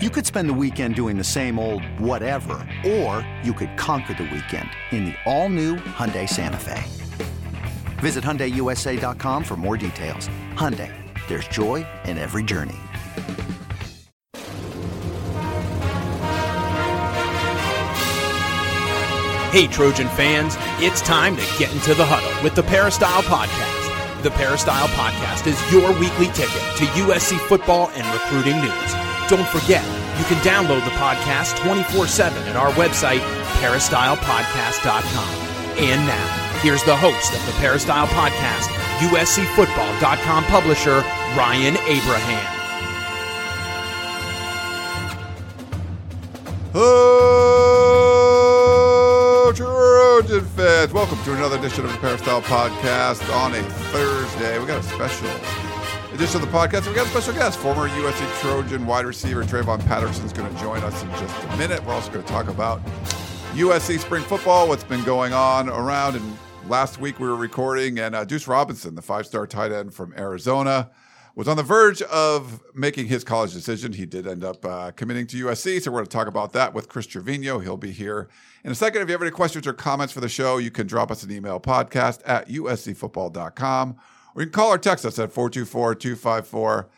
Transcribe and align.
You 0.00 0.10
could 0.10 0.24
spend 0.24 0.48
the 0.48 0.54
weekend 0.54 0.94
doing 0.94 1.18
the 1.18 1.24
same 1.24 1.58
old 1.58 1.82
whatever, 1.98 2.64
or 2.86 3.28
you 3.42 3.52
could 3.52 3.76
conquer 3.76 4.14
the 4.14 4.30
weekend 4.32 4.70
in 4.92 5.06
the 5.06 5.14
all-new 5.26 5.74
Hyundai 5.74 6.28
Santa 6.28 6.56
Fe. 6.56 6.84
Visit 7.98 8.22
HyundaiUSA.com 8.22 9.42
for 9.42 9.56
more 9.56 9.76
details. 9.76 10.28
Hyundai, 10.54 10.94
there's 11.26 11.48
joy 11.48 11.84
in 12.04 12.16
every 12.16 12.44
journey. 12.44 12.76
Hey, 19.50 19.66
Trojan 19.66 20.06
fans, 20.10 20.54
it's 20.78 21.00
time 21.00 21.34
to 21.34 21.42
get 21.58 21.72
into 21.72 21.94
the 21.94 22.06
huddle 22.06 22.44
with 22.44 22.54
the 22.54 22.62
Peristyle 22.62 23.24
Podcast. 23.24 24.22
The 24.22 24.30
Peristyle 24.30 24.86
Podcast 24.90 25.48
is 25.48 25.72
your 25.72 25.90
weekly 25.98 26.26
ticket 26.26 26.62
to 26.76 26.84
USC 27.02 27.36
football 27.48 27.90
and 27.96 28.06
recruiting 28.14 28.60
news. 28.60 29.07
Don't 29.28 29.46
forget, 29.48 29.84
you 30.18 30.24
can 30.24 30.38
download 30.42 30.82
the 30.86 30.90
podcast 30.92 31.58
24 31.62 32.06
7 32.06 32.48
at 32.48 32.56
our 32.56 32.70
website, 32.72 33.20
peristylepodcast.com. 33.60 35.34
And 35.76 36.06
now, 36.06 36.58
here's 36.62 36.82
the 36.84 36.96
host 36.96 37.34
of 37.34 37.44
the 37.44 37.52
Peristyle 37.60 38.06
Podcast, 38.06 38.68
USCFootball.com 39.00 40.44
publisher, 40.44 41.04
Ryan 41.36 41.76
Abraham. 41.86 42.54
Hello, 49.38 49.52
Trojan 49.52 50.44
fans. 50.56 50.92
Welcome 50.94 51.22
to 51.24 51.34
another 51.34 51.58
edition 51.58 51.84
of 51.84 51.92
the 51.92 51.98
Peristyle 51.98 52.40
Podcast 52.40 53.30
on 53.36 53.54
a 53.54 53.62
Thursday. 53.92 54.58
We 54.58 54.64
got 54.64 54.80
a 54.80 54.82
special 54.82 55.28
edition 56.18 56.42
of 56.42 56.50
the 56.50 56.58
podcast. 56.58 56.84
We 56.88 56.96
got 56.96 57.06
a 57.06 57.10
special 57.10 57.32
guest, 57.32 57.60
former 57.60 57.88
USC 57.88 58.40
Trojan 58.40 58.84
wide 58.88 59.04
receiver 59.04 59.44
Travon 59.44 59.78
Patterson 59.86 60.26
is 60.26 60.32
going 60.32 60.52
to 60.52 60.60
join 60.60 60.82
us 60.82 61.00
in 61.00 61.08
just 61.10 61.44
a 61.44 61.56
minute. 61.56 61.80
We're 61.84 61.92
also 61.92 62.10
going 62.10 62.24
to 62.24 62.28
talk 62.28 62.48
about 62.48 62.84
USC 63.52 64.00
spring 64.00 64.24
football, 64.24 64.66
what's 64.66 64.82
been 64.82 65.04
going 65.04 65.32
on 65.32 65.68
around. 65.68 66.16
And 66.16 66.36
last 66.66 66.98
week 66.98 67.20
we 67.20 67.28
were 67.28 67.36
recording, 67.36 68.00
and 68.00 68.16
uh, 68.16 68.24
Duce 68.24 68.48
Robinson, 68.48 68.96
the 68.96 69.02
five-star 69.02 69.46
tight 69.46 69.70
end 69.70 69.94
from 69.94 70.12
Arizona, 70.18 70.90
was 71.36 71.46
on 71.46 71.56
the 71.56 71.62
verge 71.62 72.02
of 72.02 72.64
making 72.74 73.06
his 73.06 73.22
college 73.22 73.52
decision. 73.52 73.92
He 73.92 74.04
did 74.04 74.26
end 74.26 74.42
up 74.42 74.64
uh, 74.64 74.90
committing 74.90 75.28
to 75.28 75.46
USC, 75.46 75.80
so 75.80 75.92
we're 75.92 75.98
going 75.98 76.06
to 76.06 76.10
talk 76.10 76.26
about 76.26 76.52
that 76.54 76.74
with 76.74 76.88
Chris 76.88 77.06
Trevino. 77.06 77.60
He'll 77.60 77.76
be 77.76 77.92
here 77.92 78.28
in 78.64 78.72
a 78.72 78.74
second. 78.74 79.02
If 79.02 79.08
you 79.08 79.12
have 79.12 79.22
any 79.22 79.30
questions 79.30 79.68
or 79.68 79.72
comments 79.72 80.12
for 80.12 80.20
the 80.20 80.28
show, 80.28 80.58
you 80.58 80.72
can 80.72 80.88
drop 80.88 81.12
us 81.12 81.22
an 81.22 81.30
email 81.30 81.60
podcast 81.60 82.22
at 82.26 82.48
uscfootball.com 82.48 83.98
or 84.34 84.42
you 84.42 84.46
can 84.46 84.52
call 84.52 84.72
or 84.72 84.78
text 84.78 85.04
us 85.04 85.18
at 85.18 85.32
424 85.32 85.94
254 85.94 86.88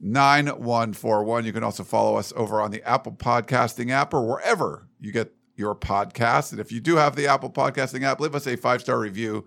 9141. 0.00 1.44
You 1.44 1.52
can 1.52 1.62
also 1.62 1.84
follow 1.84 2.16
us 2.16 2.32
over 2.34 2.60
on 2.60 2.70
the 2.70 2.82
Apple 2.88 3.12
Podcasting 3.12 3.90
app 3.90 4.14
or 4.14 4.26
wherever 4.26 4.86
you 4.98 5.12
get 5.12 5.32
your 5.56 5.74
podcast. 5.74 6.52
And 6.52 6.60
if 6.60 6.72
you 6.72 6.80
do 6.80 6.96
have 6.96 7.16
the 7.16 7.26
Apple 7.26 7.50
Podcasting 7.50 8.02
app, 8.02 8.20
leave 8.20 8.34
us 8.34 8.46
a 8.46 8.56
five 8.56 8.80
star 8.80 8.98
review 8.98 9.46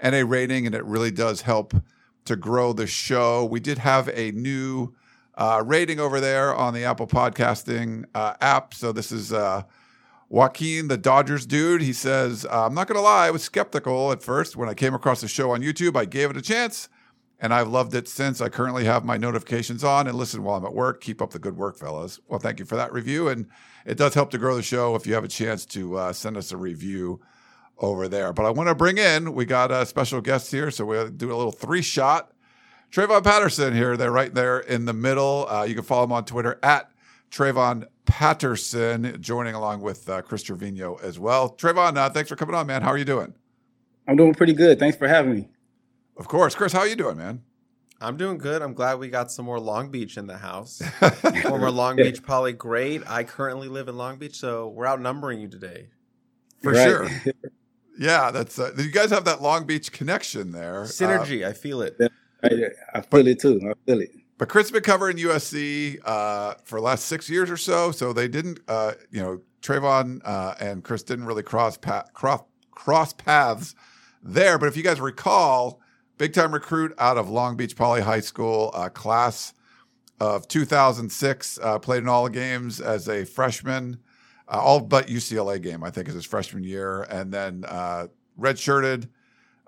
and 0.00 0.14
a 0.14 0.24
rating, 0.24 0.66
and 0.66 0.74
it 0.74 0.84
really 0.84 1.10
does 1.10 1.42
help 1.42 1.74
to 2.24 2.36
grow 2.36 2.72
the 2.72 2.86
show. 2.86 3.44
We 3.44 3.60
did 3.60 3.78
have 3.78 4.08
a 4.08 4.32
new 4.32 4.94
uh, 5.34 5.62
rating 5.64 6.00
over 6.00 6.20
there 6.20 6.54
on 6.54 6.74
the 6.74 6.84
Apple 6.84 7.06
Podcasting 7.06 8.04
uh, 8.14 8.34
app. 8.40 8.74
So 8.74 8.92
this 8.92 9.12
is 9.12 9.32
uh, 9.32 9.62
Joaquin, 10.32 10.88
the 10.88 10.96
Dodgers 10.96 11.44
dude. 11.44 11.82
He 11.82 11.92
says, 11.92 12.46
I'm 12.50 12.72
not 12.72 12.88
going 12.88 12.96
to 12.96 13.02
lie, 13.02 13.26
I 13.26 13.30
was 13.30 13.42
skeptical 13.42 14.12
at 14.12 14.22
first 14.22 14.56
when 14.56 14.66
I 14.66 14.72
came 14.72 14.94
across 14.94 15.20
the 15.20 15.28
show 15.28 15.50
on 15.50 15.60
YouTube. 15.60 15.94
I 15.94 16.06
gave 16.06 16.30
it 16.30 16.38
a 16.38 16.42
chance. 16.42 16.88
And 17.38 17.52
I've 17.52 17.68
loved 17.68 17.94
it 17.94 18.08
since. 18.08 18.40
I 18.40 18.48
currently 18.48 18.86
have 18.86 19.04
my 19.04 19.18
notifications 19.18 19.84
on 19.84 20.06
and 20.06 20.16
listen 20.16 20.42
while 20.42 20.56
I'm 20.56 20.64
at 20.64 20.72
work. 20.72 21.02
Keep 21.02 21.20
up 21.20 21.32
the 21.32 21.38
good 21.38 21.58
work, 21.58 21.76
fellas. 21.76 22.18
Well, 22.28 22.38
thank 22.38 22.60
you 22.60 22.64
for 22.64 22.76
that 22.76 22.94
review. 22.94 23.28
And 23.28 23.46
it 23.84 23.98
does 23.98 24.14
help 24.14 24.30
to 24.30 24.38
grow 24.38 24.56
the 24.56 24.62
show 24.62 24.94
if 24.94 25.06
you 25.06 25.12
have 25.12 25.24
a 25.24 25.28
chance 25.28 25.66
to 25.66 25.98
uh, 25.98 26.12
send 26.14 26.38
us 26.38 26.50
a 26.50 26.56
review 26.56 27.20
over 27.76 28.08
there. 28.08 28.32
But 28.32 28.46
I 28.46 28.50
want 28.50 28.70
to 28.70 28.74
bring 28.74 28.96
in, 28.96 29.34
we 29.34 29.44
got 29.44 29.70
a 29.70 29.84
special 29.84 30.22
guest 30.22 30.50
here, 30.50 30.70
so 30.70 30.86
we'll 30.86 31.10
do 31.10 31.30
a 31.30 31.36
little 31.36 31.52
three 31.52 31.82
shot. 31.82 32.32
Travon 32.90 33.22
Patterson 33.22 33.74
here, 33.74 33.98
they're 33.98 34.10
right 34.10 34.32
there 34.32 34.60
in 34.60 34.86
the 34.86 34.94
middle. 34.94 35.46
Uh, 35.50 35.64
you 35.64 35.74
can 35.74 35.84
follow 35.84 36.04
him 36.04 36.12
on 36.12 36.24
Twitter 36.24 36.58
at 36.62 36.91
Travon 37.32 37.86
Patterson, 38.04 39.16
joining 39.20 39.54
along 39.54 39.80
with 39.80 40.08
uh, 40.08 40.20
Chris 40.20 40.42
Trevino 40.42 40.96
as 41.02 41.18
well. 41.18 41.50
Travon, 41.50 41.96
uh, 41.96 42.10
thanks 42.10 42.28
for 42.28 42.36
coming 42.36 42.54
on, 42.54 42.66
man. 42.66 42.82
How 42.82 42.90
are 42.90 42.98
you 42.98 43.06
doing? 43.06 43.32
I'm 44.06 44.16
doing 44.16 44.34
pretty 44.34 44.52
good. 44.52 44.78
Thanks 44.78 44.98
for 44.98 45.08
having 45.08 45.34
me. 45.34 45.48
Of 46.18 46.28
course. 46.28 46.54
Chris, 46.54 46.74
how 46.74 46.80
are 46.80 46.86
you 46.86 46.94
doing, 46.94 47.16
man? 47.16 47.42
I'm 48.02 48.18
doing 48.18 48.36
good. 48.36 48.60
I'm 48.60 48.74
glad 48.74 48.98
we 48.98 49.08
got 49.08 49.32
some 49.32 49.46
more 49.46 49.58
Long 49.58 49.90
Beach 49.90 50.18
in 50.18 50.26
the 50.26 50.36
house. 50.36 50.82
Former 51.42 51.70
Long 51.70 51.96
Beach 51.96 52.22
Poly 52.22 52.52
great. 52.52 53.02
I 53.08 53.24
currently 53.24 53.68
live 53.68 53.88
in 53.88 53.96
Long 53.96 54.18
Beach, 54.18 54.36
so 54.36 54.68
we're 54.68 54.86
outnumbering 54.86 55.40
you 55.40 55.48
today. 55.48 55.88
For 56.62 56.72
right. 56.72 56.84
sure. 56.84 57.08
Yeah, 57.98 58.30
that's 58.30 58.58
uh, 58.58 58.72
you 58.78 58.90
guys 58.90 59.10
have 59.10 59.26
that 59.26 59.42
Long 59.42 59.66
Beach 59.66 59.92
connection 59.92 60.50
there. 60.50 60.84
Synergy, 60.84 61.44
uh, 61.44 61.50
I 61.50 61.52
feel 61.52 61.82
it. 61.82 61.94
I, 62.42 62.48
I 62.94 63.02
feel 63.02 63.26
it 63.26 63.38
too. 63.38 63.60
I 63.62 63.74
feel 63.86 64.00
it. 64.00 64.10
But 64.42 64.48
Chris 64.48 64.64
has 64.64 64.72
been 64.72 64.82
covering 64.82 65.18
USC 65.18 66.00
uh, 66.04 66.54
for 66.64 66.80
the 66.80 66.84
last 66.84 67.04
six 67.04 67.30
years 67.30 67.48
or 67.48 67.56
so, 67.56 67.92
so 67.92 68.12
they 68.12 68.26
didn't, 68.26 68.58
uh, 68.66 68.94
you 69.08 69.22
know, 69.22 69.40
Travon 69.60 70.20
uh, 70.24 70.54
and 70.58 70.82
Chris 70.82 71.04
didn't 71.04 71.26
really 71.26 71.44
cross 71.44 71.76
path, 71.76 72.12
cross 72.12 72.42
cross 72.72 73.12
paths 73.12 73.76
there. 74.20 74.58
But 74.58 74.66
if 74.66 74.76
you 74.76 74.82
guys 74.82 75.00
recall, 75.00 75.80
big 76.18 76.32
time 76.32 76.52
recruit 76.52 76.92
out 76.98 77.18
of 77.18 77.30
Long 77.30 77.56
Beach 77.56 77.76
Poly 77.76 78.00
High 78.00 78.18
School, 78.18 78.72
uh, 78.74 78.88
class 78.88 79.54
of 80.18 80.48
2006, 80.48 81.60
played 81.80 82.02
in 82.02 82.08
all 82.08 82.24
the 82.24 82.30
games 82.30 82.80
as 82.80 83.08
a 83.08 83.24
freshman 83.24 84.00
uh, 84.48 84.58
all 84.60 84.80
but 84.80 85.06
UCLA 85.06 85.62
game, 85.62 85.84
I 85.84 85.90
think, 85.90 86.08
is 86.08 86.14
his 86.14 86.26
freshman 86.26 86.64
year, 86.64 87.02
and 87.02 87.32
then 87.32 87.64
uh, 87.68 88.08
redshirted. 88.36 89.08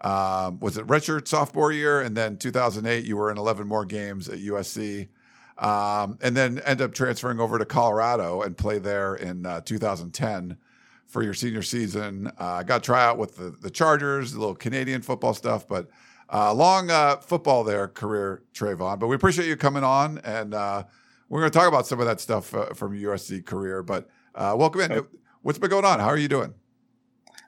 Um, 0.04 0.60
was 0.60 0.76
it 0.76 0.86
redshirt 0.86 1.26
sophomore 1.26 1.72
year, 1.72 2.02
and 2.02 2.14
then 2.14 2.36
2008 2.36 3.04
you 3.04 3.16
were 3.16 3.30
in 3.30 3.38
11 3.38 3.66
more 3.66 3.86
games 3.86 4.28
at 4.28 4.38
USC, 4.38 5.08
um, 5.56 6.18
and 6.20 6.36
then 6.36 6.58
end 6.60 6.82
up 6.82 6.92
transferring 6.92 7.40
over 7.40 7.58
to 7.58 7.64
Colorado 7.64 8.42
and 8.42 8.54
play 8.54 8.78
there 8.78 9.14
in 9.14 9.46
uh, 9.46 9.62
2010 9.62 10.58
for 11.06 11.22
your 11.22 11.32
senior 11.32 11.62
season. 11.62 12.30
Uh, 12.38 12.62
got 12.62 12.82
a 12.82 12.84
tryout 12.84 13.16
with 13.16 13.36
the, 13.36 13.54
the 13.62 13.70
Chargers, 13.70 14.34
a 14.34 14.38
little 14.38 14.54
Canadian 14.54 15.00
football 15.00 15.32
stuff, 15.32 15.66
but 15.66 15.88
uh, 16.30 16.52
long 16.52 16.90
uh, 16.90 17.16
football 17.16 17.64
there 17.64 17.88
career, 17.88 18.42
Travon. 18.52 18.98
But 18.98 19.06
we 19.06 19.16
appreciate 19.16 19.48
you 19.48 19.56
coming 19.56 19.84
on, 19.84 20.18
and 20.18 20.52
uh, 20.52 20.84
we're 21.30 21.40
going 21.40 21.50
to 21.50 21.58
talk 21.58 21.68
about 21.68 21.86
some 21.86 21.98
of 21.98 22.04
that 22.06 22.20
stuff 22.20 22.54
uh, 22.54 22.74
from 22.74 22.92
USC 22.92 23.42
career. 23.46 23.82
But 23.82 24.08
uh, 24.34 24.54
welcome 24.58 24.82
in. 24.82 25.06
What's 25.40 25.58
been 25.58 25.70
going 25.70 25.86
on? 25.86 25.98
How 25.98 26.08
are 26.08 26.18
you 26.18 26.28
doing? 26.28 26.52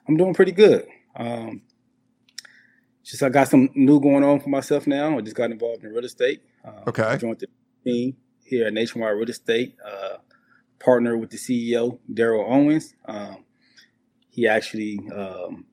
I'm 0.07 0.17
doing 0.17 0.33
pretty 0.33 0.53
good. 0.53 0.87
Um, 1.15 1.61
just 3.07 3.23
I 3.23 3.29
got 3.29 3.47
some 3.47 3.69
new 3.73 4.01
going 4.01 4.23
on 4.23 4.41
for 4.41 4.49
myself 4.49 4.85
now. 4.85 5.17
I 5.17 5.21
just 5.21 5.35
got 5.35 5.49
involved 5.49 5.83
in 5.83 5.91
real 5.91 6.03
estate. 6.03 6.41
Uh, 6.65 6.89
okay. 6.89 7.03
I 7.03 7.15
joined 7.15 7.39
the 7.39 7.47
team 7.85 8.17
here 8.43 8.67
at 8.67 8.73
Nationwide 8.73 9.15
Real 9.15 9.29
Estate. 9.29 9.75
Uh, 9.85 10.17
partner 10.79 11.17
with 11.17 11.29
the 11.29 11.37
CEO 11.37 11.99
Daryl 12.11 12.45
Owens. 12.49 12.93
Um, 13.05 13.45
he 14.29 14.45
actually 14.45 14.99
um, 15.15 15.65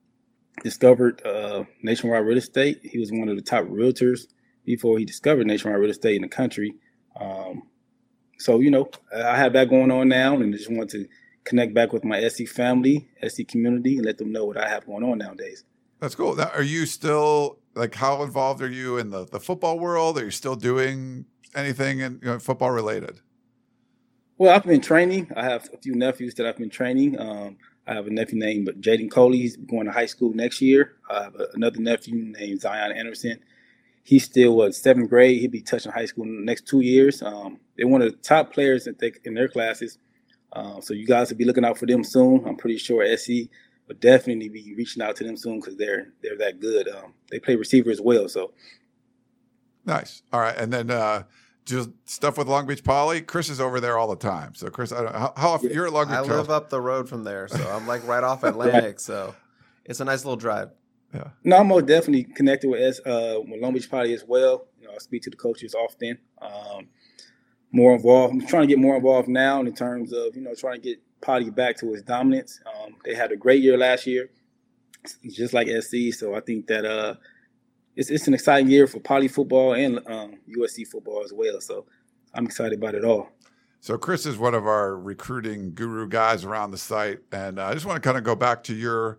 discovered 0.62 1.26
uh, 1.26 1.64
Nationwide 1.82 2.24
Real 2.24 2.38
Estate. 2.38 2.80
He 2.84 3.00
was 3.00 3.10
one 3.10 3.28
of 3.28 3.36
the 3.36 3.42
top 3.42 3.64
realtors 3.64 4.28
before 4.64 4.98
he 4.98 5.04
discovered 5.04 5.46
Nationwide 5.46 5.80
Real 5.80 5.90
Estate 5.90 6.16
in 6.16 6.22
the 6.22 6.28
country. 6.28 6.76
Um, 7.20 7.64
so 8.38 8.60
you 8.60 8.70
know, 8.70 8.88
I 9.12 9.36
have 9.36 9.54
that 9.54 9.68
going 9.68 9.90
on 9.90 10.08
now, 10.08 10.36
and 10.36 10.54
I 10.54 10.56
just 10.56 10.70
want 10.70 10.88
to 10.90 11.06
connect 11.42 11.74
back 11.74 11.92
with 11.92 12.04
my 12.04 12.26
SC 12.28 12.46
family, 12.46 13.08
SC 13.26 13.46
community, 13.48 13.96
and 13.96 14.06
let 14.06 14.18
them 14.18 14.30
know 14.30 14.44
what 14.44 14.56
I 14.56 14.68
have 14.68 14.86
going 14.86 15.02
on 15.02 15.18
nowadays. 15.18 15.64
That's 16.04 16.14
cool. 16.14 16.36
Now, 16.36 16.50
are 16.54 16.62
you 16.62 16.84
still 16.84 17.58
like 17.74 17.94
how 17.94 18.22
involved 18.22 18.60
are 18.60 18.70
you 18.70 18.98
in 18.98 19.08
the, 19.08 19.24
the 19.24 19.40
football 19.40 19.78
world? 19.78 20.18
Are 20.18 20.24
you 20.24 20.30
still 20.30 20.54
doing 20.54 21.24
anything 21.54 22.00
in 22.00 22.20
you 22.22 22.28
know, 22.28 22.38
football 22.38 22.70
related? 22.70 23.20
Well, 24.36 24.54
I've 24.54 24.64
been 24.64 24.82
training. 24.82 25.30
I 25.34 25.44
have 25.44 25.70
a 25.72 25.78
few 25.78 25.94
nephews 25.94 26.34
that 26.34 26.46
I've 26.46 26.58
been 26.58 26.68
training. 26.68 27.18
Um, 27.18 27.56
I 27.86 27.94
have 27.94 28.06
a 28.06 28.10
nephew 28.10 28.38
named 28.38 28.68
Jaden 28.80 29.10
Coley. 29.10 29.38
He's 29.38 29.56
going 29.56 29.86
to 29.86 29.92
high 29.92 30.04
school 30.04 30.34
next 30.34 30.60
year. 30.60 30.96
I 31.08 31.22
have 31.24 31.36
another 31.54 31.80
nephew 31.80 32.16
named 32.16 32.60
Zion 32.60 32.92
Anderson 32.92 33.40
he's 34.04 34.24
still 34.24 34.56
what 34.56 34.74
seventh 34.74 35.10
grade. 35.10 35.40
He'll 35.40 35.50
be 35.50 35.62
touching 35.62 35.90
high 35.90 36.04
school 36.04 36.24
in 36.24 36.36
the 36.36 36.44
next 36.44 36.68
two 36.68 36.80
years. 36.80 37.22
Um, 37.22 37.58
they're 37.76 37.88
one 37.88 38.02
of 38.02 38.12
the 38.12 38.18
top 38.18 38.52
players 38.52 38.86
in, 38.86 39.34
their 39.34 39.48
classes. 39.48 39.98
Uh, 40.52 40.80
so 40.80 40.94
you 40.94 41.06
guys 41.06 41.30
will 41.30 41.38
be 41.38 41.44
looking 41.44 41.64
out 41.64 41.76
for 41.76 41.86
them 41.86 42.04
soon. 42.04 42.46
I'm 42.46 42.56
pretty 42.56 42.78
sure 42.78 43.04
SC 43.16 43.48
will 43.88 43.96
definitely 43.96 44.48
be 44.48 44.74
reaching 44.76 45.02
out 45.02 45.16
to 45.16 45.24
them 45.24 45.36
soon 45.36 45.60
because 45.60 45.76
they're 45.76 46.08
they're 46.22 46.38
that 46.38 46.60
good. 46.60 46.88
Um, 46.88 47.14
they 47.30 47.38
play 47.38 47.56
receiver 47.56 47.90
as 47.90 48.00
well. 48.00 48.28
So 48.28 48.52
nice. 49.84 50.22
All 50.32 50.40
right, 50.40 50.56
and 50.56 50.72
then 50.72 50.90
uh, 50.90 51.24
just 51.64 51.90
stuff 52.04 52.38
with 52.38 52.48
Long 52.48 52.66
Beach 52.66 52.84
Poly. 52.84 53.20
Chris 53.22 53.48
is 53.48 53.60
over 53.60 53.80
there 53.80 53.98
all 53.98 54.08
the 54.08 54.16
time. 54.16 54.54
So 54.54 54.68
Chris, 54.68 54.92
I 54.92 55.02
don't, 55.02 55.14
how, 55.14 55.32
how 55.36 55.48
often 55.50 55.70
you're 55.70 55.86
at 55.86 55.92
Long 55.92 56.06
Beach? 56.06 56.16
I 56.16 56.20
live 56.20 56.50
up 56.50 56.70
the 56.70 56.80
road 56.80 57.08
from 57.08 57.24
there, 57.24 57.48
so 57.48 57.68
I'm 57.70 57.86
like 57.86 58.06
right 58.06 58.24
off 58.24 58.44
Atlantic. 58.44 59.00
So 59.00 59.34
it's 59.84 60.00
a 60.00 60.04
nice 60.04 60.24
little 60.24 60.36
drive. 60.36 60.70
Yeah. 61.14 61.28
No, 61.44 61.58
I'm 61.58 61.68
most 61.68 61.86
definitely 61.86 62.24
connected 62.24 62.68
with 62.68 62.80
S, 62.80 63.00
uh, 63.06 63.38
with 63.40 63.60
Long 63.60 63.72
Beach 63.72 63.90
Poly 63.90 64.14
as 64.14 64.24
well. 64.26 64.66
You 64.80 64.88
know, 64.88 64.94
I 64.94 64.98
speak 64.98 65.22
to 65.22 65.30
the 65.30 65.36
coaches 65.36 65.74
often. 65.74 66.18
Um, 66.42 66.88
more 67.70 67.94
involved. 67.94 68.34
I'm 68.34 68.46
trying 68.46 68.62
to 68.62 68.68
get 68.68 68.78
more 68.78 68.96
involved 68.96 69.28
now 69.28 69.60
in 69.60 69.74
terms 69.74 70.12
of 70.12 70.34
you 70.36 70.42
know 70.42 70.54
trying 70.54 70.80
to 70.80 70.88
get 70.88 71.00
Poly 71.24 71.50
back 71.50 71.76
to 71.78 71.92
its 71.94 72.02
dominance. 72.02 72.60
Um, 72.66 72.96
they 73.04 73.14
had 73.14 73.32
a 73.32 73.36
great 73.36 73.62
year 73.62 73.78
last 73.78 74.06
year, 74.06 74.30
just 75.30 75.54
like 75.54 75.68
SC. 75.68 76.12
So 76.12 76.34
I 76.34 76.40
think 76.40 76.66
that 76.66 76.84
uh, 76.84 77.14
it's 77.96 78.10
it's 78.10 78.28
an 78.28 78.34
exciting 78.34 78.70
year 78.70 78.86
for 78.86 79.00
Poly 79.00 79.28
football 79.28 79.74
and 79.74 79.98
um, 80.06 80.34
USC 80.56 80.86
football 80.86 81.22
as 81.24 81.32
well. 81.32 81.60
So 81.60 81.86
I'm 82.34 82.44
excited 82.44 82.78
about 82.78 82.94
it 82.94 83.04
all. 83.04 83.30
So 83.80 83.98
Chris 83.98 84.24
is 84.26 84.38
one 84.38 84.54
of 84.54 84.66
our 84.66 84.96
recruiting 84.96 85.74
guru 85.74 86.08
guys 86.08 86.44
around 86.44 86.70
the 86.70 86.78
site, 86.78 87.20
and 87.32 87.58
uh, 87.58 87.66
I 87.66 87.74
just 87.74 87.86
want 87.86 88.02
to 88.02 88.06
kind 88.06 88.16
of 88.18 88.24
go 88.24 88.34
back 88.34 88.62
to 88.64 88.74
your 88.74 89.18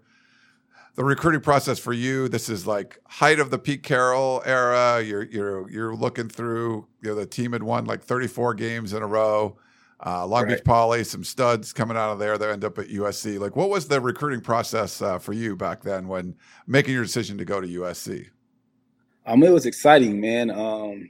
the 0.95 1.03
recruiting 1.03 1.41
process 1.41 1.77
for 1.77 1.91
you. 1.91 2.29
This 2.29 2.49
is 2.49 2.65
like 2.65 2.99
height 3.05 3.39
of 3.39 3.51
the 3.51 3.59
Pete 3.59 3.83
Carroll 3.83 4.41
era. 4.45 5.01
You're 5.01 5.23
you're 5.23 5.69
you're 5.69 5.95
looking 5.95 6.29
through. 6.29 6.87
You 7.01 7.09
know 7.09 7.15
the 7.15 7.25
team 7.25 7.53
had 7.53 7.63
won 7.63 7.85
like 7.85 8.03
34 8.03 8.53
games 8.53 8.93
in 8.93 9.03
a 9.03 9.07
row. 9.07 9.57
Uh, 10.03 10.25
Long 10.25 10.43
right. 10.43 10.55
Beach 10.55 10.63
Poly, 10.63 11.03
some 11.03 11.23
studs 11.23 11.71
coming 11.71 11.95
out 11.95 12.11
of 12.11 12.19
there 12.19 12.37
that 12.37 12.49
end 12.49 12.65
up 12.65 12.77
at 12.77 12.87
USC. 12.87 13.39
Like, 13.39 13.55
what 13.55 13.69
was 13.69 13.87
the 13.87 14.01
recruiting 14.01 14.41
process 14.41 15.01
uh, 15.01 15.19
for 15.19 15.33
you 15.33 15.55
back 15.55 15.83
then 15.83 16.07
when 16.07 16.35
making 16.67 16.93
your 16.93 17.03
decision 17.03 17.37
to 17.37 17.45
go 17.45 17.61
to 17.61 17.67
USC? 17.67 18.27
Um, 19.25 19.41
it 19.43 19.51
was 19.51 19.65
exciting, 19.65 20.19
man. 20.19 20.51
Um, 20.51 21.09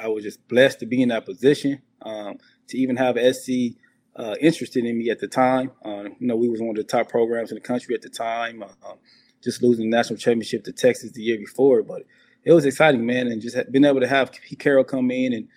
I 0.00 0.08
was 0.08 0.24
just 0.24 0.46
blessed 0.48 0.80
to 0.80 0.86
be 0.86 1.02
in 1.02 1.10
that 1.10 1.24
position. 1.24 1.80
Um, 2.02 2.38
to 2.68 2.78
even 2.78 2.96
have 2.96 3.16
SC 3.16 3.76
uh, 4.16 4.34
interested 4.40 4.84
in 4.84 4.98
me 4.98 5.10
at 5.10 5.18
the 5.18 5.28
time. 5.28 5.70
Uh, 5.84 6.04
you 6.18 6.26
know, 6.26 6.36
we 6.36 6.48
was 6.48 6.60
one 6.60 6.70
of 6.70 6.76
the 6.76 6.84
top 6.84 7.08
programs 7.08 7.50
in 7.50 7.56
the 7.56 7.60
country 7.60 7.94
at 7.94 8.02
the 8.02 8.08
time. 8.08 8.62
Uh, 8.62 8.94
just 9.42 9.62
losing 9.62 9.90
the 9.90 9.96
national 9.96 10.18
championship 10.18 10.64
to 10.64 10.72
Texas 10.72 11.12
the 11.12 11.22
year 11.22 11.38
before, 11.38 11.82
but 11.82 12.02
it 12.44 12.52
was 12.52 12.64
exciting, 12.64 13.04
man. 13.04 13.26
And 13.26 13.42
just 13.42 13.56
being 13.70 13.84
able 13.84 14.00
to 14.00 14.08
have 14.08 14.32
Pete 14.32 14.58
Carroll 14.58 14.84
come 14.84 15.10
in 15.10 15.32
and 15.32 15.48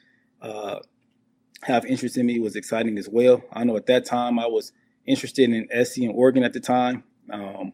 uh, 0.42 0.80
have 1.64 1.86
interest 1.86 2.18
in 2.18 2.26
me 2.26 2.40
was 2.40 2.56
exciting 2.56 2.98
as 2.98 3.10
well. 3.10 3.44
I 3.52 3.64
know 3.64 3.78
at 3.78 3.88
that 3.88 4.06
time 4.06 4.40
I 4.40 4.48
was 4.48 4.72
interested 5.06 5.50
in 5.50 5.68
SC 5.86 6.00
and 6.00 6.12
Oregon 6.14 6.44
at 6.44 6.54
the 6.54 6.60
time, 6.60 7.04
um, 7.32 7.74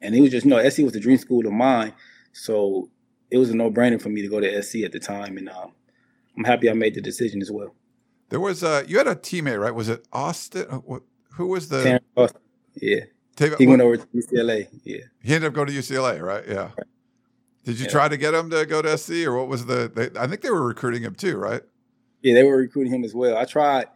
and 0.00 0.14
it 0.14 0.20
was 0.20 0.30
just 0.30 0.44
you 0.44 0.50
know 0.50 0.68
SC 0.68 0.80
was 0.80 0.92
the 0.92 1.00
dream 1.00 1.18
school 1.18 1.46
of 1.46 1.52
mine, 1.52 1.92
so 2.32 2.90
it 3.30 3.38
was 3.38 3.50
a 3.50 3.56
no 3.56 3.70
brainer 3.70 4.00
for 4.00 4.08
me 4.08 4.22
to 4.22 4.28
go 4.28 4.40
to 4.40 4.62
SC 4.62 4.76
at 4.84 4.92
the 4.92 5.00
time, 5.00 5.36
and 5.36 5.48
um, 5.48 5.72
I'm 6.36 6.44
happy 6.44 6.70
I 6.70 6.74
made 6.74 6.94
the 6.94 7.00
decision 7.00 7.40
as 7.40 7.50
well. 7.50 7.74
There 8.28 8.40
was 8.40 8.62
a 8.62 8.84
you 8.86 8.98
had 8.98 9.08
a 9.08 9.14
teammate, 9.14 9.60
right? 9.60 9.74
Was 9.74 9.88
it 9.88 10.06
Austin? 10.12 10.66
Uh, 10.70 10.98
who 11.32 11.46
was 11.46 11.68
the? 11.68 12.00
Austin. 12.16 12.40
Yeah. 12.74 13.00
he 13.58 13.66
went 13.66 13.82
over 13.82 13.96
to 13.96 14.06
UCLA. 14.06 14.68
Yeah. 14.84 14.98
He 15.22 15.34
ended 15.34 15.48
up 15.48 15.54
going 15.54 15.66
to 15.68 15.72
UCLA, 15.72 16.22
right? 16.22 16.44
Yeah. 16.46 16.70
Right. 16.76 16.86
Did 17.64 17.78
you 17.78 17.84
yeah. 17.86 17.90
try 17.90 18.08
to 18.08 18.16
get 18.16 18.34
him 18.34 18.50
to 18.50 18.64
go 18.66 18.82
to 18.82 18.96
SC, 18.96 19.26
or 19.26 19.36
what 19.36 19.48
was 19.48 19.66
the? 19.66 19.90
They, 19.94 20.18
I 20.18 20.26
think 20.26 20.40
they 20.40 20.50
were 20.50 20.66
recruiting 20.66 21.02
him 21.02 21.14
too, 21.14 21.36
right? 21.36 21.62
Yeah, 22.22 22.34
they 22.34 22.44
were 22.44 22.56
recruiting 22.56 22.92
him 22.92 23.04
as 23.04 23.14
well. 23.14 23.36
I 23.36 23.44
tried, 23.44 23.86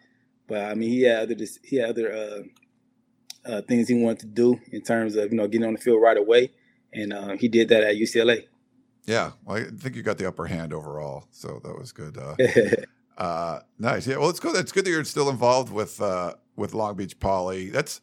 but 0.46 0.62
I 0.62 0.74
mean, 0.74 0.88
he 0.88 1.02
had 1.02 1.30
other 1.30 1.44
he 1.62 1.76
had 1.76 1.90
other 1.90 2.12
uh, 2.12 3.50
uh, 3.50 3.62
things 3.62 3.88
he 3.88 3.94
wanted 3.94 4.20
to 4.20 4.26
do 4.26 4.60
in 4.72 4.82
terms 4.82 5.16
of 5.16 5.30
you 5.30 5.36
know 5.36 5.46
getting 5.46 5.66
on 5.66 5.74
the 5.74 5.80
field 5.80 6.02
right 6.02 6.16
away, 6.16 6.52
and 6.92 7.12
uh, 7.12 7.36
he 7.36 7.48
did 7.48 7.68
that 7.68 7.84
at 7.84 7.96
UCLA. 7.96 8.44
Yeah, 9.06 9.32
well, 9.44 9.58
I 9.58 9.64
think 9.64 9.96
you 9.96 10.02
got 10.02 10.18
the 10.18 10.26
upper 10.26 10.46
hand 10.46 10.72
overall, 10.72 11.26
so 11.30 11.60
that 11.62 11.78
was 11.78 11.92
good. 11.92 12.16
Uh, 12.16 12.36
uh, 13.18 13.60
nice. 13.78 14.06
Yeah. 14.06 14.16
Well, 14.16 14.30
it's 14.30 14.40
good. 14.40 14.56
It's 14.56 14.72
good 14.72 14.86
that 14.86 14.90
you're 14.90 15.04
still 15.04 15.28
involved 15.28 15.72
with 15.72 16.00
uh, 16.00 16.34
with 16.56 16.74
Long 16.74 16.96
Beach 16.96 17.18
Poly. 17.20 17.68
That's 17.68 18.00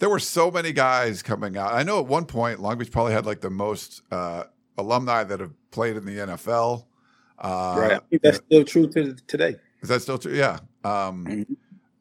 there 0.00 0.08
were 0.08 0.18
so 0.18 0.50
many 0.50 0.72
guys 0.72 1.22
coming 1.22 1.56
out. 1.56 1.72
I 1.72 1.82
know 1.82 2.00
at 2.00 2.06
one 2.06 2.24
point 2.24 2.60
Long 2.60 2.78
Beach 2.78 2.90
Poly 2.90 3.12
had 3.12 3.26
like 3.26 3.40
the 3.40 3.50
most 3.50 4.02
uh, 4.10 4.44
alumni 4.78 5.24
that 5.24 5.40
have 5.40 5.52
played 5.70 5.96
in 5.96 6.04
the 6.04 6.16
NFL. 6.16 6.84
Uh, 7.44 7.76
right. 7.78 7.92
I 7.92 7.98
think 8.10 8.22
that's 8.22 8.38
still 8.38 8.64
true 8.64 8.88
to 8.90 9.14
today. 9.26 9.56
Is 9.82 9.88
that 9.90 10.02
still 10.02 10.18
true? 10.18 10.34
Yeah. 10.34 10.58
Um, 10.82 11.26
mm-hmm. 11.26 11.52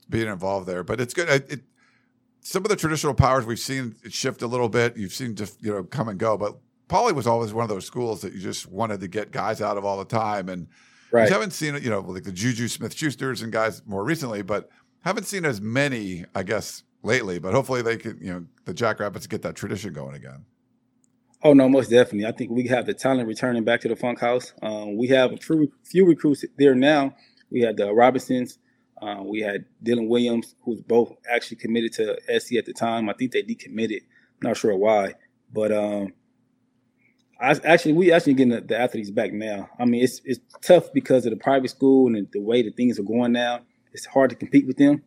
Being 0.09 0.27
involved 0.27 0.67
there, 0.67 0.83
but 0.83 1.01
it's 1.01 1.13
good. 1.13 1.29
It, 1.29 1.51
it, 1.51 1.61
some 2.41 2.63
of 2.63 2.69
the 2.69 2.75
traditional 2.75 3.13
powers 3.13 3.45
we've 3.45 3.59
seen 3.59 3.95
shift 4.09 4.41
a 4.41 4.47
little 4.47 4.69
bit. 4.69 4.97
You've 4.97 5.13
seen 5.13 5.35
just 5.35 5.61
you 5.63 5.71
know 5.71 5.83
come 5.83 6.07
and 6.07 6.19
go, 6.19 6.37
but 6.37 6.57
Poly 6.87 7.13
was 7.13 7.25
always 7.25 7.53
one 7.53 7.63
of 7.63 7.69
those 7.69 7.85
schools 7.85 8.21
that 8.21 8.33
you 8.33 8.39
just 8.39 8.67
wanted 8.69 8.99
to 8.99 9.07
get 9.07 9.31
guys 9.31 9.61
out 9.61 9.77
of 9.77 9.85
all 9.85 9.97
the 9.97 10.05
time 10.05 10.49
and 10.49 10.67
Right. 11.13 11.27
We 11.27 11.31
haven't 11.31 11.51
seen 11.51 11.75
it, 11.75 11.83
you 11.83 11.91
know, 11.91 11.99
like 11.99 12.23
the 12.23 12.31
Juju 12.31 12.67
Smith 12.67 12.95
Schusters 12.95 13.43
and 13.43 13.51
guys 13.51 13.83
more 13.85 14.03
recently, 14.03 14.41
but 14.41 14.71
haven't 15.01 15.25
seen 15.25 15.45
as 15.45 15.61
many, 15.61 16.25
I 16.33 16.41
guess, 16.41 16.81
lately. 17.03 17.37
But 17.37 17.53
hopefully 17.53 17.83
they 17.83 17.97
can, 17.97 18.17
you 18.19 18.33
know, 18.33 18.45
the 18.65 18.73
Jackrabbits 18.73 19.27
get 19.27 19.43
that 19.43 19.55
tradition 19.55 19.93
going 19.93 20.15
again. 20.15 20.43
Oh 21.45 21.51
no, 21.53 21.67
most 21.67 21.89
definitely. 21.89 22.25
I 22.25 22.31
think 22.31 22.51
we 22.51 22.67
have 22.67 22.85
the 22.85 22.93
talent 22.93 23.27
returning 23.27 23.65
back 23.65 23.81
to 23.81 23.89
the 23.89 23.97
Funk 23.97 24.21
House. 24.21 24.53
Um, 24.61 24.95
we 24.95 25.07
have 25.07 25.33
a 25.33 25.37
few, 25.37 25.69
few 25.83 26.05
recruits 26.05 26.45
there 26.57 26.73
now. 26.73 27.13
We 27.51 27.59
had 27.59 27.75
the 27.75 27.93
Robinsons. 27.93 28.59
Uh, 29.01 29.21
we 29.23 29.41
had 29.41 29.65
Dylan 29.83 30.07
Williams, 30.07 30.55
who's 30.61 30.79
both 30.79 31.11
actually 31.29 31.57
committed 31.57 31.91
to 31.93 32.39
SC 32.39 32.53
at 32.53 32.65
the 32.65 32.71
time. 32.71 33.09
I 33.09 33.13
think 33.13 33.33
they 33.33 33.43
decommitted. 33.43 34.03
Not 34.41 34.55
sure 34.55 34.77
why, 34.77 35.15
but 35.51 35.73
um, 35.73 36.13
I 37.41 37.51
actually 37.65 37.93
we 37.93 38.13
actually 38.13 38.35
getting 38.35 38.53
the, 38.53 38.61
the, 38.61 38.79
athletes 38.79 39.11
back 39.11 39.33
now. 39.33 39.69
I 39.77 39.83
mean, 39.83 40.01
it's 40.01 40.21
it's 40.23 40.39
tough 40.61 40.93
because 40.93 41.25
of 41.25 41.31
the 41.31 41.37
private 41.37 41.69
school 41.69 42.07
and 42.07 42.15
the, 42.15 42.39
the 42.39 42.41
way 42.41 42.61
that 42.61 42.77
things 42.77 42.97
are 42.97 43.03
going 43.03 43.33
now. 43.33 43.61
It's 43.91 44.05
hard 44.05 44.29
to 44.29 44.37
compete 44.37 44.65
with 44.65 44.77
them 44.77 45.03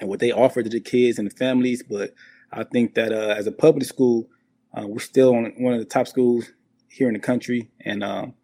and 0.00 0.08
what 0.08 0.20
they 0.20 0.30
offer 0.30 0.62
to 0.62 0.70
the 0.70 0.80
kids 0.80 1.18
and 1.18 1.28
the 1.28 1.34
families. 1.34 1.82
But 1.82 2.14
I 2.52 2.62
think 2.62 2.94
that 2.94 3.12
uh, 3.12 3.34
as 3.36 3.48
a 3.48 3.52
public 3.52 3.86
school, 3.86 4.28
uh, 4.76 4.86
we're 4.86 4.98
still 4.98 5.34
on 5.34 5.52
one 5.58 5.74
of 5.74 5.78
the 5.78 5.84
top 5.84 6.08
schools 6.08 6.46
here 6.88 7.08
in 7.08 7.14
the 7.14 7.20
country. 7.20 7.70
And 7.80 8.02
um, 8.02 8.34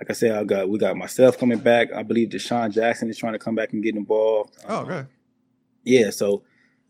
like 0.00 0.10
I 0.10 0.12
said, 0.12 0.32
I 0.32 0.44
got 0.44 0.68
we 0.68 0.78
got 0.78 0.96
myself 0.96 1.38
coming 1.38 1.58
back. 1.58 1.92
I 1.92 2.02
believe 2.02 2.28
DeSean 2.28 2.72
Jackson 2.72 3.10
is 3.10 3.18
trying 3.18 3.34
to 3.34 3.38
come 3.38 3.54
back 3.54 3.72
and 3.72 3.82
get 3.82 3.96
involved. 3.96 4.56
Oh, 4.68 4.80
okay. 4.80 4.98
Um, 4.98 5.08
yeah, 5.84 6.10
so 6.10 6.42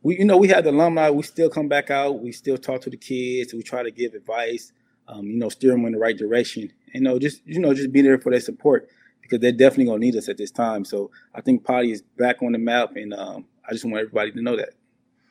we 0.02 0.18
you 0.18 0.24
know 0.24 0.36
we 0.36 0.48
had 0.48 0.64
the 0.64 0.70
alumni. 0.70 1.10
We 1.10 1.22
still 1.22 1.50
come 1.50 1.68
back 1.68 1.90
out. 1.90 2.20
We 2.20 2.32
still 2.32 2.58
talk 2.58 2.80
to 2.82 2.90
the 2.90 2.96
kids. 2.96 3.54
We 3.54 3.62
try 3.62 3.82
to 3.82 3.90
give 3.90 4.14
advice 4.14 4.72
um, 5.08 5.26
you 5.26 5.38
know, 5.38 5.48
steer 5.48 5.72
them 5.72 5.84
in 5.86 5.92
the 5.92 5.98
right 5.98 6.16
direction. 6.16 6.70
You 6.94 7.00
know, 7.00 7.18
just 7.18 7.42
you 7.46 7.58
know, 7.58 7.74
just 7.74 7.92
be 7.92 8.02
there 8.02 8.18
for 8.18 8.30
their 8.30 8.40
support 8.40 8.88
because 9.20 9.40
they're 9.40 9.52
definitely 9.52 9.86
gonna 9.86 9.98
need 9.98 10.16
us 10.16 10.28
at 10.28 10.36
this 10.36 10.50
time. 10.50 10.84
So 10.84 11.10
I 11.34 11.40
think 11.40 11.64
Poly 11.64 11.92
is 11.92 12.02
back 12.02 12.42
on 12.42 12.52
the 12.52 12.58
map, 12.58 12.96
and 12.96 13.12
um, 13.14 13.46
I 13.68 13.72
just 13.72 13.84
want 13.84 13.96
everybody 13.96 14.32
to 14.32 14.42
know 14.42 14.56
that. 14.56 14.70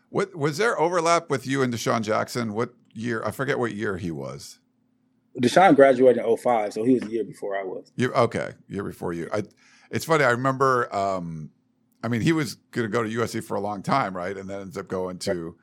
What 0.09 0.35
was 0.35 0.57
there 0.57 0.79
overlap 0.79 1.29
with 1.29 1.45
you 1.45 1.61
and 1.61 1.73
DeSean 1.73 2.01
Jackson? 2.01 2.53
What 2.53 2.73
year? 2.97 3.23
I 3.25 3.31
forget 3.31 3.59
what 3.59 3.73
year 3.73 3.97
he 3.97 4.11
was. 4.11 4.59
DeSean 5.39 5.75
graduated 5.75 6.25
in 6.25 6.37
05, 6.37 6.73
so 6.73 6.83
he 6.83 6.95
was 6.95 7.03
a 7.03 7.11
year 7.11 7.23
before 7.23 7.55
I 7.55 7.63
was. 7.63 7.91
You 7.95 8.11
okay? 8.13 8.53
Year 8.67 8.83
before 8.83 9.13
you. 9.13 9.29
I. 9.33 9.43
It's 9.91 10.05
funny. 10.05 10.23
I 10.23 10.31
remember. 10.31 10.93
Um, 10.93 11.51
I 12.03 12.07
mean, 12.09 12.21
he 12.21 12.31
was 12.31 12.55
going 12.71 12.87
to 12.87 12.91
go 12.91 13.03
to 13.03 13.09
USC 13.09 13.43
for 13.43 13.55
a 13.55 13.59
long 13.59 13.81
time, 13.81 14.15
right? 14.15 14.35
And 14.35 14.49
then 14.49 14.61
ends 14.61 14.77
up 14.77 14.87
going 14.87 15.19
to 15.19 15.57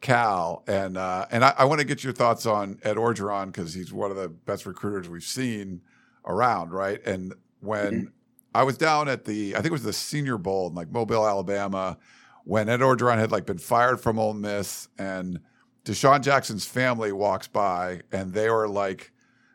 Cal, 0.00 0.64
and 0.66 0.96
uh, 0.96 1.26
and 1.30 1.44
I, 1.44 1.54
I 1.58 1.64
want 1.64 1.80
to 1.80 1.86
get 1.86 2.02
your 2.02 2.12
thoughts 2.12 2.46
on 2.46 2.78
Ed 2.82 2.96
Orgeron 2.96 3.46
because 3.46 3.72
he's 3.74 3.92
one 3.92 4.10
of 4.10 4.16
the 4.16 4.28
best 4.28 4.66
recruiters 4.66 5.08
we've 5.08 5.22
seen 5.22 5.82
around, 6.26 6.72
right? 6.72 7.04
And 7.06 7.34
when 7.60 7.92
mm-hmm. 7.92 8.08
I 8.54 8.64
was 8.64 8.76
down 8.76 9.08
at 9.08 9.24
the, 9.24 9.54
I 9.54 9.56
think 9.56 9.66
it 9.66 9.72
was 9.72 9.84
the 9.84 9.92
Senior 9.92 10.38
Bowl 10.38 10.68
in 10.68 10.74
like 10.74 10.90
Mobile, 10.90 11.26
Alabama, 11.26 11.98
when 12.44 12.68
Ed 12.68 12.80
Orgeron 12.80 13.18
had 13.18 13.32
like 13.32 13.46
been 13.46 13.58
fired 13.58 14.00
from 14.00 14.18
Ole 14.18 14.34
Miss, 14.34 14.88
and 14.98 15.40
DeSean 15.84 16.22
Jackson's 16.22 16.64
family 16.64 17.12
walks 17.12 17.48
by, 17.48 18.02
and 18.12 18.32
they 18.32 18.48
were 18.48 18.68
like 18.68 19.12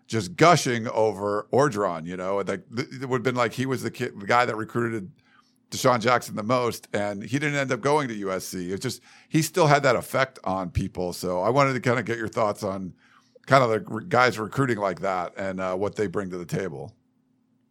just 0.07 0.36
gushing 0.36 0.88
over 0.89 1.48
Orgeron, 1.51 2.05
you 2.05 2.17
know, 2.17 2.38
like 2.38 2.63
it 2.77 3.07
would 3.07 3.17
have 3.17 3.24
been 3.24 3.36
like 3.36 3.53
he 3.53 3.65
was 3.65 3.84
the 3.84 3.91
kid, 3.91 4.19
the 4.19 4.25
guy 4.25 4.46
that 4.46 4.55
recruited 4.55 5.12
DeSean 5.72 6.00
Jackson 6.00 6.36
the 6.36 6.43
most, 6.43 6.88
and 6.93 7.24
he 7.24 7.39
didn't 7.39 7.55
end 7.55 7.72
up 7.72 7.81
going 7.81 8.07
to 8.07 8.15
USC. 8.15 8.72
It's 8.72 8.81
just 8.81 9.01
he 9.27 9.41
still 9.41 9.67
had 9.67 9.84
that 9.84 9.96
effect 9.96 10.39
on 10.43 10.69
people. 10.69 11.13
So 11.13 11.41
I 11.41 11.50
wanted 11.50 11.74
to 11.74 11.81
kind 11.81 12.00
of 12.00 12.05
get 12.05 12.17
your 12.17 12.29
thoughts 12.29 12.63
on 12.63 12.93
kind 13.46 13.63
of 13.63 13.69
the 13.69 14.01
guys 14.07 14.39
recruiting 14.39 14.77
like 14.77 15.01
that 15.01 15.34
and 15.38 15.60
uh, 15.60 15.75
what 15.75 15.96
they 15.96 16.07
bring 16.07 16.29
to 16.29 16.38
the 16.38 16.46
table. 16.46 16.93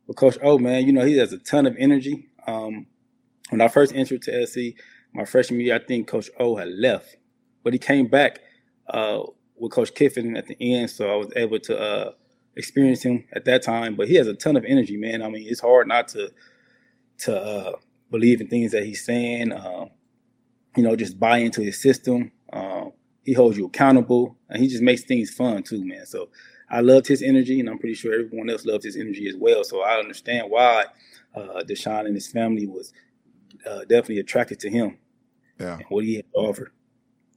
Well, 0.07 0.15
Coach 0.15 0.39
O, 0.43 0.59
man, 0.59 0.87
you 0.87 0.93
know 0.93 1.05
he 1.05 1.19
has 1.19 1.33
a 1.33 1.39
ton 1.39 1.67
of 1.67 1.75
energy. 1.79 2.29
Um, 2.47 2.87
when 3.51 3.61
I 3.61 3.69
first 3.69 3.95
entered 3.95 4.23
to 4.23 4.47
SC, 4.47 4.79
my 5.13 5.25
freshman 5.25 5.61
year, 5.61 5.75
I 5.75 5.79
think 5.79 6.07
Coach 6.07 6.31
O 6.39 6.57
had 6.57 6.69
left, 6.69 7.17
but 7.65 7.73
he 7.73 7.79
came 7.79 8.07
back 8.07 8.41
uh, 8.89 9.23
with 9.57 9.73
Coach 9.73 9.95
Kiffin 9.95 10.37
at 10.37 10.47
the 10.47 10.57
end, 10.61 10.91
so 10.91 11.13
I 11.13 11.17
was 11.17 11.33
able 11.37 11.59
to 11.61 11.79
uh, 11.79 12.13
experience 12.57 13.03
him 13.03 13.25
at 13.33 13.45
that 13.47 13.63
time. 13.63 13.97
But 13.97 14.09
he 14.09 14.15
has 14.17 14.27
a 14.27 14.35
ton 14.35 14.57
of 14.57 14.65
energy, 14.65 14.97
man. 14.97 15.23
I 15.23 15.29
mean, 15.29 15.47
it's 15.49 15.61
hard 15.61 15.89
not 15.89 16.09
to 16.09 16.31
to 17.19 17.41
uh, 17.41 17.73
believe 18.11 18.41
in 18.41 18.49
things 18.49 18.73
that 18.73 18.85
he's 18.85 19.05
saying. 19.05 19.53
Uh, 19.53 19.87
you 20.77 20.83
know, 20.83 20.95
just 20.95 21.19
buy 21.19 21.39
into 21.39 21.63
his 21.63 21.81
system. 21.81 22.31
Uh, 22.53 22.87
he 23.25 23.33
holds 23.33 23.57
you 23.57 23.67
accountable, 23.67 24.37
and 24.49 24.63
he 24.63 24.69
just 24.69 24.83
makes 24.83 25.03
things 25.03 25.31
fun 25.31 25.63
too, 25.63 25.85
man. 25.85 26.07
So 26.07 26.29
I 26.71 26.81
loved 26.81 27.07
his 27.07 27.23
energy, 27.23 27.61
and 27.61 27.69
I'm 27.69 27.79
pretty 27.79 27.95
sure 27.95 28.13
everyone 28.13 28.51
else 28.51 28.65
loved 28.65 28.85
his 28.85 28.97
energy 28.97 29.29
as 29.29 29.37
well. 29.37 29.65
So 29.65 29.83
I 29.83 29.99
understand 29.99 30.51
why 30.51 30.85
uh, 31.35 31.63
DeSean 31.67 32.07
and 32.07 32.15
his 32.15 32.31
family 32.31 32.67
was 32.67 32.93
uh, 33.67 33.81
definitely 33.81 34.19
attracted 34.19 34.61
to 34.61 34.71
him. 34.71 34.99
Yeah, 35.59 35.79
what 35.89 36.05
he 36.05 36.17
had 36.17 36.25
to 36.35 36.39
offer. 36.39 36.73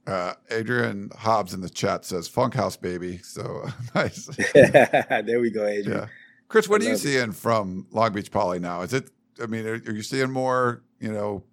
Uh, 0.09 0.33
Adrian 0.49 1.11
Hobbs 1.15 1.53
in 1.53 1.61
the 1.61 1.69
chat 1.69 2.03
says 2.05 2.27
"Funk 2.27 2.55
House, 2.55 2.75
baby." 2.75 3.19
So 3.19 3.67
nice. 3.95 4.25
there 4.53 5.39
we 5.39 5.51
go, 5.51 5.65
Adrian. 5.65 5.99
Yeah. 5.99 6.07
Chris, 6.47 6.67
what 6.67 6.81
are 6.81 6.85
you 6.85 6.97
seeing 6.97 7.31
from 7.31 7.85
Long 7.91 8.11
Beach 8.11 8.31
Poly 8.31 8.59
now? 8.59 8.81
Is 8.81 8.93
it 8.93 9.11
I 9.41 9.45
mean, 9.45 9.65
are, 9.65 9.73
are 9.73 9.91
you 9.91 10.01
seeing 10.01 10.31
more, 10.31 10.83
you 10.99 11.11
know, 11.11 11.43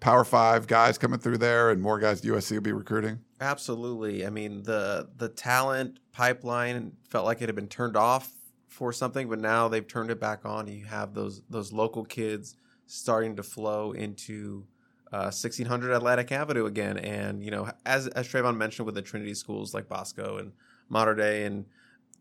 Power 0.00 0.24
Five 0.24 0.66
guys 0.66 0.96
coming 0.96 1.18
through 1.18 1.38
there, 1.38 1.70
and 1.70 1.82
more 1.82 1.98
guys 1.98 2.20
USC 2.22 2.52
will 2.52 2.60
be 2.60 2.72
recruiting? 2.72 3.18
Absolutely. 3.40 4.24
I 4.24 4.30
mean, 4.30 4.62
the 4.62 5.08
the 5.16 5.28
talent 5.28 5.98
pipeline 6.12 6.92
felt 7.08 7.24
like 7.24 7.42
it 7.42 7.48
had 7.48 7.56
been 7.56 7.68
turned 7.68 7.96
off 7.96 8.32
for 8.68 8.92
something, 8.92 9.28
but 9.28 9.40
now 9.40 9.66
they've 9.66 9.86
turned 9.86 10.10
it 10.10 10.20
back 10.20 10.44
on. 10.44 10.68
You 10.68 10.84
have 10.84 11.14
those 11.14 11.42
those 11.50 11.72
local 11.72 12.04
kids 12.04 12.54
starting 12.86 13.36
to 13.36 13.42
flow 13.42 13.92
into 13.92 14.64
uh, 15.12 15.32
1600 15.32 15.92
Atlantic 15.92 16.32
Avenue 16.32 16.66
again, 16.66 16.98
and 16.98 17.42
you 17.42 17.50
know, 17.50 17.70
as 17.86 18.08
as 18.08 18.28
Travon 18.28 18.56
mentioned, 18.56 18.86
with 18.86 18.94
the 18.94 19.02
Trinity 19.02 19.34
schools 19.34 19.74
like 19.74 19.88
Bosco 19.88 20.38
and 20.38 20.52
Mater 20.88 21.14
Dei, 21.14 21.44
and 21.44 21.66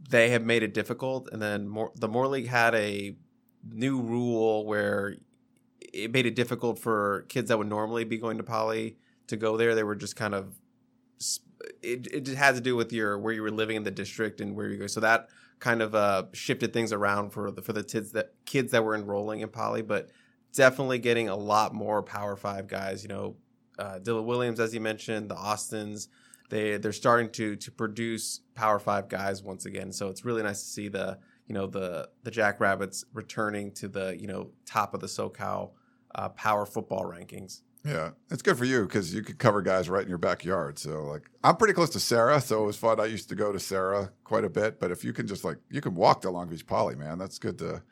they 0.10 0.30
have 0.30 0.44
made 0.44 0.64
it 0.64 0.74
difficult. 0.74 1.30
And 1.32 1.42
then 1.42 1.68
more, 1.68 1.92
the 1.96 2.08
Moore 2.08 2.28
League 2.28 2.48
had 2.48 2.76
a 2.76 3.16
new 3.70 4.02
rule 4.02 4.66
where 4.66 5.16
it 5.94 6.12
made 6.12 6.26
it 6.26 6.36
difficult 6.36 6.80
for 6.80 7.26
kids 7.30 7.50
that 7.50 7.58
would 7.58 7.68
normally 7.68 8.04
be 8.04 8.18
going 8.18 8.38
to 8.38 8.44
Poly 8.44 8.98
to 9.28 9.36
go 9.36 9.58
there. 9.58 9.76
They 9.76 9.84
were 9.84 9.96
just 9.96 10.16
kind 10.16 10.34
of 10.34 10.56
it, 11.82 12.08
it 12.08 12.28
had 12.28 12.56
to 12.56 12.62
do 12.62 12.76
with 12.76 12.94
your 12.94 13.18
where 13.18 13.34
you 13.34 13.42
were 13.42 13.52
living 13.52 13.76
in 13.76 13.84
the 13.84 13.92
district 13.92 14.42
and 14.42 14.56
where 14.56 14.70
you 14.70 14.78
go. 14.78 14.88
So 14.88 15.00
that 15.02 15.28
kind 15.60 15.82
of 15.82 15.96
uh, 15.96 16.26
shifted 16.34 16.74
things 16.74 16.94
around 16.94 17.32
for 17.32 17.52
the 17.52 17.62
for 17.62 17.74
the 17.74 17.84
kids 17.84 18.12
that 18.14 18.34
kids 18.46 18.72
that 18.72 18.84
were 18.84 18.96
enrolling 18.96 19.42
in 19.42 19.50
Poly, 19.50 19.82
but 19.82 20.10
definitely 20.58 20.98
getting 21.00 21.30
a 21.30 21.36
lot 21.36 21.74
more 21.74 22.04
Power 22.04 22.36
Five 22.36 22.68
guys. 22.68 23.04
You 23.04 23.10
know, 23.10 23.36
uh, 23.80 24.00
Dylan 24.00 24.26
Williams, 24.26 24.60
as 24.60 24.74
you 24.74 24.82
mentioned, 24.82 25.30
the 25.30 25.36
Austins. 25.36 26.10
They 26.50 26.78
they're 26.78 26.92
starting 26.92 27.30
to 27.32 27.56
to 27.56 27.72
produce 27.72 28.42
Power 28.56 28.80
Five 28.80 29.08
guys 29.08 29.44
once 29.44 29.66
again. 29.66 29.94
So 29.94 30.10
it's 30.10 30.26
really 30.26 30.44
nice 30.44 30.62
to 30.62 30.68
see 30.68 30.88
the 30.90 31.20
you 31.46 31.54
know 31.54 31.68
the 31.68 32.10
the 32.24 32.32
Jackrabbits 32.32 33.06
returning 33.14 33.72
to 33.74 33.88
the 33.88 34.18
you 34.20 34.28
know 34.28 34.50
top 34.66 34.94
of 34.94 35.00
the 35.00 35.08
SoCal 35.08 35.72
uh, 36.16 36.30
power 36.30 36.66
football 36.66 37.04
rankings. 37.04 37.62
Yeah, 37.86 38.12
it's 38.30 38.42
good 38.42 38.58
for 38.58 38.66
you 38.66 38.84
because 38.84 39.14
you 39.14 39.22
could 39.22 39.38
cover 39.38 39.62
guys 39.62 39.88
right 39.90 40.04
in 40.04 40.10
your 40.10 40.18
backyard. 40.18 40.78
So 40.78 41.04
like, 41.04 41.30
I'm 41.44 41.56
pretty 41.56 41.74
close 41.74 41.92
to 41.92 42.02
Serra, 42.02 42.42
so 42.42 42.64
it 42.64 42.66
was 42.66 42.76
fun. 42.76 43.00
I 43.00 43.06
used 43.06 43.30
to 43.30 43.36
go 43.36 43.54
to 43.54 43.60
Serra 43.60 44.12
quite 44.26 44.44
a 44.44 44.50
bit, 44.50 44.80
but 44.80 44.92
if 44.92 45.06
you 45.06 45.14
can 45.14 45.26
just 45.26 45.46
like, 45.46 45.58
you 45.70 45.80
can 45.80 45.96
walk 45.96 46.22
to 46.22 46.30
Long 46.30 46.50
Beach 46.50 46.66
Poly, 46.66 46.96
man. 46.96 47.18
That's 47.18 47.40
good 47.40 47.58
to. 47.60 47.84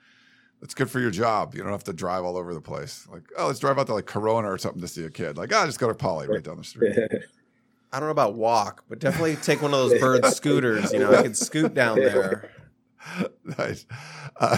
That's 0.66 0.74
good 0.74 0.90
for 0.90 1.00
your 1.00 1.12
job. 1.12 1.54
You 1.54 1.62
don't 1.62 1.72
have 1.72 1.84
to 1.84 1.94
drive 1.94 2.24
all 2.26 2.38
over 2.38 2.52
the 2.52 2.60
place. 2.60 3.08
Like, 3.12 3.22
oh, 3.38 3.46
let's 3.46 3.60
drive 3.60 3.78
out 3.78 3.86
to 3.86 3.94
like 3.94 4.08
Corona 4.08 4.52
or 4.52 4.58
something 4.58 4.82
to 4.82 4.88
see 4.88 5.06
a 5.06 5.12
kid. 5.12 5.38
Like, 5.38 5.54
ah, 5.54 5.64
just 5.68 5.78
go 5.78 5.88
to 5.88 5.94
Poly 5.94 6.28
right 6.28 6.42
down 6.42 6.58
the 6.58 6.64
street. 6.64 6.98
I 7.94 8.00
don't 8.00 8.08
know 8.08 8.12
about 8.12 8.34
walk, 8.34 8.84
but 8.90 8.98
definitely 8.98 9.36
take 9.36 9.62
one 9.62 9.76
of 9.76 9.80
those 9.88 10.00
bird 10.02 10.26
scooters. 10.26 10.92
You 10.92 10.98
know, 10.98 11.14
I 11.14 11.22
could 11.22 11.38
scoot 11.38 11.76
down 11.76 12.00
there. 12.00 12.50
nice. 13.60 13.86
Uh, 14.40 14.58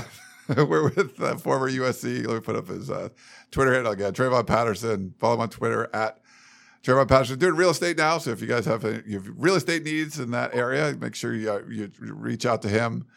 we're 0.56 0.84
with 0.92 1.22
uh, 1.22 1.36
former 1.36 1.70
USC. 1.70 2.26
Let 2.26 2.36
me 2.36 2.40
put 2.40 2.56
up 2.56 2.70
his 2.70 2.90
uh, 2.90 3.10
Twitter 3.52 3.74
handle 3.74 3.92
again. 3.92 4.14
Travon 4.14 4.48
Patterson. 4.48 5.14
Follow 5.20 5.34
him 5.34 5.42
on 5.42 5.50
Twitter 5.50 5.90
at 5.94 6.22
Travon 6.84 7.10
Patterson. 7.10 7.38
Doing 7.38 7.58
real 7.58 7.72
estate 7.72 7.98
now. 7.98 8.18
So 8.18 8.32
if 8.32 8.40
you 8.40 8.48
guys 8.48 8.64
have, 8.64 8.86
any, 8.86 9.04
you 9.06 9.18
have 9.18 9.30
real 9.36 9.56
estate 9.56 9.84
needs 9.84 10.22
in 10.22 10.32
that 10.32 10.56
area, 10.56 10.96
make 10.98 11.16
sure 11.16 11.36
you, 11.36 11.52
uh, 11.52 11.64
you 11.70 11.92
reach 12.00 12.46
out 12.46 12.62
to 12.62 12.70
him. 12.70 13.08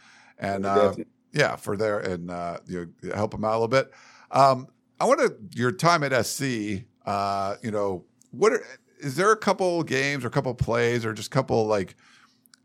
And 0.41 0.67
uh, 0.67 0.95
yeah, 1.33 1.57
for 1.57 1.77
there 1.77 2.01
and 2.01 2.31
uh, 2.31 2.59
you 2.67 2.93
know, 3.03 3.15
help 3.15 3.33
them 3.33 3.45
out 3.45 3.53
a 3.53 3.59
little 3.61 3.69
bit. 3.69 3.91
Um, 4.31 4.69
I 5.01 5.05
want 5.05 5.21
to 5.21 5.37
your 5.59 5.73
time 5.73 6.03
at 6.03 6.27
SC. 6.27 6.85
Uh, 7.07 7.57
you 7.63 7.71
know, 7.71 8.05
what 8.31 8.53
are, 8.53 8.65
is 8.99 9.17
there 9.17 9.33
a 9.33 9.37
couple 9.37 9.83
games 9.83 10.25
or 10.25 10.29
a 10.29 10.31
couple 10.31 10.55
plays 10.55 11.05
or 11.05 11.13
just 11.13 11.29
a 11.29 11.31
couple 11.31 11.67
like 11.67 11.97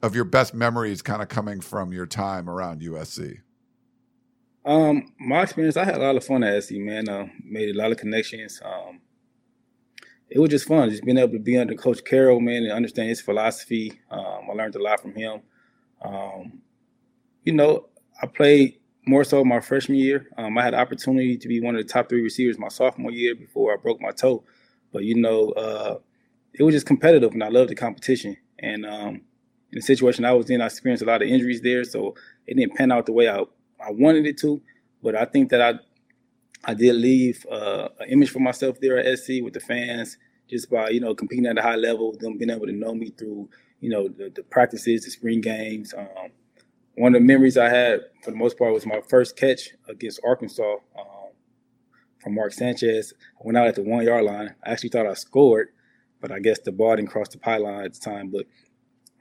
of 0.01 0.15
your 0.15 0.25
best 0.25 0.53
memories 0.53 1.01
kind 1.01 1.21
of 1.21 1.29
coming 1.29 1.61
from 1.61 1.91
your 1.91 2.05
time 2.05 2.49
around 2.49 2.81
USC? 2.81 3.39
Um, 4.65 5.13
my 5.19 5.43
experience, 5.43 5.77
I 5.77 5.85
had 5.85 5.95
a 5.95 5.99
lot 5.99 6.15
of 6.15 6.23
fun 6.23 6.43
at 6.43 6.63
SC, 6.63 6.73
man. 6.73 7.07
Uh, 7.07 7.27
made 7.43 7.69
a 7.69 7.77
lot 7.77 7.91
of 7.91 7.97
connections. 7.97 8.59
Um, 8.65 8.99
it 10.29 10.39
was 10.39 10.49
just 10.49 10.67
fun, 10.67 10.89
just 10.89 11.03
being 11.05 11.19
able 11.19 11.33
to 11.33 11.39
be 11.39 11.57
under 11.57 11.75
Coach 11.75 12.03
Carroll, 12.03 12.39
man, 12.39 12.63
and 12.63 12.71
understand 12.71 13.09
his 13.09 13.21
philosophy. 13.21 14.01
Um, 14.09 14.49
I 14.49 14.53
learned 14.53 14.75
a 14.75 14.81
lot 14.81 14.99
from 14.99 15.13
him. 15.13 15.41
Um, 16.01 16.61
you 17.43 17.53
know, 17.53 17.89
I 18.21 18.27
played 18.27 18.79
more 19.07 19.23
so 19.23 19.43
my 19.43 19.59
freshman 19.59 19.97
year. 19.97 20.27
Um, 20.37 20.57
I 20.57 20.63
had 20.63 20.73
the 20.73 20.79
opportunity 20.79 21.37
to 21.37 21.47
be 21.47 21.61
one 21.61 21.75
of 21.75 21.85
the 21.85 21.91
top 21.91 22.09
three 22.09 22.21
receivers 22.21 22.57
my 22.57 22.69
sophomore 22.69 23.11
year 23.11 23.35
before 23.35 23.73
I 23.73 23.77
broke 23.77 24.01
my 24.01 24.11
toe. 24.11 24.43
But 24.91 25.03
you 25.03 25.15
know, 25.15 25.49
uh, 25.51 25.99
it 26.53 26.63
was 26.63 26.73
just 26.73 26.87
competitive, 26.87 27.33
and 27.33 27.43
I 27.43 27.49
loved 27.49 27.69
the 27.69 27.75
competition. 27.75 28.37
And 28.59 28.85
um, 28.85 29.15
in 29.71 29.79
the 29.79 29.81
situation 29.81 30.25
I 30.25 30.31
was 30.31 30.49
in, 30.49 30.61
I 30.61 30.67
experienced 30.67 31.03
a 31.03 31.07
lot 31.07 31.21
of 31.21 31.27
injuries 31.27 31.61
there, 31.61 31.83
so 31.83 32.15
it 32.47 32.55
didn't 32.55 32.75
pan 32.75 32.91
out 32.91 33.05
the 33.05 33.11
way 33.11 33.29
I 33.29 33.43
I 33.85 33.91
wanted 33.91 34.25
it 34.25 34.37
to, 34.39 34.61
but 35.03 35.15
I 35.15 35.25
think 35.25 35.49
that 35.51 35.61
I 35.61 35.79
I 36.63 36.73
did 36.73 36.95
leave 36.95 37.45
uh, 37.51 37.89
an 37.99 38.09
image 38.09 38.31
for 38.31 38.39
myself 38.39 38.79
there 38.79 38.97
at 38.97 39.19
SC 39.19 39.41
with 39.43 39.53
the 39.53 39.59
fans 39.59 40.17
just 40.49 40.69
by 40.69 40.89
you 40.89 40.99
know 40.99 41.13
competing 41.13 41.45
at 41.45 41.57
a 41.57 41.61
high 41.61 41.75
level, 41.75 42.15
them 42.17 42.37
being 42.37 42.49
able 42.49 42.67
to 42.67 42.71
know 42.71 42.93
me 42.95 43.11
through 43.11 43.49
you 43.81 43.89
know 43.89 44.07
the, 44.07 44.31
the 44.33 44.43
practices, 44.43 45.03
the 45.03 45.11
spring 45.11 45.41
games. 45.41 45.93
Um, 45.93 46.31
one 46.95 47.13
of 47.13 47.21
the 47.21 47.25
memories 47.25 47.57
I 47.57 47.69
had 47.69 48.01
for 48.23 48.31
the 48.31 48.37
most 48.37 48.57
part 48.57 48.73
was 48.73 48.85
my 48.85 49.01
first 49.07 49.35
catch 49.35 49.69
against 49.87 50.19
Arkansas 50.25 50.77
um, 50.97 51.31
from 52.21 52.35
Mark 52.35 52.53
Sanchez. 52.53 53.13
I 53.39 53.41
went 53.43 53.57
out 53.57 53.67
at 53.67 53.75
the 53.75 53.83
one 53.83 54.05
yard 54.05 54.25
line. 54.25 54.55
I 54.63 54.71
actually 54.71 54.89
thought 54.89 55.07
I 55.07 55.13
scored, 55.13 55.69
but 56.21 56.31
I 56.31 56.39
guess 56.39 56.59
the 56.59 56.71
ball 56.71 56.95
didn't 56.95 57.09
cross 57.09 57.29
the 57.29 57.37
pylon 57.37 57.83
at 57.83 57.93
the 57.93 57.99
time. 57.99 58.29
But 58.31 58.45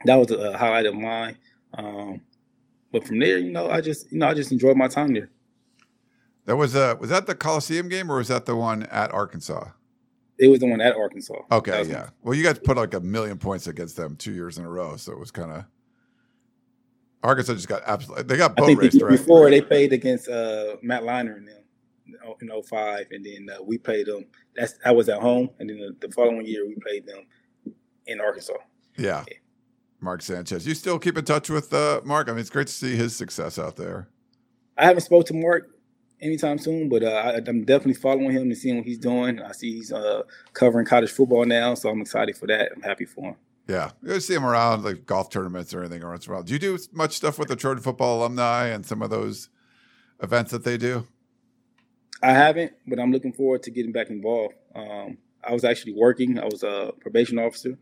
that 0.05 0.15
was 0.15 0.31
a 0.31 0.57
highlight 0.57 0.85
of 0.85 0.95
mine. 0.95 1.37
Um, 1.73 2.21
but 2.91 3.05
from 3.05 3.19
there, 3.19 3.37
you 3.37 3.51
know, 3.51 3.69
I 3.69 3.81
just 3.81 4.11
you 4.11 4.19
know 4.19 4.27
I 4.27 4.33
just 4.33 4.51
enjoyed 4.51 4.77
my 4.77 4.87
time 4.87 5.13
there. 5.13 5.29
That 6.45 6.55
was 6.55 6.75
uh 6.75 6.95
was 6.99 7.09
that 7.09 7.27
the 7.27 7.35
Coliseum 7.35 7.89
game 7.89 8.09
or 8.11 8.17
was 8.17 8.29
that 8.29 8.45
the 8.45 8.55
one 8.55 8.83
at 8.83 9.11
Arkansas? 9.13 9.69
It 10.37 10.47
was 10.47 10.59
the 10.59 10.67
one 10.67 10.81
at 10.81 10.95
Arkansas. 10.95 11.41
Okay, 11.51 11.83
yeah. 11.85 12.09
Well, 12.21 12.33
you 12.33 12.43
guys 12.43 12.59
put 12.59 12.77
like 12.77 12.93
a 12.93 12.99
million 12.99 13.37
points 13.37 13.67
against 13.67 13.95
them 13.95 14.15
two 14.15 14.33
years 14.33 14.57
in 14.57 14.65
a 14.65 14.69
row, 14.69 14.97
so 14.97 15.13
it 15.13 15.19
was 15.19 15.31
kind 15.31 15.51
of 15.51 15.65
Arkansas 17.23 17.53
just 17.53 17.67
got 17.67 17.81
absolutely. 17.85 18.23
They 18.23 18.37
got 18.37 18.55
boat 18.55 18.77
raced, 18.77 19.01
right? 19.01 19.11
Before 19.11 19.49
they 19.49 19.61
played 19.61 19.93
against 19.93 20.29
uh, 20.29 20.75
Matt 20.81 21.03
Leinart 21.03 21.37
and 21.37 21.47
them 21.47 21.63
in 22.41 22.49
05, 22.63 23.07
and 23.11 23.25
then 23.25 23.47
uh, 23.55 23.63
we 23.63 23.77
played 23.77 24.07
them. 24.07 24.25
That's 24.55 24.75
I 24.85 24.91
was 24.91 25.09
at 25.09 25.21
home, 25.21 25.49
and 25.59 25.69
then 25.69 25.79
the, 25.79 26.07
the 26.07 26.13
following 26.13 26.45
year 26.45 26.67
we 26.67 26.75
played 26.75 27.05
them 27.05 27.25
in 28.07 28.21
Arkansas. 28.21 28.53
Yeah. 28.97 29.23
yeah. 29.27 29.37
Mark 30.01 30.21
Sanchez. 30.21 30.67
You 30.67 30.75
still 30.75 30.99
keep 30.99 31.17
in 31.17 31.25
touch 31.25 31.49
with 31.49 31.73
uh, 31.73 32.01
Mark? 32.03 32.29
I 32.29 32.31
mean, 32.31 32.39
it's 32.39 32.49
great 32.49 32.67
to 32.67 32.73
see 32.73 32.95
his 32.95 33.15
success 33.15 33.57
out 33.57 33.75
there. 33.75 34.07
I 34.77 34.85
haven't 34.85 35.01
spoke 35.01 35.25
to 35.27 35.33
Mark 35.33 35.69
anytime 36.21 36.57
soon, 36.57 36.89
but 36.89 37.03
uh, 37.03 37.07
I, 37.07 37.35
am 37.35 37.65
definitely 37.65 37.95
following 37.95 38.31
him 38.31 38.43
and 38.43 38.57
seeing 38.57 38.77
what 38.77 38.85
he's 38.85 38.99
doing. 38.99 39.41
I 39.41 39.51
see 39.51 39.75
he's 39.75 39.91
uh, 39.91 40.23
covering 40.53 40.85
college 40.85 41.11
football 41.11 41.45
now, 41.45 41.73
so 41.75 41.89
I'm 41.89 42.01
excited 42.01 42.37
for 42.37 42.47
that. 42.47 42.71
I'm 42.75 42.81
happy 42.81 43.05
for 43.05 43.29
him. 43.29 43.35
Yeah, 43.67 43.91
you 44.03 44.19
see 44.19 44.35
them 44.35 44.45
around 44.45 44.83
like 44.83 45.05
golf 45.05 45.29
tournaments 45.29 45.73
or 45.73 45.81
anything 45.81 46.03
around. 46.03 46.45
Do 46.45 46.53
you 46.53 46.59
do 46.59 46.77
much 46.91 47.13
stuff 47.13 47.39
with 47.39 47.47
the 47.47 47.55
Trojan 47.55 47.81
football 47.81 48.19
alumni 48.19 48.67
and 48.67 48.85
some 48.85 49.01
of 49.01 49.09
those 49.09 49.49
events 50.21 50.51
that 50.51 50.63
they 50.63 50.77
do? 50.77 51.07
I 52.21 52.31
haven't, 52.31 52.73
but 52.87 52.99
I'm 52.99 53.11
looking 53.11 53.33
forward 53.33 53.63
to 53.63 53.71
getting 53.71 53.91
back 53.91 54.09
involved. 54.09 54.55
Um, 54.75 55.17
I 55.43 55.51
was 55.51 55.63
actually 55.63 55.93
working. 55.93 56.39
I 56.39 56.45
was 56.45 56.63
a 56.63 56.93
probation 57.01 57.39
officer 57.39 57.77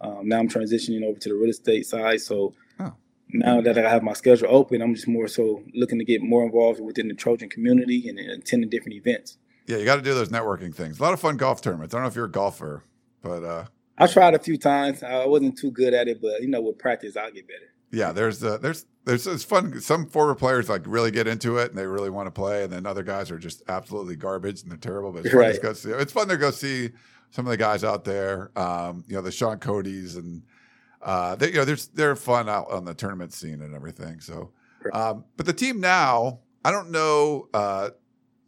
um, 0.00 0.28
now 0.28 0.38
I'm 0.38 0.48
transitioning 0.48 1.04
over 1.04 1.18
to 1.18 1.28
the 1.28 1.34
real 1.34 1.50
estate 1.50 1.86
side. 1.86 2.20
So 2.20 2.54
oh. 2.80 2.94
now 3.30 3.60
that 3.60 3.78
I 3.78 3.88
have 3.88 4.02
my 4.02 4.12
schedule 4.12 4.48
open, 4.50 4.80
I'm 4.82 4.94
just 4.94 5.08
more 5.08 5.28
so 5.28 5.62
looking 5.74 5.98
to 5.98 6.04
get 6.04 6.22
more 6.22 6.44
involved 6.44 6.80
within 6.80 7.08
the 7.08 7.14
Trojan 7.14 7.48
community 7.48 8.08
and 8.08 8.18
attending 8.18 8.70
different 8.70 8.94
events. 8.94 9.38
Yeah, 9.66 9.76
you 9.76 9.84
got 9.84 9.96
to 9.96 10.02
do 10.02 10.14
those 10.14 10.30
networking 10.30 10.74
things. 10.74 10.98
A 10.98 11.02
lot 11.02 11.12
of 11.12 11.20
fun 11.20 11.36
golf 11.36 11.60
tournaments. 11.60 11.94
I 11.94 11.98
don't 11.98 12.04
know 12.04 12.08
if 12.08 12.14
you're 12.14 12.24
a 12.24 12.30
golfer, 12.30 12.84
but 13.22 13.44
uh, 13.44 13.64
I 13.98 14.06
tried 14.06 14.34
a 14.34 14.38
few 14.38 14.56
times. 14.56 15.02
I 15.02 15.26
wasn't 15.26 15.58
too 15.58 15.70
good 15.70 15.94
at 15.94 16.08
it, 16.08 16.20
but 16.22 16.40
you 16.40 16.48
know, 16.48 16.60
with 16.60 16.78
practice, 16.78 17.16
I'll 17.16 17.30
get 17.30 17.46
better. 17.46 17.72
Yeah, 17.90 18.12
there's 18.12 18.44
uh, 18.44 18.58
there's 18.58 18.86
there's 19.04 19.26
it's 19.26 19.44
fun. 19.44 19.80
Some 19.80 20.06
former 20.06 20.34
players 20.34 20.68
like 20.68 20.82
really 20.86 21.10
get 21.10 21.26
into 21.26 21.56
it 21.56 21.70
and 21.70 21.78
they 21.78 21.86
really 21.86 22.10
want 22.10 22.26
to 22.26 22.30
play, 22.30 22.64
and 22.64 22.72
then 22.72 22.86
other 22.86 23.02
guys 23.02 23.30
are 23.30 23.38
just 23.38 23.62
absolutely 23.68 24.16
garbage 24.16 24.62
and 24.62 24.70
they're 24.70 24.78
terrible. 24.78 25.12
But 25.12 25.24
it's 25.24 25.30
fun, 25.30 25.40
right. 25.40 25.54
to, 25.54 25.60
go 25.60 25.72
see, 25.72 25.90
it's 25.90 26.12
fun 26.12 26.28
to 26.28 26.36
go 26.36 26.50
see 26.50 26.90
some 27.30 27.46
of 27.46 27.50
the 27.50 27.56
guys 27.56 27.84
out 27.84 28.04
there. 28.04 28.50
Um, 28.56 29.04
you 29.08 29.16
know, 29.16 29.22
the 29.22 29.32
Shaun 29.32 29.58
Cody's 29.58 30.16
and 30.16 30.42
uh, 31.02 31.36
they, 31.36 31.48
you 31.48 31.54
know, 31.54 31.64
there's 31.64 31.88
they're 31.88 32.16
fun 32.16 32.48
out 32.48 32.70
on 32.70 32.84
the 32.84 32.94
tournament 32.94 33.32
scene 33.32 33.62
and 33.62 33.74
everything. 33.74 34.20
So, 34.20 34.52
um, 34.92 35.24
but 35.36 35.46
the 35.46 35.52
team 35.52 35.80
now, 35.80 36.40
I 36.64 36.70
don't 36.70 36.90
know. 36.90 37.48
Uh, 37.54 37.90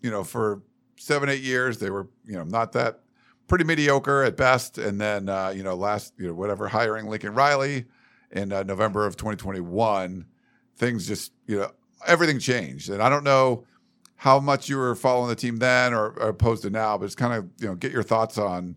you 0.02 0.10
know, 0.10 0.24
for 0.24 0.62
seven 0.96 1.30
eight 1.30 1.40
years 1.40 1.78
they 1.78 1.88
were 1.88 2.08
you 2.26 2.34
know 2.34 2.44
not 2.44 2.72
that 2.72 3.00
pretty 3.50 3.64
mediocre 3.64 4.22
at 4.22 4.36
best, 4.36 4.78
and 4.78 5.00
then 5.00 5.28
uh, 5.28 5.52
you 5.54 5.62
know 5.62 5.74
last 5.74 6.14
you 6.16 6.28
know 6.28 6.34
whatever 6.34 6.68
hiring 6.68 7.08
Lincoln 7.08 7.34
Riley 7.34 7.84
in 8.30 8.52
uh, 8.52 8.62
November 8.62 9.04
of 9.06 9.16
2021, 9.16 10.24
things 10.76 11.06
just 11.06 11.32
you 11.46 11.58
know 11.58 11.70
everything 12.06 12.38
changed, 12.38 12.88
and 12.88 13.02
I 13.02 13.10
don't 13.10 13.24
know 13.24 13.66
how 14.14 14.38
much 14.38 14.68
you 14.68 14.78
were 14.78 14.94
following 14.94 15.28
the 15.28 15.34
team 15.34 15.56
then 15.56 15.92
or, 15.92 16.10
or 16.10 16.28
opposed 16.28 16.62
to 16.62 16.70
now, 16.70 16.96
but 16.96 17.06
it's 17.06 17.16
kind 17.16 17.34
of 17.34 17.50
you 17.60 17.66
know 17.66 17.74
get 17.74 17.90
your 17.90 18.04
thoughts 18.04 18.38
on 18.38 18.76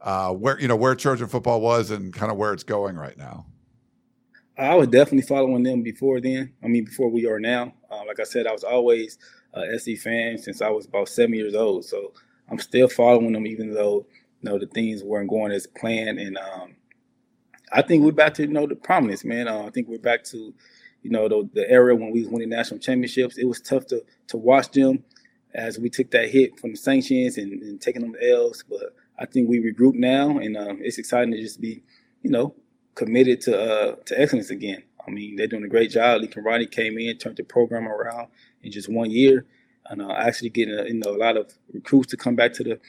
uh, 0.00 0.32
where 0.32 0.60
you 0.60 0.66
know 0.66 0.76
where 0.76 0.96
Trojan 0.96 1.28
football 1.28 1.60
was 1.60 1.92
and 1.92 2.12
kind 2.12 2.32
of 2.32 2.36
where 2.36 2.52
it's 2.52 2.64
going 2.64 2.96
right 2.96 3.16
now. 3.16 3.46
I 4.58 4.74
was 4.74 4.88
definitely 4.88 5.22
following 5.22 5.62
them 5.62 5.82
before 5.82 6.20
then. 6.20 6.52
I 6.64 6.66
mean, 6.66 6.84
before 6.84 7.08
we 7.08 7.24
are 7.28 7.38
now. 7.38 7.72
Uh, 7.88 8.02
like 8.04 8.18
I 8.18 8.24
said, 8.24 8.48
I 8.48 8.52
was 8.52 8.64
always 8.64 9.16
a 9.54 9.78
SC 9.78 9.96
fan 10.02 10.38
since 10.38 10.60
I 10.60 10.70
was 10.70 10.86
about 10.86 11.08
seven 11.08 11.34
years 11.34 11.54
old. 11.54 11.84
So 11.84 12.12
I'm 12.50 12.58
still 12.58 12.88
following 12.88 13.32
them, 13.32 13.46
even 13.46 13.72
though 13.74 14.06
you 14.42 14.50
know 14.50 14.58
the 14.58 14.66
things 14.66 15.02
weren't 15.02 15.30
going 15.30 15.52
as 15.52 15.66
planned. 15.66 16.18
And 16.18 16.38
um, 16.38 16.76
I 17.72 17.82
think 17.82 18.04
we're 18.04 18.12
back 18.12 18.34
to 18.34 18.42
you 18.42 18.48
know 18.48 18.66
the 18.66 18.76
prominence, 18.76 19.24
man. 19.24 19.48
Uh, 19.48 19.62
I 19.62 19.70
think 19.70 19.88
we're 19.88 19.98
back 19.98 20.24
to 20.24 20.54
you 21.02 21.10
know 21.10 21.28
the, 21.28 21.48
the 21.54 21.70
era 21.70 21.94
when 21.94 22.10
we 22.10 22.20
was 22.20 22.28
winning 22.28 22.50
national 22.50 22.80
championships. 22.80 23.38
It 23.38 23.46
was 23.46 23.60
tough 23.60 23.86
to 23.88 24.04
to 24.28 24.36
watch 24.36 24.70
them 24.70 25.04
as 25.54 25.78
we 25.78 25.88
took 25.88 26.10
that 26.10 26.30
hit 26.30 26.58
from 26.60 26.72
the 26.72 26.76
sanctions 26.76 27.38
and, 27.38 27.62
and 27.62 27.80
taking 27.80 28.02
them 28.02 28.12
to 28.12 28.30
L's, 28.30 28.62
but 28.68 28.94
I 29.18 29.26
think 29.26 29.48
we 29.48 29.60
regroup 29.60 29.94
now, 29.94 30.38
and 30.38 30.56
um, 30.56 30.78
it's 30.80 30.98
exciting 30.98 31.32
to 31.32 31.40
just 31.40 31.60
be, 31.60 31.82
you 32.22 32.30
know, 32.30 32.54
committed 32.94 33.40
to 33.42 33.58
uh, 33.60 33.96
to 34.06 34.20
excellence 34.20 34.50
again. 34.50 34.82
I 35.06 35.10
mean, 35.10 35.36
they're 35.36 35.46
doing 35.46 35.64
a 35.64 35.68
great 35.68 35.90
job. 35.90 36.22
Riley 36.36 36.66
came 36.66 36.98
in, 36.98 37.16
turned 37.16 37.36
the 37.36 37.42
program 37.42 37.88
around 37.88 38.28
in 38.62 38.70
just 38.70 38.88
one 38.88 39.10
year, 39.10 39.46
and 39.90 40.02
uh, 40.02 40.12
actually 40.12 40.50
getting 40.50 40.78
a, 40.78 40.84
you 40.84 40.94
know 40.94 41.10
a 41.10 41.18
lot 41.18 41.36
of 41.36 41.52
recruits 41.72 42.10
to 42.10 42.16
come 42.16 42.36
back 42.36 42.52
to 42.54 42.64
the 42.64 42.80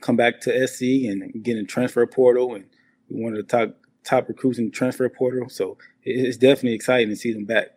come 0.00 0.16
back 0.16 0.40
to 0.42 0.66
SC 0.66 0.82
and 1.08 1.42
getting 1.42 1.64
a 1.64 1.66
transfer 1.66 2.06
portal, 2.06 2.54
and 2.54 2.64
one 3.08 3.32
of 3.32 3.38
the 3.38 3.42
top 3.42 3.76
top 4.04 4.28
recruits 4.28 4.58
in 4.58 4.66
the 4.66 4.70
transfer 4.70 5.08
portal. 5.08 5.48
So 5.48 5.78
it's 6.02 6.36
definitely 6.36 6.74
exciting 6.74 7.08
to 7.08 7.16
see 7.16 7.32
them 7.32 7.44
back. 7.44 7.68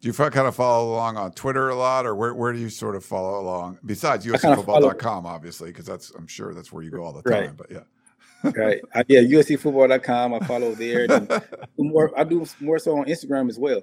Do 0.00 0.08
you 0.08 0.14
kind 0.14 0.46
of 0.46 0.54
follow 0.54 0.92
along 0.92 1.16
on 1.16 1.32
Twitter 1.32 1.68
a 1.68 1.74
lot, 1.74 2.06
or 2.06 2.14
where, 2.14 2.34
where 2.34 2.52
do 2.52 2.58
you 2.58 2.68
sort 2.68 2.96
of 2.96 3.04
follow 3.04 3.40
along? 3.40 3.78
Besides 3.84 4.26
USCFootball.com, 4.26 5.26
obviously, 5.26 5.70
because 5.70 5.86
that's 5.86 6.10
I'm 6.10 6.26
sure 6.26 6.54
that's 6.54 6.72
where 6.72 6.82
you 6.82 6.90
go 6.90 7.02
all 7.02 7.12
the 7.12 7.22
time. 7.22 7.42
Right. 7.42 7.56
But 7.56 7.70
yeah, 7.70 8.50
right. 8.50 8.80
I, 8.94 9.04
yeah, 9.08 9.20
USCFootball.com. 9.20 10.34
I 10.34 10.38
follow 10.40 10.74
there. 10.74 11.06
more, 11.78 12.12
I 12.18 12.24
do 12.24 12.46
more 12.60 12.78
so 12.78 12.98
on 12.98 13.06
Instagram 13.06 13.48
as 13.48 13.58
well. 13.58 13.82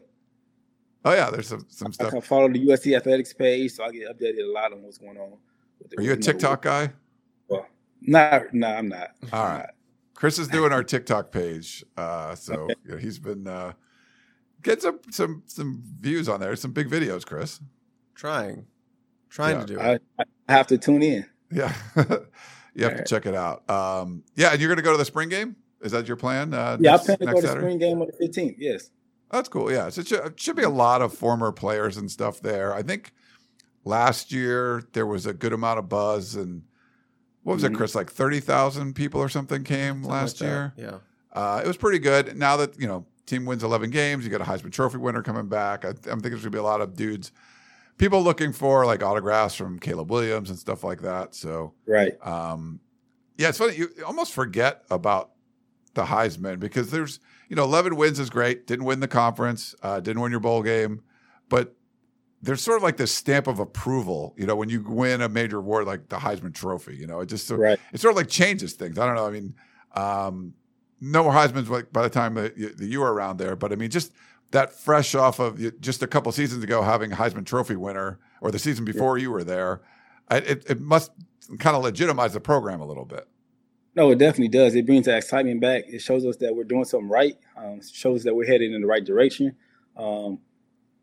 Oh 1.05 1.13
yeah, 1.13 1.29
there's 1.29 1.48
some 1.48 1.65
some 1.69 1.91
stuff. 1.91 2.13
I 2.13 2.19
follow 2.22 2.48
the 2.50 2.65
USC 2.67 2.95
athletics 2.95 3.33
page, 3.33 3.74
so 3.74 3.83
I 3.83 3.91
get 3.91 4.07
updated 4.07 4.48
a 4.48 4.51
lot 4.51 4.72
on 4.72 4.81
what's 4.81 4.98
going 4.98 5.17
on. 5.17 5.38
The, 5.89 6.00
Are 6.00 6.01
you 6.01 6.13
a 6.13 6.17
TikTok 6.17 6.62
guy? 6.62 6.91
Well, 7.48 7.67
not, 8.01 8.53
no, 8.53 8.67
I'm 8.67 8.88
not. 8.88 9.10
All 9.33 9.45
right. 9.45 9.69
Chris 10.13 10.39
is 10.39 10.48
doing 10.48 10.72
our 10.72 10.83
TikTok 10.83 11.31
page, 11.31 11.83
uh, 11.98 12.36
so 12.36 12.53
okay. 12.53 12.75
you 12.86 12.91
know, 12.91 12.98
he's 12.98 13.19
been. 13.19 13.48
Uh, 13.48 13.74
get 14.62 14.81
some 14.81 15.00
some 15.12 15.43
some 15.45 15.83
views 16.00 16.29
on 16.29 16.39
there. 16.39 16.55
Some 16.55 16.72
big 16.72 16.89
videos, 16.89 17.25
Chris. 17.25 17.60
Trying, 18.15 18.65
trying 19.29 19.55
yeah. 19.55 19.65
to 19.65 19.74
do 19.74 19.79
it. 19.79 20.01
I, 20.17 20.24
I, 20.48 20.53
have 20.53 20.67
to 20.67 20.77
tune 20.77 21.03
in. 21.03 21.25
Yeah, 21.51 21.74
you 21.95 22.03
have 22.03 22.10
All 22.10 22.25
to 22.75 22.88
right. 22.88 23.05
check 23.05 23.25
it 23.25 23.36
out. 23.36 23.69
Um, 23.69 24.24
yeah, 24.36 24.51
and 24.51 24.62
you're 24.62 24.69
going 24.69 24.77
to 24.77 24.83
go 24.83 24.91
to 24.91 24.98
the 24.98 25.05
spring 25.05 25.29
game. 25.29 25.55
Is 25.81 25.91
that 25.91 26.07
your 26.07 26.15
plan? 26.15 26.53
Uh, 26.53 26.77
yeah, 26.79 26.91
next, 26.91 27.10
I 27.10 27.15
plan 27.17 27.17
to 27.17 27.25
go 27.25 27.41
to 27.41 27.48
the 27.48 27.53
spring 27.53 27.77
game 27.77 28.01
on 28.01 28.07
the 28.07 28.27
15th. 28.27 28.55
Yes. 28.57 28.91
That's 29.34 29.50
cool. 29.50 29.72
Yeah, 29.72 29.90
so 29.90 30.02
it 30.02 30.08
should, 30.08 30.25
it 30.25 30.40
should 30.40 30.56
be 30.56 30.63
a 30.63 30.70
lot 30.70 31.02
of 31.02 31.13
former 31.13 31.52
players 31.52 31.98
and 31.98 32.10
stuff 32.10 32.40
there. 32.40 32.74
I 32.74 32.84
think 32.84 33.13
last 33.84 34.32
year 34.32 34.84
there 34.94 35.08
was 35.08 35.25
a 35.25 35.34
good 35.34 35.54
amount 35.54 35.80
of 35.80 35.90
buzz 35.90 36.36
and 36.36 36.62
what 37.42 37.56
was 37.56 37.63
mm-hmm. 37.63 37.74
it, 37.74 37.78
Chris? 37.78 37.96
Like 37.96 38.12
thirty 38.12 38.40
thousand 38.40 38.94
people 38.94 39.20
or 39.20 39.28
something 39.28 39.63
came 39.63 40.04
something 40.04 40.10
last 40.10 40.40
like 40.40 40.48
year. 40.48 40.74
Yeah, 40.78 40.98
uh, 41.34 41.62
it 41.63 41.68
was 41.68 41.78
pretty 41.78 42.00
good. 42.00 42.38
Now 42.38 42.58
that 42.58 42.80
you 42.80 42.88
know 42.88 43.06
team 43.25 43.46
wins 43.46 43.63
11 43.63 43.90
games. 43.90 44.24
You 44.24 44.30
got 44.30 44.42
a 44.42 44.44
Heisman 44.44 44.72
Trophy 44.72 44.98
winner 44.98 45.22
coming 45.22 45.48
back. 45.48 45.86
I, 45.86 45.90
am 45.90 45.96
thinking 45.96 46.32
there's 46.32 46.42
going 46.42 46.44
to 46.44 46.50
be 46.52 46.58
a 46.60 46.63
lot 46.63 46.82
of 46.82 46.96
dudes, 46.96 47.32
people 47.98 48.22
looking 48.22 48.52
for 48.52 48.86
like 48.86 49.04
autographs 49.04 49.56
from 49.56 49.80
Caleb 49.80 50.12
Williams 50.12 50.50
and 50.50 50.60
stuff 50.60 50.84
like 50.84 51.02
that. 51.02 51.36
So, 51.36 51.74
right. 51.86 52.13
Um, 52.25 52.80
yeah, 53.38 53.50
it's 53.50 53.58
funny. 53.58 53.75
You 53.75 53.90
almost 54.06 54.34
forget 54.34 54.84
about 54.90 55.32
the 55.94 56.04
Heisman 56.04 56.60
because 56.60 56.92
there's, 56.92 57.20
you 57.50 57.55
know, 57.55 57.63
11 57.63 57.95
wins 57.95 58.19
is 58.19 58.29
great. 58.29 58.67
Didn't 58.67 58.85
win 58.85 59.00
the 59.00 59.07
conference, 59.07 59.75
uh, 59.83 60.00
didn't 60.00 60.21
win 60.21 60.31
your 60.31 60.39
bowl 60.39 60.63
game, 60.63 61.01
but 61.50 61.75
there's 62.41 62.62
sort 62.62 62.77
of 62.77 62.83
like 62.83 62.97
this 62.97 63.12
stamp 63.13 63.47
of 63.47 63.59
approval, 63.59 64.33
you 64.38 64.45
know, 64.45 64.55
when 64.55 64.69
you 64.69 64.83
win 64.85 65.21
a 65.21 65.29
major 65.29 65.59
award 65.59 65.88
like 65.88 66.09
the 66.09 66.17
Heisman 66.17 66.53
Trophy, 66.53 66.95
you 66.95 67.07
know, 67.07 67.21
it 67.21 67.27
just 67.27 67.50
right. 67.50 67.79
it 67.93 68.01
sort 68.01 68.12
of 68.12 68.17
like 68.17 68.27
changes 68.27 68.73
things. 68.73 69.00
I 69.00 69.05
don't 69.05 69.15
know. 69.15 69.25
I 69.25 69.31
mean, 69.31 69.55
um, 69.93 70.53
no 71.00 71.23
more 71.23 71.32
Heisman's 71.32 71.69
like 71.69 71.93
by 71.93 72.01
the 72.01 72.10
time 72.10 72.34
that 72.36 72.58
you, 72.58 72.69
that 72.69 72.86
you 72.86 72.99
were 72.99 73.13
around 73.13 73.38
there. 73.38 73.56
But 73.56 73.71
I 73.71 73.75
mean, 73.75 73.89
just 73.89 74.12
that 74.51 74.73
fresh 74.73 75.15
off 75.15 75.39
of 75.39 75.79
just 75.79 76.03
a 76.03 76.08
couple 76.08 76.32
seasons 76.32 76.63
ago 76.63 76.82
having 76.82 77.12
a 77.12 77.15
Heisman 77.15 77.45
Trophy 77.45 77.75
winner, 77.75 78.19
or 78.41 78.51
the 78.51 78.60
season 78.60 78.84
before 78.84 79.17
yeah. 79.17 79.23
you 79.23 79.32
were 79.32 79.43
there, 79.43 79.82
it, 80.29 80.69
it 80.69 80.79
must 80.82 81.12
kind 81.60 81.75
of 81.75 81.84
legitimize 81.84 82.34
the 82.34 82.39
program 82.39 82.82
a 82.82 82.86
little 82.86 83.06
bit. 83.06 83.27
No, 83.95 84.10
it 84.12 84.17
definitely 84.17 84.47
does. 84.47 84.73
It 84.75 84.86
brings 84.86 85.06
that 85.06 85.17
excitement 85.17 85.62
back. 85.62 85.84
It 85.88 86.01
shows 86.01 86.25
us 86.25 86.38
that 86.38 86.56
we're 86.56 86.63
doing 86.63 86.86
something 86.86 87.10
right. 87.10 87.38
Um, 87.56 87.79
shows 87.82 88.23
that 88.23 88.34
we're 88.34 88.47
headed 88.47 88.71
in 88.71 88.82
the 88.82 88.88
right 88.88 89.06
direction. 89.06 89.56
Um, 89.95 90.39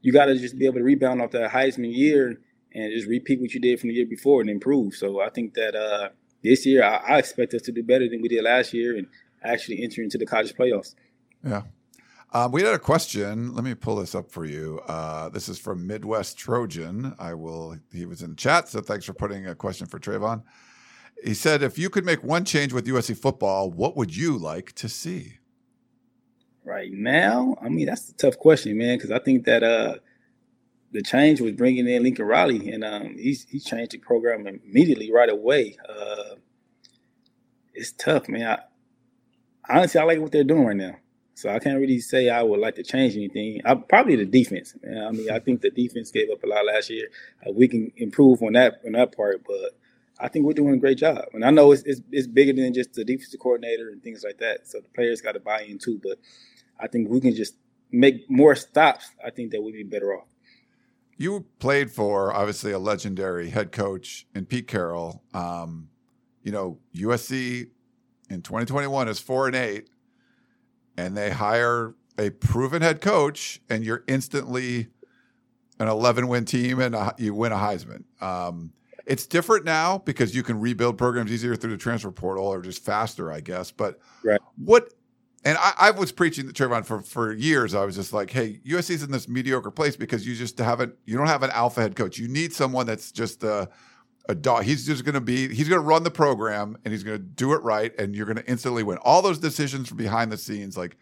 you 0.03 0.13
got 0.13 0.27
to 0.27 0.37
just 0.37 0.59
be 0.59 0.67
able 0.67 0.79
to 0.79 0.85
rebound 0.85 1.23
off 1.23 1.31
that 1.33 1.51
Heisman 1.51 1.95
year 1.95 2.41
and 2.73 2.93
just 2.93 3.07
repeat 3.07 3.41
what 3.41 3.53
you 3.55 3.61
did 3.61 3.79
from 3.79 3.89
the 3.89 3.95
year 3.95 4.07
before 4.07 4.41
and 4.41 4.51
improve. 4.51 4.95
So 4.95 5.21
I 5.21 5.31
think 5.31 5.55
that 5.55 5.75
uh, 5.75 6.11
this 6.43 6.67
year 6.67 6.83
I, 6.83 6.97
I, 6.97 7.19
expect 7.19 7.55
us 7.55 7.63
to 7.63 7.73
do 7.73 7.83
better 7.83 8.09
than 8.09 8.23
we 8.23 8.29
did 8.29 8.45
last 8.45 8.73
year, 8.73 8.97
and 8.97 9.07
actually 9.43 9.83
enter 9.83 10.03
into 10.03 10.19
the 10.19 10.27
college 10.27 10.55
playoffs. 10.55 10.95
Yeah. 11.45 11.63
Um, 12.33 12.53
we 12.53 12.63
had 12.63 12.75
a 12.75 12.79
question. 12.79 13.55
Let 13.55 13.65
me 13.65 13.75
pull 13.75 13.97
this 13.97 14.15
up 14.15 14.31
for 14.31 14.45
you. 14.45 14.81
Uh, 14.87 15.29
this 15.31 15.49
is 15.49 15.59
from 15.59 15.87
Midwest 15.87 16.39
Trojan. 16.39 17.15
I 17.19 17.35
will. 17.35 17.77
He 17.93 18.07
was 18.07 18.23
in 18.23 18.37
chat, 18.37 18.69
so 18.69 18.81
thanks 18.81 19.05
for 19.05 19.15
putting 19.15 19.47
a 19.47 19.55
question 19.55 19.87
for 19.87 19.99
Travon. 19.99 20.45
He 21.25 21.35
said, 21.35 21.63
"If 21.63 21.79
you 21.79 21.91
could 21.91 22.05
make 22.05 22.23
one 22.23 22.45
change 22.45 22.73
with 22.73 22.87
USC 22.87 23.17
football, 23.17 23.71
what 23.71 23.97
would 23.97 24.17
you 24.17 24.37
like 24.37 24.73
to 24.75 24.89
see?" 24.89 25.39
Right 26.65 26.93
now, 26.93 27.57
I 27.61 27.69
mean 27.69 27.87
that's 27.87 28.11
a 28.11 28.15
tough 28.15 28.39
question, 28.39 28.77
man, 28.79 28.99
because 28.99 29.11
I 29.11 29.19
think 29.19 29.45
that 29.45 29.63
uh, 29.63 29.97
the 30.93 31.03
change 31.03 31.41
was 31.41 31.53
bringing 31.53 31.89
in 31.89 32.03
Lincoln 32.03 32.27
Riley, 32.27 32.71
and 32.71 32.85
um, 32.85 33.17
he's 33.17 33.45
he 33.45 33.61
changed 33.61 33.93
the 33.93 33.99
program 33.99 34.47
immediately 34.47 35.13
right 35.13 35.31
away. 35.31 35.77
Uh, 35.89 36.37
it's 37.75 37.93
tough, 37.93 38.29
man. 38.29 38.47
I, 38.47 38.59
honestly, 39.69 40.01
I 40.01 40.05
like 40.05 40.21
what 40.21 40.33
they're 40.33 40.45
doing 40.45 40.67
right 40.67 40.77
now. 40.77 40.97
So 41.35 41.49
I 41.49 41.59
can't 41.59 41.81
really 41.81 42.01
say 42.01 42.29
I 42.29 42.43
would 42.43 42.61
like 42.61 42.75
to 42.75 42.83
change 42.83 43.17
anything. 43.17 43.63
I, 43.65 43.75
probably 43.75 44.17
the 44.17 44.27
defense. 44.27 44.75
Man. 44.83 45.07
I 45.07 45.11
mean, 45.11 45.31
I 45.31 45.39
think 45.39 45.63
the 45.63 45.71
defense 45.71 46.11
gave 46.11 46.29
up 46.31 46.43
a 46.45 46.47
lot 46.47 46.67
last 46.67 46.91
year. 46.91 47.09
Uh, 47.47 47.53
we 47.53 47.67
can 47.67 47.91
improve 47.97 48.43
on 48.43 48.53
that 48.53 48.81
on 48.85 48.93
that 48.93 49.17
part, 49.17 49.43
but 49.47 49.79
I 50.21 50.29
think 50.29 50.45
we're 50.45 50.53
doing 50.53 50.75
a 50.75 50.79
great 50.79 50.99
job. 50.99 51.25
And 51.33 51.45
I 51.45 51.51
know 51.51 51.73
it's, 51.73 51.83
it's, 51.85 52.01
it's 52.11 52.27
bigger 52.27 52.53
than 52.53 52.75
just 52.75 52.93
the 52.93 53.05
defensive 53.05 53.41
coordinator 53.41 53.89
and 53.89 54.03
things 54.03 54.23
like 54.23 54.39
that. 54.39 54.69
So 54.69 54.81
the 54.81 54.89
players 54.89 55.21
got 55.21 55.33
to 55.33 55.41
buy 55.41 55.63
in 55.63 55.79
too. 55.79 56.01
But 56.03 56.19
I 56.79 56.87
think 56.87 57.09
we 57.09 57.21
can 57.21 57.35
just 57.35 57.55
make 57.91 58.29
more 58.31 58.55
stops. 58.55 59.11
I 59.25 59.31
think 59.31 59.51
that 59.53 59.63
we'd 59.63 59.73
be 59.73 59.83
better 59.83 60.15
off. 60.15 60.27
You 61.17 61.47
played 61.59 61.91
for 61.91 62.33
obviously 62.33 62.73
a 62.73 62.79
legendary 62.79 63.51
head 63.51 63.73
coach 63.73 64.27
in 64.35 64.47
Pete 64.47 64.69
Carroll. 64.69 65.23
Um, 65.35 65.89
you 66.43 66.53
know, 66.53 66.79
USC 66.95 67.69
in 68.31 68.43
2021 68.43 69.09
is 69.09 69.21
four 69.21 69.47
and 69.47 69.57
eight, 69.57 69.91
and 70.97 71.17
they 71.17 71.31
hire 71.31 71.95
a 72.17 72.31
proven 72.31 72.81
head 72.81 73.01
coach, 73.01 73.61
and 73.69 73.85
you're 73.85 74.05
instantly 74.07 74.89
an 75.79 75.89
11 75.89 76.29
win 76.29 76.45
team 76.45 76.81
and 76.81 76.95
a, 76.95 77.15
you 77.19 77.35
win 77.35 77.53
a 77.53 77.57
Heisman. 77.57 78.05
Um, 78.23 78.73
it's 79.07 79.27
different 79.27 79.65
now 79.65 79.99
because 79.99 80.35
you 80.35 80.43
can 80.43 80.61
rebuild 80.61 80.99
programs 80.99 81.33
easier 81.33 81.57
through 81.57 81.71
the 81.71 81.77
transfer 81.77 82.11
portal 82.11 82.47
or 82.47 82.61
just 82.61 82.85
faster, 82.85 83.33
I 83.33 83.41
guess. 83.41 83.71
But 83.71 83.99
right. 84.25 84.41
what, 84.57 84.93
and 85.45 85.57
I, 85.59 85.73
I 85.79 85.91
was 85.93 86.13
preaching 86.13 86.47
the 86.47 86.53
Trevon 86.53 86.85
for, 86.85 87.01
for 87.01 87.33
years. 87.33 87.75
I 87.75 87.85
was 87.85 87.97
just 87.97 88.13
like, 88.13 88.31
hey, 88.31 88.61
USC's 88.67 89.03
in 89.03 89.11
this 89.11 89.29
mediocre 89.29 89.71
place 89.71 89.97
because 89.97 90.27
you 90.27 90.35
just 90.35 90.59
haven't, 90.59 90.95
you 91.07 91.17
don't 91.17 91.27
have 91.27 91.43
an 91.43 91.51
alpha 91.51 91.81
head 91.81 91.97
coach. 91.97 92.19
You 92.19 92.29
need 92.29 92.53
someone 92.53 92.87
that's 92.87 93.11
just 93.11 93.43
a, 93.43 93.69
a 94.29 94.35
dog. 94.35 94.65
He's 94.65 94.87
just 94.87 95.05
going 95.05 95.15
to 95.15 95.21
be, 95.21 95.49
he's 95.49 95.69
going 95.69 95.81
to 95.81 95.87
run 95.87 96.03
the 96.03 96.11
program 96.11 96.77
and 96.85 96.93
he's 96.93 97.03
going 97.03 97.19
to 97.19 97.25
do 97.25 97.53
it 97.55 97.63
right. 97.63 97.99
And 97.99 98.15
you're 98.15 98.27
going 98.27 98.37
to 98.37 98.47
instantly 98.47 98.83
win. 98.83 98.99
All 98.99 99.23
those 99.23 99.39
decisions 99.39 99.89
from 99.89 99.97
behind 99.97 100.31
the 100.31 100.37
scenes, 100.37 100.77
like 100.77 100.97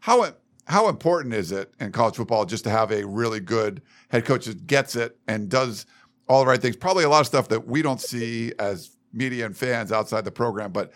how, 0.00 0.34
how 0.66 0.88
important 0.88 1.34
is 1.34 1.52
it 1.52 1.72
in 1.78 1.92
college 1.92 2.16
football 2.16 2.44
just 2.44 2.64
to 2.64 2.70
have 2.70 2.90
a 2.90 3.06
really 3.06 3.40
good 3.40 3.82
head 4.08 4.24
coach 4.24 4.46
that 4.46 4.66
gets 4.66 4.96
it 4.96 5.18
and 5.28 5.48
does 5.48 5.86
all 6.28 6.40
the 6.40 6.46
right 6.46 6.60
things? 6.60 6.76
Probably 6.76 7.04
a 7.04 7.08
lot 7.08 7.20
of 7.20 7.26
stuff 7.26 7.48
that 7.48 7.66
we 7.66 7.82
don't 7.82 8.00
see 8.00 8.52
as 8.58 8.96
media 9.12 9.46
and 9.46 9.56
fans 9.56 9.92
outside 9.92 10.24
the 10.24 10.32
program, 10.32 10.72
but 10.72 10.92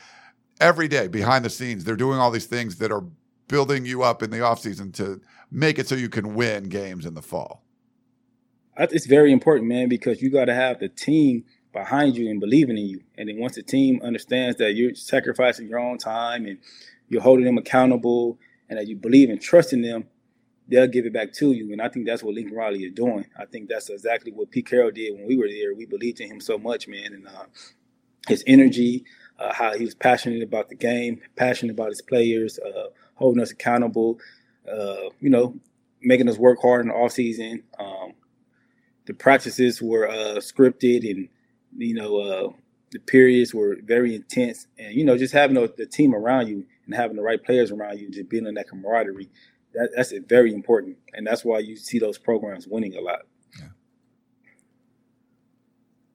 every 0.60 0.88
day 0.88 1.08
behind 1.08 1.44
the 1.44 1.50
scenes, 1.50 1.84
they're 1.84 1.96
doing 1.96 2.18
all 2.18 2.30
these 2.30 2.46
things 2.46 2.76
that 2.78 2.90
are 2.90 3.04
building 3.46 3.86
you 3.86 4.02
up 4.02 4.22
in 4.22 4.30
the 4.30 4.38
offseason 4.38 4.92
to 4.94 5.20
make 5.50 5.78
it 5.78 5.88
so 5.88 5.94
you 5.94 6.08
can 6.08 6.34
win 6.34 6.64
games 6.64 7.06
in 7.06 7.14
the 7.14 7.22
fall. 7.22 7.62
It's 8.76 9.06
very 9.06 9.32
important, 9.32 9.68
man, 9.68 9.88
because 9.88 10.22
you 10.22 10.30
got 10.30 10.46
to 10.46 10.54
have 10.54 10.78
the 10.80 10.88
team– 10.88 11.44
behind 11.72 12.16
you 12.16 12.30
and 12.30 12.40
believing 12.40 12.76
in 12.76 12.86
you. 12.86 13.00
And 13.16 13.28
then 13.28 13.38
once 13.38 13.54
the 13.54 13.62
team 13.62 14.00
understands 14.02 14.56
that 14.58 14.74
you're 14.74 14.94
sacrificing 14.94 15.68
your 15.68 15.78
own 15.78 15.98
time 15.98 16.46
and 16.46 16.58
you're 17.08 17.22
holding 17.22 17.44
them 17.44 17.58
accountable 17.58 18.38
and 18.68 18.78
that 18.78 18.86
you 18.86 18.96
believe 18.96 19.30
and 19.30 19.40
trust 19.40 19.72
in 19.72 19.82
them, 19.82 20.04
they'll 20.68 20.86
give 20.86 21.06
it 21.06 21.12
back 21.12 21.32
to 21.34 21.52
you. 21.52 21.72
And 21.72 21.80
I 21.80 21.88
think 21.88 22.06
that's 22.06 22.22
what 22.22 22.34
Lincoln 22.34 22.56
Riley 22.56 22.84
is 22.84 22.92
doing. 22.92 23.26
I 23.38 23.46
think 23.46 23.68
that's 23.68 23.88
exactly 23.88 24.32
what 24.32 24.50
Pete 24.50 24.66
Carroll 24.66 24.90
did 24.90 25.14
when 25.14 25.26
we 25.26 25.36
were 25.36 25.48
there. 25.48 25.74
We 25.74 25.86
believed 25.86 26.20
in 26.20 26.30
him 26.30 26.40
so 26.40 26.58
much, 26.58 26.86
man. 26.86 27.14
And 27.14 27.26
uh, 27.26 27.44
his 28.28 28.44
energy, 28.46 29.04
uh, 29.38 29.54
how 29.54 29.76
he 29.76 29.84
was 29.84 29.94
passionate 29.94 30.42
about 30.42 30.68
the 30.68 30.74
game, 30.74 31.20
passionate 31.36 31.72
about 31.72 31.88
his 31.88 32.02
players, 32.02 32.58
uh, 32.58 32.88
holding 33.14 33.42
us 33.42 33.50
accountable, 33.50 34.20
uh, 34.70 35.08
you 35.20 35.30
know, 35.30 35.54
making 36.02 36.28
us 36.28 36.38
work 36.38 36.58
hard 36.60 36.82
in 36.82 36.88
the 36.88 36.94
offseason. 36.94 37.62
Um, 37.78 38.12
the 39.06 39.14
practices 39.14 39.80
were 39.80 40.08
uh, 40.08 40.36
scripted 40.36 41.10
and 41.10 41.28
you 41.76 41.94
know 41.94 42.18
uh, 42.18 42.48
the 42.92 42.98
periods 42.98 43.54
were 43.54 43.78
very 43.82 44.14
intense 44.14 44.66
and 44.78 44.94
you 44.94 45.04
know 45.04 45.16
just 45.16 45.32
having 45.32 45.54
the, 45.54 45.72
the, 45.78 45.86
team 45.86 46.14
around 46.14 46.46
you 46.46 46.64
and 46.84 46.94
having 46.94 47.16
the 47.16 47.22
right 47.22 47.42
players 47.42 47.70
around 47.70 47.98
you 47.98 48.10
just 48.10 48.28
being 48.28 48.46
in 48.46 48.54
that 48.54 48.68
camaraderie 48.68 49.30
that, 49.74 49.90
that's 49.96 50.12
very 50.28 50.52
important 50.52 50.96
and 51.14 51.26
that's 51.26 51.44
why 51.44 51.58
you 51.58 51.76
see 51.76 51.98
those 51.98 52.18
programs 52.18 52.66
winning 52.68 52.94
a 52.96 53.00
lot 53.00 53.20
yeah. 53.58 53.68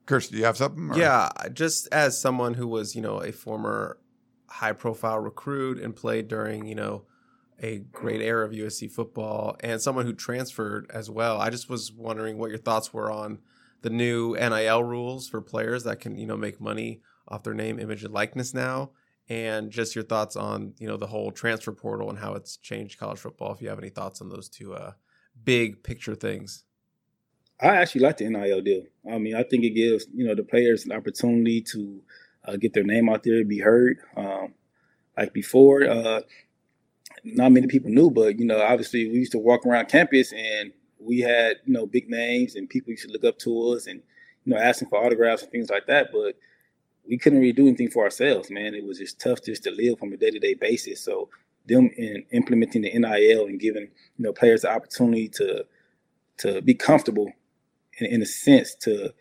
Kirsten, 0.06 0.34
do 0.34 0.38
you 0.38 0.44
have 0.44 0.56
something? 0.56 0.90
Or? 0.90 0.98
Yeah, 0.98 1.30
just 1.52 1.88
as 1.90 2.20
someone 2.20 2.54
who 2.54 2.68
was, 2.68 2.94
you 2.94 3.00
know, 3.00 3.22
a 3.22 3.32
former 3.32 3.98
high-profile 4.48 5.18
recruit 5.18 5.78
and 5.78 5.96
played 5.96 6.28
during, 6.28 6.66
you 6.66 6.74
know, 6.74 7.04
a 7.60 7.78
great 7.78 8.20
era 8.20 8.44
of 8.44 8.52
USC 8.52 8.90
football, 8.90 9.56
and 9.60 9.80
someone 9.80 10.06
who 10.06 10.12
transferred 10.12 10.90
as 10.92 11.08
well. 11.08 11.40
I 11.40 11.50
just 11.50 11.70
was 11.70 11.92
wondering 11.92 12.36
what 12.36 12.50
your 12.50 12.58
thoughts 12.58 12.92
were 12.92 13.10
on 13.10 13.38
the 13.82 13.90
new 13.90 14.34
NIL 14.34 14.82
rules 14.82 15.28
for 15.28 15.40
players 15.40 15.84
that 15.84 16.00
can, 16.00 16.18
you 16.18 16.26
know, 16.26 16.36
make 16.36 16.60
money 16.60 17.00
off 17.28 17.42
their 17.42 17.54
name, 17.54 17.78
image, 17.78 18.04
and 18.04 18.12
likeness 18.12 18.52
now, 18.52 18.90
and 19.28 19.70
just 19.70 19.94
your 19.94 20.04
thoughts 20.04 20.36
on, 20.36 20.74
you 20.78 20.86
know, 20.86 20.96
the 20.96 21.06
whole 21.06 21.30
transfer 21.30 21.72
portal 21.72 22.10
and 22.10 22.18
how 22.18 22.34
it's 22.34 22.56
changed 22.58 22.98
college 22.98 23.18
football. 23.18 23.52
If 23.52 23.62
you 23.62 23.68
have 23.68 23.78
any 23.78 23.88
thoughts 23.88 24.20
on 24.20 24.28
those 24.28 24.48
two 24.48 24.74
uh, 24.74 24.92
big 25.44 25.82
picture 25.82 26.14
things. 26.14 26.64
I 27.60 27.76
actually 27.76 28.02
like 28.02 28.18
the 28.18 28.28
NIL 28.28 28.60
deal. 28.60 28.82
I 29.10 29.18
mean, 29.18 29.34
I 29.34 29.42
think 29.42 29.64
it 29.64 29.70
gives 29.70 30.06
you 30.12 30.26
know 30.26 30.34
the 30.34 30.42
players 30.42 30.84
an 30.84 30.92
opportunity 30.92 31.62
to 31.72 32.02
uh, 32.44 32.56
get 32.56 32.74
their 32.74 32.84
name 32.84 33.08
out 33.08 33.22
there, 33.22 33.44
be 33.44 33.60
heard. 33.60 33.98
Um, 34.16 34.54
like 35.16 35.32
before, 35.32 35.84
uh, 35.84 36.20
not 37.22 37.52
many 37.52 37.66
people 37.66 37.90
knew, 37.90 38.10
but 38.10 38.38
you 38.38 38.44
know, 38.44 38.60
obviously 38.60 39.08
we 39.08 39.18
used 39.18 39.32
to 39.32 39.38
walk 39.38 39.64
around 39.64 39.86
campus 39.86 40.32
and 40.32 40.72
we 40.98 41.20
had 41.20 41.58
you 41.64 41.72
know 41.72 41.86
big 41.86 42.10
names 42.10 42.56
and 42.56 42.68
people 42.68 42.90
used 42.90 43.06
to 43.06 43.12
look 43.12 43.24
up 43.24 43.38
to 43.38 43.68
us 43.70 43.86
and 43.86 44.02
you 44.44 44.52
know 44.52 44.58
asking 44.58 44.88
for 44.88 45.02
autographs 45.02 45.42
and 45.42 45.52
things 45.52 45.70
like 45.70 45.86
that. 45.86 46.08
But 46.12 46.36
we 47.08 47.18
couldn't 47.18 47.40
really 47.40 47.52
do 47.52 47.66
anything 47.68 47.90
for 47.90 48.04
ourselves, 48.04 48.50
man. 48.50 48.74
It 48.74 48.84
was 48.84 48.98
just 48.98 49.20
tough 49.20 49.42
just 49.42 49.64
to 49.64 49.70
live 49.70 49.98
from 49.98 50.12
a 50.12 50.16
day 50.16 50.30
to 50.30 50.38
day 50.38 50.54
basis. 50.54 51.00
So 51.00 51.28
them 51.66 51.90
in 51.96 52.24
implementing 52.32 52.82
the 52.82 52.98
NIL 52.98 53.46
and 53.46 53.60
giving 53.60 53.84
you 53.84 54.24
know 54.24 54.32
players 54.32 54.62
the 54.62 54.70
opportunity 54.70 55.28
to 55.30 55.64
to 56.38 56.62
be 56.62 56.74
comfortable 56.74 57.32
in, 57.98 58.06
in 58.06 58.22
a 58.22 58.26
sense 58.26 58.74
to 58.76 59.12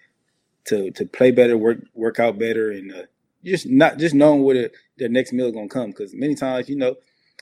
to 0.65 0.91
to 0.91 1.05
play 1.05 1.31
better, 1.31 1.57
work 1.57 1.79
work 1.93 2.19
out 2.19 2.39
better, 2.39 2.71
and 2.71 2.93
uh, 2.93 3.03
just 3.43 3.67
not 3.67 3.97
just 3.97 4.15
knowing 4.15 4.43
where 4.43 4.55
the, 4.55 4.71
their 4.97 5.09
next 5.09 5.33
meal 5.33 5.47
is 5.47 5.53
gonna 5.53 5.67
come. 5.67 5.91
Because 5.91 6.13
many 6.13 6.35
times, 6.35 6.69
you 6.69 6.77
know, 6.77 6.95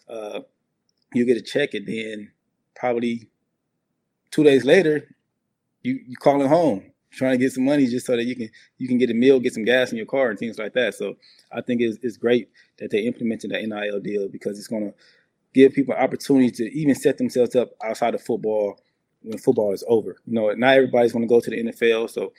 uh, 0.10 0.42
you 1.14 1.26
get 1.26 1.38
a 1.38 1.42
check 1.42 1.74
and 1.74 1.88
then 1.88 2.32
probably 2.76 3.30
two 4.32 4.44
days 4.44 4.66
later, 4.66 5.16
you 5.84 6.00
you 6.08 6.16
calling 6.18 6.48
home 6.48 6.91
trying 7.12 7.34
to 7.34 7.38
get 7.38 7.52
some 7.52 7.66
money 7.66 7.86
just 7.86 8.06
so 8.06 8.16
that 8.16 8.24
you 8.24 8.36
can 8.36 8.50
you 8.78 8.88
can 8.88 8.98
get 8.98 9.10
a 9.10 9.14
meal, 9.14 9.40
get 9.40 9.54
some 9.54 9.66
gas 9.66 9.92
in 9.92 9.98
your 9.98 10.06
car, 10.06 10.30
and 10.30 10.40
things 10.40 10.58
like 10.58 10.74
that. 10.74 10.96
So 10.96 11.16
I 11.52 11.62
think 11.62 11.82
it's, 11.82 11.98
it's 12.02 12.18
great 12.18 12.50
that 12.80 12.92
they 12.92 13.00
implemented 13.00 13.52
the 13.52 13.66
NIL 13.66 14.00
deal 14.00 14.28
because 14.30 14.58
it's 14.58 14.68
going 14.68 14.92
to 14.92 14.94
give 15.54 15.74
people 15.74 15.94
an 15.94 16.02
opportunity 16.02 16.50
to 16.52 16.78
even 16.78 16.96
set 16.96 17.18
themselves 17.18 17.56
up 17.56 17.72
outside 17.84 18.16
of 18.16 18.22
football 18.22 18.80
when 19.22 19.38
football 19.38 19.74
is 19.74 19.84
over. 19.88 20.18
You 20.26 20.34
know, 20.34 20.52
not 20.54 20.76
everybody's 20.76 21.12
going 21.12 21.28
to 21.28 21.34
go 21.34 21.42
to 21.42 21.50
the 21.50 21.64
NFL, 21.64 22.10
so 22.10 22.34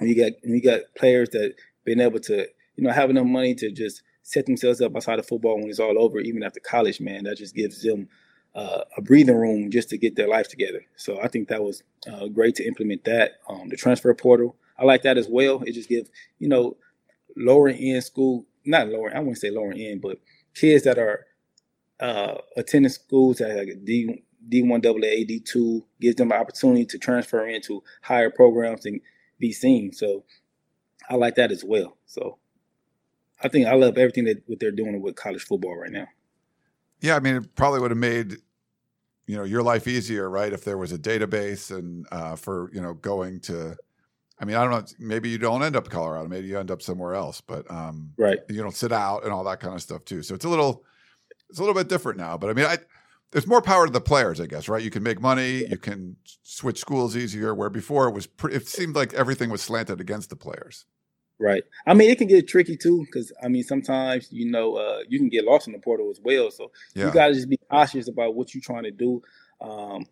you 0.00 0.16
got 0.16 0.32
you 0.44 0.60
got 0.60 0.80
players 0.96 1.30
that 1.30 1.54
been 1.84 2.00
able 2.00 2.20
to 2.20 2.46
you 2.76 2.84
know 2.84 2.90
have 2.90 3.10
enough 3.10 3.26
money 3.26 3.54
to 3.54 3.70
just 3.70 4.02
set 4.22 4.46
themselves 4.46 4.80
up 4.80 4.94
outside 4.94 5.18
of 5.18 5.26
football 5.26 5.56
when 5.56 5.68
it's 5.68 5.80
all 5.80 5.98
over, 5.98 6.20
even 6.20 6.42
after 6.42 6.60
college. 6.60 7.00
Man, 7.00 7.24
that 7.24 7.36
just 7.36 7.54
gives 7.54 7.82
them 7.82 8.08
uh, 8.54 8.82
a 8.96 9.02
breathing 9.02 9.36
room 9.36 9.70
just 9.70 9.88
to 9.90 9.98
get 9.98 10.16
their 10.16 10.28
life 10.28 10.48
together. 10.48 10.84
So 10.96 11.20
I 11.20 11.28
think 11.28 11.48
that 11.48 11.62
was 11.62 11.82
uh, 12.10 12.28
great 12.28 12.54
to 12.56 12.66
implement 12.66 13.04
that. 13.04 13.32
Um, 13.48 13.68
the 13.68 13.76
transfer 13.76 14.12
portal, 14.14 14.56
I 14.78 14.84
like 14.84 15.02
that 15.02 15.18
as 15.18 15.28
well. 15.28 15.62
It 15.62 15.72
just 15.72 15.88
gives 15.88 16.10
you 16.38 16.48
know 16.48 16.76
lower 17.36 17.68
end 17.68 18.04
school, 18.04 18.46
not 18.64 18.88
lower, 18.88 19.14
I 19.14 19.20
wouldn't 19.20 19.38
say 19.38 19.50
lower 19.50 19.72
end, 19.72 20.02
but 20.02 20.18
kids 20.54 20.84
that 20.84 20.98
are 20.98 21.26
uh, 22.00 22.38
attending 22.56 22.90
schools 22.90 23.38
that 23.38 23.56
like 23.56 23.68
a 23.68 23.74
D 23.74 24.24
D1 24.48 24.84
AA, 24.84 25.24
D2 25.24 25.84
gives 26.00 26.16
them 26.16 26.32
an 26.32 26.40
opportunity 26.40 26.84
to 26.84 26.98
transfer 26.98 27.46
into 27.46 27.82
higher 28.02 28.30
programs 28.30 28.86
and 28.86 29.00
be 29.38 29.52
seen. 29.52 29.92
So 29.92 30.24
I 31.08 31.14
like 31.14 31.36
that 31.36 31.52
as 31.52 31.64
well. 31.64 31.96
So 32.06 32.38
I 33.42 33.48
think 33.48 33.66
I 33.66 33.74
love 33.74 33.98
everything 33.98 34.24
that 34.24 34.42
what 34.46 34.60
they're 34.60 34.70
doing 34.72 35.00
with 35.00 35.16
college 35.16 35.44
football 35.44 35.76
right 35.76 35.92
now. 35.92 36.08
Yeah, 37.02 37.16
I 37.16 37.20
mean, 37.20 37.36
it 37.36 37.54
probably 37.54 37.80
would 37.80 37.90
have 37.90 37.98
made 37.98 38.38
you 39.26 39.36
know 39.36 39.44
your 39.44 39.62
life 39.62 39.86
easier, 39.86 40.30
right? 40.30 40.52
If 40.52 40.64
there 40.64 40.78
was 40.78 40.92
a 40.92 40.98
database 40.98 41.76
and 41.76 42.06
uh, 42.10 42.36
for 42.36 42.70
you 42.72 42.80
know 42.80 42.94
going 42.94 43.40
to, 43.40 43.76
I 44.38 44.44
mean, 44.44 44.56
I 44.56 44.64
don't 44.64 44.70
know. 44.70 44.84
Maybe 44.98 45.28
you 45.28 45.38
don't 45.38 45.62
end 45.62 45.76
up 45.76 45.84
in 45.84 45.90
Colorado. 45.90 46.28
Maybe 46.28 46.48
you 46.48 46.58
end 46.58 46.70
up 46.70 46.80
somewhere 46.80 47.14
else, 47.14 47.40
but 47.40 47.70
um, 47.70 48.12
right, 48.16 48.38
you 48.48 48.62
don't 48.62 48.74
sit 48.74 48.92
out 48.92 49.24
and 49.24 49.32
all 49.32 49.44
that 49.44 49.60
kind 49.60 49.74
of 49.74 49.82
stuff 49.82 50.04
too. 50.04 50.22
So 50.22 50.34
it's 50.34 50.44
a 50.44 50.48
little, 50.48 50.84
it's 51.50 51.58
a 51.58 51.62
little 51.62 51.74
bit 51.74 51.88
different 51.88 52.18
now. 52.18 52.36
But 52.36 52.50
I 52.50 52.52
mean, 52.52 52.66
I 52.66 52.78
there's 53.32 53.46
more 53.46 53.62
power 53.62 53.86
to 53.86 53.92
the 53.92 54.00
players, 54.00 54.40
I 54.40 54.46
guess, 54.46 54.68
right? 54.68 54.82
You 54.82 54.90
can 54.90 55.02
make 55.02 55.20
money, 55.20 55.66
you 55.66 55.78
can 55.78 56.16
switch 56.42 56.78
schools 56.78 57.16
easier. 57.16 57.54
Where 57.54 57.70
before 57.70 58.08
it 58.08 58.14
was, 58.14 58.26
pre- 58.26 58.54
it 58.54 58.68
seemed 58.68 58.94
like 58.94 59.14
everything 59.14 59.50
was 59.50 59.62
slanted 59.62 60.00
against 60.00 60.30
the 60.30 60.36
players. 60.36 60.84
Right. 61.42 61.64
I 61.88 61.94
mean, 61.94 62.08
it 62.08 62.18
can 62.18 62.28
get 62.28 62.46
tricky 62.46 62.76
too, 62.76 63.04
because 63.04 63.32
I 63.42 63.48
mean, 63.48 63.64
sometimes 63.64 64.28
you 64.30 64.48
know 64.48 64.76
uh, 64.76 65.00
you 65.08 65.18
can 65.18 65.28
get 65.28 65.44
lost 65.44 65.66
in 65.66 65.72
the 65.72 65.80
portal 65.80 66.08
as 66.08 66.20
well. 66.22 66.52
So 66.52 66.70
yeah. 66.94 67.06
you 67.06 67.12
got 67.12 67.28
to 67.28 67.34
just 67.34 67.48
be 67.48 67.58
cautious 67.68 68.08
about 68.08 68.36
what 68.36 68.54
you're 68.54 68.62
trying 68.62 68.84
to 68.84 68.92
do. 68.92 69.20
Um, 69.60 70.06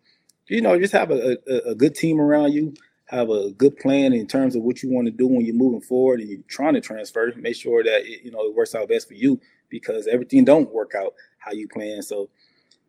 you 0.47 0.59
know, 0.59 0.77
just 0.77 0.91
have 0.91 1.09
a, 1.09 1.37
a, 1.47 1.71
a, 1.71 1.75
good 1.75 1.95
team 1.95 2.19
around 2.19 2.51
you. 2.51 2.73
Have 3.05 3.29
a 3.29 3.51
good 3.51 3.77
plan 3.77 4.11
in 4.11 4.27
terms 4.27 4.57
of 4.57 4.63
what 4.63 4.83
you 4.83 4.91
want 4.91 5.05
to 5.05 5.11
do 5.11 5.25
when 5.25 5.45
you're 5.45 5.55
moving 5.55 5.79
forward 5.79 6.19
and 6.19 6.29
you're 6.29 6.41
trying 6.49 6.73
to 6.73 6.81
transfer. 6.81 7.31
Make 7.37 7.55
sure 7.55 7.81
that 7.81 8.01
it, 8.01 8.25
you 8.25 8.31
know 8.31 8.41
it 8.41 8.53
works 8.53 8.75
out 8.75 8.89
best 8.89 9.07
for 9.07 9.13
you 9.13 9.39
because 9.69 10.07
everything 10.07 10.43
don't 10.43 10.73
work 10.73 10.95
out 10.95 11.13
how 11.37 11.53
you 11.53 11.69
plan. 11.69 12.01
So 12.01 12.29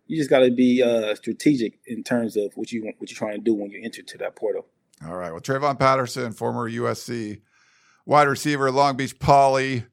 you 0.08 0.16
just 0.16 0.30
got 0.30 0.40
to 0.40 0.50
be 0.50 0.82
uh, 0.82 1.14
strategic 1.14 1.78
in 1.86 2.02
terms 2.02 2.36
of 2.36 2.50
what 2.56 2.72
you 2.72 2.92
what 2.98 3.08
you're 3.08 3.16
trying 3.16 3.38
to 3.38 3.44
do 3.44 3.54
when 3.54 3.70
you 3.70 3.80
enter 3.84 4.02
to 4.02 4.18
that 4.18 4.34
portal. 4.34 4.66
All 5.06 5.16
right. 5.16 5.30
Well, 5.30 5.40
Travon 5.40 5.78
Patterson, 5.78 6.32
former 6.32 6.68
USC 6.68 7.40
wide 8.06 8.28
receiver, 8.28 8.70
Long 8.70 8.96
Beach 8.96 9.18
Poly, 9.18 9.84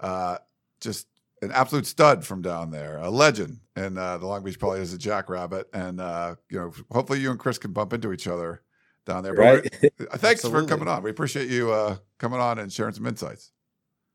uh, 0.00 0.38
just 0.80 1.06
an 1.42 1.52
absolute 1.52 1.86
stud 1.86 2.24
from 2.24 2.42
down 2.42 2.70
there, 2.70 2.98
a 2.98 3.10
legend. 3.10 3.60
And 3.74 3.98
uh, 3.98 4.18
the 4.18 4.26
Long 4.26 4.42
Beach 4.42 4.58
Poly 4.58 4.80
is 4.80 4.92
a 4.92 4.98
jackrabbit, 4.98 5.68
and 5.72 6.00
uh, 6.00 6.36
you 6.50 6.58
know, 6.58 6.72
hopefully 6.90 7.20
you 7.20 7.30
and 7.30 7.38
Chris 7.38 7.58
can 7.58 7.72
bump 7.72 7.92
into 7.92 8.12
each 8.12 8.26
other 8.26 8.62
down 9.04 9.22
there. 9.22 9.34
Right. 9.34 9.64
Thanks 10.14 10.42
for 10.42 10.64
coming 10.64 10.88
on. 10.88 11.02
We 11.02 11.10
appreciate 11.10 11.48
you 11.48 11.72
uh, 11.72 11.96
coming 12.18 12.40
on 12.40 12.58
and 12.58 12.72
sharing 12.72 12.94
some 12.94 13.06
insights. 13.06 13.52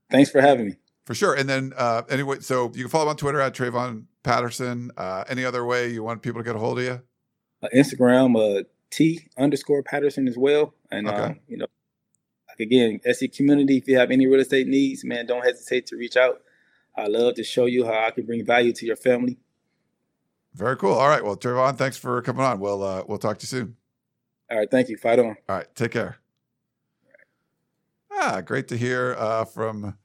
Thanks 0.10 0.30
for 0.30 0.42
having 0.42 0.68
me. 0.68 0.76
For 1.06 1.16
sure. 1.16 1.34
And 1.34 1.50
then 1.50 1.74
uh, 1.76 2.04
anyway, 2.10 2.40
so 2.42 2.72
you 2.76 2.84
can 2.84 2.90
follow 2.90 3.06
him 3.06 3.10
on 3.10 3.16
Twitter 3.18 3.42
at 3.42 3.54
Travon 3.54 4.06
Patterson. 4.24 4.92
Uh, 4.96 5.24
any 5.28 5.44
other 5.44 5.66
way 5.66 5.88
you 5.88 6.04
want 6.04 6.22
people 6.22 6.40
to 6.42 6.46
get 6.46 6.56
a 6.56 6.60
hold 6.60 6.80
of 6.80 6.86
you? 6.86 7.02
Uh, 7.64 7.68
Instagram, 7.76 8.38
uh, 8.38 8.64
T 8.92 9.28
underscore 9.38 9.82
Patterson 9.84 10.28
as 10.28 10.38
well. 10.38 10.74
And, 10.92 11.08
okay. 11.08 11.18
uh, 11.18 11.34
you 11.48 11.58
know, 11.58 11.68
again, 12.62 13.00
SC 13.12 13.32
community, 13.32 13.78
if 13.78 13.88
you 13.88 13.98
have 13.98 14.12
any 14.12 14.28
real 14.28 14.40
estate 14.40 14.68
needs, 14.68 15.04
man, 15.04 15.26
don't 15.26 15.44
hesitate 15.44 15.86
to 15.88 15.96
reach 15.96 16.18
out. 16.18 16.42
I 16.96 17.08
love 17.08 17.36
to 17.36 17.44
show 17.44 17.66
you 17.66 17.86
how 17.86 18.08
I 18.08 18.12
can 18.12 18.26
bring 18.26 18.46
value 18.46 18.74
to 18.74 18.86
your 18.86 18.96
family. 18.96 19.38
Very 20.54 20.76
cool. 20.78 20.94
All 20.94 21.08
right. 21.08 21.24
Well, 21.24 21.38
Travon, 21.38 21.78
thanks 21.78 21.98
for 21.98 22.22
coming 22.22 22.44
on. 22.44 22.60
We'll 22.60 22.84
uh, 22.84 23.04
we'll 23.08 23.18
talk 23.18 23.40
to 23.40 23.44
you 23.44 23.48
soon. 23.48 23.76
All 24.50 24.58
right. 24.58 24.70
Thank 24.70 24.90
you. 24.90 24.98
Fight 24.98 25.20
on. 25.20 25.38
All 25.48 25.56
right. 25.56 25.68
Take 25.76 25.92
care. 25.92 26.18
Ah, 28.12 28.42
great 28.42 28.68
to 28.68 28.78
hear 28.78 29.16
uh, 29.18 29.46
from 29.46 29.98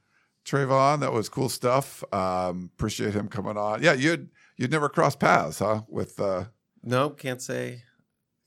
Travon. 0.45 1.01
That 1.01 1.12
was 1.12 1.29
cool 1.29 1.49
stuff. 1.49 2.05
Um, 2.12 2.71
appreciate 2.77 3.14
him 3.14 3.29
coming 3.29 3.57
on. 3.57 3.83
Yeah, 3.83 3.95
you'd 3.95 4.31
you'd 4.57 4.71
never 4.71 4.88
crossed 4.88 5.19
paths, 5.19 5.59
huh? 5.59 5.83
With 5.88 6.21
uh, 6.21 6.45
no, 6.85 7.11
can't 7.11 7.42
say 7.42 7.83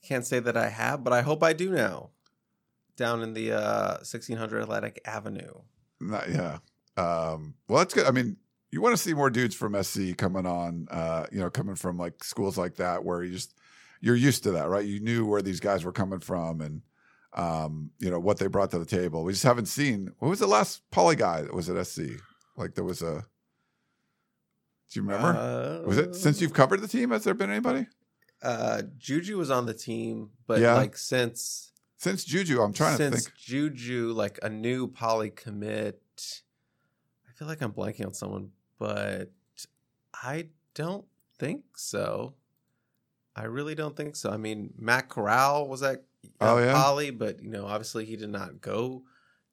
can't 0.01 0.25
say 0.25 0.39
that 0.39 0.55
I 0.55 0.69
have, 0.69 1.03
but 1.03 1.11
I 1.11 1.21
hope 1.21 1.43
I 1.43 1.51
do 1.51 1.71
now. 1.71 2.11
Down 2.99 3.23
in 3.23 3.33
the 3.33 3.53
uh, 3.53 3.91
1600 3.99 4.61
Atlantic 4.61 5.01
Avenue. 5.05 5.53
Not, 6.01 6.29
yeah. 6.29 6.57
Um, 6.97 7.55
well, 7.67 7.79
that's 7.79 7.93
good. 7.93 8.05
I 8.05 8.11
mean, 8.11 8.35
you 8.71 8.81
want 8.81 8.95
to 8.95 9.01
see 9.01 9.13
more 9.13 9.29
dudes 9.29 9.55
from 9.55 9.81
SC 9.81 10.17
coming 10.17 10.45
on. 10.45 10.87
Uh, 10.91 11.25
you 11.31 11.39
know, 11.39 11.49
coming 11.49 11.75
from 11.75 11.97
like 11.97 12.23
schools 12.23 12.57
like 12.57 12.75
that 12.75 13.03
where 13.03 13.23
you 13.23 13.31
just 13.31 13.55
you're 14.01 14.15
used 14.15 14.43
to 14.43 14.51
that, 14.51 14.67
right? 14.67 14.85
You 14.85 14.99
knew 14.99 15.25
where 15.25 15.41
these 15.41 15.61
guys 15.61 15.85
were 15.85 15.93
coming 15.93 16.19
from, 16.19 16.61
and 16.61 16.81
um, 17.33 17.91
you 17.99 18.11
know, 18.11 18.19
what 18.19 18.37
they 18.37 18.47
brought 18.47 18.71
to 18.71 18.79
the 18.79 18.85
table. 18.85 19.23
We 19.23 19.31
just 19.31 19.45
haven't 19.45 19.67
seen 19.67 20.11
what 20.19 20.29
was 20.29 20.39
the 20.39 20.47
last 20.47 20.81
poly 20.91 21.15
guy 21.15 21.41
that 21.41 21.53
was 21.53 21.69
at 21.69 21.87
SC? 21.87 22.01
Like 22.57 22.75
there 22.75 22.83
was 22.83 23.01
a 23.01 23.25
do 24.91 24.99
you 24.99 25.07
remember? 25.07 25.39
Uh, 25.39 25.87
was 25.87 25.97
it 25.97 26.15
since 26.15 26.41
you've 26.41 26.53
covered 26.53 26.81
the 26.81 26.87
team? 26.87 27.11
Has 27.11 27.23
there 27.23 27.33
been 27.33 27.49
anybody? 27.49 27.87
Uh, 28.41 28.81
Juju 28.97 29.37
was 29.37 29.51
on 29.51 29.65
the 29.65 29.73
team, 29.73 30.31
but 30.47 30.59
yeah. 30.59 30.75
like 30.75 30.97
since 30.97 31.71
since 31.99 32.23
Juju, 32.23 32.61
I'm 32.61 32.73
trying 32.73 32.97
to 32.97 33.03
think. 33.03 33.15
Since 33.15 33.29
Juju, 33.37 34.13
like 34.13 34.39
a 34.41 34.49
new 34.49 34.87
poly 34.87 35.29
commit. 35.29 36.01
I 37.27 37.31
feel 37.33 37.47
like 37.47 37.61
I'm 37.61 37.71
blanking 37.73 38.05
on 38.05 38.13
someone, 38.13 38.49
but 38.79 39.31
I 40.13 40.47
don't 40.73 41.05
think 41.37 41.63
so. 41.77 42.33
I 43.35 43.43
really 43.45 43.75
don't 43.75 43.95
think 43.95 44.15
so. 44.15 44.29
I 44.31 44.37
mean, 44.37 44.73
Matt 44.77 45.07
Corral 45.09 45.67
was 45.67 45.83
at 45.83 46.03
Oh, 46.41 46.57
uh, 46.57 46.61
yeah? 46.61 46.73
Poly, 46.73 47.11
but 47.11 47.41
you 47.41 47.49
know, 47.49 47.65
obviously 47.65 48.03
he 48.03 48.17
did 48.17 48.29
not 48.29 48.59
go 48.59 49.03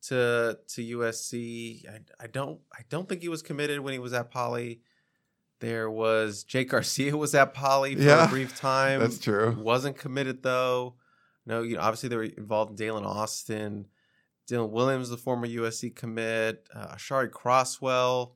to 0.08 0.58
to 0.66 0.98
USC. 0.98 1.88
I, 1.88 2.00
I 2.24 2.26
don't 2.26 2.58
I 2.72 2.80
don't 2.88 3.08
think 3.08 3.22
he 3.22 3.28
was 3.28 3.42
committed 3.42 3.78
when 3.80 3.92
he 3.92 4.00
was 4.00 4.12
at 4.12 4.32
Poly. 4.32 4.80
There 5.60 5.88
was 5.88 6.42
Jake 6.42 6.70
Garcia 6.70 7.16
was 7.16 7.36
at 7.36 7.54
Poly 7.54 7.94
for 7.94 8.02
Yeah, 8.02 8.24
a 8.26 8.28
brief 8.28 8.56
time. 8.60 8.98
that's 8.98 9.18
true. 9.20 9.56
Wasn't 9.60 9.96
committed 9.96 10.42
though. 10.42 10.96
No, 11.46 11.62
you 11.62 11.76
know, 11.76 11.82
obviously 11.82 12.08
they 12.08 12.16
were 12.16 12.24
involved 12.24 12.78
in 12.78 12.86
Daylen 12.86 13.06
Austin. 13.06 13.86
Dylan 14.48 14.70
Williams, 14.70 15.08
the 15.08 15.16
former 15.16 15.46
USC 15.46 15.94
commit. 15.94 16.68
Uh, 16.74 16.94
Ashari 16.94 17.30
Crosswell. 17.30 18.32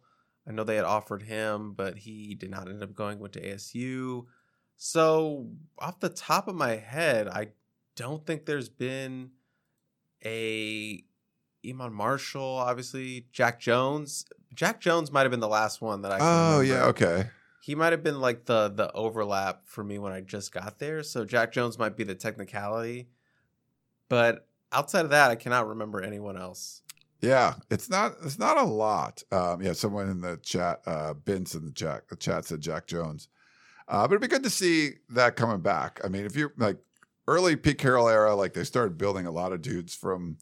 I 0.48 0.52
know 0.52 0.64
they 0.64 0.76
had 0.76 0.84
offered 0.84 1.22
him, 1.22 1.74
but 1.74 1.98
he 1.98 2.34
did 2.34 2.50
not 2.50 2.68
end 2.68 2.82
up 2.82 2.94
going. 2.94 3.18
Went 3.18 3.34
to 3.34 3.40
ASU. 3.42 4.26
So 4.76 5.48
off 5.78 6.00
the 6.00 6.08
top 6.08 6.48
of 6.48 6.54
my 6.54 6.76
head, 6.76 7.28
I 7.28 7.48
don't 7.96 8.24
think 8.24 8.46
there's 8.46 8.68
been 8.68 9.30
a 10.24 11.04
Iman 11.68 11.92
Marshall. 11.92 12.42
Obviously, 12.42 13.26
Jack 13.32 13.60
Jones. 13.60 14.24
Jack 14.54 14.80
Jones 14.80 15.12
might 15.12 15.22
have 15.22 15.30
been 15.30 15.40
the 15.40 15.48
last 15.48 15.80
one 15.80 16.02
that 16.02 16.12
I. 16.12 16.18
Oh 16.20 16.60
yeah, 16.60 16.84
okay. 16.86 17.28
He 17.60 17.74
might 17.74 17.92
have 17.92 18.02
been 18.02 18.20
like 18.20 18.46
the 18.46 18.68
the 18.68 18.90
overlap 18.92 19.66
for 19.66 19.84
me 19.84 19.98
when 19.98 20.12
I 20.12 20.20
just 20.20 20.52
got 20.52 20.78
there. 20.78 21.02
So 21.02 21.24
Jack 21.24 21.52
Jones 21.52 21.78
might 21.78 21.96
be 21.96 22.04
the 22.04 22.14
technicality, 22.14 23.08
but 24.08 24.48
outside 24.72 25.04
of 25.04 25.10
that, 25.10 25.30
I 25.30 25.36
cannot 25.36 25.68
remember 25.68 26.02
anyone 26.02 26.36
else. 26.36 26.82
Yeah, 27.20 27.54
it's 27.70 27.90
not 27.90 28.14
it's 28.24 28.38
not 28.38 28.56
a 28.56 28.64
lot. 28.64 29.22
Um, 29.30 29.60
yeah, 29.60 29.74
someone 29.74 30.08
in 30.08 30.20
the 30.22 30.38
chat, 30.38 30.80
uh, 30.86 31.14
Vince 31.14 31.54
in 31.54 31.66
the 31.66 31.72
chat, 31.72 32.08
the 32.08 32.16
chat 32.16 32.46
said 32.46 32.62
Jack 32.62 32.86
Jones. 32.86 33.28
Uh, 33.88 34.06
but 34.06 34.14
it'd 34.14 34.22
be 34.22 34.28
good 34.28 34.44
to 34.44 34.50
see 34.50 34.92
that 35.10 35.36
coming 35.36 35.60
back. 35.60 36.00
I 36.02 36.08
mean, 36.08 36.24
if 36.24 36.36
you're 36.36 36.54
like 36.56 36.78
early 37.28 37.56
Pete 37.56 37.78
Carroll 37.78 38.08
era, 38.08 38.34
like 38.34 38.54
they 38.54 38.64
started 38.64 38.96
building 38.96 39.26
a 39.26 39.30
lot 39.30 39.52
of 39.52 39.60
dudes 39.60 39.94
from 39.94 40.38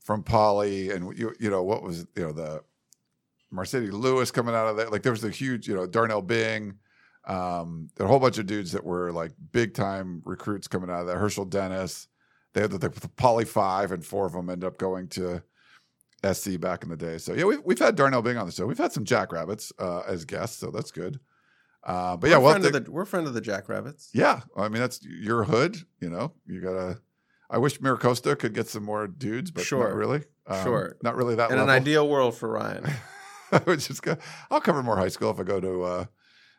from 0.00 0.22
Poly, 0.22 0.90
and 0.90 1.16
you 1.16 1.34
you 1.40 1.48
know 1.48 1.62
what 1.62 1.82
was 1.82 2.06
you 2.14 2.22
know 2.22 2.32
the 2.32 2.62
Marcedes 3.54 3.92
Lewis 3.92 4.30
coming 4.30 4.54
out 4.54 4.66
of 4.66 4.76
there. 4.76 4.88
Like 4.90 5.02
there 5.02 5.12
was 5.12 5.24
a 5.24 5.30
huge 5.30 5.68
you 5.68 5.74
know 5.74 5.86
Darnell 5.86 6.22
Bing, 6.22 6.74
um, 7.26 7.88
a 7.98 8.06
whole 8.06 8.18
bunch 8.18 8.38
of 8.38 8.46
dudes 8.46 8.72
that 8.72 8.84
were 8.84 9.12
like 9.12 9.32
big 9.52 9.74
time 9.74 10.22
recruits 10.24 10.68
coming 10.68 10.90
out 10.90 11.02
of 11.02 11.06
there. 11.06 11.18
Hershel 11.18 11.48
Dennis. 11.48 12.08
They 12.52 12.60
had 12.60 12.70
the, 12.70 12.78
the 12.78 12.90
Poly 13.16 13.44
Five, 13.44 13.90
and 13.92 14.04
four 14.04 14.26
of 14.26 14.32
them 14.32 14.48
end 14.48 14.62
up 14.64 14.78
going 14.78 15.08
to 15.08 15.42
SC 16.32 16.58
back 16.60 16.82
in 16.84 16.88
the 16.88 16.96
day. 16.96 17.18
So 17.18 17.34
yeah, 17.34 17.44
we've 17.44 17.60
we've 17.64 17.78
had 17.78 17.96
Darnell 17.96 18.22
Bing 18.22 18.36
on 18.36 18.46
the 18.46 18.52
show. 18.52 18.66
We've 18.66 18.78
had 18.78 18.92
some 18.92 19.04
Jackrabbits 19.04 19.72
uh, 19.78 20.00
as 20.06 20.24
guests, 20.24 20.58
so 20.58 20.70
that's 20.70 20.90
good. 20.92 21.18
Uh, 21.82 22.16
but 22.16 22.30
yeah, 22.30 22.38
we're, 22.38 22.44
well, 22.44 22.52
friend 22.60 22.74
of 22.76 22.84
the, 22.84 22.90
we're 22.92 23.04
friend 23.04 23.26
of 23.26 23.34
the 23.34 23.40
Jackrabbits. 23.40 24.10
yeah, 24.14 24.40
I 24.56 24.68
mean 24.68 24.80
that's 24.80 25.04
your 25.04 25.44
hood. 25.44 25.76
You 26.00 26.10
know, 26.10 26.32
you 26.46 26.60
gotta. 26.60 26.98
I 27.50 27.58
wish 27.58 27.78
Miracosta 27.78 28.38
could 28.38 28.54
get 28.54 28.68
some 28.68 28.84
more 28.84 29.06
dudes, 29.06 29.50
but 29.50 29.64
Sure. 29.64 29.88
not 29.88 29.94
really. 29.94 30.22
Um, 30.46 30.64
Sure. 30.64 30.96
not 31.02 31.14
really 31.14 31.34
that. 31.34 31.50
In 31.50 31.58
an 31.58 31.68
ideal 31.68 32.08
world 32.08 32.36
for 32.36 32.48
Ryan. 32.48 32.86
I 33.52 33.60
would 33.66 33.80
just 33.80 34.02
go. 34.02 34.16
I'll 34.50 34.60
cover 34.60 34.82
more 34.82 34.96
high 34.96 35.08
school 35.08 35.30
if 35.30 35.38
I 35.38 35.42
go 35.42 35.60
to. 35.60 35.82
Uh, 35.82 36.00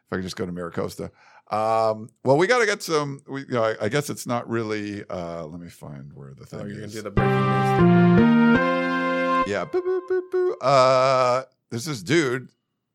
if 0.05 0.13
I 0.13 0.15
can 0.17 0.23
just 0.23 0.35
go 0.35 0.45
to 0.45 0.51
Miracosta. 0.51 1.09
Um, 1.51 2.09
well, 2.23 2.37
we 2.37 2.47
got 2.47 2.59
to 2.59 2.65
get 2.65 2.83
some. 2.83 3.21
We, 3.27 3.41
you 3.41 3.51
know, 3.51 3.63
I, 3.63 3.75
I 3.85 3.89
guess 3.89 4.09
it's 4.09 4.27
not 4.27 4.49
really. 4.49 5.03
Uh, 5.09 5.45
let 5.45 5.59
me 5.59 5.69
find 5.69 6.11
where 6.13 6.33
the 6.33 6.45
thing 6.45 6.61
oh, 6.61 6.65
you're 6.65 6.75
gonna 6.75 6.85
is. 6.85 6.93
do 6.93 7.01
the 7.01 7.11
breaking 7.11 8.15
news. 8.15 9.47
Yeah, 9.47 9.65
boo, 9.65 9.81
boo, 9.81 10.01
boo, 10.07 10.23
boo. 10.31 10.55
Uh, 10.55 11.43
there's 11.69 11.85
this 11.85 12.01
dude, 12.01 12.49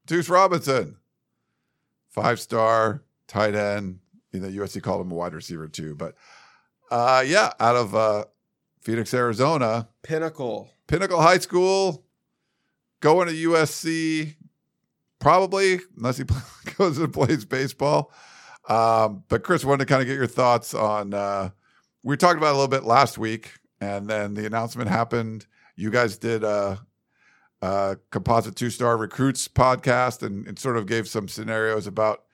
Duce 0.07 0.29
Robinson, 0.29 0.97
five 2.09 2.41
star 2.41 3.03
tight 3.29 3.55
end. 3.55 4.01
You 4.33 4.41
know, 4.41 4.49
USC 4.49 4.83
called 4.83 5.01
him 5.01 5.13
a 5.13 5.15
wide 5.15 5.35
receiver 5.35 5.69
too, 5.69 5.95
but 5.95 6.15
uh, 6.91 7.25
yeah, 7.27 7.53
out 7.61 7.77
of 7.77 7.95
uh, 7.95 8.25
Phoenix, 8.81 9.15
Arizona, 9.15 9.89
Pinnacle. 10.03 10.71
Pinnacle 10.87 11.21
High 11.21 11.39
School, 11.39 12.05
going 13.01 13.29
to 13.29 13.49
USC, 13.49 14.35
probably 15.19 15.81
unless 15.97 16.19
he 16.19 16.25
goes 16.79 16.99
and 16.99 17.13
plays 17.13 17.45
baseball. 17.45 18.13
Um, 18.69 19.25
but 19.29 19.43
Chris, 19.43 19.65
wanted 19.65 19.87
to 19.87 19.87
kind 19.87 20.03
of 20.03 20.09
get 20.09 20.17
your 20.17 20.27
thoughts 20.27 20.75
on. 20.75 21.13
Uh, 21.15 21.51
we 22.03 22.17
talked 22.17 22.39
about 22.39 22.53
a 22.53 22.59
little 22.59 22.69
bit 22.69 22.85
last 22.85 23.19
week, 23.19 23.55
and 23.81 24.09
then 24.09 24.35
the 24.35 24.47
announcement 24.47 24.89
happened. 24.89 25.47
You 25.77 25.91
guys 25.91 26.19
did 26.19 26.45
a, 26.45 26.81
a 27.63 27.97
composite 28.11 28.57
two 28.57 28.71
star 28.71 28.97
recruits 28.97 29.49
podcast, 29.49 30.23
and, 30.23 30.47
and 30.47 30.59
sort 30.59 30.77
of 30.77 30.87
gave 30.87 31.09
some 31.09 31.29
scenarios 31.29 31.87
about 31.87 32.25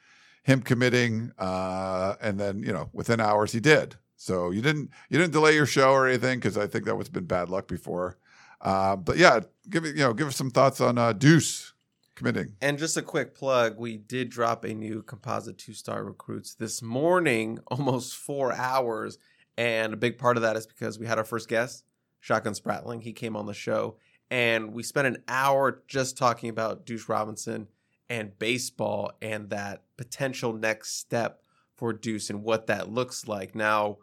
him 0.43 0.61
committing, 0.61 1.33
uh, 1.39 2.15
and 2.21 2.39
then 2.39 2.63
you 2.63 2.73
know 2.73 2.91
within 2.93 3.21
hours 3.21 3.53
he 3.53 3.61
did. 3.61 3.97
So 4.17 4.51
you 4.51 4.63
didn't 4.63 4.91
you 5.09 5.19
didn't 5.19 5.33
delay 5.33 5.55
your 5.55 5.67
show 5.67 5.93
or 5.93 6.07
anything 6.07 6.39
because 6.39 6.59
I 6.59 6.67
think 6.67 6.85
that 6.85 6.97
was 6.97 7.09
been 7.09 7.25
bad 7.25 7.49
luck 7.49 7.67
before. 7.69 8.19
Uh, 8.61 8.97
but 8.97 9.17
yeah, 9.17 9.41
give 9.69 9.85
you 9.85 9.95
know 9.95 10.15
give 10.15 10.29
us 10.29 10.37
some 10.37 10.51
thoughts 10.51 10.81
on 10.81 10.99
uh, 10.99 11.13
Duce 11.13 11.75
committing. 12.15 12.55
And 12.61 12.79
just 12.79 12.97
a 12.97 13.03
quick 13.03 13.35
plug, 13.35 13.79
we 13.79 13.97
did 13.97 14.31
drop 14.31 14.65
a 14.65 14.75
new 14.75 15.03
composite 15.03 15.59
two 15.59 15.75
star 15.75 16.03
recruits 16.03 16.55
this 16.55 16.83
morning, 16.83 17.61
almost 17.69 18.17
four 18.17 18.53
hours. 18.53 19.19
And 19.57 19.95
a 19.95 19.97
big 19.97 20.19
part 20.19 20.37
of 20.37 20.43
that 20.43 20.57
is 20.57 20.67
because 20.67 20.99
we 20.99 21.07
had 21.07 21.19
our 21.19 21.25
first 21.25 21.49
guest, 21.49 21.85
Shotgun 22.21 22.55
Spratling. 22.55 23.03
He 23.03 23.13
came 23.13 23.37
on 23.37 23.47
the 23.47 23.55
show 23.55 23.97
and 24.31 24.73
we 24.73 24.83
spent 24.83 25.07
an 25.07 25.23
hour 25.29 25.83
just 25.87 26.19
talking 26.19 26.51
about 26.51 26.85
Duce 26.85 27.09
Robinson 27.09 27.69
and 28.09 28.39
baseball 28.39 29.13
and 29.23 29.51
that 29.51 29.85
potential 29.97 30.53
next 30.53 30.99
step 30.99 31.43
for 31.75 31.93
Duce 31.93 32.31
and 32.31 32.43
what 32.43 32.67
that 32.67 32.91
looks 32.91 33.29
like. 33.29 33.55
Now, 33.55 33.99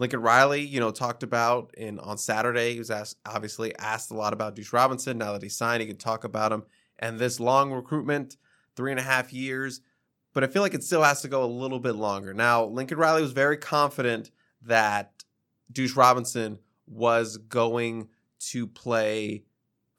Lincoln 0.00 0.22
Riley, 0.22 0.62
you 0.62 0.80
know, 0.80 0.90
talked 0.90 1.22
about 1.22 1.74
in 1.76 1.98
on 1.98 2.16
Saturday. 2.16 2.72
He 2.72 2.78
was 2.78 2.90
asked, 2.90 3.18
obviously 3.26 3.76
asked 3.76 4.10
a 4.10 4.14
lot 4.14 4.32
about 4.32 4.56
Duce 4.56 4.72
Robinson. 4.72 5.18
Now 5.18 5.34
that 5.34 5.42
he's 5.42 5.58
signed, 5.58 5.82
he 5.82 5.86
can 5.86 5.98
talk 5.98 6.24
about 6.24 6.52
him 6.52 6.62
and 6.98 7.18
this 7.18 7.38
long 7.38 7.70
recruitment, 7.70 8.38
three 8.74 8.92
and 8.92 8.98
a 8.98 9.02
half 9.02 9.30
years. 9.30 9.82
But 10.32 10.42
I 10.42 10.46
feel 10.46 10.62
like 10.62 10.72
it 10.72 10.82
still 10.82 11.02
has 11.02 11.20
to 11.20 11.28
go 11.28 11.44
a 11.44 11.46
little 11.46 11.80
bit 11.80 11.96
longer. 11.96 12.32
Now, 12.32 12.64
Lincoln 12.64 12.96
Riley 12.96 13.20
was 13.20 13.32
very 13.32 13.58
confident 13.58 14.30
that 14.62 15.24
Duce 15.70 15.94
Robinson 15.94 16.60
was 16.86 17.36
going 17.36 18.08
to 18.38 18.66
play 18.66 19.44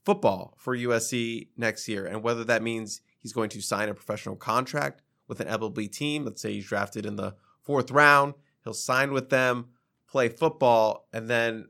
football 0.03 0.55
for 0.57 0.75
USC 0.75 1.49
next 1.57 1.87
year. 1.87 2.07
And 2.07 2.23
whether 2.23 2.43
that 2.45 2.63
means 2.63 3.01
he's 3.19 3.33
going 3.33 3.49
to 3.49 3.61
sign 3.61 3.87
a 3.87 3.93
professional 3.93 4.35
contract 4.35 5.03
with 5.27 5.41
an 5.41 5.47
MLB 5.47 5.91
team, 5.91 6.25
let's 6.25 6.41
say 6.41 6.53
he's 6.53 6.65
drafted 6.65 7.05
in 7.05 7.17
the 7.17 7.35
fourth 7.61 7.91
round, 7.91 8.33
he'll 8.63 8.73
sign 8.73 9.11
with 9.11 9.29
them, 9.29 9.67
play 10.12 10.30
football, 10.30 11.08
and 11.13 11.30
then 11.30 11.69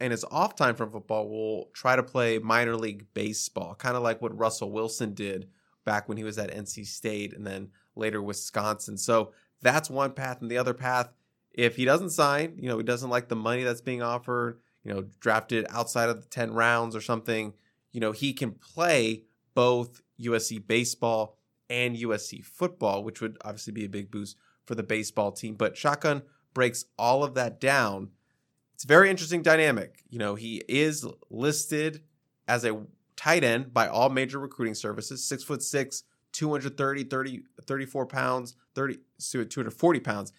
in 0.00 0.10
his 0.10 0.24
off 0.30 0.56
time 0.56 0.74
from 0.74 0.90
football 0.90 1.28
will 1.28 1.70
try 1.74 1.94
to 1.94 2.02
play 2.02 2.38
minor 2.38 2.74
league 2.74 3.06
baseball, 3.14 3.74
kind 3.74 3.96
of 3.96 4.02
like 4.02 4.20
what 4.20 4.36
Russell 4.36 4.72
Wilson 4.72 5.14
did 5.14 5.48
back 5.84 6.08
when 6.08 6.16
he 6.16 6.24
was 6.24 6.38
at 6.38 6.50
NC 6.50 6.86
State 6.86 7.34
and 7.34 7.46
then 7.46 7.68
later 7.94 8.22
Wisconsin. 8.22 8.96
So 8.96 9.32
that's 9.60 9.90
one 9.90 10.12
path. 10.12 10.40
And 10.40 10.50
the 10.50 10.58
other 10.58 10.74
path, 10.74 11.10
if 11.52 11.76
he 11.76 11.84
doesn't 11.84 12.10
sign, 12.10 12.54
you 12.58 12.68
know, 12.68 12.78
he 12.78 12.84
doesn't 12.84 13.10
like 13.10 13.28
the 13.28 13.36
money 13.36 13.62
that's 13.62 13.80
being 13.80 14.02
offered, 14.02 14.58
you 14.82 14.92
know, 14.92 15.04
drafted 15.20 15.66
outside 15.70 16.08
of 16.08 16.22
the 16.22 16.28
10 16.28 16.52
rounds 16.52 16.96
or 16.96 17.00
something, 17.00 17.52
you 17.92 18.00
know, 18.00 18.12
he 18.12 18.32
can 18.32 18.52
play 18.52 19.24
both 19.54 20.00
USC 20.20 20.66
baseball 20.66 21.36
and 21.68 21.96
USC 21.96 22.44
football, 22.44 23.04
which 23.04 23.20
would 23.20 23.36
obviously 23.44 23.72
be 23.72 23.84
a 23.84 23.88
big 23.88 24.10
boost 24.10 24.36
for 24.64 24.74
the 24.74 24.82
baseball 24.82 25.30
team. 25.30 25.54
But 25.54 25.76
Shotgun 25.76 26.22
breaks 26.54 26.84
all 26.98 27.24
of 27.24 27.34
that 27.34 27.60
down. 27.60 28.10
It's 28.74 28.84
a 28.84 28.88
very 28.88 29.10
interesting 29.10 29.42
dynamic. 29.42 30.02
You 30.08 30.18
know, 30.18 30.34
he 30.34 30.62
is 30.68 31.06
listed 31.30 32.02
as 32.48 32.64
a 32.64 32.82
tight 33.16 33.44
end 33.44 33.72
by 33.72 33.88
all 33.88 34.08
major 34.08 34.38
recruiting 34.38 34.74
services, 34.74 35.24
six 35.24 35.44
foot 35.44 35.62
six, 35.62 36.04
230, 36.32 37.04
30, 37.04 37.42
34 37.66 38.06
pounds, 38.06 38.56
30, 38.74 38.98
240 39.20 40.00
pounds, 40.00 40.32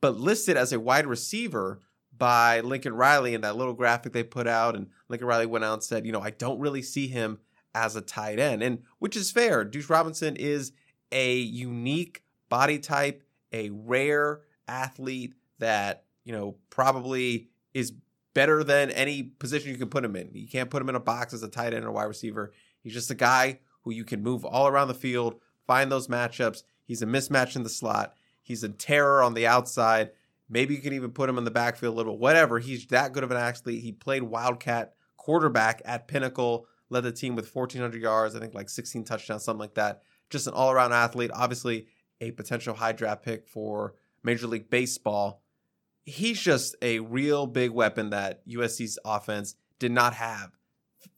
but 0.00 0.18
listed 0.18 0.56
as 0.56 0.72
a 0.72 0.80
wide 0.80 1.06
receiver 1.06 1.80
by 2.16 2.60
Lincoln 2.60 2.94
Riley 2.94 3.34
in 3.34 3.40
that 3.40 3.56
little 3.56 3.74
graphic 3.74 4.12
they 4.12 4.22
put 4.22 4.46
out. 4.46 4.76
And 4.76 4.88
Lincoln 5.08 5.26
Riley 5.26 5.46
went 5.46 5.64
out 5.64 5.74
and 5.74 5.82
said, 5.82 6.06
you 6.06 6.12
know, 6.12 6.20
I 6.20 6.30
don't 6.30 6.60
really 6.60 6.82
see 6.82 7.08
him 7.08 7.38
as 7.74 7.96
a 7.96 8.00
tight 8.00 8.38
end. 8.38 8.62
And 8.62 8.82
which 8.98 9.16
is 9.16 9.30
fair. 9.30 9.64
Duce 9.64 9.90
Robinson 9.90 10.36
is 10.36 10.72
a 11.10 11.36
unique 11.36 12.22
body 12.48 12.78
type, 12.78 13.22
a 13.52 13.70
rare 13.70 14.42
athlete 14.68 15.34
that, 15.58 16.04
you 16.24 16.32
know, 16.32 16.56
probably 16.70 17.48
is 17.72 17.92
better 18.34 18.64
than 18.64 18.90
any 18.90 19.22
position 19.22 19.70
you 19.70 19.78
can 19.78 19.88
put 19.88 20.04
him 20.04 20.16
in. 20.16 20.30
You 20.32 20.48
can't 20.48 20.70
put 20.70 20.82
him 20.82 20.88
in 20.88 20.96
a 20.96 21.00
box 21.00 21.32
as 21.32 21.42
a 21.42 21.48
tight 21.48 21.74
end 21.74 21.84
or 21.84 21.92
wide 21.92 22.04
receiver. 22.04 22.52
He's 22.80 22.92
just 22.92 23.10
a 23.10 23.14
guy 23.14 23.60
who 23.82 23.92
you 23.92 24.04
can 24.04 24.22
move 24.22 24.44
all 24.44 24.66
around 24.66 24.88
the 24.88 24.94
field, 24.94 25.40
find 25.66 25.90
those 25.90 26.08
matchups. 26.08 26.62
He's 26.84 27.02
a 27.02 27.06
mismatch 27.06 27.56
in 27.56 27.62
the 27.62 27.68
slot. 27.68 28.14
He's 28.42 28.64
a 28.64 28.68
terror 28.68 29.22
on 29.22 29.34
the 29.34 29.46
outside. 29.46 30.10
Maybe 30.48 30.74
you 30.74 30.80
can 30.80 30.92
even 30.92 31.12
put 31.12 31.30
him 31.30 31.38
in 31.38 31.44
the 31.44 31.50
backfield 31.50 31.94
a 31.94 31.96
little, 31.96 32.18
whatever. 32.18 32.58
He's 32.58 32.86
that 32.88 33.12
good 33.12 33.24
of 33.24 33.30
an 33.30 33.36
athlete. 33.36 33.82
He 33.82 33.92
played 33.92 34.22
Wildcat 34.22 34.94
quarterback 35.16 35.80
at 35.84 36.06
Pinnacle, 36.08 36.66
led 36.90 37.04
the 37.04 37.12
team 37.12 37.34
with 37.34 37.54
1,400 37.54 38.00
yards, 38.00 38.34
I 38.34 38.40
think 38.40 38.54
like 38.54 38.68
16 38.68 39.04
touchdowns, 39.04 39.44
something 39.44 39.60
like 39.60 39.74
that. 39.74 40.02
Just 40.28 40.46
an 40.46 40.52
all 40.52 40.70
around 40.70 40.92
athlete. 40.92 41.30
Obviously, 41.32 41.86
a 42.20 42.30
potential 42.32 42.74
high 42.74 42.92
draft 42.92 43.22
pick 43.22 43.48
for 43.48 43.94
Major 44.22 44.46
League 44.46 44.68
Baseball. 44.68 45.42
He's 46.04 46.40
just 46.40 46.76
a 46.82 47.00
real 47.00 47.46
big 47.46 47.70
weapon 47.70 48.10
that 48.10 48.46
USC's 48.46 48.98
offense 49.04 49.56
did 49.78 49.92
not 49.92 50.14
have 50.14 50.50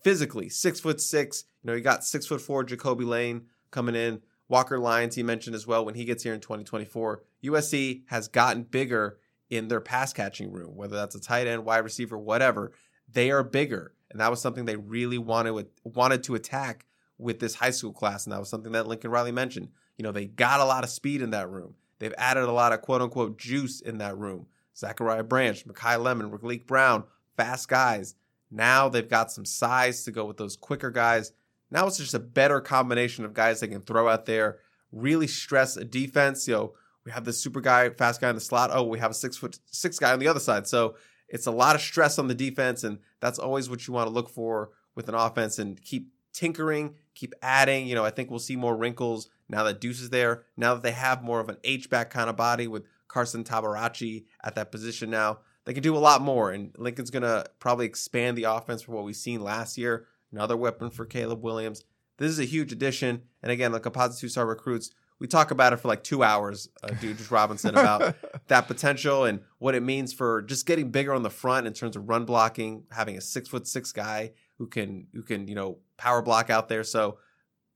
physically. 0.02 0.48
Six 0.48 0.80
foot 0.80 1.00
six. 1.00 1.44
You 1.62 1.68
know, 1.68 1.76
you 1.76 1.82
got 1.82 2.04
six 2.04 2.26
foot 2.26 2.40
four 2.40 2.64
Ja'Kobi 2.64 3.06
Lane 3.06 3.46
coming 3.70 3.94
in. 3.94 4.22
Walker 4.48 4.78
Lyons, 4.78 5.16
he 5.16 5.24
mentioned 5.24 5.56
as 5.56 5.66
well 5.66 5.84
when 5.84 5.96
he 5.96 6.04
gets 6.04 6.22
here 6.22 6.32
in 6.32 6.40
2024. 6.40 7.22
USC 7.44 8.02
has 8.06 8.28
gotten 8.28 8.62
bigger 8.62 9.18
in 9.50 9.68
their 9.68 9.80
pass 9.80 10.12
catching 10.12 10.52
room, 10.52 10.76
whether 10.76 10.96
that's 10.96 11.14
a 11.14 11.20
tight 11.20 11.46
end, 11.46 11.64
wide 11.64 11.78
receiver, 11.78 12.16
whatever. 12.16 12.72
They 13.12 13.30
are 13.30 13.42
bigger, 13.42 13.94
and 14.10 14.20
that 14.20 14.30
was 14.30 14.40
something 14.40 14.64
they 14.64 14.76
really 14.76 15.18
wanted 15.18 15.66
wanted 15.84 16.22
to 16.24 16.34
attack 16.34 16.86
with 17.18 17.40
this 17.40 17.56
high 17.56 17.70
school 17.70 17.92
class, 17.92 18.24
and 18.24 18.32
that 18.32 18.40
was 18.40 18.48
something 18.48 18.72
that 18.72 18.86
Lincoln 18.86 19.10
Riley 19.10 19.32
mentioned. 19.32 19.68
You 19.96 20.02
know, 20.02 20.12
they 20.12 20.26
got 20.26 20.60
a 20.60 20.64
lot 20.64 20.84
of 20.84 20.90
speed 20.90 21.22
in 21.22 21.30
that 21.30 21.48
room. 21.48 21.74
They've 21.98 22.14
added 22.18 22.44
a 22.44 22.52
lot 22.52 22.72
of 22.72 22.82
quote 22.82 23.02
unquote 23.02 23.38
juice 23.38 23.80
in 23.80 23.98
that 23.98 24.16
room. 24.16 24.46
Zachariah 24.76 25.24
Branch, 25.24 25.66
Makai 25.66 26.02
Lemon, 26.02 26.30
Raleek 26.30 26.66
Brown, 26.66 27.04
fast 27.36 27.68
guys. 27.68 28.14
Now 28.50 28.88
they've 28.88 29.08
got 29.08 29.32
some 29.32 29.44
size 29.44 30.04
to 30.04 30.12
go 30.12 30.24
with 30.24 30.36
those 30.36 30.56
quicker 30.56 30.90
guys. 30.90 31.32
Now 31.70 31.86
it's 31.86 31.98
just 31.98 32.14
a 32.14 32.20
better 32.20 32.60
combination 32.60 33.24
of 33.24 33.34
guys 33.34 33.60
they 33.60 33.68
can 33.68 33.80
throw 33.80 34.08
out 34.08 34.26
there, 34.26 34.58
really 34.92 35.26
stress 35.26 35.76
a 35.76 35.84
defense. 35.84 36.46
You 36.46 36.54
know, 36.54 36.72
we 37.04 37.12
have 37.12 37.24
this 37.24 37.40
super 37.40 37.60
guy, 37.60 37.90
fast 37.90 38.20
guy 38.20 38.28
in 38.28 38.34
the 38.34 38.40
slot. 38.40 38.70
Oh, 38.72 38.84
we 38.84 38.98
have 38.98 39.10
a 39.10 39.14
six 39.14 39.36
foot 39.36 39.58
six 39.66 39.98
guy 39.98 40.12
on 40.12 40.18
the 40.18 40.28
other 40.28 40.40
side. 40.40 40.66
So 40.66 40.96
it's 41.28 41.46
a 41.46 41.50
lot 41.50 41.74
of 41.74 41.80
stress 41.82 42.18
on 42.18 42.28
the 42.28 42.34
defense, 42.34 42.84
and 42.84 42.98
that's 43.20 43.38
always 43.38 43.68
what 43.68 43.86
you 43.86 43.94
want 43.94 44.08
to 44.08 44.12
look 44.14 44.28
for 44.28 44.70
with 44.94 45.08
an 45.08 45.14
offense 45.14 45.58
and 45.58 45.80
keep 45.82 46.12
tinkering, 46.32 46.94
keep 47.14 47.34
adding. 47.42 47.86
You 47.86 47.94
know, 47.94 48.04
I 48.04 48.10
think 48.10 48.30
we'll 48.30 48.38
see 48.38 48.56
more 48.56 48.76
wrinkles 48.76 49.28
now 49.48 49.64
that 49.64 49.80
Duce 49.80 50.00
is 50.00 50.10
there. 50.10 50.44
Now 50.56 50.74
that 50.74 50.82
they 50.82 50.92
have 50.92 51.22
more 51.22 51.40
of 51.40 51.48
an 51.48 51.56
H 51.64 51.90
back 51.90 52.10
kind 52.10 52.30
of 52.30 52.36
body 52.36 52.68
with 52.68 52.84
Carson 53.08 53.44
Tabaracci 53.44 54.24
at 54.42 54.54
that 54.54 54.72
position 54.72 55.10
now, 55.10 55.38
they 55.64 55.74
can 55.74 55.82
do 55.82 55.96
a 55.96 55.98
lot 55.98 56.22
more. 56.22 56.50
And 56.52 56.74
Lincoln's 56.78 57.10
going 57.10 57.22
to 57.22 57.44
probably 57.58 57.86
expand 57.86 58.38
the 58.38 58.44
offense 58.44 58.82
from 58.82 58.94
what 58.94 59.04
we've 59.04 59.16
seen 59.16 59.42
last 59.42 59.76
year. 59.76 60.06
Another 60.32 60.56
weapon 60.56 60.90
for 60.90 61.04
Caleb 61.04 61.42
Williams. 61.42 61.84
This 62.18 62.30
is 62.30 62.38
a 62.38 62.44
huge 62.44 62.72
addition. 62.72 63.22
And 63.42 63.52
again, 63.52 63.72
the 63.72 63.80
composite 63.80 64.20
two 64.20 64.28
star 64.28 64.46
recruits, 64.46 64.90
we 65.18 65.26
talk 65.26 65.50
about 65.50 65.72
it 65.72 65.76
for 65.78 65.88
like 65.88 66.02
two 66.02 66.22
hours, 66.22 66.68
uh, 66.82 66.88
Dude 67.00 67.18
just 67.18 67.30
Robinson, 67.30 67.76
about 67.76 68.16
that 68.48 68.66
potential 68.66 69.24
and 69.24 69.40
what 69.58 69.74
it 69.74 69.82
means 69.82 70.12
for 70.12 70.42
just 70.42 70.66
getting 70.66 70.90
bigger 70.90 71.14
on 71.14 71.22
the 71.22 71.30
front 71.30 71.66
in 71.66 71.72
terms 71.72 71.96
of 71.96 72.08
run 72.08 72.24
blocking, 72.24 72.84
having 72.90 73.16
a 73.16 73.20
six 73.20 73.48
foot 73.48 73.66
six 73.66 73.92
guy 73.92 74.32
who 74.58 74.66
can 74.66 75.06
who 75.14 75.22
can 75.22 75.48
you 75.48 75.54
know 75.54 75.78
power 75.96 76.22
block 76.22 76.50
out 76.50 76.68
there. 76.68 76.84
So 76.84 77.18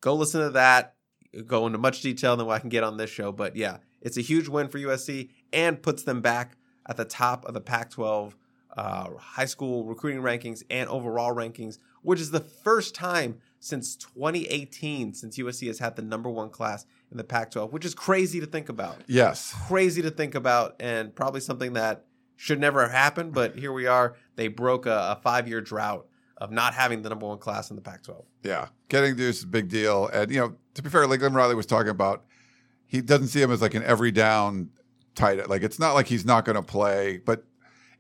go 0.01 0.15
listen 0.15 0.41
to 0.41 0.51
that. 0.51 0.97
Go 1.47 1.67
into 1.67 1.79
much 1.79 2.03
detail 2.03 2.37
than 2.37 2.47
what 2.47 2.55
I 2.55 2.59
can 2.59 2.71
get 2.71 2.83
on 2.83 2.97
this 2.97 3.11
show, 3.11 3.31
but 3.31 3.55
yeah, 3.57 3.79
it's 4.01 4.17
a 4.17 4.23
huge 4.23 4.49
win 4.49 4.69
for 4.69 4.79
USC 4.79 5.31
and 5.53 5.83
puts 5.83 6.03
them 6.03 6.21
back 6.21 6.57
at 6.87 6.97
the 6.97 7.05
top 7.05 7.45
of 7.47 7.55
the 7.55 7.61
Pac-12 7.61 8.35
uh, 8.77 9.11
high 9.19 9.45
school 9.45 9.85
recruiting 9.85 10.23
rankings 10.23 10.63
and 10.71 10.89
overall 10.89 11.35
rankings, 11.35 11.79
which 12.03 12.21
is 12.21 12.31
the 12.31 12.41
first 12.41 12.95
time 12.95 13.41
since 13.59 13.95
2018 13.97 15.13
since 15.13 15.39
USC 15.39 15.67
has 15.67 15.79
had 15.79 15.97
the 15.97 16.03
number 16.03 16.31
one 16.31 16.49
class 16.51 16.87
in 17.11 17.17
the 17.17 17.25
Pac-12, 17.25 17.73
which 17.73 17.85
is 17.85 17.95
crazy 17.95 18.41
to 18.41 18.47
think 18.47 18.69
about. 18.69 18.97
Yes, 19.07 19.55
crazy 19.67 20.03
to 20.03 20.11
think 20.11 20.35
about, 20.35 20.77
and 20.81 21.15
probably 21.15 21.41
something 21.41 21.75
that 21.75 22.07
should 22.37 22.59
never 22.59 22.83
have 22.83 22.93
happened. 22.93 23.35
But 23.35 23.57
here 23.57 23.73
we 23.73 23.87
are. 23.87 24.17
They 24.37 24.49
broke 24.49 24.87
a, 24.87 25.17
a 25.19 25.21
five-year 25.23 25.61
drought 25.61 26.07
of 26.39 26.51
not 26.51 26.73
having 26.73 27.03
the 27.03 27.11
number 27.11 27.27
one 27.27 27.39
class 27.39 27.69
in 27.69 27.77
the 27.77 27.83
Pac-12. 27.83 28.25
Yeah, 28.43 28.69
getting 28.89 29.15
Duce 29.15 29.39
is 29.39 29.45
a 29.45 29.49
big 29.49 29.69
deal, 29.69 30.09
and 30.09 30.31
you 30.31 30.41
know, 30.41 30.57
to 30.75 30.83
be 30.83 30.89
fair, 30.89 31.03
like 31.03 31.21
Lincoln 31.21 31.35
Riley 31.35 31.55
was 31.55 31.67
talking 31.67 31.91
about, 31.91 32.25
he 32.91 33.01
doesn't 33.01 33.29
see 33.29 33.41
him 33.41 33.53
as 33.53 33.63
like 33.63 33.75
an 33.75 33.85
every 33.85 34.11
down 34.11 34.71
tight. 35.15 35.39
End. 35.39 35.49
Like 35.49 35.63
it's 35.63 35.79
not 35.79 35.95
like 35.95 36.09
he's 36.09 36.25
not 36.25 36.45
going 36.45 36.57
to 36.57 36.63
play, 36.63 37.19
but 37.25 37.45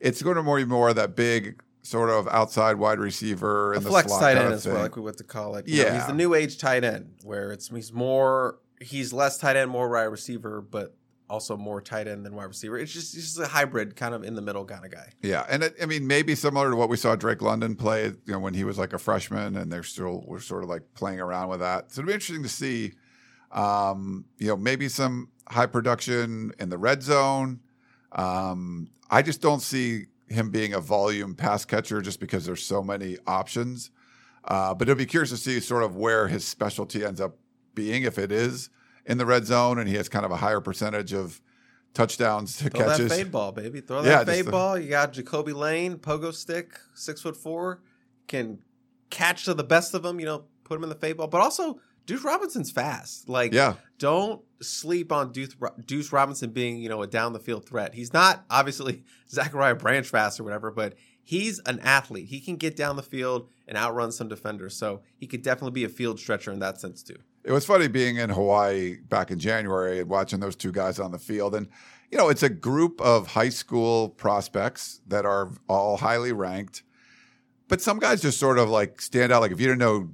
it's 0.00 0.20
going 0.20 0.35
to 0.35 0.42
more 0.42 0.59
and 0.59 0.68
more 0.68 0.92
that 0.92 1.14
big 1.14 1.62
sort 1.83 2.11
of 2.11 2.26
outside 2.29 2.74
wide 2.74 2.98
receiver 2.98 3.72
and 3.72 3.85
the 3.85 3.88
flex 3.88 4.11
tight 4.18 4.37
end 4.37 4.53
as 4.53 4.66
well, 4.66 4.83
like 4.83 4.96
we 4.96 5.03
want 5.03 5.16
to 5.18 5.24
call 5.24 5.55
it. 5.55 5.68
You 5.68 5.76
yeah, 5.76 5.85
know, 5.85 5.94
he's 5.94 6.07
the 6.07 6.12
new 6.12 6.35
age 6.35 6.59
tight 6.59 6.83
end 6.83 7.14
where 7.22 7.53
it's 7.53 7.68
he's 7.68 7.92
more 7.92 8.59
he's 8.81 9.12
less 9.12 9.38
tight 9.38 9.57
end, 9.57 9.70
more 9.70 9.88
wide 9.88 10.03
receiver, 10.05 10.61
but 10.61 10.96
also 11.29 11.57
more 11.57 11.81
tight 11.81 12.09
end 12.09 12.26
than 12.26 12.35
wide 12.35 12.48
receiver. 12.48 12.76
It's 12.76 12.92
just 12.92 13.14
just 13.14 13.38
a 13.38 13.46
hybrid, 13.46 13.94
kind 13.94 14.12
of 14.12 14.24
in 14.24 14.35
the 14.35 14.42
middle 14.42 14.64
kind 14.64 14.85
of 14.85 14.90
guy. 14.90 15.11
Yeah, 15.22 15.46
and 15.48 15.62
it, 15.62 15.76
I 15.81 15.87
mean 15.87 16.09
maybe 16.09 16.35
similar 16.35 16.70
to 16.70 16.76
what 16.76 16.88
we 16.88 16.96
saw 16.96 17.14
Drake 17.14 17.40
London 17.40 17.76
play, 17.76 18.07
you 18.07 18.33
know, 18.33 18.40
when 18.40 18.55
he 18.55 18.64
was 18.64 18.76
like 18.76 18.92
a 18.92 18.98
freshman, 18.98 19.57
and 19.57 19.72
they're 19.72 19.85
still 19.85 20.24
we're 20.26 20.40
sort 20.40 20.64
of 20.64 20.68
like 20.68 20.83
playing 20.94 21.20
around 21.20 21.48
with 21.48 21.61
that. 21.61 21.92
So 21.92 22.00
it'll 22.00 22.09
be 22.09 22.14
interesting 22.14 22.42
to 22.42 22.48
see, 22.48 22.92
um, 23.53 24.25
you 24.39 24.49
know, 24.49 24.57
maybe 24.57 24.89
some 24.89 25.29
high 25.49 25.67
production 25.67 26.53
in 26.59 26.69
the 26.69 26.79
red 26.79 27.03
zone. 27.03 27.61
Um, 28.13 28.91
I 29.11 29.23
just 29.23 29.41
don't 29.41 29.61
see 29.61 30.07
him 30.29 30.51
being 30.51 30.75
a 30.75 30.81
volume 30.81 31.35
pass 31.35 31.65
catcher 31.65 32.01
just 32.01 32.21
because 32.21 32.47
there's 32.47 32.65
so 32.65 32.83
many 32.83 33.17
options. 33.27 33.91
Uh, 34.45 34.73
but 34.75 34.89
it'll 34.89 34.99
be 34.99 35.07
curious 35.07 35.31
to 35.31 35.37
see 35.37 35.61
sort 35.61 35.83
of 35.83 35.97
where 35.97 36.29
his 36.29 36.47
specialty 36.47 37.05
ends 37.05 37.21
up 37.21 37.37
being 37.75 38.05
if 38.05 38.19
it 38.19 38.33
is 38.33 38.71
in 39.07 39.19
the 39.19 39.27
red 39.27 39.45
zone 39.45 39.79
and 39.79 39.89
he 39.89 39.97
has 39.97 40.09
kind 40.09 40.25
of 40.25 40.31
a 40.31 40.37
higher 40.37 40.61
percentage 40.61 41.13
of 41.13 41.41
touchdowns 41.95 42.57
to 42.59 42.71
Throw 42.71 42.87
catches. 42.87 43.09
that 43.09 43.17
fade 43.17 43.33
ball, 43.33 43.53
baby. 43.53 43.81
Throw 43.81 44.03
that 44.03 44.09
yeah, 44.09 44.25
fade 44.25 44.47
the, 44.47 44.51
ball. 44.51 44.79
You 44.79 44.89
got 44.89 45.13
Ja'Kobi 45.13 45.55
Lane, 45.55 45.97
pogo 45.97 46.33
stick, 46.33 46.79
six 46.95 47.21
foot 47.21 47.37
four, 47.37 47.83
can 48.29 48.59
catch 49.11 49.45
to 49.47 49.55
the 49.55 49.65
best 49.65 49.95
of 49.95 50.03
them. 50.03 50.21
You 50.21 50.27
know, 50.27 50.45
put 50.65 50.77
him 50.77 50.85
in 50.85 50.89
the 50.89 50.95
fade 50.95 51.17
ball, 51.17 51.27
but 51.27 51.41
also 51.41 51.81
Duce 52.11 52.25
Robinson's 52.25 52.73
fast. 52.73 53.29
Like, 53.29 53.53
yeah. 53.55 53.75
don't 53.99 54.42
sleep 54.61 55.12
on 55.12 55.31
Duce, 55.31 55.55
Duce 55.87 56.11
Robinson 56.11 56.51
being, 56.51 56.79
you 56.79 56.88
know, 56.88 57.03
a 57.03 57.07
down 57.07 57.33
the 57.33 57.38
field 57.38 57.68
threat. 57.68 57.94
He's 57.94 58.12
not 58.12 58.44
obviously 58.51 59.05
Zachariah 59.31 59.77
Branch 59.77 60.05
fast 60.05 60.40
or 60.40 60.42
whatever, 60.42 60.73
but 60.73 60.96
he's 61.23 61.61
an 61.66 61.79
athlete. 61.79 62.27
He 62.27 62.40
can 62.40 62.57
get 62.57 62.75
down 62.75 62.96
the 62.96 63.05
field 63.05 63.49
and 63.68 63.79
outrun 63.79 64.11
some 64.11 64.27
defenders. 64.27 64.75
So 64.75 65.03
he 65.18 65.29
could 65.29 65.42
definitely 65.42 65.70
be 65.70 65.85
a 65.85 65.88
field 65.88 66.18
stretcher 66.18 66.51
in 66.51 66.59
that 66.59 66.81
sense 66.81 67.05
too. 67.05 67.14
It 67.44 67.53
was 67.53 67.64
funny 67.64 67.87
being 67.87 68.16
in 68.16 68.31
Hawaii 68.31 68.96
back 68.96 69.31
in 69.31 69.38
January 69.38 70.01
and 70.01 70.11
watching 70.11 70.40
those 70.40 70.57
two 70.57 70.73
guys 70.73 70.99
on 70.99 71.12
the 71.12 71.18
field. 71.20 71.55
And, 71.55 71.68
you 72.11 72.18
know, 72.18 72.29
it's 72.29 72.42
a 72.42 72.51
group 72.51 73.01
of 73.01 73.29
high 73.29 73.51
school 73.51 74.09
prospects 74.09 75.01
that 75.07 75.25
are 75.25 75.53
all 75.68 75.96
highly 75.99 76.33
ranked. 76.33 76.83
But 77.68 77.81
some 77.81 78.01
guys 78.01 78.20
just 78.20 78.40
sort 78.40 78.59
of 78.59 78.68
like 78.68 79.01
stand 79.01 79.31
out. 79.31 79.42
Like 79.42 79.53
if 79.53 79.61
you 79.61 79.68
didn't 79.68 79.79
know 79.79 80.11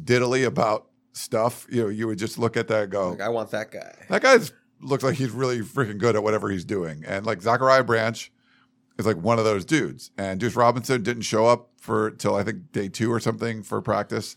diddly 0.00 0.46
about 0.46 0.86
stuff, 1.12 1.66
you 1.70 1.82
know, 1.82 1.88
you 1.88 2.06
would 2.06 2.18
just 2.18 2.38
look 2.38 2.56
at 2.56 2.68
that 2.68 2.90
go, 2.90 3.10
like, 3.10 3.20
I 3.20 3.28
want 3.28 3.50
that 3.50 3.70
guy. 3.70 3.94
That 4.08 4.22
guy 4.22 4.38
looks 4.80 5.04
like 5.04 5.14
he's 5.16 5.30
really 5.30 5.60
freaking 5.60 5.98
good 5.98 6.16
at 6.16 6.22
whatever 6.22 6.50
he's 6.50 6.64
doing. 6.64 7.04
And 7.06 7.24
like 7.24 7.40
Zachariah 7.40 7.84
Branch 7.84 8.30
is 8.98 9.06
like 9.06 9.16
one 9.16 9.38
of 9.38 9.44
those 9.44 9.64
dudes. 9.64 10.10
And 10.18 10.40
Duce 10.40 10.56
Robinson 10.56 11.02
didn't 11.02 11.22
show 11.22 11.46
up 11.46 11.70
for 11.76 12.10
till 12.10 12.34
I 12.34 12.42
think 12.42 12.72
day 12.72 12.88
two 12.88 13.12
or 13.12 13.20
something 13.20 13.62
for 13.62 13.80
practice. 13.80 14.36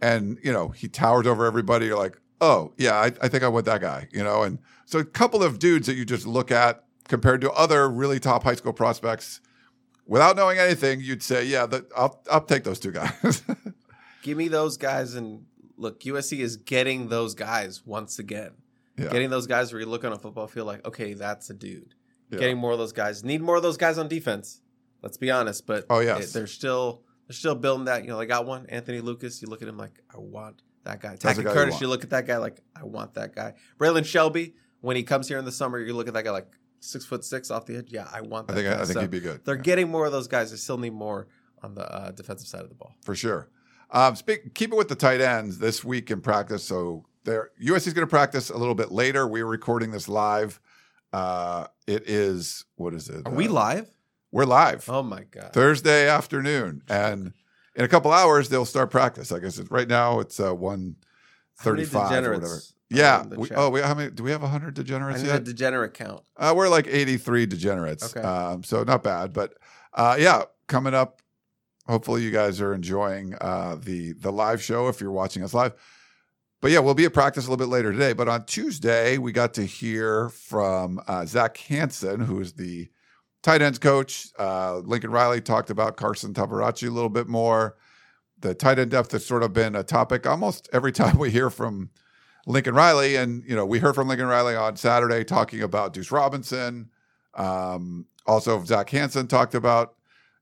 And, 0.00 0.38
you 0.42 0.52
know, 0.52 0.68
he 0.68 0.88
towers 0.88 1.26
over 1.26 1.44
everybody. 1.44 1.86
You're 1.86 1.98
like, 1.98 2.18
oh, 2.40 2.72
yeah, 2.78 2.94
I, 2.94 3.12
I 3.20 3.28
think 3.28 3.42
I 3.42 3.48
want 3.48 3.66
that 3.66 3.82
guy, 3.82 4.08
you 4.12 4.24
know? 4.24 4.42
And 4.42 4.58
so 4.86 4.98
a 4.98 5.04
couple 5.04 5.42
of 5.42 5.58
dudes 5.58 5.86
that 5.86 5.94
you 5.94 6.06
just 6.06 6.26
look 6.26 6.50
at 6.50 6.84
compared 7.06 7.42
to 7.42 7.52
other 7.52 7.88
really 7.90 8.18
top 8.18 8.44
high 8.44 8.54
school 8.54 8.72
prospects 8.72 9.40
without 10.06 10.36
knowing 10.36 10.58
anything, 10.58 11.00
you'd 11.00 11.22
say, 11.22 11.44
yeah, 11.44 11.66
the, 11.66 11.86
I'll, 11.96 12.20
I'll 12.30 12.40
take 12.40 12.64
those 12.64 12.80
two 12.80 12.92
guys. 12.92 13.42
Give 14.22 14.36
me 14.36 14.48
those 14.48 14.76
guys 14.76 15.14
and 15.14 15.44
look, 15.80 16.00
USC 16.00 16.38
is 16.38 16.56
getting 16.56 17.08
those 17.08 17.34
guys 17.34 17.82
once 17.84 18.18
again. 18.18 18.52
Yeah. 18.98 19.08
Getting 19.08 19.30
those 19.30 19.46
guys 19.46 19.72
where 19.72 19.80
you 19.80 19.86
look 19.86 20.04
on 20.04 20.12
a 20.12 20.18
football 20.18 20.46
field 20.46 20.66
like, 20.66 20.86
okay, 20.86 21.14
that's 21.14 21.48
a 21.50 21.54
dude. 21.54 21.94
Yeah. 22.30 22.38
Getting 22.38 22.58
more 22.58 22.72
of 22.72 22.78
those 22.78 22.92
guys. 22.92 23.24
Need 23.24 23.40
more 23.40 23.56
of 23.56 23.62
those 23.62 23.76
guys 23.76 23.98
on 23.98 24.08
defense. 24.08 24.60
Let's 25.02 25.16
be 25.16 25.30
honest. 25.30 25.66
But 25.66 25.86
oh 25.88 26.00
yes, 26.00 26.32
they're 26.32 26.46
still 26.46 27.02
they're 27.26 27.34
still 27.34 27.54
building 27.54 27.86
that. 27.86 28.02
You 28.02 28.10
know, 28.10 28.18
they 28.18 28.26
got 28.26 28.46
one. 28.46 28.66
Anthony 28.68 29.00
Lucas. 29.00 29.40
You 29.40 29.48
look 29.48 29.62
at 29.62 29.68
him 29.68 29.78
like, 29.78 29.98
I 30.14 30.18
want 30.18 30.62
that 30.84 31.00
guy. 31.00 31.16
Tackett 31.16 31.50
Curtis. 31.52 31.80
You, 31.80 31.86
you, 31.86 31.88
look 31.88 32.04
at 32.04 32.10
that 32.10 32.26
guy 32.26 32.36
like, 32.36 32.60
I 32.76 32.84
want 32.84 33.14
that 33.14 33.34
guy. 33.34 33.54
Braylon 33.78 34.04
Shelby. 34.04 34.54
When 34.82 34.96
he 34.96 35.02
comes 35.02 35.28
here 35.28 35.38
in 35.38 35.44
the 35.44 35.52
summer, 35.52 35.78
you 35.78 35.92
look 35.92 36.08
at 36.08 36.14
that 36.14 36.24
guy 36.24 36.30
like 36.30 36.50
six 36.80 37.04
foot 37.04 37.22
six 37.24 37.50
off 37.50 37.66
the 37.66 37.76
edge. 37.76 37.88
Yeah, 37.90 38.08
I 38.10 38.22
want 38.22 38.48
that. 38.48 38.54
I 38.54 38.56
think 38.56 38.68
guy. 38.68 38.74
I 38.74 38.84
think 38.84 38.92
so 38.94 39.00
he'd 39.00 39.10
be 39.10 39.20
good. 39.20 39.44
They're 39.44 39.56
yeah. 39.56 39.62
getting 39.62 39.90
more 39.90 40.06
of 40.06 40.12
those 40.12 40.26
guys. 40.26 40.50
They 40.50 40.56
still 40.56 40.78
need 40.78 40.94
more 40.94 41.26
on 41.62 41.74
the 41.74 41.90
uh, 41.90 42.10
defensive 42.12 42.48
side 42.48 42.62
of 42.62 42.68
the 42.68 42.74
ball 42.74 42.96
for 43.02 43.14
sure. 43.14 43.50
Um, 43.92 44.14
speak, 44.16 44.54
keep 44.54 44.72
it 44.72 44.76
with 44.76 44.88
the 44.88 44.94
tight 44.94 45.20
ends 45.20 45.58
this 45.58 45.84
week 45.84 46.10
in 46.10 46.20
practice. 46.20 46.64
So 46.64 47.04
there, 47.24 47.50
USC 47.62 47.88
is 47.88 47.92
going 47.92 48.06
to 48.06 48.10
practice 48.10 48.50
a 48.50 48.56
little 48.56 48.74
bit 48.74 48.92
later. 48.92 49.26
We're 49.26 49.46
recording 49.46 49.90
this 49.90 50.08
live. 50.08 50.60
Uh, 51.12 51.66
it 51.86 52.08
is 52.08 52.64
what 52.76 52.94
is 52.94 53.08
it? 53.08 53.26
Are 53.26 53.32
uh, 53.32 53.34
we 53.34 53.48
live? 53.48 53.90
We're 54.30 54.44
live. 54.44 54.88
Oh 54.88 55.02
my 55.02 55.24
god! 55.24 55.52
Thursday 55.52 56.08
afternoon, 56.08 56.82
and 56.88 57.32
in 57.74 57.84
a 57.84 57.88
couple 57.88 58.12
hours 58.12 58.48
they'll 58.48 58.64
start 58.64 58.92
practice. 58.92 59.32
I 59.32 59.40
guess 59.40 59.58
it's, 59.58 59.70
right 59.72 59.88
now 59.88 60.20
it's 60.20 60.38
uh, 60.38 60.54
one 60.54 60.94
thirty-five 61.58 62.24
or 62.24 62.34
whatever. 62.34 62.60
Yeah. 62.90 63.24
We, 63.24 63.48
oh, 63.56 63.70
we, 63.70 63.80
how 63.80 63.94
many? 63.94 64.10
Do 64.10 64.22
we 64.22 64.30
have 64.30 64.42
hundred 64.42 64.74
degenerates 64.74 65.22
I 65.24 65.26
yet? 65.26 65.36
A 65.36 65.44
degenerate 65.44 65.94
count. 65.94 66.22
Uh, 66.36 66.54
we're 66.56 66.68
like 66.68 66.86
eighty-three 66.86 67.46
degenerates. 67.46 68.16
Okay. 68.16 68.24
Um, 68.24 68.62
so 68.62 68.84
not 68.84 69.02
bad, 69.02 69.32
but 69.32 69.54
uh, 69.94 70.16
yeah, 70.18 70.42
coming 70.68 70.94
up 70.94 71.22
hopefully 71.90 72.22
you 72.22 72.30
guys 72.30 72.60
are 72.60 72.72
enjoying 72.72 73.34
uh, 73.40 73.76
the 73.78 74.12
the 74.12 74.32
live 74.32 74.62
show 74.62 74.88
if 74.88 75.00
you're 75.00 75.10
watching 75.10 75.42
us 75.42 75.52
live. 75.52 75.74
But 76.60 76.70
yeah, 76.70 76.80
we'll 76.80 76.94
be 76.94 77.06
at 77.06 77.14
practice 77.14 77.46
a 77.46 77.50
little 77.50 77.64
bit 77.64 77.72
later 77.72 77.90
today. 77.90 78.12
But 78.12 78.28
on 78.28 78.44
Tuesday, 78.44 79.16
we 79.18 79.32
got 79.32 79.54
to 79.54 79.64
hear 79.64 80.28
from 80.28 81.00
uh, 81.06 81.24
Zach 81.24 81.56
Hanson, 81.56 82.20
who 82.20 82.38
is 82.40 82.52
the 82.52 82.88
tight 83.42 83.62
ends 83.62 83.78
coach. 83.78 84.28
Uh, 84.38 84.78
Lincoln 84.78 85.10
Riley 85.10 85.40
talked 85.40 85.70
about 85.70 85.96
Carson 85.96 86.34
Tabaracci 86.34 86.86
a 86.86 86.90
little 86.90 87.08
bit 87.08 87.28
more. 87.28 87.76
The 88.38 88.54
tight 88.54 88.78
end 88.78 88.90
depth 88.90 89.12
has 89.12 89.24
sort 89.24 89.42
of 89.42 89.52
been 89.52 89.74
a 89.74 89.82
topic 89.82 90.26
almost 90.26 90.68
every 90.72 90.92
time 91.00 91.18
we 91.18 91.30
hear 91.30 91.50
from 91.50 91.90
Lincoln 92.46 92.74
Riley. 92.74 93.16
And, 93.16 93.42
you 93.44 93.56
know, 93.56 93.64
we 93.64 93.78
heard 93.78 93.94
from 93.94 94.08
Lincoln 94.08 94.26
Riley 94.26 94.54
on 94.54 94.76
Saturday 94.76 95.24
talking 95.24 95.62
about 95.62 95.92
Duce 95.92 96.10
Robinson. 96.10 96.90
Um, 97.34 98.06
also, 98.26 98.62
Zach 98.64 98.90
Hanson 98.90 99.26
talked 99.26 99.54
about, 99.54 99.94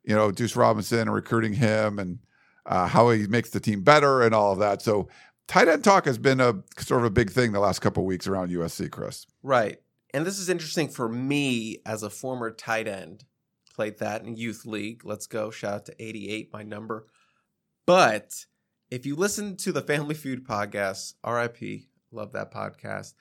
you 0.08 0.14
know, 0.14 0.30
Duce 0.30 0.56
Robinson 0.56 1.00
and 1.00 1.12
recruiting 1.12 1.52
him 1.52 1.98
and 1.98 2.18
uh, 2.64 2.86
how 2.86 3.10
he 3.10 3.26
makes 3.26 3.50
the 3.50 3.60
team 3.60 3.82
better 3.82 4.22
and 4.22 4.34
all 4.34 4.52
of 4.52 4.58
that. 4.58 4.80
So, 4.80 5.08
tight 5.46 5.68
end 5.68 5.84
talk 5.84 6.06
has 6.06 6.16
been 6.16 6.40
a 6.40 6.54
sort 6.78 7.02
of 7.02 7.04
a 7.04 7.10
big 7.10 7.30
thing 7.30 7.52
the 7.52 7.60
last 7.60 7.80
couple 7.80 8.06
weeks 8.06 8.26
around 8.26 8.50
USC, 8.50 8.90
Chris. 8.90 9.26
Right. 9.42 9.76
And 10.14 10.24
this 10.24 10.38
is 10.38 10.48
interesting 10.48 10.88
for 10.88 11.10
me 11.10 11.82
as 11.84 12.02
a 12.02 12.08
former 12.08 12.50
tight 12.50 12.88
end. 12.88 13.24
Played 13.74 13.98
that 13.98 14.24
in 14.24 14.36
youth 14.36 14.64
league. 14.64 15.04
Let's 15.04 15.26
go. 15.26 15.50
Shout 15.50 15.74
out 15.74 15.86
to 15.86 15.94
88, 16.02 16.54
my 16.54 16.62
number. 16.62 17.06
But 17.84 18.46
if 18.90 19.04
you 19.04 19.14
listen 19.14 19.58
to 19.58 19.72
the 19.72 19.82
Family 19.82 20.14
Feud 20.14 20.46
podcast, 20.46 21.14
RIP, 21.22 21.82
love 22.10 22.32
that 22.32 22.50
podcast. 22.50 23.12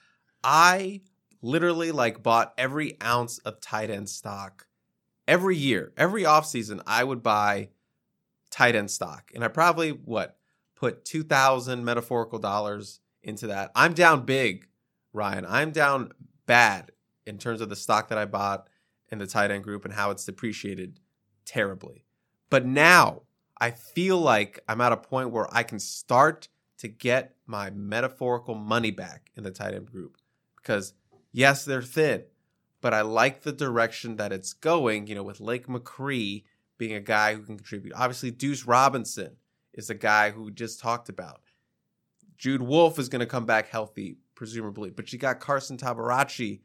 I 0.42 1.02
literally 1.42 1.92
like 1.92 2.24
bought 2.24 2.54
every 2.58 2.98
ounce 3.04 3.40
of 3.40 3.60
tight 3.60 3.90
end 3.90 4.08
stock 4.08 4.67
every 5.28 5.58
year. 5.58 5.94
Every 5.98 6.24
offseason, 6.24 6.82
I 6.88 7.04
would 7.04 7.22
buy 7.22 7.70
tight 8.50 8.76
end 8.76 8.92
stock. 8.92 9.32
And 9.36 9.44
I 9.44 9.48
probably 9.48 9.92
what 9.92 10.38
put 10.76 11.06
2000 11.06 11.84
metaphorical 11.84 12.40
dollars 12.40 13.00
into 13.24 13.48
that. 13.48 13.72
I'm 13.76 13.94
down 13.94 14.26
big, 14.26 14.68
Ryan. 15.14 15.46
I'm 15.48 15.72
down 15.72 16.12
bad 16.46 16.92
in 17.26 17.38
terms 17.38 17.62
of 17.62 17.70
the 17.70 17.76
stock 17.76 18.10
that 18.10 18.18
I 18.18 18.26
bought 18.26 18.70
in 19.10 19.20
the 19.20 19.28
tight 19.28 19.52
end 19.52 19.64
group 19.64 19.86
and 19.86 19.94
how 19.94 20.12
it's 20.12 20.26
depreciated 20.26 21.00
terribly. 21.46 22.06
But 22.50 22.66
now 22.66 23.24
I 23.60 23.72
feel 23.72 24.20
like 24.20 24.64
I'm 24.68 24.82
at 24.82 24.92
a 24.92 24.98
point 24.98 25.32
where 25.32 25.48
I 25.52 25.64
can 25.64 25.80
start 25.80 26.48
to 26.80 26.88
get 26.88 27.36
my 27.46 27.70
metaphorical 27.72 28.56
money 28.56 28.92
back 28.92 29.32
in 29.36 29.44
the 29.44 29.52
tight 29.52 29.74
end 29.74 29.92
group 29.92 30.18
because 30.58 30.94
yes, 31.32 31.66
they're 31.66 31.82
thin, 31.82 32.24
but 32.82 32.94
I 32.94 33.02
like 33.02 33.42
the 33.42 33.52
direction 33.52 34.18
that 34.18 34.32
it's 34.32 34.54
going, 34.54 35.08
you 35.08 35.16
know, 35.16 35.24
with 35.24 35.40
Lake 35.40 35.68
McRee 35.68 36.44
being 36.78 36.94
a 36.94 37.00
guy 37.00 37.34
who 37.34 37.42
can 37.42 37.58
contribute. 37.58 37.94
Obviously, 37.96 38.32
Duce 38.32 38.66
Robinson 38.66 39.38
is 39.74 39.90
a 39.90 39.96
guy 39.96 40.32
who 40.32 40.44
we 40.44 40.52
just 40.52 40.80
talked 40.80 41.10
about. 41.10 41.42
Jude 42.38 42.62
Wolfe 42.62 43.00
is 43.00 43.10
going 43.10 43.20
to 43.20 43.26
come 43.26 43.46
back 43.46 43.70
healthy, 43.70 44.18
presumably, 44.36 44.92
but 44.92 45.12
you 45.12 45.18
got 45.18 45.40
Carson 45.40 45.78
Tabaracci 45.78 46.62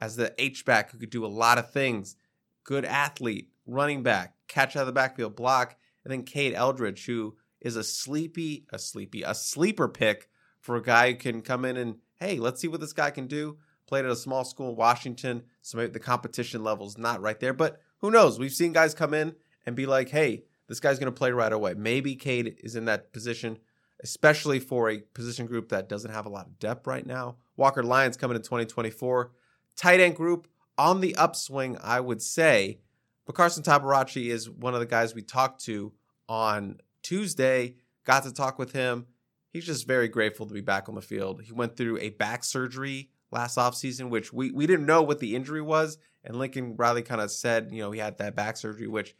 as 0.00 0.16
the 0.16 0.34
H-back 0.36 0.90
who 0.90 0.98
could 0.98 1.10
do 1.10 1.24
a 1.24 1.28
lot 1.28 1.58
of 1.58 1.70
things. 1.70 2.16
Good 2.64 2.84
athlete, 2.84 3.50
running 3.66 4.02
back, 4.02 4.34
catch 4.48 4.74
out 4.74 4.80
of 4.80 4.86
the 4.86 4.92
backfield, 4.92 5.36
block, 5.36 5.76
and 6.04 6.12
then 6.12 6.24
Cade 6.24 6.54
Eldridge, 6.54 7.06
who 7.06 7.36
is 7.60 7.76
a 7.76 7.84
sleepy, 7.84 8.66
a 8.72 8.78
sleepy, 8.78 9.22
a 9.22 9.34
sleeper 9.34 9.88
pick 9.88 10.28
for 10.60 10.74
a 10.74 10.82
guy 10.82 11.12
who 11.12 11.16
can 11.16 11.42
come 11.42 11.64
in 11.64 11.76
and 11.76 11.96
hey, 12.18 12.38
let's 12.38 12.60
see 12.60 12.68
what 12.68 12.80
this 12.80 12.92
guy 12.92 13.10
can 13.10 13.26
do. 13.26 13.58
Played 13.86 14.04
at 14.04 14.10
a 14.10 14.16
small 14.16 14.44
school 14.44 14.70
in 14.70 14.76
Washington, 14.76 15.42
so 15.62 15.78
maybe 15.78 15.92
the 15.92 16.00
competition 16.00 16.62
level's 16.62 16.98
not 16.98 17.22
right 17.22 17.38
there, 17.40 17.54
but 17.54 17.80
who 17.98 18.10
knows? 18.10 18.38
We've 18.38 18.52
seen 18.52 18.72
guys 18.72 18.94
come 18.94 19.14
in 19.14 19.34
and 19.64 19.76
be 19.76 19.86
like, 19.86 20.10
hey, 20.10 20.42
this 20.68 20.80
guy's 20.80 20.98
going 20.98 21.12
to 21.12 21.18
play 21.18 21.30
right 21.30 21.52
away. 21.52 21.74
Maybe 21.74 22.16
Cade 22.16 22.56
is 22.62 22.76
in 22.76 22.84
that 22.86 23.12
position, 23.12 23.58
especially 24.02 24.58
for 24.58 24.90
a 24.90 24.98
position 25.14 25.46
group 25.46 25.68
that 25.68 25.88
doesn't 25.88 26.10
have 26.10 26.26
a 26.26 26.30
lot 26.30 26.46
of 26.46 26.58
depth 26.58 26.86
right 26.86 27.06
now. 27.06 27.36
Walker 27.56 27.82
Lyons 27.82 28.16
coming 28.16 28.36
in 28.36 28.42
2024. 28.42 29.30
Tight 29.76 30.00
end 30.00 30.16
group 30.16 30.48
on 30.76 31.00
the 31.00 31.14
upswing, 31.14 31.78
I 31.82 32.00
would 32.00 32.20
say. 32.20 32.80
But 33.24 33.36
Carson 33.36 33.62
Tabaracci 33.62 34.30
is 34.30 34.50
one 34.50 34.74
of 34.74 34.80
the 34.80 34.86
guys 34.86 35.14
we 35.14 35.22
talked 35.22 35.64
to 35.66 35.92
on 36.28 36.78
Tuesday. 37.02 37.76
Got 38.04 38.24
to 38.24 38.32
talk 38.32 38.58
with 38.58 38.72
him. 38.72 39.06
He's 39.50 39.66
just 39.66 39.86
very 39.86 40.08
grateful 40.08 40.46
to 40.46 40.54
be 40.54 40.60
back 40.60 40.88
on 40.88 40.96
the 40.96 41.02
field. 41.02 41.42
He 41.42 41.52
went 41.52 41.76
through 41.76 41.98
a 41.98 42.10
back 42.10 42.42
surgery 42.42 43.10
last 43.32 43.56
offseason, 43.56 44.10
which 44.10 44.32
we, 44.32 44.50
we 44.50 44.66
didn't 44.66 44.86
know 44.86 45.02
what 45.02 45.18
the 45.18 45.34
injury 45.34 45.62
was. 45.62 45.98
And 46.24 46.36
Lincoln 46.36 46.76
Riley 46.76 47.02
kind 47.02 47.20
of 47.20 47.30
said, 47.30 47.70
you 47.72 47.82
know, 47.82 47.90
he 47.90 47.98
had 47.98 48.18
that 48.18 48.36
back 48.36 48.56
surgery, 48.56 48.86
which 48.86 49.14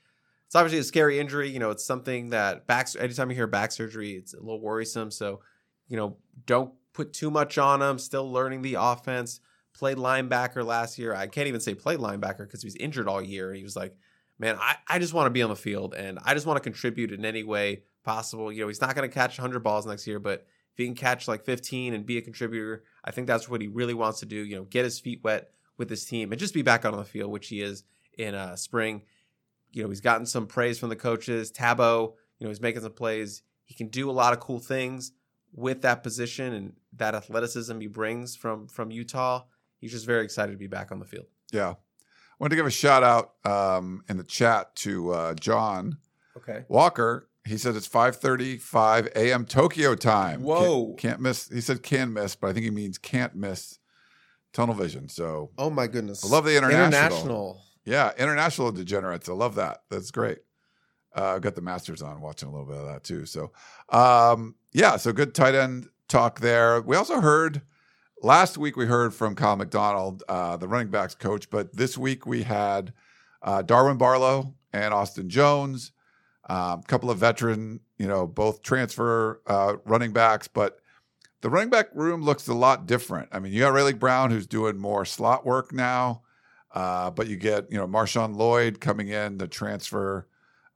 it's 0.47 0.55
obviously 0.55 0.79
a 0.79 0.85
scary 0.85 1.19
injury. 1.19 1.49
You 1.49 1.59
know, 1.59 1.71
it's 1.71 1.85
something 1.85 2.31
that 2.31 2.67
back 2.67 2.89
anytime 2.99 3.31
you 3.31 3.37
hear 3.37 3.47
back 3.47 3.73
surgery, 3.73 4.13
it's 4.13 4.35
a 4.35 4.41
little 4.41 4.61
worrisome. 4.61 5.11
So, 5.11 5.41
you 5.89 5.97
know, 5.97 6.19
don't 6.47 6.73
put 6.93 7.13
too 7.13 7.31
much 7.31 7.59
on 7.59 7.83
him. 7.83 7.99
Still 7.99 8.31
learning 8.31 8.63
the 8.63 8.77
offense. 8.79 9.41
Played 9.75 9.97
linebacker 9.97 10.65
last 10.65 10.99
year. 10.99 11.15
I 11.15 11.27
can't 11.27 11.49
even 11.49 11.61
say 11.61 11.75
played 11.75 11.99
linebacker 11.99 12.41
because 12.41 12.63
he 12.63 12.67
was 12.67 12.77
injured 12.77 13.09
all 13.09 13.23
year. 13.23 13.55
He 13.55 13.63
was 13.63 13.75
like, 13.75 13.97
man, 14.39 14.57
I, 14.61 14.77
I 14.87 14.99
just 14.99 15.15
want 15.15 15.27
to 15.27 15.31
be 15.31 15.43
on 15.43 15.49
the 15.51 15.57
field 15.57 15.95
and 15.95 16.19
I 16.23 16.35
just 16.35 16.47
want 16.47 16.59
to 16.59 16.63
contribute 16.63 17.13
in 17.13 17.25
any 17.25 17.43
way 17.43 17.85
possible. 18.05 18.53
You 18.53 18.61
know, 18.61 18.69
he's 18.69 18.81
not 18.81 18.95
going 18.95 19.09
to 19.09 19.15
catch 19.15 19.39
100 19.39 19.61
balls 19.61 19.87
next 19.87 20.07
year, 20.07 20.19
but 20.19 20.47
if 20.73 20.79
he 20.79 20.87
can 20.87 20.95
catch 20.95 21.29
like 21.29 21.45
15 21.45 21.95
and 21.95 22.07
be 22.07 22.18
a 22.18 22.23
contributor, 22.23 22.85
I 23.05 23.11
think 23.11 23.27
that's 23.27 23.49
what 23.49 23.61
he 23.61 23.68
really 23.68 23.95
wants 23.95 24.20
to 24.20 24.27
do. 24.27 24.37
You 24.37 24.57
know, 24.57 24.64
get 24.64 24.85
his 24.85 24.99
feet 24.99 25.20
wet 25.23 25.51
with 25.79 25.91
his 25.91 26.05
team 26.05 26.33
and 26.33 26.41
just 26.41 26.55
be 26.55 26.62
back 26.62 26.85
out 26.85 26.93
on 26.93 26.99
the 26.99 27.05
field, 27.05 27.31
which 27.31 27.49
he 27.49 27.61
is 27.61 27.85
in 28.18 28.35
uh, 28.35 28.57
spring 28.57 29.03
you 29.73 29.83
know, 29.83 29.89
he's 29.89 30.01
gotten 30.01 30.27
some 30.27 30.47
praise 30.47 30.79
from 30.79 30.91
the 30.91 30.97
coaches. 30.97 31.51
Tabo, 31.51 32.14
you 32.39 32.45
know, 32.45 32.51
he's 32.51 32.61
making 32.61 32.83
some 32.83 32.93
plays. 32.93 33.43
He 33.64 33.75
can 33.75 33.89
do 33.89 34.11
a 34.11 34.12
lot 34.12 34.33
of 34.33 34.41
cool 34.41 34.61
things 34.61 35.12
with 35.55 35.83
that 35.83 36.03
position 36.03 36.53
and 36.53 36.73
that 36.97 37.14
athleticism 37.14 37.79
he 37.81 37.87
brings 37.87 38.37
from 38.37 38.68
from 38.68 38.91
Utah. 38.91 39.45
He's 39.79 39.91
just 39.93 40.07
very 40.07 40.25
excited 40.25 40.53
to 40.53 40.59
be 40.59 40.66
back 40.66 40.93
on 40.93 40.99
the 40.99 41.05
field. 41.05 41.27
Yeah. 41.53 41.70
I 41.70 42.35
want 42.39 42.51
to 42.51 42.57
give 42.57 42.66
a 42.66 42.70
shout 42.70 43.03
out 43.03 43.35
um, 43.45 44.05
in 44.09 44.16
the 44.16 44.25
chat 44.25 44.75
to 44.77 45.11
uh, 45.12 45.35
John 45.35 45.99
Okay. 46.37 46.64
Walker. 46.68 47.29
He 47.45 47.59
said 47.59 47.74
it's 47.74 47.88
5:35 47.88 49.14
a.m. 49.16 49.45
Tokyo 49.45 49.95
time. 49.95 50.43
Whoa. 50.43 50.86
Can't, 50.86 50.99
can't 50.99 51.20
miss. 51.20 51.49
He 51.49 51.61
said 51.61 51.82
can 51.82 52.12
miss, 52.12 52.36
but 52.36 52.49
I 52.49 52.53
think 52.53 52.64
he 52.64 52.70
means 52.70 52.99
can't 52.99 53.34
miss 53.34 53.78
tunnel 54.53 54.74
vision. 54.74 55.09
So 55.09 55.51
Oh 55.59 55.70
my 55.70 55.86
goodness. 55.86 56.24
I 56.24 56.28
love 56.28 56.45
the 56.45 56.57
international. 56.57 56.86
International. 56.86 57.62
Yeah, 57.84 58.12
international 58.16 58.70
degenerates. 58.70 59.28
I 59.28 59.32
love 59.32 59.57
that. 59.57 59.82
That's 59.90 60.11
great. 60.12 60.38
Uh, 61.16 61.34
I've 61.34 61.43
got 61.43 61.57
the 61.57 61.62
Masters 61.62 62.01
on, 62.01 62.20
watching 62.20 62.49
a 62.49 62.53
little 62.53 62.66
bit 62.66 62.76
of 62.76 62.86
that 62.86 63.05
too. 63.05 63.26
So, 63.26 63.53
um, 63.90 64.55
yeah, 64.72 64.97
so 64.97 65.12
good 65.12 65.34
tight 65.34 65.55
end 65.55 65.88
talk 66.09 66.40
there. 66.40 66.80
We 66.80 66.97
also 66.97 67.20
heard 67.20 67.62
last 68.22 68.57
week 68.57 68.76
we 68.76 68.86
heard 68.86 69.12
from 69.12 69.34
Kiel 69.34 69.57
McDonald, 69.57 70.22
uh, 70.28 70.57
the 70.57 70.68
running 70.68 70.88
backs 70.88 71.14
coach, 71.14 71.51
but 71.51 71.76
this 71.76 71.99
week 71.99 72.24
we 72.24 72.45
had 72.45 72.93
uh, 73.43 73.62
Darwin 73.62 73.99
Barlow 73.99 74.55
and 74.72 74.95
Austin 74.95 75.28
Jones, 75.28 75.93
a 76.49 76.55
um, 76.55 76.82
couple 76.82 77.11
of 77.11 77.18
veteran, 77.18 77.80
you 77.99 78.07
know, 78.07 78.26
both 78.26 78.62
transfer 78.62 79.40
uh, 79.47 79.76
running 79.84 80.12
backs, 80.12 80.49
but 80.49 80.78
the 81.40 81.51
running 81.51 81.70
back 81.70 81.88
room 81.95 82.22
looks 82.22 82.49
a 82.49 82.55
lot 82.55 82.86
different. 82.86 83.28
I 83.32 83.38
mean, 83.38 83.53
you 83.53 83.61
got 83.61 83.72
Raleek 83.72 83.99
Brown 83.99 84.30
who's 84.30 84.47
doing 84.47 84.78
more 84.78 85.05
slot 85.05 85.45
work 85.45 85.72
now. 85.72 86.22
Uh, 86.74 87.11
but 87.11 87.28
you 87.28 87.36
get, 87.36 87.70
you 87.70 87.76
know, 87.76 87.86
Marshawn 87.86 88.34
Lloyd 88.34 88.80
coming 88.80 89.09
in 89.09 89.38
the 89.38 89.47
transfer 89.47 90.26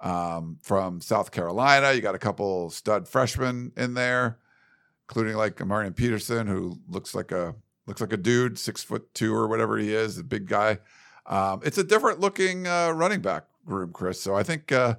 um, 0.00 0.58
from 0.62 1.00
South 1.00 1.30
Carolina. 1.30 1.92
You 1.92 2.00
got 2.00 2.14
a 2.14 2.18
couple 2.18 2.70
stud 2.70 3.08
freshmen 3.08 3.72
in 3.76 3.94
there, 3.94 4.38
including 5.08 5.36
like 5.36 5.64
Marion 5.64 5.94
Peterson, 5.94 6.46
who 6.46 6.78
looks 6.88 7.14
like 7.14 7.32
a 7.32 7.54
looks 7.86 8.00
like 8.00 8.12
a 8.12 8.18
dude, 8.18 8.58
six 8.58 8.82
foot 8.82 9.14
two 9.14 9.34
or 9.34 9.48
whatever 9.48 9.78
he 9.78 9.94
is, 9.94 10.18
a 10.18 10.24
big 10.24 10.46
guy. 10.46 10.78
Um, 11.24 11.60
it's 11.64 11.78
a 11.78 11.84
different 11.84 12.20
looking 12.20 12.66
uh, 12.66 12.90
running 12.90 13.20
back 13.20 13.44
room, 13.64 13.92
Chris. 13.92 14.20
So 14.20 14.34
I 14.34 14.42
think 14.42 14.70
uh, 14.72 14.96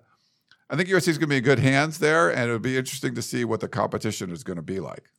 I 0.69 0.75
think 0.75 0.89
USC 0.89 1.07
is 1.07 1.17
going 1.17 1.29
to 1.29 1.33
be 1.33 1.37
in 1.37 1.43
good 1.43 1.59
hands 1.59 1.99
there, 1.99 2.29
and 2.29 2.41
it'll 2.41 2.59
be 2.59 2.77
interesting 2.77 3.15
to 3.15 3.21
see 3.21 3.45
what 3.45 3.61
the 3.61 3.69
competition 3.69 4.31
is 4.31 4.43
going 4.43 4.57
to 4.57 4.61
be 4.61 4.79
like. 4.79 5.11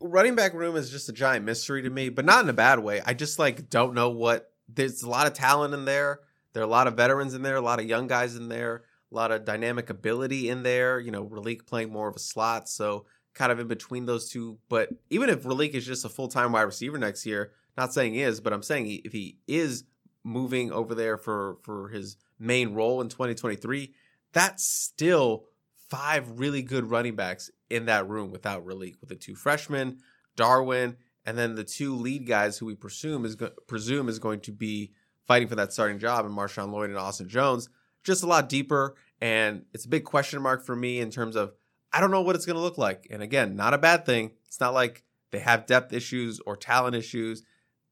Running 0.00 0.34
back 0.34 0.52
room 0.52 0.76
is 0.76 0.90
just 0.90 1.08
a 1.08 1.12
giant 1.12 1.46
mystery 1.46 1.82
to 1.82 1.90
me, 1.90 2.10
but 2.10 2.26
not 2.26 2.44
in 2.44 2.50
a 2.50 2.54
bad 2.54 2.80
way. 2.80 3.00
I 3.04 3.14
just 3.14 3.38
like 3.38 3.70
don't 3.70 3.94
know 3.94 4.10
what 4.10 4.52
there's 4.68 5.02
a 5.02 5.08
lot 5.08 5.26
of 5.26 5.32
talent 5.32 5.72
in 5.72 5.86
there. 5.86 6.20
There 6.52 6.62
are 6.62 6.66
a 6.66 6.70
lot 6.70 6.86
of 6.86 6.94
veterans 6.94 7.32
in 7.34 7.42
there, 7.42 7.56
a 7.56 7.60
lot 7.62 7.80
of 7.80 7.86
young 7.86 8.06
guys 8.06 8.36
in 8.36 8.48
there, 8.48 8.84
a 9.10 9.14
lot 9.14 9.32
of 9.32 9.46
dynamic 9.46 9.88
ability 9.88 10.50
in 10.50 10.62
there. 10.62 11.00
You 11.00 11.10
know, 11.10 11.24
Raleek 11.24 11.66
playing 11.66 11.90
more 11.90 12.08
of 12.08 12.16
a 12.16 12.20
slot, 12.20 12.68
so 12.68 13.06
kind 13.32 13.52
of 13.52 13.58
in 13.58 13.68
between 13.68 14.04
those 14.04 14.28
two. 14.28 14.58
But 14.68 14.90
even 15.08 15.30
if 15.30 15.44
Raleek 15.44 15.70
is 15.70 15.86
just 15.86 16.04
a 16.04 16.10
full 16.10 16.28
time 16.28 16.52
wide 16.52 16.62
receiver 16.62 16.98
next 16.98 17.24
year, 17.24 17.52
not 17.78 17.94
saying 17.94 18.14
he 18.14 18.22
is, 18.22 18.40
but 18.40 18.52
I'm 18.52 18.62
saying 18.62 19.02
if 19.04 19.12
he 19.12 19.38
is 19.46 19.84
moving 20.24 20.72
over 20.72 20.94
there 20.94 21.16
for 21.16 21.56
for 21.62 21.88
his 21.88 22.16
main 22.38 22.74
role 22.74 23.00
in 23.00 23.08
2023, 23.08 23.94
that's 24.36 24.68
still 24.68 25.46
five 25.88 26.38
really 26.38 26.60
good 26.60 26.90
running 26.90 27.16
backs 27.16 27.50
in 27.70 27.86
that 27.86 28.06
room 28.06 28.30
without 28.30 28.66
Raleek, 28.66 29.00
with 29.00 29.08
the 29.08 29.16
two 29.16 29.34
freshmen, 29.34 29.96
Darwin, 30.36 30.96
and 31.24 31.38
then 31.38 31.54
the 31.54 31.64
two 31.64 31.94
lead 31.96 32.26
guys 32.26 32.58
who 32.58 32.66
we 32.66 32.74
presume 32.74 33.24
is 33.24 33.34
go- 33.34 33.52
presume 33.66 34.10
is 34.10 34.18
going 34.18 34.40
to 34.40 34.52
be 34.52 34.92
fighting 35.26 35.48
for 35.48 35.54
that 35.54 35.72
starting 35.72 35.98
job, 35.98 36.26
and 36.26 36.36
Marshawn 36.36 36.70
Lloyd 36.70 36.90
and 36.90 36.98
Austin 36.98 37.30
Jones, 37.30 37.70
just 38.04 38.22
a 38.22 38.26
lot 38.26 38.50
deeper, 38.50 38.94
and 39.22 39.64
it's 39.72 39.86
a 39.86 39.88
big 39.88 40.04
question 40.04 40.42
mark 40.42 40.62
for 40.66 40.76
me 40.76 41.00
in 41.00 41.10
terms 41.10 41.34
of 41.34 41.54
I 41.90 42.00
don't 42.02 42.10
know 42.10 42.20
what 42.20 42.36
it's 42.36 42.44
going 42.44 42.56
to 42.56 42.62
look 42.62 42.76
like. 42.76 43.06
And 43.10 43.22
again, 43.22 43.56
not 43.56 43.72
a 43.72 43.78
bad 43.78 44.04
thing. 44.04 44.32
It's 44.46 44.60
not 44.60 44.74
like 44.74 45.02
they 45.30 45.38
have 45.38 45.64
depth 45.64 45.94
issues 45.94 46.40
or 46.44 46.56
talent 46.56 46.94
issues. 46.94 47.42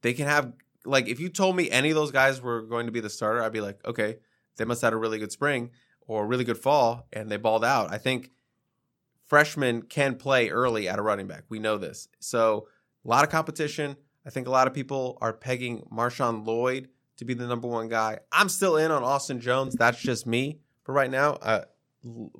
They 0.02 0.12
can 0.12 0.26
have 0.26 0.52
like 0.84 1.08
if 1.08 1.20
you 1.20 1.30
told 1.30 1.56
me 1.56 1.70
any 1.70 1.88
of 1.88 1.94
those 1.94 2.12
guys 2.12 2.42
were 2.42 2.60
going 2.60 2.84
to 2.84 2.92
be 2.92 3.00
the 3.00 3.08
starter, 3.08 3.42
I'd 3.42 3.52
be 3.52 3.62
like, 3.62 3.80
okay, 3.86 4.18
they 4.58 4.66
must 4.66 4.82
have 4.82 4.88
had 4.88 4.92
a 4.92 4.98
really 4.98 5.18
good 5.18 5.32
spring 5.32 5.70
or 6.06 6.26
really 6.26 6.44
good 6.44 6.58
fall 6.58 7.06
and 7.12 7.30
they 7.30 7.36
balled 7.36 7.64
out. 7.64 7.92
I 7.92 7.98
think 7.98 8.30
freshmen 9.24 9.82
can 9.82 10.16
play 10.16 10.48
early 10.48 10.88
at 10.88 10.98
a 10.98 11.02
running 11.02 11.26
back. 11.26 11.44
We 11.48 11.58
know 11.58 11.78
this. 11.78 12.08
So 12.20 12.68
a 13.04 13.08
lot 13.08 13.24
of 13.24 13.30
competition. 13.30 13.96
I 14.26 14.30
think 14.30 14.46
a 14.46 14.50
lot 14.50 14.66
of 14.66 14.74
people 14.74 15.18
are 15.20 15.32
pegging 15.32 15.86
Marshawn 15.92 16.46
Lloyd 16.46 16.88
to 17.16 17.24
be 17.24 17.34
the 17.34 17.46
number 17.46 17.68
one 17.68 17.88
guy. 17.88 18.18
I'm 18.32 18.48
still 18.48 18.76
in 18.76 18.90
on 18.90 19.02
Austin 19.02 19.40
Jones. 19.40 19.74
That's 19.74 20.00
just 20.00 20.26
me 20.26 20.60
for 20.82 20.92
right 20.92 21.10
now. 21.10 21.34
Uh, 21.34 21.64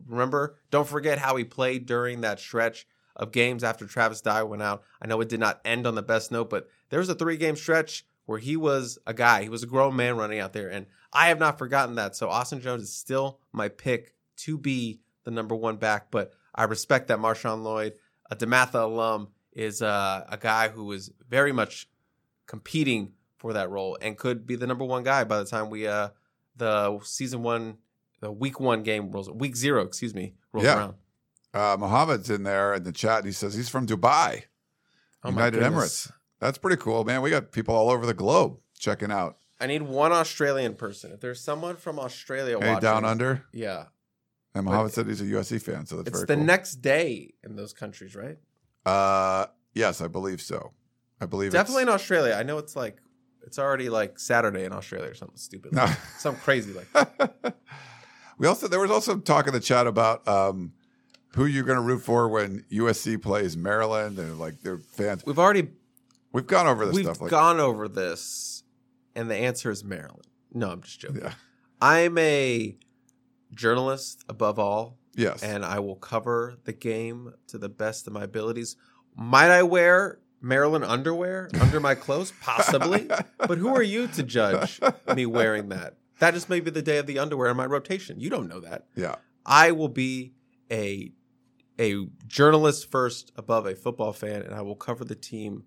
remember, 0.06 0.56
don't 0.70 0.88
forget 0.88 1.18
how 1.18 1.36
he 1.36 1.44
played 1.44 1.86
during 1.86 2.22
that 2.22 2.40
stretch 2.40 2.86
of 3.16 3.32
games 3.32 3.62
after 3.62 3.86
Travis 3.86 4.20
Dye 4.20 4.42
went 4.42 4.62
out. 4.62 4.82
I 5.00 5.06
know 5.06 5.20
it 5.20 5.28
did 5.28 5.40
not 5.40 5.60
end 5.64 5.86
on 5.86 5.94
the 5.94 6.02
best 6.02 6.32
note, 6.32 6.50
but 6.50 6.68
there 6.90 6.98
was 6.98 7.08
a 7.08 7.14
three 7.14 7.36
game 7.36 7.56
stretch 7.56 8.04
where 8.26 8.38
he 8.38 8.56
was 8.56 8.98
a 9.06 9.14
guy. 9.14 9.42
He 9.42 9.48
was 9.48 9.62
a 9.62 9.68
grown 9.68 9.94
man 9.96 10.16
running 10.16 10.40
out 10.40 10.52
there, 10.52 10.68
and 10.68 10.86
I 11.14 11.28
have 11.28 11.38
not 11.38 11.58
forgotten 11.58 11.94
that. 11.94 12.16
So 12.16 12.28
Austin 12.28 12.60
Jones 12.60 12.82
is 12.82 12.92
still 12.92 13.38
my 13.52 13.68
pick 13.68 14.14
to 14.38 14.58
be 14.58 15.00
the 15.24 15.30
number 15.30 15.54
one 15.54 15.76
back, 15.76 16.10
but 16.10 16.32
I 16.54 16.64
respect 16.64 17.08
that 17.08 17.18
Marshawn 17.18 17.62
Lloyd, 17.62 17.94
a 18.30 18.36
DeMatha 18.36 18.82
alum, 18.82 19.28
is 19.52 19.80
uh, 19.80 20.24
a 20.28 20.36
guy 20.36 20.68
who 20.68 20.90
is 20.92 21.10
very 21.28 21.52
much 21.52 21.88
competing 22.46 23.12
for 23.38 23.52
that 23.52 23.70
role 23.70 23.96
and 24.00 24.16
could 24.16 24.46
be 24.46 24.56
the 24.56 24.66
number 24.66 24.84
one 24.84 25.02
guy 25.04 25.24
by 25.24 25.38
the 25.38 25.44
time 25.44 25.70
we 25.70 25.86
uh 25.86 26.08
the 26.56 26.98
season 27.02 27.42
one 27.42 27.76
the 28.20 28.30
week 28.32 28.58
one 28.60 28.82
game 28.82 29.10
rolls 29.10 29.30
week 29.30 29.54
zero 29.56 29.82
excuse 29.82 30.14
me 30.14 30.34
rolls 30.52 30.64
Yeah. 30.64 30.76
around. 30.76 30.94
Uh, 31.52 31.76
Mohammed's 31.78 32.30
in 32.30 32.42
there 32.42 32.74
in 32.74 32.82
the 32.82 32.90
chat. 32.92 33.18
And 33.18 33.26
he 33.26 33.32
says 33.32 33.54
he's 33.54 33.68
from 33.68 33.86
Dubai, 33.86 34.44
Oh 35.22 35.30
United. 35.30 35.62
Emirates. 35.62 36.10
That's 36.40 36.58
pretty 36.58 36.76
cool, 36.82 37.04
man. 37.04 37.22
We 37.22 37.30
got 37.30 37.52
people 37.52 37.74
all 37.76 37.90
over 37.90 38.04
the 38.06 38.14
globe 38.14 38.58
checking 38.78 39.12
out. 39.12 39.36
I 39.64 39.66
need 39.66 39.82
one 39.82 40.12
Australian 40.12 40.74
person. 40.74 41.10
If 41.12 41.20
there's 41.20 41.40
someone 41.40 41.76
from 41.76 41.98
Australia 41.98 42.58
Hey, 42.60 42.66
watching, 42.74 42.80
down 42.82 43.04
under. 43.04 43.44
yeah, 43.52 43.86
And 44.54 44.64
Mohammed 44.66 44.92
said 44.92 45.06
he's 45.06 45.20
a 45.20 45.24
USC 45.24 45.60
fan, 45.62 45.86
so 45.86 45.96
that's 45.96 46.08
it's 46.08 46.18
very 46.18 46.26
the 46.26 46.34
cool. 46.36 46.44
next 46.44 46.76
day 46.76 47.32
in 47.42 47.56
those 47.56 47.72
countries, 47.72 48.14
right? 48.14 48.36
Uh, 48.86 49.46
yes, 49.74 50.00
I 50.00 50.08
believe 50.08 50.40
so. 50.42 50.72
I 51.20 51.26
believe 51.26 51.48
it's 51.48 51.54
Definitely 51.54 51.84
in 51.84 51.88
Australia. 51.88 52.34
I 52.34 52.42
know 52.42 52.58
it's 52.58 52.76
like 52.76 52.98
it's 53.46 53.58
already 53.58 53.88
like 53.88 54.18
Saturday 54.18 54.64
in 54.64 54.72
Australia 54.72 55.10
or 55.10 55.14
something 55.14 55.36
stupid, 55.38 55.72
No. 55.72 55.86
something 56.18 56.42
crazy 56.42 56.72
like. 56.74 56.92
that. 56.92 57.56
we 58.38 58.46
also 58.46 58.68
there 58.68 58.80
was 58.80 58.90
also 58.90 59.18
talk 59.18 59.46
in 59.46 59.52
the 59.54 59.60
chat 59.60 59.86
about 59.86 60.26
um, 60.28 60.72
who 61.34 61.46
you're 61.46 61.64
going 61.64 61.78
to 61.78 61.82
root 61.82 62.00
for 62.02 62.28
when 62.28 62.64
USC 62.70 63.20
plays 63.22 63.56
Maryland 63.56 64.18
and 64.18 64.38
like 64.38 64.60
their 64.62 64.78
fans. 64.78 65.24
We've 65.26 65.38
already 65.38 65.68
We've 66.32 66.46
gone 66.46 66.66
over 66.66 66.84
this 66.84 66.94
we've 66.96 67.04
stuff. 67.04 67.20
Like, 67.20 67.30
gone 67.30 67.60
over 67.60 67.86
this, 67.88 68.53
and 69.14 69.30
the 69.30 69.36
answer 69.36 69.70
is 69.70 69.84
Maryland. 69.84 70.26
No, 70.52 70.70
I'm 70.70 70.82
just 70.82 71.00
joking. 71.00 71.22
yeah, 71.22 71.32
I'm 71.80 72.16
a 72.18 72.76
journalist 73.52 74.24
above 74.28 74.58
all, 74.58 74.98
yes, 75.14 75.42
and 75.42 75.64
I 75.64 75.80
will 75.80 75.96
cover 75.96 76.56
the 76.64 76.72
game 76.72 77.32
to 77.48 77.58
the 77.58 77.68
best 77.68 78.06
of 78.06 78.12
my 78.12 78.24
abilities. 78.24 78.76
Might 79.16 79.50
I 79.50 79.62
wear 79.62 80.20
Maryland 80.40 80.84
underwear 80.84 81.48
under 81.60 81.80
my 81.80 81.94
clothes? 81.94 82.32
Possibly. 82.40 83.08
but 83.38 83.58
who 83.58 83.68
are 83.68 83.82
you 83.82 84.06
to 84.08 84.22
judge 84.22 84.80
me 85.14 85.26
wearing 85.26 85.68
that? 85.70 85.96
That 86.20 86.34
just 86.34 86.48
may 86.48 86.60
be 86.60 86.70
the 86.70 86.82
day 86.82 86.98
of 86.98 87.06
the 87.06 87.18
underwear 87.18 87.50
in 87.50 87.56
my 87.56 87.66
rotation. 87.66 88.20
You 88.20 88.30
don't 88.30 88.48
know 88.48 88.60
that. 88.60 88.86
yeah, 88.94 89.16
I 89.44 89.72
will 89.72 89.88
be 89.88 90.34
a 90.70 91.12
a 91.78 92.06
journalist 92.28 92.90
first 92.90 93.32
above 93.36 93.66
a 93.66 93.74
football 93.74 94.12
fan, 94.12 94.42
and 94.42 94.54
I 94.54 94.62
will 94.62 94.76
cover 94.76 95.04
the 95.04 95.16
team 95.16 95.64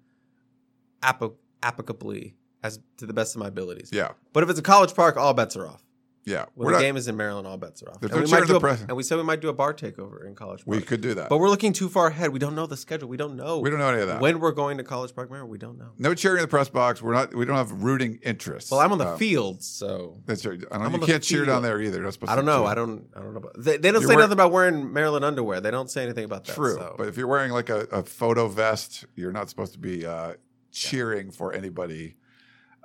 app- 1.03 1.21
applicably 1.61 2.35
as 2.67 2.79
to 2.97 3.05
the 3.05 3.13
best 3.13 3.35
of 3.35 3.39
my 3.39 3.47
abilities. 3.47 3.89
yeah, 3.91 4.11
But 4.33 4.43
if 4.43 4.49
it's 4.49 4.59
a 4.59 4.63
college 4.63 4.93
park, 4.93 5.17
all 5.17 5.33
bets 5.33 5.55
are 5.57 5.67
off. 5.67 5.83
yeah. 6.25 6.45
When 6.55 6.67
the 6.67 6.73
not- 6.73 6.81
game 6.81 6.97
is 6.97 7.07
in 7.07 7.15
Maryland, 7.15 7.47
all 7.47 7.57
bets 7.57 7.81
are 7.83 7.89
off. 7.91 8.03
And 8.03 8.11
we, 8.11 8.27
might 8.29 8.45
do 8.45 8.57
a, 8.57 8.59
press- 8.59 8.81
and 8.81 8.95
we 8.97 9.03
said 9.03 9.17
we 9.17 9.23
might 9.23 9.39
do 9.39 9.47
a 9.49 9.53
bar 9.53 9.73
takeover 9.73 10.25
in 10.27 10.35
College 10.35 10.65
Park. 10.65 10.67
we 10.77 10.81
could 10.81 10.99
do 11.01 11.13
that. 11.13 11.29
but 11.29 11.37
we're 11.37 11.49
looking 11.49 11.71
too 11.71 11.87
far 11.87 12.07
ahead. 12.07 12.31
We 12.33 12.39
don't 12.39 12.53
know 12.55 12.65
the 12.67 12.75
schedule. 12.75 13.07
We 13.07 13.15
don't 13.17 13.35
know. 13.37 13.59
we 13.59 13.69
don't 13.69 13.79
know 13.79 13.87
any 13.89 14.01
of 14.01 14.09
that. 14.09 14.19
when 14.19 14.39
we're 14.41 14.51
going 14.51 14.77
to 14.77 14.83
College 14.83 15.15
Park, 15.15 15.29
Maryland. 15.31 15.51
We 15.51 15.57
don't 15.57 15.77
know. 15.79 15.91
no 15.97 16.13
cheering 16.13 16.39
in 16.39 16.41
the 16.41 16.47
press 16.49 16.67
box. 16.67 17.01
We're 17.01 17.13
not. 17.13 17.33
We 17.33 17.45
don't 17.45 17.55
have 17.55 17.71
rooting 17.71 18.19
interests. 18.23 18.69
Well, 18.71 18.81
I'm 18.81 18.91
on 18.91 18.97
the 18.97 19.07
Uh, 19.07 19.17
field, 19.17 19.63
so 19.63 20.17
That's 20.25 20.45
right. 20.45 20.59
I 20.69 20.75
I'm 20.75 20.81
don't, 20.83 20.95
on 20.95 20.99
you 21.01 21.07
can't 21.07 21.23
cheer 21.23 21.45
down 21.45 21.61
there 21.63 21.79
either. 21.81 21.95
You're 21.97 22.03
not 22.03 22.13
supposed 22.13 22.31
I 22.31 22.35
don't 22.35 22.45
know. 22.45 22.63
cheer. 22.63 22.71
I 22.71 22.75
don't. 22.75 23.07
I 23.15 23.19
don't 23.21 23.31
know. 23.33 23.37
About, 23.39 23.53
they, 23.57 23.77
they 23.77 23.91
don't 23.91 24.01
You're 24.01 24.09
say 24.11 24.15
nothing 24.17 24.33
about 24.33 24.51
wearing 24.51 24.91
Maryland 24.91 25.23
underwear. 25.23 25.61
They 25.61 25.71
don't 25.71 25.89
say 25.89 26.03
anything 26.03 26.25
about 26.25 26.43
that. 26.45 26.55
True, 26.55 26.75
so. 26.75 26.95
but 26.97 27.07
if 27.07 27.15
you're 27.15 27.27
wearing 27.27 27.53
like 27.53 27.69
a, 27.69 27.81
a 27.91 28.03
photo 28.03 28.49
vest, 28.49 29.05
you're 29.15 29.31
not 29.31 29.47
supposed 29.49 29.71
to 29.73 29.79
be 29.79 30.05
uh, 30.05 30.33
cheering 30.71 31.31
for 31.31 31.53
anybody. 31.53 32.15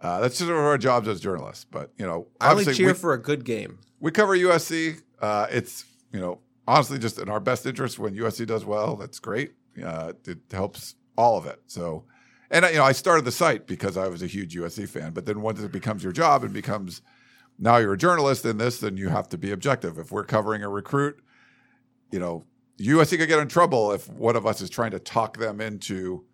Uh, 0.02 0.20
that's 0.20 0.36
just 0.36 0.50
one 0.50 0.58
of 0.58 0.64
our 0.64 0.76
jobs 0.76 1.06
as 1.06 1.20
journalists. 1.20 1.64
But 1.64 1.92
you 1.96 2.04
know, 2.04 2.26
I 2.40 2.50
only 2.50 2.74
cheer 2.74 2.88
we, 2.88 2.94
for 2.94 3.14
a 3.14 3.22
good 3.22 3.44
game. 3.44 3.78
we 4.00 4.10
cover 4.10 4.36
USC. 4.36 5.00
Uh, 5.20 5.46
it's 5.50 5.84
you 6.12 6.20
know 6.20 6.40
honestly 6.66 6.98
just 6.98 7.18
in 7.18 7.28
our 7.28 7.40
best 7.40 7.64
interest 7.64 7.98
when 7.98 8.14
USC 8.14 8.46
does 8.46 8.64
well. 8.64 8.96
That's 8.96 9.20
great. 9.20 9.52
Uh, 9.82 10.12
it 10.26 10.38
helps 10.50 10.96
all 11.16 11.38
of 11.38 11.46
it. 11.46 11.60
So, 11.66 12.04
and 12.50 12.64
you 12.66 12.74
know, 12.74 12.84
I 12.84 12.92
started 12.92 13.24
the 13.24 13.32
site 13.32 13.66
because 13.66 13.96
I 13.96 14.08
was 14.08 14.22
a 14.22 14.26
huge 14.26 14.54
USC 14.56 14.88
fan. 14.88 15.12
But 15.12 15.24
then 15.24 15.40
once 15.40 15.60
it 15.60 15.72
becomes 15.72 16.02
your 16.02 16.12
job 16.12 16.42
and 16.42 16.52
becomes 16.52 17.00
now 17.58 17.76
you're 17.76 17.92
a 17.92 17.98
journalist 17.98 18.44
in 18.44 18.58
this, 18.58 18.80
then 18.80 18.96
you 18.96 19.08
have 19.08 19.28
to 19.28 19.38
be 19.38 19.52
objective. 19.52 19.98
If 19.98 20.10
we're 20.10 20.24
covering 20.24 20.62
a 20.62 20.68
recruit, 20.68 21.22
you 22.10 22.18
know, 22.18 22.44
USC 22.78 23.18
could 23.18 23.28
get 23.28 23.38
in 23.38 23.48
trouble 23.48 23.92
if 23.92 24.08
one 24.08 24.34
of 24.34 24.46
us 24.46 24.60
is 24.60 24.68
trying 24.68 24.90
to 24.90 24.98
talk 24.98 25.38
them 25.38 25.60
into, 25.60 26.24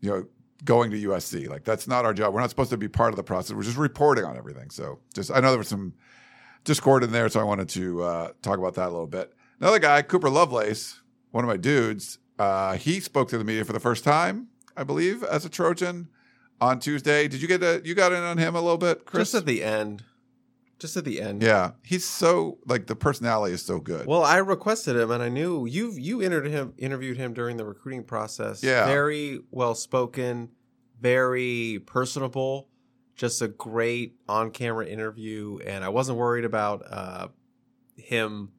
you 0.00 0.10
know, 0.10 0.26
going 0.64 0.90
to 0.90 1.08
USC. 1.08 1.48
Like 1.48 1.64
that's 1.64 1.88
not 1.88 2.04
our 2.04 2.14
job. 2.14 2.34
We're 2.34 2.40
not 2.40 2.50
supposed 2.50 2.70
to 2.70 2.76
be 2.76 2.88
part 2.88 3.10
of 3.10 3.16
the 3.16 3.22
process. 3.22 3.54
We're 3.56 3.62
just 3.62 3.76
reporting 3.76 4.24
on 4.24 4.36
everything. 4.36 4.70
So 4.70 5.00
just 5.14 5.30
I 5.30 5.40
know 5.40 5.50
there 5.50 5.58
was 5.58 5.68
some 5.68 5.94
discord 6.64 7.04
in 7.04 7.12
there, 7.12 7.28
so 7.28 7.40
I 7.40 7.44
wanted 7.44 7.68
to 7.70 8.02
uh, 8.02 8.28
talk 8.42 8.58
about 8.58 8.74
that 8.74 8.88
a 8.88 8.92
little 8.92 9.06
bit. 9.06 9.32
Another 9.60 9.78
guy, 9.78 10.02
Cooper 10.02 10.30
Lovelace, 10.30 11.00
one 11.30 11.44
of 11.44 11.48
my 11.48 11.56
dudes, 11.56 12.18
uh, 12.38 12.76
he 12.76 13.00
spoke 13.00 13.28
to 13.28 13.38
the 13.38 13.44
media 13.44 13.64
for 13.64 13.72
the 13.72 13.80
first 13.80 14.04
time, 14.04 14.48
I 14.76 14.84
believe, 14.84 15.22
as 15.22 15.44
a 15.44 15.48
Trojan 15.48 16.08
on 16.60 16.80
Tuesday. 16.80 17.28
Did 17.28 17.40
you 17.40 17.48
get 17.48 17.62
a, 17.62 17.80
you 17.84 17.94
got 17.94 18.12
in 18.12 18.22
on 18.22 18.38
him 18.38 18.56
a 18.56 18.60
little 18.60 18.78
bit, 18.78 19.04
Chris? 19.04 19.32
Just 19.32 19.34
at 19.34 19.46
the 19.46 19.62
end. 19.62 20.02
Just 20.78 20.96
at 20.96 21.04
the 21.04 21.20
end. 21.20 21.42
yeah, 21.42 21.70
he's 21.82 22.04
so 22.04 22.58
like 22.66 22.86
the 22.88 22.96
personality 22.96 23.54
is 23.54 23.62
so 23.64 23.78
good. 23.78 24.06
Well, 24.06 24.24
I 24.24 24.38
requested 24.38 24.96
him, 24.96 25.10
and 25.10 25.22
I 25.22 25.28
knew 25.28 25.66
you. 25.66 25.92
You 25.92 26.20
interviewed 26.22 26.52
him. 26.52 26.74
Interviewed 26.78 27.16
him 27.16 27.32
during 27.32 27.56
the 27.56 27.64
recruiting 27.64 28.02
process. 28.04 28.62
Yeah. 28.62 28.84
very 28.86 29.40
well 29.50 29.74
spoken, 29.74 30.50
very 31.00 31.80
personable. 31.86 32.68
Just 33.16 33.40
a 33.40 33.46
great 33.48 34.16
on-camera 34.28 34.86
interview, 34.86 35.58
and 35.64 35.84
I 35.84 35.88
wasn't 35.88 36.18
worried 36.18 36.44
about 36.44 36.82
uh, 36.90 37.28
him 37.96 38.50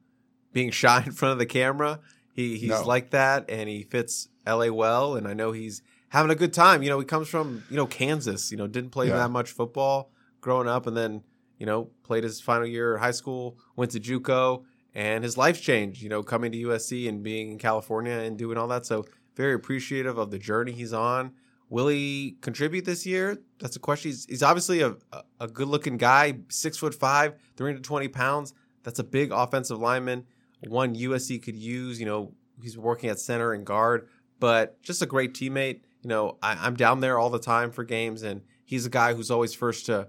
being 0.52 0.70
shy 0.82 1.02
in 1.04 1.12
front 1.12 1.32
of 1.32 1.38
the 1.38 1.46
camera. 1.46 2.00
He 2.32 2.56
he's 2.58 2.70
No. 2.70 2.82
like 2.82 3.10
that, 3.10 3.50
and 3.50 3.68
he 3.68 3.82
fits 3.82 4.28
LA 4.46 4.68
well. 4.70 5.16
And 5.16 5.28
I 5.28 5.34
know 5.34 5.52
he's 5.52 5.82
having 6.08 6.30
a 6.30 6.34
good 6.34 6.54
time. 6.54 6.82
You 6.82 6.88
know, 6.88 6.98
he 6.98 7.04
comes 7.04 7.28
from 7.28 7.64
you 7.70 7.76
know 7.76 7.86
Kansas. 7.86 8.50
You 8.50 8.56
know, 8.56 8.66
didn't 8.66 8.90
play 8.90 9.08
Yeah. 9.08 9.16
that 9.18 9.30
much 9.30 9.50
football 9.52 10.10
growing 10.40 10.68
up, 10.68 10.86
and 10.86 10.96
then 10.96 11.22
you 11.58 11.66
know 11.66 11.90
played 12.02 12.24
his 12.24 12.40
final 12.40 12.66
year 12.66 12.94
of 12.94 13.00
high 13.00 13.10
school, 13.10 13.58
went 13.76 13.90
to 13.92 14.00
JUCO, 14.00 14.64
and 14.94 15.24
his 15.24 15.36
life's 15.36 15.60
changed. 15.60 16.02
You 16.02 16.08
know, 16.08 16.22
coming 16.22 16.52
to 16.52 16.58
USC 16.58 17.08
and 17.08 17.22
being 17.22 17.52
in 17.52 17.58
California 17.58 18.12
and 18.12 18.36
doing 18.36 18.58
all 18.58 18.68
that. 18.68 18.86
So 18.86 19.04
very 19.36 19.54
appreciative 19.54 20.18
of 20.18 20.30
the 20.30 20.38
journey 20.38 20.72
he's 20.72 20.92
on. 20.92 21.32
Will 21.68 21.88
he 21.88 22.36
contribute 22.40 22.84
this 22.84 23.04
year? 23.04 23.38
That's 23.58 23.76
a 23.76 23.80
question. 23.80 24.10
He's, 24.10 24.24
he's 24.26 24.42
obviously 24.42 24.82
a, 24.82 24.94
a, 25.12 25.22
a 25.40 25.48
good 25.48 25.68
looking 25.68 25.96
guy, 25.96 26.38
six 26.48 26.78
foot 26.78 26.94
five, 26.94 27.34
320 27.56 28.08
pounds. 28.08 28.54
That's 28.82 29.00
a 29.00 29.04
big 29.04 29.32
offensive 29.32 29.78
lineman. 29.78 30.24
One 30.68 30.94
USC 30.94 31.42
could 31.42 31.56
use. 31.56 31.98
You 31.98 32.06
know, 32.06 32.32
he's 32.62 32.78
working 32.78 33.10
at 33.10 33.18
center 33.18 33.52
and 33.52 33.66
guard, 33.66 34.08
but 34.38 34.80
just 34.82 35.02
a 35.02 35.06
great 35.06 35.34
teammate. 35.34 35.80
You 36.02 36.08
know, 36.08 36.38
I, 36.40 36.52
I'm 36.52 36.76
down 36.76 37.00
there 37.00 37.18
all 37.18 37.30
the 37.30 37.40
time 37.40 37.72
for 37.72 37.82
games, 37.82 38.22
and 38.22 38.42
he's 38.64 38.86
a 38.86 38.90
guy 38.90 39.14
who's 39.14 39.30
always 39.30 39.52
first 39.52 39.86
to 39.86 40.08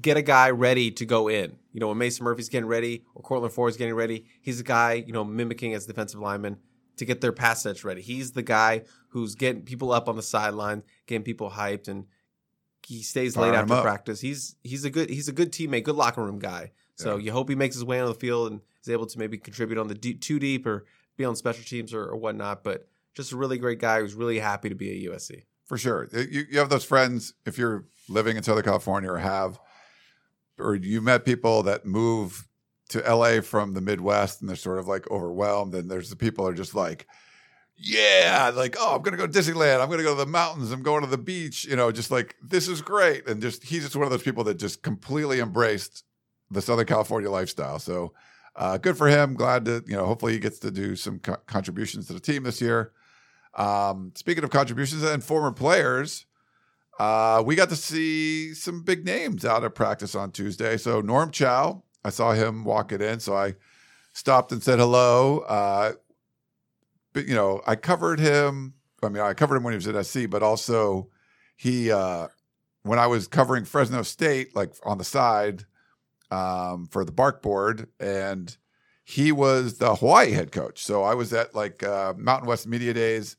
get 0.00 0.16
a 0.16 0.22
guy 0.22 0.50
ready 0.50 0.90
to 0.90 1.04
go 1.04 1.28
in. 1.28 1.56
You 1.72 1.80
know, 1.80 1.88
when 1.88 1.98
Mason 1.98 2.24
Murphy's 2.24 2.48
getting 2.48 2.68
ready 2.68 3.04
or 3.14 3.22
Courtland 3.22 3.52
Ford's 3.52 3.76
getting 3.76 3.94
ready, 3.94 4.24
he's 4.40 4.60
a 4.60 4.64
guy, 4.64 4.94
you 4.94 5.12
know, 5.12 5.24
mimicking 5.24 5.74
as 5.74 5.86
defensive 5.86 6.20
lineman 6.20 6.58
to 6.96 7.04
get 7.04 7.20
their 7.20 7.32
pass 7.32 7.62
sets 7.62 7.84
ready. 7.84 8.02
He's 8.02 8.32
the 8.32 8.42
guy 8.42 8.82
who's 9.08 9.34
getting 9.34 9.62
people 9.62 9.92
up 9.92 10.08
on 10.08 10.16
the 10.16 10.22
sideline, 10.22 10.82
getting 11.06 11.24
people 11.24 11.50
hyped, 11.50 11.88
and 11.88 12.06
he 12.86 13.02
stays 13.02 13.34
Fire 13.34 13.50
late 13.50 13.56
after 13.56 13.74
up. 13.74 13.82
practice. 13.82 14.20
He's 14.20 14.56
he's 14.62 14.84
a 14.84 14.90
good 14.90 15.08
he's 15.10 15.28
a 15.28 15.32
good 15.32 15.52
teammate, 15.52 15.84
good 15.84 15.96
locker 15.96 16.22
room 16.22 16.38
guy. 16.38 16.72
So 16.96 17.16
you 17.16 17.32
hope 17.32 17.48
he 17.48 17.56
makes 17.56 17.74
his 17.74 17.84
way 17.84 17.98
on 17.98 18.06
the 18.06 18.14
field 18.14 18.52
and 18.52 18.60
is 18.80 18.88
able 18.88 19.06
to 19.06 19.18
maybe 19.18 19.36
contribute 19.36 19.76
on 19.76 19.88
the 19.88 19.94
deep, 19.94 20.20
two 20.20 20.38
deep 20.38 20.66
or 20.66 20.84
be 21.16 21.24
on 21.24 21.34
special 21.34 21.64
teams 21.64 21.92
or, 21.92 22.04
or 22.04 22.16
whatnot. 22.16 22.62
But 22.62 22.86
just 23.14 23.32
a 23.32 23.36
really 23.36 23.58
great 23.58 23.80
guy 23.80 24.00
who's 24.00 24.14
really 24.14 24.38
happy 24.38 24.68
to 24.68 24.74
be 24.76 25.06
at 25.06 25.12
USC. 25.12 25.42
for 25.64 25.76
sure. 25.76 26.08
You, 26.12 26.44
you 26.50 26.58
have 26.60 26.68
those 26.68 26.84
friends 26.84 27.34
if 27.44 27.58
you're 27.58 27.86
living 28.08 28.36
in 28.36 28.42
Southern 28.44 28.62
California 28.62 29.10
or 29.10 29.18
have, 29.18 29.58
or 30.62 30.74
you 30.74 31.00
met 31.00 31.24
people 31.24 31.62
that 31.64 31.84
move 31.84 32.46
to 32.90 33.00
LA 33.00 33.40
from 33.40 33.74
the 33.74 33.80
Midwest 33.80 34.40
and 34.40 34.48
they're 34.48 34.56
sort 34.56 34.78
of 34.78 34.86
like 34.86 35.10
overwhelmed. 35.10 35.74
And 35.74 35.90
there's 35.90 36.10
the 36.10 36.16
people 36.16 36.46
are 36.46 36.54
just 36.54 36.74
like, 36.74 37.06
yeah, 37.76 38.52
like, 38.54 38.76
oh, 38.78 38.94
I'm 38.94 39.02
going 39.02 39.16
to 39.16 39.18
go 39.18 39.26
to 39.26 39.38
Disneyland. 39.38 39.80
I'm 39.80 39.88
going 39.88 39.98
to 39.98 40.04
go 40.04 40.14
to 40.14 40.24
the 40.24 40.30
mountains. 40.30 40.70
I'm 40.70 40.82
going 40.82 41.02
to 41.02 41.08
the 41.08 41.18
beach. 41.18 41.64
You 41.64 41.74
know, 41.76 41.90
just 41.90 42.10
like, 42.10 42.36
this 42.42 42.68
is 42.68 42.80
great. 42.82 43.26
And 43.28 43.40
just, 43.40 43.64
he's 43.64 43.82
just 43.82 43.96
one 43.96 44.04
of 44.04 44.10
those 44.10 44.22
people 44.22 44.44
that 44.44 44.58
just 44.58 44.82
completely 44.82 45.40
embraced 45.40 46.04
the 46.50 46.62
Southern 46.62 46.86
California 46.86 47.30
lifestyle. 47.30 47.78
So 47.78 48.12
uh, 48.54 48.78
good 48.78 48.96
for 48.96 49.08
him. 49.08 49.34
Glad 49.34 49.64
to, 49.64 49.82
you 49.86 49.96
know, 49.96 50.06
hopefully 50.06 50.34
he 50.34 50.38
gets 50.38 50.58
to 50.60 50.70
do 50.70 50.94
some 50.94 51.18
co- 51.18 51.38
contributions 51.46 52.06
to 52.06 52.12
the 52.12 52.20
team 52.20 52.42
this 52.42 52.60
year. 52.60 52.92
Um, 53.54 54.12
speaking 54.14 54.44
of 54.44 54.50
contributions 54.50 55.02
and 55.02 55.24
former 55.24 55.52
players, 55.52 56.26
uh, 57.02 57.42
we 57.44 57.56
got 57.56 57.68
to 57.68 57.74
see 57.74 58.54
some 58.54 58.80
big 58.80 59.04
names 59.04 59.44
out 59.44 59.64
of 59.64 59.74
practice 59.74 60.14
on 60.14 60.30
Tuesday. 60.30 60.76
So 60.76 61.00
Norm 61.00 61.32
Chow, 61.32 61.82
I 62.04 62.10
saw 62.10 62.30
him 62.30 62.62
walking 62.62 63.00
in. 63.00 63.18
So 63.18 63.36
I 63.36 63.56
stopped 64.12 64.52
and 64.52 64.62
said 64.62 64.78
hello. 64.78 65.40
Uh, 65.40 65.94
but 67.12 67.26
you 67.26 67.34
know, 67.34 67.60
I 67.66 67.74
covered 67.74 68.20
him. 68.20 68.74
I 69.02 69.08
mean, 69.08 69.20
I 69.20 69.34
covered 69.34 69.56
him 69.56 69.64
when 69.64 69.72
he 69.72 69.76
was 69.84 69.88
at 69.88 70.06
SC, 70.06 70.30
but 70.30 70.44
also 70.44 71.08
he 71.56 71.90
uh, 71.90 72.28
when 72.84 73.00
I 73.00 73.08
was 73.08 73.26
covering 73.26 73.64
Fresno 73.64 74.02
State, 74.02 74.54
like 74.54 74.72
on 74.84 74.98
the 74.98 75.04
side 75.04 75.64
um, 76.30 76.86
for 76.86 77.04
the 77.04 77.10
Bark 77.10 77.42
Board, 77.42 77.88
and 77.98 78.56
he 79.02 79.32
was 79.32 79.78
the 79.78 79.96
Hawaii 79.96 80.30
head 80.30 80.52
coach. 80.52 80.84
So 80.84 81.02
I 81.02 81.14
was 81.14 81.32
at 81.32 81.52
like 81.52 81.82
uh, 81.82 82.14
Mountain 82.16 82.46
West 82.46 82.68
Media 82.68 82.94
Days 82.94 83.36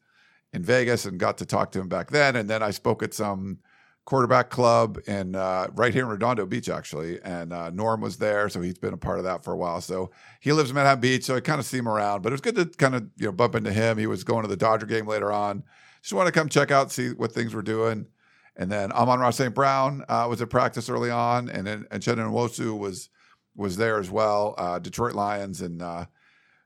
in 0.53 0.63
Vegas 0.63 1.05
and 1.05 1.19
got 1.19 1.37
to 1.39 1.45
talk 1.45 1.71
to 1.71 1.79
him 1.79 1.89
back 1.89 2.11
then. 2.11 2.35
And 2.35 2.49
then 2.49 2.63
I 2.63 2.71
spoke 2.71 3.03
at 3.03 3.13
some 3.13 3.59
quarterback 4.05 4.49
club 4.49 4.99
in 5.07 5.35
uh, 5.35 5.67
right 5.75 5.93
here 5.93 6.03
in 6.03 6.09
Redondo 6.09 6.45
Beach, 6.45 6.69
actually. 6.69 7.21
And 7.23 7.53
uh, 7.53 7.69
Norm 7.71 8.01
was 8.01 8.17
there, 8.17 8.49
so 8.49 8.61
he's 8.61 8.77
been 8.77 8.93
a 8.93 8.97
part 8.97 9.17
of 9.17 9.25
that 9.25 9.43
for 9.43 9.53
a 9.53 9.57
while. 9.57 9.81
So 9.81 10.11
he 10.39 10.51
lives 10.53 10.69
in 10.69 10.75
Manhattan 10.75 11.01
Beach, 11.01 11.23
so 11.23 11.35
I 11.35 11.39
kind 11.39 11.59
of 11.59 11.65
see 11.65 11.77
him 11.77 11.87
around. 11.87 12.21
But 12.21 12.31
it 12.31 12.33
was 12.33 12.41
good 12.41 12.55
to 12.55 12.65
kind 12.65 12.95
of 12.95 13.09
you 13.17 13.25
know 13.25 13.31
bump 13.31 13.55
into 13.55 13.71
him. 13.71 13.97
He 13.97 14.07
was 14.07 14.23
going 14.23 14.43
to 14.43 14.49
the 14.49 14.57
Dodger 14.57 14.85
game 14.85 15.07
later 15.07 15.31
on. 15.31 15.63
Just 16.01 16.13
want 16.13 16.27
to 16.27 16.33
come 16.33 16.49
check 16.49 16.69
out, 16.69 16.91
see 16.91 17.09
what 17.11 17.31
things 17.31 17.53
were 17.53 17.61
doing. 17.61 18.07
And 18.55 18.71
then 18.71 18.91
Amon-Ra 18.91 19.31
St. 19.31 19.55
Brown 19.55 20.03
uh, 20.07 20.27
was 20.29 20.41
at 20.41 20.49
practice 20.49 20.89
early 20.89 21.09
on, 21.09 21.49
and 21.49 21.65
then 21.65 21.87
and 21.89 22.03
Uchenna 22.03 22.29
Nwosu 22.29 22.77
was 22.77 23.09
was 23.55 23.77
there 23.77 23.99
as 23.99 24.11
well. 24.11 24.53
Uh, 24.57 24.79
Detroit 24.79 25.13
Lions 25.13 25.61
and 25.61 25.81
uh, 25.81 26.05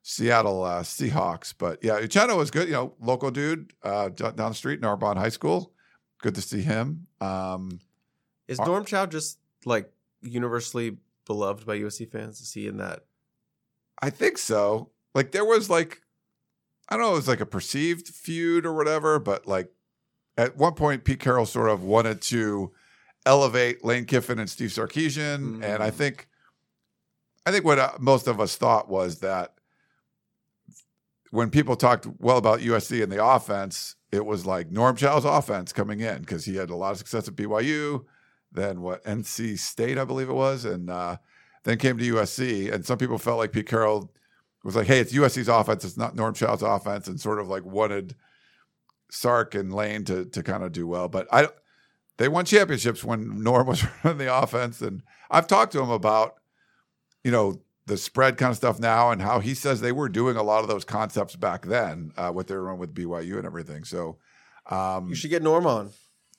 Seattle 0.09 0.63
uh, 0.63 0.83
Seahawks. 0.83 1.53
But 1.57 1.83
yeah, 1.83 1.99
Uchenna 1.99 2.37
was 2.37 2.51
good. 2.51 2.67
You 2.67 2.73
know, 2.73 2.93
local 2.99 3.31
dude 3.31 3.73
uh, 3.83 4.09
down 4.09 4.35
the 4.35 4.53
street, 4.53 4.81
Narbonne 4.81 5.17
High 5.17 5.29
School 5.29 5.73
good 6.21 6.35
to 6.35 6.41
see 6.41 6.61
him. 6.61 7.07
Um, 7.21 7.79
Is 8.47 8.59
Norm 8.59 8.85
Chow 8.85 9.05
just 9.05 9.39
like 9.65 9.91
universally 10.21 10.97
beloved 11.25 11.65
by 11.65 11.79
USC 11.79 12.09
fans? 12.09 12.41
Is 12.41 12.53
he 12.53 12.67
in 12.67 12.77
that? 12.77 13.05
I 14.01 14.09
think 14.09 14.37
so. 14.37 14.91
Like 15.13 15.31
there 15.31 15.45
was 15.45 15.69
like, 15.69 16.01
I 16.89 16.95
don't 16.95 17.05
know, 17.05 17.13
it 17.13 17.15
was 17.15 17.27
like 17.27 17.41
a 17.41 17.45
perceived 17.45 18.07
feud 18.07 18.65
or 18.65 18.73
whatever, 18.73 19.19
but 19.19 19.47
like 19.47 19.71
at 20.37 20.55
one 20.55 20.73
point, 20.73 21.03
Pete 21.03 21.19
Carroll 21.19 21.45
sort 21.45 21.69
of 21.69 21.83
wanted 21.83 22.21
to 22.23 22.71
elevate 23.25 23.83
Lane 23.83 24.05
Kiffin 24.05 24.39
and 24.39 24.49
Steve 24.49 24.69
Sarkisian, 24.69 25.57
mm. 25.57 25.63
and 25.63 25.81
I 25.81 25.89
think, 25.89 26.27
I 27.45 27.51
think 27.51 27.65
what 27.65 27.79
uh, 27.79 27.91
most 27.99 28.27
of 28.27 28.39
us 28.39 28.55
thought 28.55 28.87
was 28.87 29.19
that 29.19 29.55
when 31.31 31.49
people 31.49 31.75
talked 31.75 32.07
well 32.19 32.37
about 32.37 32.59
USC 32.59 33.03
and 33.03 33.11
the 33.11 33.23
offense, 33.23 33.95
it 34.11 34.25
was 34.25 34.45
like 34.45 34.71
Norm 34.71 34.95
Chow's 34.95 35.25
offense 35.25 35.73
coming 35.73 35.99
in 35.99 36.19
because 36.21 36.45
he 36.45 36.55
had 36.55 36.69
a 36.69 36.75
lot 36.75 36.91
of 36.91 36.97
success 36.97 37.27
at 37.27 37.35
BYU, 37.35 38.05
then 38.51 38.81
what 38.81 39.03
NC 39.03 39.59
State, 39.59 39.97
I 39.97 40.05
believe 40.05 40.29
it 40.29 40.33
was, 40.33 40.65
and 40.65 40.89
uh, 40.89 41.17
then 41.63 41.77
came 41.77 41.97
to 41.97 42.15
USC. 42.15 42.71
And 42.71 42.85
some 42.85 42.97
people 42.97 43.17
felt 43.17 43.37
like 43.37 43.51
Pete 43.51 43.67
Carroll 43.67 44.11
was 44.63 44.75
like, 44.75 44.87
"Hey, 44.87 44.99
it's 44.99 45.13
USC's 45.13 45.49
offense, 45.49 45.83
it's 45.83 45.97
not 45.97 46.15
Norm 46.15 46.33
Chow's 46.33 46.61
offense," 46.61 47.07
and 47.07 47.19
sort 47.19 47.39
of 47.39 47.47
like 47.47 47.65
wanted 47.65 48.15
Sark 49.11 49.55
and 49.55 49.73
Lane 49.73 50.05
to 50.05 50.25
to 50.25 50.43
kind 50.43 50.63
of 50.63 50.71
do 50.71 50.87
well. 50.87 51.09
But 51.09 51.27
I, 51.31 51.49
they 52.17 52.29
won 52.29 52.45
championships 52.45 53.03
when 53.03 53.43
Norm 53.43 53.67
was 53.67 53.83
running 54.03 54.19
the 54.19 54.35
offense, 54.35 54.81
and 54.81 55.03
I've 55.29 55.47
talked 55.47 55.73
to 55.73 55.81
him 55.81 55.89
about, 55.89 56.35
you 57.23 57.31
know, 57.31 57.61
the 57.87 57.97
spread 57.97 58.37
kind 58.37 58.51
of 58.51 58.57
stuff 58.57 58.79
now 58.79 59.11
and 59.11 59.21
how 59.21 59.39
he 59.39 59.53
says 59.53 59.79
they 59.79 59.93
were 59.93 60.09
doing 60.09 60.35
a 60.35 60.43
lot 60.43 60.61
of 60.61 60.67
those 60.67 60.85
concepts 60.85 61.35
back 61.35 61.65
then, 61.65 62.11
uh, 62.17 62.29
what 62.29 62.47
they 62.47 62.55
were 62.55 62.63
running 62.63 62.79
with 62.79 62.93
BYU 62.93 63.37
and 63.37 63.45
everything. 63.45 63.85
So 63.85 64.17
um, 64.69 65.07
you 65.07 65.15
should 65.15 65.29
get 65.29 65.41
Norm 65.41 65.65
on. 65.65 65.89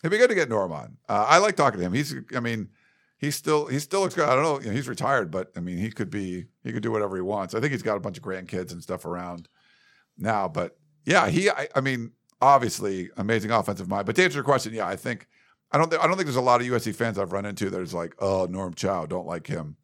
It'd 0.03 0.13
be 0.13 0.19
good 0.19 0.29
to 0.29 0.37
get 0.37 0.51
Norm 0.51 0.71
on. 0.73 0.99
Uh, 1.09 1.25
I 1.27 1.39
like 1.39 1.57
talking 1.57 1.81
to 1.81 1.87
him. 1.87 1.95
He's, 1.95 2.15
I 2.37 2.41
mean, 2.41 2.69
he's 3.17 3.35
still 3.35 3.67
he 3.67 3.79
still 3.79 4.01
looks 4.01 4.15
good. 4.15 4.29
I 4.29 4.35
don't 4.35 4.45
know, 4.45 4.61
you 4.61 4.67
know, 4.67 4.73
he's 4.73 4.89
retired, 4.89 5.31
but 5.31 5.51
I 5.57 5.61
mean, 5.61 5.79
he 5.79 5.91
could 5.91 6.11
be 6.11 6.47
he 6.63 6.73
could 6.73 6.83
do 6.83 6.93
whatever 6.93 7.17
he 7.17 7.23
wants. 7.23 7.55
I 7.55 7.61
think 7.61 7.73
he's 7.73 7.83
got 7.83 7.97
a 7.97 8.01
bunch 8.01 8.19
of 8.19 8.23
grandkids 8.23 8.71
and 8.71 8.83
stuff 8.83 9.07
around 9.07 9.49
now. 10.19 10.49
But 10.49 10.77
yeah, 11.05 11.29
he 11.29 11.49
I, 11.51 11.69
I 11.75 11.81
mean, 11.81 12.13
obviously 12.43 13.11
amazing 13.17 13.51
offensive 13.51 13.89
mind. 13.89 14.07
But 14.07 14.17
to 14.17 14.25
answer 14.25 14.37
your 14.37 14.45
question, 14.45 14.75
yeah, 14.75 14.87
I 14.87 14.97
think 14.97 15.27
I 15.73 15.79
don't 15.79 15.91
th- 15.91 16.01
I 16.01 16.07
don't 16.07 16.17
think 16.17 16.27
there's 16.27 16.37
a 16.37 16.43
lot 16.43 16.61
of 16.61 16.67
USC 16.67 16.95
fans 16.95 17.19
I've 17.19 17.33
run 17.33 17.47
into 17.47 17.71
that 17.71 17.81
is 17.81 17.95
like, 17.95 18.15
oh, 18.19 18.47
Norm 18.49 18.75
Chow, 18.75 19.07
don't 19.07 19.27
like 19.27 19.47
him. 19.47 19.77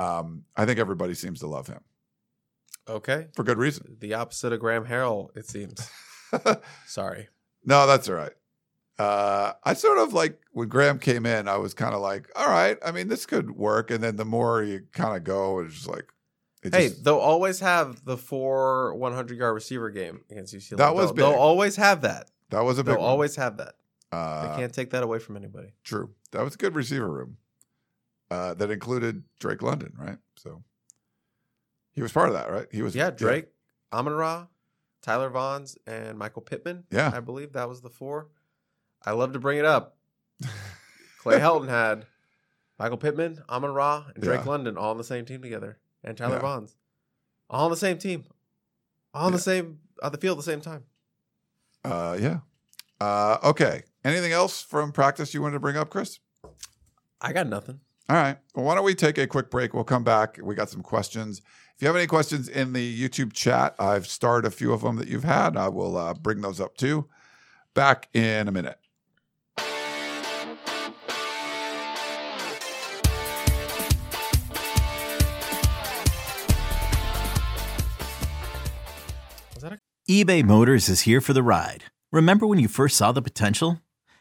Um, 0.00 0.44
I 0.56 0.64
think 0.64 0.78
everybody 0.78 1.14
seems 1.14 1.40
to 1.40 1.46
love 1.46 1.66
him. 1.66 1.80
Okay. 2.88 3.28
For 3.34 3.42
good 3.42 3.58
reason. 3.58 3.96
The 4.00 4.14
opposite 4.14 4.52
of 4.52 4.60
Graham 4.60 4.86
Harrell, 4.86 5.36
it 5.36 5.46
seems. 5.46 5.90
Sorry. 6.86 7.28
No, 7.64 7.86
that's 7.86 8.08
all 8.08 8.14
right. 8.14 8.32
Uh, 8.98 9.52
I 9.64 9.74
sort 9.74 9.98
of 9.98 10.12
like 10.12 10.40
when 10.52 10.68
Graham 10.68 10.98
came 10.98 11.24
in, 11.24 11.48
I 11.48 11.56
was 11.56 11.72
kind 11.72 11.94
of 11.94 12.00
like, 12.00 12.30
all 12.36 12.48
right, 12.48 12.76
I 12.84 12.92
mean, 12.92 13.08
this 13.08 13.24
could 13.26 13.52
work. 13.52 13.90
And 13.90 14.02
then 14.02 14.16
the 14.16 14.24
more 14.24 14.62
you 14.62 14.82
kind 14.92 15.16
of 15.16 15.24
go, 15.24 15.60
it's 15.60 15.74
just 15.74 15.88
like, 15.88 16.06
it 16.62 16.74
hey, 16.74 16.88
just, 16.88 17.04
they'll 17.04 17.16
always 17.16 17.60
have 17.60 18.04
the 18.04 18.18
four 18.18 18.94
100 18.94 19.38
yard 19.38 19.54
receiver 19.54 19.90
game 19.90 20.22
against 20.30 20.54
UCLA. 20.54 20.76
That 20.76 20.94
was 20.94 21.06
they'll, 21.06 21.14
big. 21.14 21.24
They'll 21.24 21.40
always 21.40 21.76
have 21.76 22.02
that. 22.02 22.30
That 22.50 22.64
was 22.64 22.78
a 22.78 22.84
big. 22.84 22.94
They'll 22.94 23.02
one. 23.02 23.10
always 23.10 23.36
have 23.36 23.56
that. 23.58 23.74
Uh, 24.12 24.50
they 24.50 24.56
can't 24.60 24.74
take 24.74 24.90
that 24.90 25.02
away 25.02 25.18
from 25.18 25.36
anybody. 25.36 25.72
True. 25.84 26.10
That 26.32 26.42
was 26.42 26.54
a 26.54 26.58
good 26.58 26.74
receiver 26.74 27.10
room 27.10 27.36
uh, 28.30 28.54
that 28.54 28.70
included 28.70 29.24
Drake 29.38 29.62
London, 29.62 29.92
right? 29.98 30.18
So 30.36 30.62
he 31.92 32.02
was 32.02 32.12
part 32.12 32.28
of 32.28 32.34
that, 32.34 32.50
right? 32.50 32.66
He 32.70 32.82
was. 32.82 32.94
Yeah, 32.94 33.10
Drake, 33.10 33.48
yeah. 33.92 33.98
Amon 33.98 34.14
Ra, 34.14 34.46
Tyler 35.02 35.30
Vaughns, 35.30 35.76
and 35.86 36.18
Michael 36.18 36.42
Pittman. 36.42 36.84
Yeah, 36.90 37.10
I 37.14 37.20
believe 37.20 37.52
that 37.52 37.68
was 37.68 37.80
the 37.80 37.90
four. 37.90 38.28
I 39.04 39.12
love 39.12 39.32
to 39.32 39.38
bring 39.38 39.58
it 39.58 39.64
up. 39.64 39.96
Clay 41.18 41.38
Helton 41.40 41.68
had 41.68 42.06
Michael 42.78 42.98
Pittman, 42.98 43.42
Amon 43.48 43.72
Ra, 43.72 44.04
and 44.14 44.22
Drake 44.22 44.40
yeah. 44.44 44.50
London 44.50 44.76
all 44.76 44.90
on 44.90 44.98
the 44.98 45.04
same 45.04 45.24
team 45.24 45.42
together, 45.42 45.78
and 46.04 46.16
Tyler 46.16 46.36
yeah. 46.36 46.42
Vaughns 46.42 46.74
all 47.50 47.64
on 47.64 47.70
the 47.70 47.76
same 47.76 47.98
team, 47.98 48.24
all 49.12 49.26
on 49.26 49.32
yeah. 49.32 49.36
the 49.36 49.42
same 49.42 49.78
on 50.02 50.12
the 50.12 50.18
field 50.18 50.38
at 50.38 50.44
the 50.44 50.50
same 50.50 50.60
time. 50.60 50.84
Uh, 51.84 52.16
yeah. 52.18 52.38
Uh, 53.00 53.38
okay. 53.42 53.82
Anything 54.04 54.32
else 54.32 54.62
from 54.62 54.92
practice 54.92 55.34
you 55.34 55.42
wanted 55.42 55.54
to 55.54 55.60
bring 55.60 55.76
up, 55.76 55.90
Chris? 55.90 56.20
I 57.20 57.32
got 57.32 57.46
nothing. 57.46 57.80
All 58.10 58.16
right. 58.16 58.36
Well, 58.56 58.64
why 58.64 58.74
don't 58.74 58.82
we 58.82 58.96
take 58.96 59.18
a 59.18 59.26
quick 59.28 59.52
break? 59.52 59.72
We'll 59.72 59.84
come 59.84 60.02
back. 60.02 60.36
We 60.42 60.56
got 60.56 60.68
some 60.68 60.82
questions. 60.82 61.40
If 61.76 61.82
you 61.82 61.86
have 61.86 61.94
any 61.94 62.08
questions 62.08 62.48
in 62.48 62.72
the 62.72 63.08
YouTube 63.08 63.32
chat, 63.32 63.76
I've 63.78 64.08
starred 64.08 64.44
a 64.44 64.50
few 64.50 64.72
of 64.72 64.82
them 64.82 64.96
that 64.96 65.06
you've 65.06 65.22
had. 65.22 65.56
I 65.56 65.68
will 65.68 65.96
uh, 65.96 66.14
bring 66.14 66.40
those 66.40 66.60
up 66.60 66.76
too. 66.76 67.08
Back 67.72 68.08
in 68.12 68.48
a 68.48 68.50
minute. 68.50 68.78
eBay 80.08 80.42
Motors 80.42 80.88
is 80.88 81.02
here 81.02 81.20
for 81.20 81.32
the 81.32 81.44
ride. 81.44 81.84
Remember 82.10 82.44
when 82.44 82.58
you 82.58 82.66
first 82.66 82.96
saw 82.96 83.12
the 83.12 83.22
potential? 83.22 83.80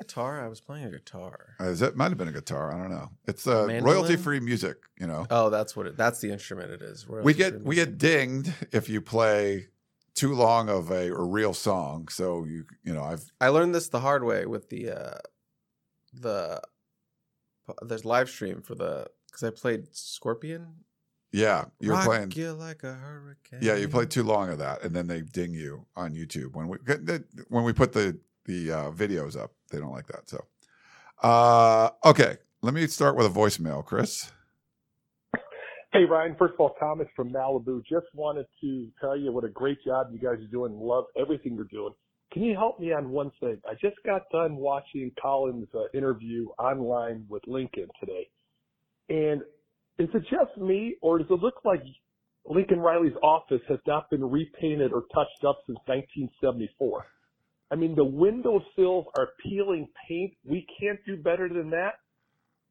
Guitar? 0.00 0.44
I 0.44 0.48
was 0.48 0.60
playing 0.60 0.84
a 0.84 0.90
guitar. 0.90 1.54
Uh, 1.58 1.72
that 1.72 1.96
might 1.96 2.08
have 2.10 2.18
been 2.18 2.28
a 2.28 2.32
guitar. 2.32 2.74
I 2.74 2.78
don't 2.78 2.90
know. 2.90 3.10
It's 3.26 3.46
uh, 3.46 3.66
royalty-free 3.82 4.40
music. 4.40 4.76
You 4.98 5.06
know, 5.06 5.26
Oh, 5.30 5.48
that's 5.48 5.74
what 5.74 5.86
it. 5.86 5.96
That's 5.96 6.20
the 6.20 6.30
instrument 6.30 6.70
it 6.70 6.82
is. 6.82 7.06
we 7.08 7.32
get 7.32 7.62
we 7.62 7.74
get 7.76 7.96
dinged 7.96 8.52
if 8.72 8.88
you 8.90 9.00
play 9.00 9.68
too 10.14 10.34
long 10.34 10.68
of 10.68 10.90
a, 10.90 11.08
a 11.10 11.22
real 11.24 11.54
song. 11.54 12.08
So 12.08 12.44
you 12.44 12.64
you 12.84 12.92
know 12.92 13.02
I've 13.04 13.24
I 13.40 13.48
learned 13.48 13.74
this 13.74 13.88
the 13.88 14.00
hard 14.00 14.22
way 14.24 14.44
with 14.46 14.68
the 14.68 14.90
uh 14.90 15.18
the 16.12 16.60
there's 17.82 18.04
live 18.04 18.28
stream 18.28 18.60
for 18.62 18.74
the 18.74 19.06
because 19.26 19.42
I 19.42 19.50
played 19.50 19.94
Scorpion. 19.94 20.66
yeah 21.32 21.64
you're 21.80 21.94
Rock 21.94 22.04
playing 22.04 22.32
you 22.36 22.52
like 22.52 22.84
a 22.84 22.94
hurricane. 22.94 23.58
yeah 23.60 23.74
you 23.76 23.88
played 23.88 24.10
too 24.10 24.22
long 24.22 24.48
of 24.50 24.58
that 24.58 24.82
and 24.82 24.94
then 24.94 25.06
they 25.08 25.20
ding 25.22 25.52
you 25.52 25.84
on 25.96 26.14
YouTube 26.14 26.54
when 26.54 26.68
we 26.68 26.76
when 27.48 27.64
we 27.64 27.72
put 27.72 27.92
the 27.92 28.18
the 28.46 28.72
uh, 28.72 28.90
videos 28.90 29.36
up 29.36 29.52
they 29.70 29.78
don't 29.78 29.92
like 29.92 30.06
that 30.06 30.28
so 30.28 30.44
uh 31.22 31.90
okay 32.04 32.36
let 32.62 32.74
me 32.74 32.86
start 32.86 33.16
with 33.16 33.26
a 33.26 33.30
voicemail 33.30 33.84
Chris 33.84 34.30
Hey 35.96 36.04
Ryan, 36.04 36.36
first 36.38 36.52
of 36.52 36.60
all, 36.60 36.74
Thomas 36.78 37.06
from 37.16 37.32
Malibu. 37.32 37.80
Just 37.88 38.04
wanted 38.12 38.44
to 38.60 38.88
tell 39.00 39.16
you 39.16 39.32
what 39.32 39.44
a 39.44 39.48
great 39.48 39.78
job 39.82 40.08
you 40.12 40.18
guys 40.18 40.38
are 40.44 40.50
doing. 40.50 40.78
Love 40.78 41.04
everything 41.18 41.54
you're 41.54 41.64
doing. 41.64 41.94
Can 42.32 42.42
you 42.42 42.54
help 42.54 42.78
me 42.78 42.92
on 42.92 43.08
one 43.08 43.30
thing? 43.40 43.58
I 43.66 43.72
just 43.80 43.96
got 44.04 44.28
done 44.30 44.56
watching 44.56 45.10
Colin's 45.22 45.68
uh, 45.74 45.84
interview 45.94 46.48
online 46.58 47.24
with 47.30 47.42
Lincoln 47.46 47.86
today, 47.98 48.28
and 49.08 49.40
is 49.98 50.10
it 50.12 50.22
just 50.28 50.58
me, 50.58 50.96
or 51.00 51.16
does 51.18 51.28
it 51.30 51.40
look 51.40 51.64
like 51.64 51.82
Lincoln 52.44 52.80
Riley's 52.80 53.16
office 53.22 53.62
has 53.66 53.78
not 53.86 54.10
been 54.10 54.22
repainted 54.22 54.92
or 54.92 55.04
touched 55.14 55.44
up 55.48 55.62
since 55.66 55.78
1974? 55.86 57.06
I 57.70 57.74
mean, 57.74 57.94
the 57.96 58.04
window 58.04 58.60
sills 58.76 59.06
are 59.18 59.28
peeling 59.42 59.88
paint. 60.08 60.34
We 60.44 60.66
can't 60.80 60.98
do 61.04 61.16
better 61.16 61.48
than 61.48 61.70
that. 61.70 61.94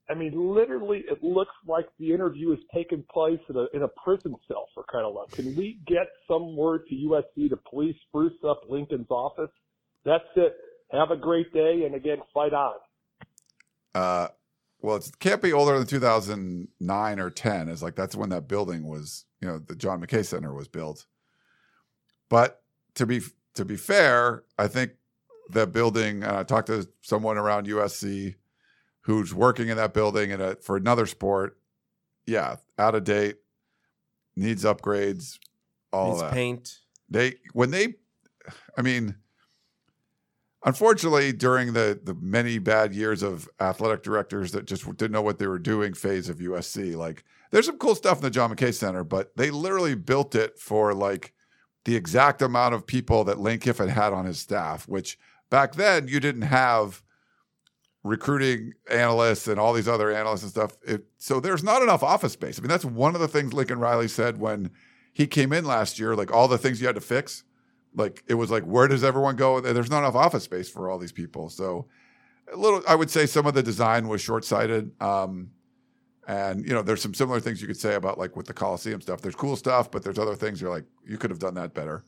I 0.10 0.14
mean, 0.14 0.34
literally, 0.56 1.04
it 1.10 1.24
looks 1.24 1.54
like 1.68 1.86
the 2.00 2.14
interview 2.14 2.54
is 2.54 2.60
taking 2.74 3.04
place 3.12 3.40
in 3.50 3.56
a 3.58 3.66
in 3.74 3.82
a 3.84 3.88
prison 4.04 4.36
cell 4.48 4.68
for 4.74 4.84
kind 4.92 5.06
of 5.06 5.14
luck. 5.16 5.32
Can 5.32 5.56
we 5.56 5.80
get 5.88 6.08
some 6.28 6.56
word 6.56 6.82
to 6.90 6.96
USC 6.96 7.50
to 7.50 7.58
please 7.58 7.96
spruce 8.08 8.38
up 8.48 8.62
Lincoln's 8.70 9.10
office? 9.10 9.50
That's 10.06 10.24
it. 10.36 10.56
Have 10.92 11.10
a 11.12 11.18
great 11.18 11.52
day, 11.52 11.84
and 11.86 11.96
again, 11.96 12.20
fight 12.34 12.54
on. 12.54 12.76
uh 13.96 14.28
well 14.82 14.98
it 14.98 15.10
can't 15.20 15.42
be 15.42 15.52
older 15.54 15.78
than 15.78 15.88
2009 15.88 17.20
or 17.20 17.30
10 17.32 17.70
is 17.70 17.82
like 17.82 17.96
that's 17.96 18.16
when 18.16 18.30
that 18.30 18.48
building 18.48 18.88
was 18.88 19.26
you 19.42 19.48
know 19.48 19.58
the 19.58 19.76
John 19.76 20.00
McKay 20.02 20.24
Center 20.26 20.54
was 20.54 20.68
built 20.68 21.06
but 22.30 22.62
to 22.96 23.06
be 23.06 23.22
to 23.56 23.66
be 23.66 23.76
fair 23.76 24.44
I 24.58 24.68
think 24.68 24.92
the 25.50 25.68
building 25.68 26.24
and 26.24 26.38
I 26.38 26.44
talked 26.44 26.68
to 26.68 26.88
someone 27.02 27.38
around 27.38 27.68
USC 27.68 28.36
who's 29.02 29.34
working 29.34 29.70
in 29.70 29.78
that 29.78 29.94
building 29.94 30.32
and 30.32 30.42
a, 30.42 30.56
for 30.58 30.76
another 30.78 31.06
sport 31.06 31.58
yeah 32.26 32.56
out 32.78 32.96
of 32.96 33.04
date 33.04 33.38
needs 34.36 34.64
upgrades 34.64 35.38
all 35.94 36.10
Needs 36.12 36.22
that 36.22 36.34
paint. 36.34 36.80
they 37.10 37.36
when 37.54 37.72
they 37.72 37.96
i 38.78 38.82
mean 38.82 39.16
unfortunately 40.66 41.32
during 41.32 41.74
the 41.74 42.00
the 42.04 42.16
many 42.16 42.58
bad 42.58 42.94
years 42.94 43.22
of 43.24 43.48
athletic 43.62 44.04
directors 44.04 44.52
that 44.52 44.66
just 44.66 44.86
didn't 44.98 45.12
know 45.12 45.22
what 45.22 45.38
they 45.40 45.48
were 45.48 45.60
doing 45.60 45.94
phase 45.94 46.28
of 46.28 46.40
usc 46.40 46.96
like 46.96 47.24
there's 47.52 47.68
some 47.68 47.78
cool 47.78 47.96
stuff 47.96 48.18
in 48.18 48.24
the 48.24 48.30
john 48.30 48.54
mckay 48.54 48.74
center 48.74 49.04
but 49.04 49.36
they 49.38 49.52
literally 49.52 49.96
built 49.96 50.34
it 50.36 50.58
for 50.58 50.94
like 50.94 51.34
the 51.86 51.96
exact 51.96 52.42
amount 52.42 52.76
of 52.76 52.86
people 52.86 53.24
that 53.24 53.40
lane 53.40 53.60
kiffin 53.60 53.90
had 53.90 54.14
on 54.14 54.26
his 54.26 54.40
staff 54.40 54.88
which 54.88 55.18
back 55.50 55.76
then 55.76 56.08
you 56.08 56.20
didn't 56.20 56.44
have 56.44 57.02
recruiting 58.04 58.74
analysts 58.92 59.48
and 59.48 59.60
all 59.60 59.74
these 59.74 59.88
other 59.88 60.12
analysts 60.12 60.44
and 60.44 60.52
stuff 60.52 60.78
it, 60.84 61.06
so 61.18 61.40
there's 61.40 61.64
not 61.64 61.82
enough 61.82 62.04
office 62.04 62.34
space 62.34 62.60
i 62.60 62.62
mean 62.62 62.70
that's 62.70 62.86
one 62.86 63.16
of 63.16 63.22
the 63.22 63.28
things 63.28 63.54
lincoln 63.54 63.80
riley 63.80 64.08
said 64.08 64.40
when 64.40 64.70
he 65.16 65.28
came 65.28 65.54
in 65.54 65.64
last 65.64 65.98
year, 65.98 66.14
like 66.14 66.34
all 66.34 66.50
the 66.50 66.58
things 66.58 66.82
you 66.82 66.88
had 66.88 66.96
to 66.96 67.02
fix, 67.02 67.46
like 67.96 68.22
it 68.28 68.34
was 68.34 68.52
like, 68.52 68.64
where 68.64 68.90
does 68.90 69.02
everyone 69.02 69.38
go? 69.38 69.62
There's 69.62 69.90
not 69.90 70.00
enough 70.00 70.14
office 70.14 70.44
space 70.44 70.70
for 70.70 70.90
all 70.90 70.98
these 70.98 71.14
people. 71.14 71.48
So 71.48 71.88
a 72.52 72.58
little, 72.58 72.82
I 72.86 72.96
would 72.96 73.10
say 73.10 73.26
some 73.26 73.48
of 73.48 73.54
the 73.54 73.64
design 73.64 74.10
was 74.10 74.20
short 74.20 74.44
sighted. 74.44 74.92
Um, 75.02 75.52
and 76.28 76.66
you 76.66 76.74
know, 76.74 76.82
there's 76.82 77.02
some 77.02 77.14
similar 77.14 77.40
things 77.40 77.62
you 77.62 77.68
could 77.68 77.78
say 77.80 77.96
about 77.96 78.18
like 78.18 78.36
with 78.36 78.48
the 78.48 78.54
Coliseum 78.54 79.02
stuff. 79.02 79.22
There's 79.22 79.36
cool 79.36 79.56
stuff, 79.56 79.92
but 79.92 80.04
there's 80.04 80.18
other 80.20 80.36
things 80.36 80.60
you're 80.62 80.72
like, 80.72 80.86
you 81.06 81.18
could 81.18 81.30
have 81.30 81.40
done 81.40 81.54
that 81.56 81.74
better. 81.74 82.04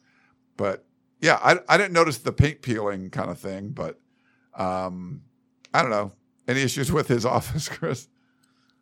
But 0.58 0.86
yeah, 1.22 1.40
I, 1.44 1.58
I 1.70 1.78
didn't 1.78 1.94
notice 1.94 2.18
the 2.20 2.32
paint 2.32 2.62
peeling 2.62 3.10
kind 3.10 3.30
of 3.30 3.40
thing, 3.40 3.70
but 3.70 4.00
um, 4.56 5.22
I 5.74 5.82
don't 5.82 5.92
know. 5.92 6.12
Any 6.48 6.62
issues 6.62 6.92
with 6.92 7.08
his 7.08 7.26
office, 7.38 7.70
Chris? 7.70 8.08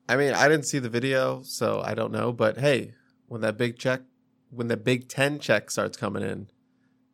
I 0.07 0.15
mean, 0.17 0.33
I 0.33 0.47
didn't 0.47 0.65
see 0.65 0.79
the 0.79 0.89
video, 0.89 1.41
so 1.43 1.81
I 1.83 1.95
don't 1.95 2.11
know. 2.11 2.31
But 2.31 2.57
hey, 2.59 2.93
when 3.27 3.41
that 3.41 3.57
big 3.57 3.77
check, 3.79 4.01
when 4.51 4.67
the 4.67 4.77
Big 4.77 5.09
Ten 5.09 5.39
check 5.39 5.71
starts 5.71 5.97
coming 5.97 6.21
in, 6.23 6.47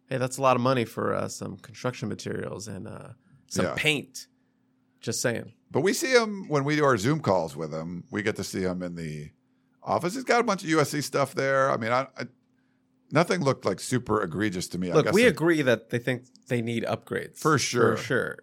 hey, 0.09 0.17
that's 0.17 0.38
a 0.38 0.41
lot 0.41 0.55
of 0.57 0.61
money 0.61 0.84
for 0.86 1.15
uh, 1.15 1.28
some 1.30 1.57
construction 1.57 2.09
materials 2.09 2.67
and 2.67 2.88
uh, 2.88 3.09
some 3.47 3.65
Yeah. 3.65 3.74
paint. 3.78 4.28
Just 4.99 5.22
saying. 5.22 5.53
But 5.72 5.82
we 5.82 5.93
see 5.93 6.11
him 6.11 6.47
when 6.49 6.63
we 6.65 6.76
do 6.76 6.84
our 6.84 6.97
Zoom 6.97 7.22
calls 7.22 7.55
with 7.55 7.74
him. 7.74 8.03
We 8.11 8.22
get 8.24 8.36
to 8.36 8.43
see 8.43 8.61
him 8.61 8.84
in 8.84 8.95
the 8.95 9.30
office. 9.82 10.13
He's 10.15 10.24
got 10.26 10.41
a 10.41 10.43
bunch 10.43 10.63
of 10.63 10.69
USC 10.69 11.01
stuff 11.03 11.34
there. 11.34 11.72
I 11.72 11.78
mean, 11.78 11.91
I, 11.91 12.07
I 12.17 12.26
nothing 13.11 13.41
looked 13.41 13.63
like 13.65 13.80
super 13.80 14.22
egregious 14.22 14.67
to 14.69 14.78
me. 14.78 14.91
I 14.91 14.95
Look, 14.95 15.11
we 15.13 15.22
they- 15.24 15.28
agree 15.30 15.61
that 15.61 15.89
they 15.89 15.97
think 15.99 16.24
they 16.47 16.61
need 16.61 16.84
upgrades 16.84 17.38
For 17.38 17.57
sure. 17.57 17.95
For 17.97 18.03
sure. 18.03 18.38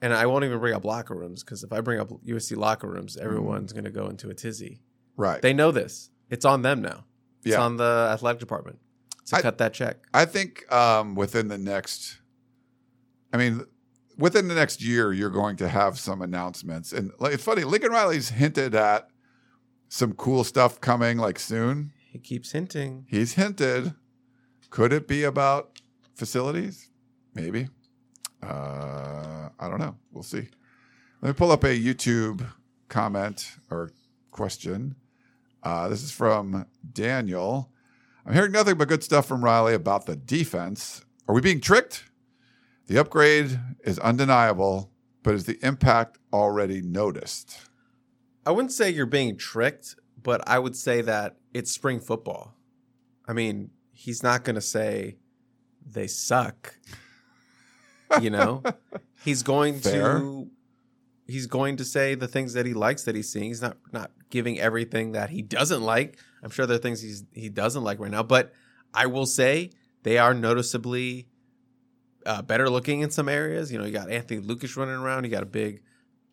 And 0.00 0.12
I 0.12 0.26
won't 0.26 0.44
even 0.44 0.58
bring 0.58 0.74
up 0.74 0.84
locker 0.84 1.14
rooms 1.14 1.44
because 1.44 1.62
if 1.62 1.72
I 1.72 1.80
bring 1.80 2.00
up 2.00 2.08
USC 2.26 2.56
locker 2.56 2.88
rooms, 2.88 3.16
everyone's 3.16 3.72
going 3.72 3.84
to 3.84 3.90
go 3.90 4.08
into 4.08 4.30
a 4.30 4.34
tizzy. 4.34 4.80
right. 5.16 5.40
They 5.42 5.52
know 5.52 5.70
this. 5.70 6.10
It's 6.30 6.44
on 6.44 6.62
them 6.62 6.80
now. 6.82 7.04
It's 7.44 7.52
Yeah. 7.52 7.60
on 7.62 7.76
the 7.76 8.08
athletic 8.12 8.40
department 8.40 8.78
to 9.26 9.36
I- 9.36 9.42
cut 9.42 9.58
that 9.58 9.74
check. 9.74 9.98
I 10.14 10.24
think 10.24 10.70
um, 10.72 11.14
within 11.14 11.48
the 11.48 11.58
next, 11.58 12.18
I 13.32 13.36
mean, 13.36 13.64
within 14.16 14.48
the 14.48 14.54
next 14.54 14.82
year, 14.82 15.12
you're 15.12 15.30
going 15.30 15.56
to 15.56 15.68
have 15.68 15.98
some 15.98 16.22
announcements. 16.22 16.92
And 16.92 17.12
like, 17.18 17.34
it's 17.34 17.44
funny, 17.44 17.64
Lincoln 17.64 17.92
Riley's 17.92 18.30
hinted 18.30 18.74
at 18.74 19.08
some 19.88 20.12
cool 20.14 20.44
stuff 20.44 20.80
coming 20.80 21.18
like 21.18 21.38
soon. 21.38 21.92
He 22.10 22.18
keeps 22.18 22.52
hinting. 22.52 23.06
He's 23.08 23.34
hinted. 23.34 23.94
Could 24.70 24.92
it 24.92 25.06
be 25.06 25.24
about 25.24 25.80
facilities? 26.14 26.88
Maybe. 27.34 27.68
Uh, 28.42 29.48
I 29.58 29.68
don't 29.68 29.78
know. 29.78 29.96
We'll 30.10 30.22
see. 30.22 30.48
Let 31.20 31.28
me 31.28 31.32
pull 31.34 31.52
up 31.52 31.64
a 31.64 31.78
YouTube 31.78 32.46
comment 32.88 33.52
or 33.70 33.90
question. 34.30 34.96
Uh, 35.62 35.88
this 35.88 36.02
is 36.02 36.10
from 36.10 36.66
Daniel. 36.92 37.70
I'm 38.26 38.34
hearing 38.34 38.52
nothing 38.52 38.76
but 38.76 38.88
good 38.88 39.04
stuff 39.04 39.26
from 39.26 39.44
Riley 39.44 39.74
about 39.74 40.06
the 40.06 40.16
defense. 40.16 41.04
Are 41.28 41.34
we 41.34 41.40
being 41.40 41.60
tricked? 41.60 42.04
The 42.86 42.98
upgrade 42.98 43.58
is 43.84 43.98
undeniable, 44.00 44.90
but 45.22 45.34
is 45.34 45.44
the 45.44 45.58
impact 45.64 46.18
already 46.32 46.82
noticed? 46.82 47.56
I 48.44 48.50
wouldn't 48.50 48.72
say 48.72 48.90
you're 48.90 49.06
being 49.06 49.36
tricked, 49.36 49.94
but 50.20 50.46
I 50.48 50.58
would 50.58 50.76
say 50.76 51.00
that 51.02 51.36
it's 51.54 51.70
spring 51.70 52.00
football. 52.00 52.54
I 53.26 53.32
mean, 53.32 53.70
he's 53.92 54.22
not 54.22 54.44
going 54.44 54.56
to 54.56 54.60
say 54.60 55.16
they 55.86 56.06
suck. 56.06 56.74
You 58.20 58.30
know, 58.30 58.62
he's 59.24 59.42
going 59.42 59.78
Fair. 59.78 60.18
to 60.18 60.50
he's 61.26 61.46
going 61.46 61.76
to 61.76 61.84
say 61.84 62.14
the 62.14 62.28
things 62.28 62.52
that 62.52 62.66
he 62.66 62.74
likes 62.74 63.04
that 63.04 63.14
he's 63.14 63.30
seeing. 63.30 63.46
He's 63.46 63.62
not 63.62 63.76
not 63.92 64.10
giving 64.28 64.58
everything 64.60 65.12
that 65.12 65.30
he 65.30 65.40
doesn't 65.40 65.82
like. 65.82 66.18
I'm 66.42 66.50
sure 66.50 66.66
there 66.66 66.76
are 66.76 66.80
things 66.80 67.00
he's 67.00 67.24
he 67.32 67.48
doesn't 67.48 67.82
like 67.82 68.00
right 68.00 68.10
now, 68.10 68.22
but 68.22 68.52
I 68.92 69.06
will 69.06 69.26
say 69.26 69.70
they 70.02 70.18
are 70.18 70.34
noticeably 70.34 71.28
uh, 72.26 72.42
better 72.42 72.68
looking 72.68 73.00
in 73.00 73.10
some 73.10 73.28
areas. 73.28 73.72
You 73.72 73.78
know, 73.78 73.84
you 73.84 73.92
got 73.92 74.10
Anthony 74.10 74.40
Lucas 74.40 74.76
running 74.76 74.94
around. 74.94 75.24
You 75.24 75.30
got 75.30 75.42
a 75.42 75.46
big 75.46 75.82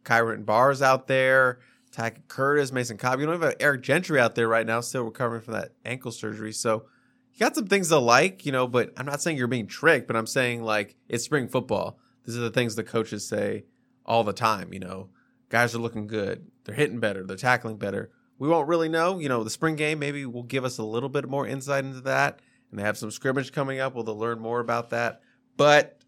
Kyon 0.04 0.44
Barrs 0.44 0.82
out 0.82 1.08
there. 1.08 1.60
Tackett 1.92 2.28
Curtis, 2.28 2.72
Mason 2.72 2.98
Cobb. 2.98 3.20
You 3.20 3.26
don't 3.26 3.42
have 3.42 3.56
Eric 3.60 3.82
Gentry 3.82 4.20
out 4.20 4.36
there 4.36 4.48
right 4.48 4.66
now, 4.66 4.80
still 4.82 5.04
recovering 5.04 5.42
from 5.42 5.56
that 5.56 5.74
ankle 5.86 6.12
surgery. 6.12 6.54
So 6.54 6.86
you 7.34 7.40
got 7.40 7.56
some 7.56 7.68
things 7.68 7.90
to 7.90 7.98
like, 7.98 8.46
you 8.46 8.52
know, 8.52 8.68
but 8.68 8.94
I'm 8.98 9.06
not 9.06 9.22
saying 9.22 9.38
you're 9.38 9.48
being 9.48 9.68
tricked, 9.68 10.08
but 10.08 10.16
I'm 10.16 10.28
saying 10.28 10.64
like 10.64 10.96
it's 11.08 11.24
spring 11.24 11.48
football. 11.48 12.00
these 12.26 12.38
are 12.38 12.42
the 12.42 12.52
things 12.52 12.76
the 12.76 12.84
coaches 12.84 13.28
say 13.28 13.66
all 14.06 14.24
the 14.24 14.34
time. 14.34 14.74
You 14.74 14.80
know, 14.80 15.10
guys 15.50 15.74
are 15.74 15.80
looking 15.80 16.08
good, 16.08 16.46
they're 16.64 16.76
hitting 16.76 17.00
better, 17.00 17.26
they're 17.26 17.38
tackling 17.38 17.78
better. 17.78 18.12
We 18.38 18.48
won't 18.48 18.70
really 18.70 18.90
know. 18.90 19.20
You 19.20 19.28
know, 19.28 19.44
the 19.44 19.50
spring 19.50 19.76
game 19.76 20.00
maybe 20.00 20.26
will 20.26 20.44
give 20.44 20.64
us 20.64 20.78
a 20.78 20.84
little 20.84 21.10
bit 21.10 21.28
more 21.28 21.46
insight 21.46 21.84
into 21.84 22.02
that, 22.02 22.40
and 22.70 22.80
they 22.80 22.84
have 22.84 22.98
some 22.98 23.12
scrimmage 23.12 23.52
coming 23.52 23.80
up. 23.80 23.96
We'll 23.96 24.06
learn 24.06 24.40
more 24.40 24.62
about 24.62 24.92
that. 24.92 25.22
But 25.60 26.00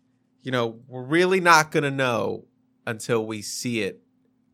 you 0.44 0.52
know, 0.52 0.80
we're 0.88 1.04
really 1.04 1.42
not 1.42 1.72
going 1.72 1.84
to 1.84 1.92
know 1.92 2.46
until 2.88 3.26
we 3.26 3.42
see 3.42 3.82
it 3.82 4.02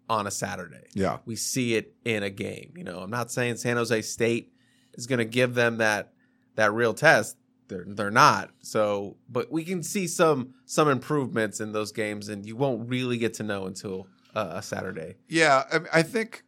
on 0.09 0.25
a 0.25 0.31
Saturday. 0.31 0.87
Yeah. 0.95 1.19
We 1.25 1.35
see 1.35 1.75
it 1.75 1.93
in 2.03 2.23
a 2.23 2.31
game. 2.31 2.73
You 2.75 2.83
know, 2.83 2.99
I'm 2.99 3.11
not 3.11 3.31
saying 3.31 3.57
San 3.57 3.77
Jose 3.77 4.01
State 4.01 4.51
is 4.95 5.05
going 5.05 5.19
to 5.19 5.25
give 5.25 5.53
them 5.53 5.77
that 5.77 6.13
that 6.55 6.73
real 6.73 6.95
test. 6.95 7.37
They're 7.67 7.85
they're 7.87 8.09
not. 8.09 8.49
So, 8.63 9.17
but 9.29 9.51
we 9.51 9.63
can 9.63 9.83
see 9.83 10.07
some 10.07 10.55
some 10.65 10.89
improvements 10.89 11.59
in 11.59 11.73
those 11.73 11.91
games, 11.91 12.27
and 12.27 12.43
you 12.43 12.55
won't 12.55 12.89
really 12.89 13.19
get 13.19 13.35
to 13.35 13.43
know 13.43 13.67
until 13.67 14.07
uh, 14.35 14.53
a 14.55 14.63
Saturday. 14.63 15.17
Yeah, 15.27 15.63
I, 15.71 15.77
mean, 15.77 15.87
I 15.93 16.01
think 16.01 16.43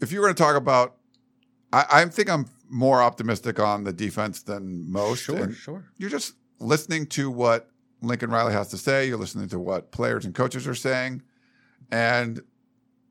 if 0.00 0.12
you 0.12 0.20
were 0.20 0.26
going 0.26 0.36
to 0.36 0.42
talk 0.42 0.54
about, 0.54 0.94
I, 1.72 1.86
I 1.90 2.04
think 2.04 2.30
I'm 2.30 2.46
more 2.70 3.02
optimistic 3.02 3.58
on 3.58 3.82
the 3.82 3.92
defense 3.92 4.42
than 4.42 4.88
most. 4.92 5.28
and 5.28 5.54
sure. 5.56 5.90
You're 5.96 6.10
just 6.10 6.34
listening 6.60 7.06
to 7.06 7.30
what 7.30 7.70
Lincoln 8.02 8.30
Riley 8.30 8.52
has 8.52 8.68
to 8.68 8.78
say. 8.78 9.08
You're 9.08 9.18
listening 9.18 9.48
to 9.48 9.58
what 9.58 9.90
players 9.90 10.24
and 10.24 10.34
coaches 10.34 10.66
are 10.66 10.74
saying, 10.74 11.22
and 11.90 12.40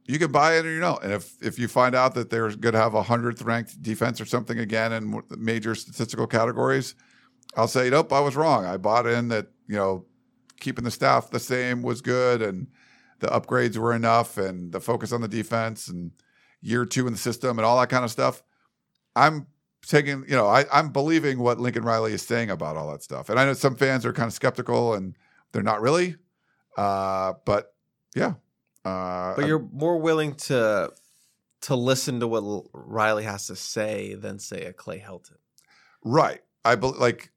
you 0.06 0.20
can 0.20 0.32
buy 0.32 0.58
it 0.58 0.66
or 0.66 0.72
you 0.72 0.80
don't. 0.80 1.04
And 1.04 1.14
if 1.14 1.36
if 1.42 1.60
you 1.60 1.68
find 1.68 1.96
out 1.96 2.16
that 2.16 2.30
they're 2.30 2.50
going 2.56 2.74
to 2.74 2.80
have 2.80 2.94
a 2.94 3.04
hundredth 3.04 3.42
ranked 3.42 3.82
defense 3.82 4.22
or 4.22 4.26
something 4.26 4.60
again 4.60 4.94
in 4.94 5.22
major 5.38 5.76
statistical 5.76 6.28
categories, 6.28 6.96
I'll 7.56 7.68
say, 7.68 7.90
nope, 7.90 8.14
I 8.14 8.20
was 8.20 8.36
wrong. 8.36 8.66
I 8.66 8.78
bought 8.78 9.06
in 9.06 9.28
that 9.30 9.48
you 9.68 9.76
know 9.76 10.06
keeping 10.60 10.86
the 10.86 10.92
staff 10.92 11.30
the 11.30 11.40
same 11.40 11.84
was 11.84 12.02
good 12.02 12.42
and 12.42 12.68
the 13.20 13.28
upgrades 13.28 13.78
were 13.78 13.94
enough 13.94 14.38
and 14.38 14.72
the 14.72 14.80
focus 14.80 15.12
on 15.12 15.22
the 15.22 15.28
defense 15.28 15.88
and 15.88 16.12
year 16.62 16.86
two 16.86 17.08
in 17.08 17.14
the 17.14 17.20
system 17.20 17.58
and 17.58 17.66
all 17.66 17.80
that 17.80 17.90
kind 17.90 18.04
of 18.04 18.12
stuff. 18.12 18.44
I'm 19.16 19.48
taking, 19.86 20.26
you 20.28 20.36
know, 20.36 20.48
I, 20.48 20.66
I'm 20.72 20.90
believing 20.90 21.40
what 21.40 21.60
Lincoln 21.60 21.84
Riley 21.84 22.14
is 22.14 22.22
saying 22.22 22.50
about 22.50 22.78
all 22.78 22.92
that 22.92 23.04
stuff. 23.04 23.30
And 23.30 23.40
I 23.40 23.46
know 23.46 23.54
some 23.54 23.76
fans 23.76 24.06
are 24.06 24.14
kind 24.14 24.28
of 24.28 24.34
skeptical 24.34 24.94
and 24.94 25.16
they're 25.52 25.64
not 25.64 25.82
really. 25.82 26.16
Uh, 26.78 27.34
but 27.46 27.74
yeah. 28.16 28.34
Uh, 28.86 29.36
But 29.36 29.48
you're 29.48 29.68
more 29.72 29.98
willing 29.98 30.36
to 30.36 30.92
to 31.60 31.76
listen 31.76 32.20
to 32.20 32.28
what 32.28 32.66
Riley 32.72 33.24
has 33.24 33.48
to 33.48 33.56
say 33.56 34.14
than 34.14 34.40
say 34.40 34.66
a 34.66 34.74
Clay 34.74 35.00
Helton. 35.00 35.38
right. 36.04 36.42
I 36.64 36.76
be, 36.76 36.88
like 36.88 37.32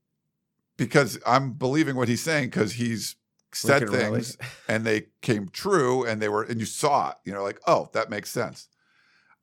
because 0.77 1.19
I'm 1.27 1.53
believing 1.53 1.95
what 1.95 2.09
he's 2.09 2.23
saying 2.23 2.47
because 2.47 2.73
he's 2.73 3.17
said 3.53 3.83
Lincoln 3.83 3.99
Riley. 3.99 4.21
things 4.23 4.39
and 4.69 4.85
they 4.85 5.07
came 5.21 5.49
true 5.49 6.05
and 6.05 6.21
they 6.21 6.29
were 6.29 6.43
and 6.43 6.59
you 6.59 6.67
saw 6.67 7.11
it. 7.11 7.17
You 7.25 7.33
know, 7.33 7.43
like 7.43 7.61
oh, 7.67 7.89
that 7.93 8.11
makes 8.11 8.31
sense. 8.31 8.69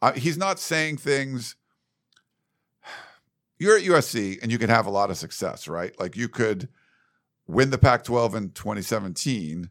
Uh, 0.02 0.14
he's 0.14 0.38
not 0.38 0.60
saying 0.60 0.98
things. 0.98 1.56
You're 3.60 3.78
at 3.78 3.84
USC 3.84 4.42
and 4.42 4.52
you 4.52 4.58
can 4.58 4.70
have 4.70 4.86
a 4.86 4.92
lot 4.92 5.10
of 5.10 5.18
success, 5.18 5.68
right? 5.68 5.98
Like 6.00 6.16
you 6.16 6.30
could 6.30 6.70
win 7.48 7.70
the 7.70 7.78
Pac 7.78 8.04
12 8.04 8.36
in 8.36 8.50
2017 8.52 9.70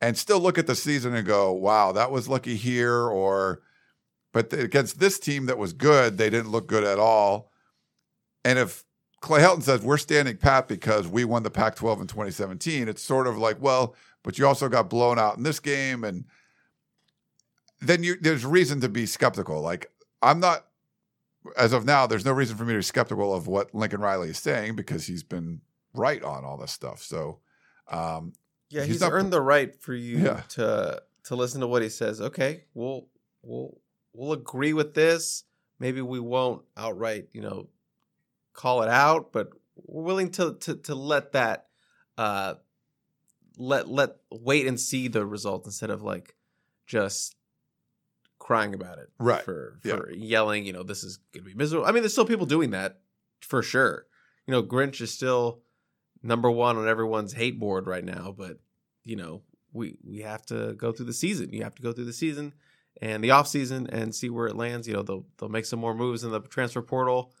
and 0.00 0.16
still 0.16 0.40
look 0.40 0.58
at 0.58 0.66
the 0.66 0.74
season 0.74 1.14
and 1.14 1.26
go, 1.26 1.52
wow, 1.52 1.92
that 1.92 2.10
was 2.10 2.28
lucky 2.28 2.56
here. 2.56 3.06
Or, 3.06 3.60
but 4.32 4.52
against 4.52 4.98
this 4.98 5.18
team 5.18 5.46
that 5.46 5.58
was 5.58 5.72
good, 5.72 6.16
they 6.16 6.30
didn't 6.30 6.50
look 6.50 6.66
good 6.66 6.84
at 6.84 6.98
all. 6.98 7.50
And 8.44 8.58
if 8.58 8.84
Clay 9.20 9.40
Helton 9.40 9.62
says 9.62 9.82
we're 9.82 9.98
standing 9.98 10.38
pat 10.38 10.66
because 10.66 11.06
we 11.06 11.24
won 11.24 11.42
the 11.42 11.50
Pac 11.50 11.76
12 11.76 12.02
in 12.02 12.06
2017, 12.06 12.88
it's 12.88 13.02
sort 13.02 13.26
of 13.26 13.36
like, 13.36 13.60
well, 13.60 13.94
but 14.22 14.38
you 14.38 14.46
also 14.46 14.68
got 14.68 14.88
blown 14.88 15.18
out 15.18 15.36
in 15.36 15.42
this 15.42 15.60
game. 15.60 16.04
And 16.04 16.24
then 17.80 18.02
you, 18.02 18.16
there's 18.18 18.46
reason 18.46 18.80
to 18.80 18.88
be 18.88 19.04
skeptical. 19.04 19.60
Like, 19.60 19.90
I'm 20.22 20.40
not, 20.40 20.66
as 21.56 21.72
of 21.72 21.84
now, 21.84 22.06
there's 22.06 22.24
no 22.24 22.32
reason 22.32 22.56
for 22.56 22.64
me 22.64 22.72
to 22.74 22.78
be 22.78 22.82
skeptical 22.82 23.34
of 23.34 23.46
what 23.46 23.74
Lincoln 23.74 24.00
Riley 24.00 24.30
is 24.30 24.38
saying 24.38 24.76
because 24.76 25.06
he's 25.06 25.22
been 25.22 25.60
right 25.94 26.22
on 26.22 26.44
all 26.44 26.56
this 26.56 26.72
stuff. 26.72 27.02
So, 27.02 27.38
um, 27.88 28.32
Yeah, 28.68 28.82
He's 28.82 28.92
he's, 28.94 29.00
not- 29.00 29.12
earned 29.12 29.32
the 29.32 29.40
right 29.40 29.74
for 29.80 29.94
you 29.94 30.18
Yeah. 30.18 30.42
to 30.50 31.02
to 31.24 31.36
listen 31.36 31.60
to 31.60 31.66
what 31.66 31.82
he 31.82 31.88
says. 31.88 32.20
Okay, 32.20 32.64
we'll 32.74 33.06
we'll 33.42 33.78
we'll 34.12 34.32
agree 34.32 34.72
with 34.72 34.94
this. 34.94 35.44
Maybe 35.78 36.00
we 36.02 36.20
won't 36.20 36.62
outright, 36.76 37.28
you 37.32 37.40
know, 37.40 37.68
call 38.52 38.82
it 38.82 38.88
out, 38.88 39.32
but 39.32 39.50
we're 39.76 40.02
willing 40.04 40.30
to 40.32 40.54
to 40.54 40.76
to 40.76 40.94
let 40.94 41.32
that 41.32 41.66
uh 42.18 42.54
let 43.56 43.88
let 43.88 44.10
wait 44.30 44.66
and 44.66 44.78
see 44.78 45.08
the 45.08 45.24
result 45.26 45.64
instead 45.66 45.90
of 45.90 46.02
like 46.02 46.34
just 46.86 47.34
crying 48.50 48.74
about 48.74 48.98
it. 48.98 49.08
Right. 49.20 49.44
For 49.44 49.78
Yeah. 49.84 49.96
for 49.96 50.10
yelling, 50.10 50.66
you 50.66 50.72
know, 50.72 50.82
this 50.82 51.04
is 51.04 51.18
gonna 51.32 51.44
be 51.44 51.54
miserable. 51.54 51.86
I 51.86 51.92
mean, 51.92 52.02
there's 52.02 52.12
still 52.12 52.26
people 52.26 52.46
doing 52.46 52.70
that 52.70 53.00
for 53.40 53.62
sure. 53.62 54.06
You 54.46 54.52
know, 54.52 54.62
Grinch 54.62 55.00
is 55.00 55.14
still 55.14 55.62
number 56.20 56.50
one 56.50 56.76
on 56.76 56.88
everyone's 56.88 57.32
hate 57.34 57.60
board 57.60 57.86
right 57.86 58.04
now, 58.04 58.34
but 58.36 58.58
you 59.04 59.14
know, 59.14 59.42
we 59.72 59.96
we 60.02 60.18
have 60.22 60.44
to 60.46 60.74
go 60.74 60.90
through 60.90 61.06
the 61.06 61.12
season. 61.12 61.52
You 61.52 61.62
have 61.62 61.76
to 61.76 61.82
go 61.82 61.92
through 61.92 62.06
the 62.06 62.12
season 62.12 62.52
and 63.00 63.22
the 63.22 63.30
off 63.30 63.46
season 63.46 63.86
and 63.86 64.12
see 64.12 64.28
where 64.28 64.48
it 64.48 64.56
lands. 64.56 64.88
You 64.88 64.94
know, 64.94 65.02
they'll 65.02 65.26
they'll 65.38 65.48
make 65.48 65.64
some 65.66 65.78
more 65.78 65.94
moves 65.94 66.24
in 66.24 66.32
the 66.32 66.40
transfer 66.40 66.82
portal, 66.82 67.32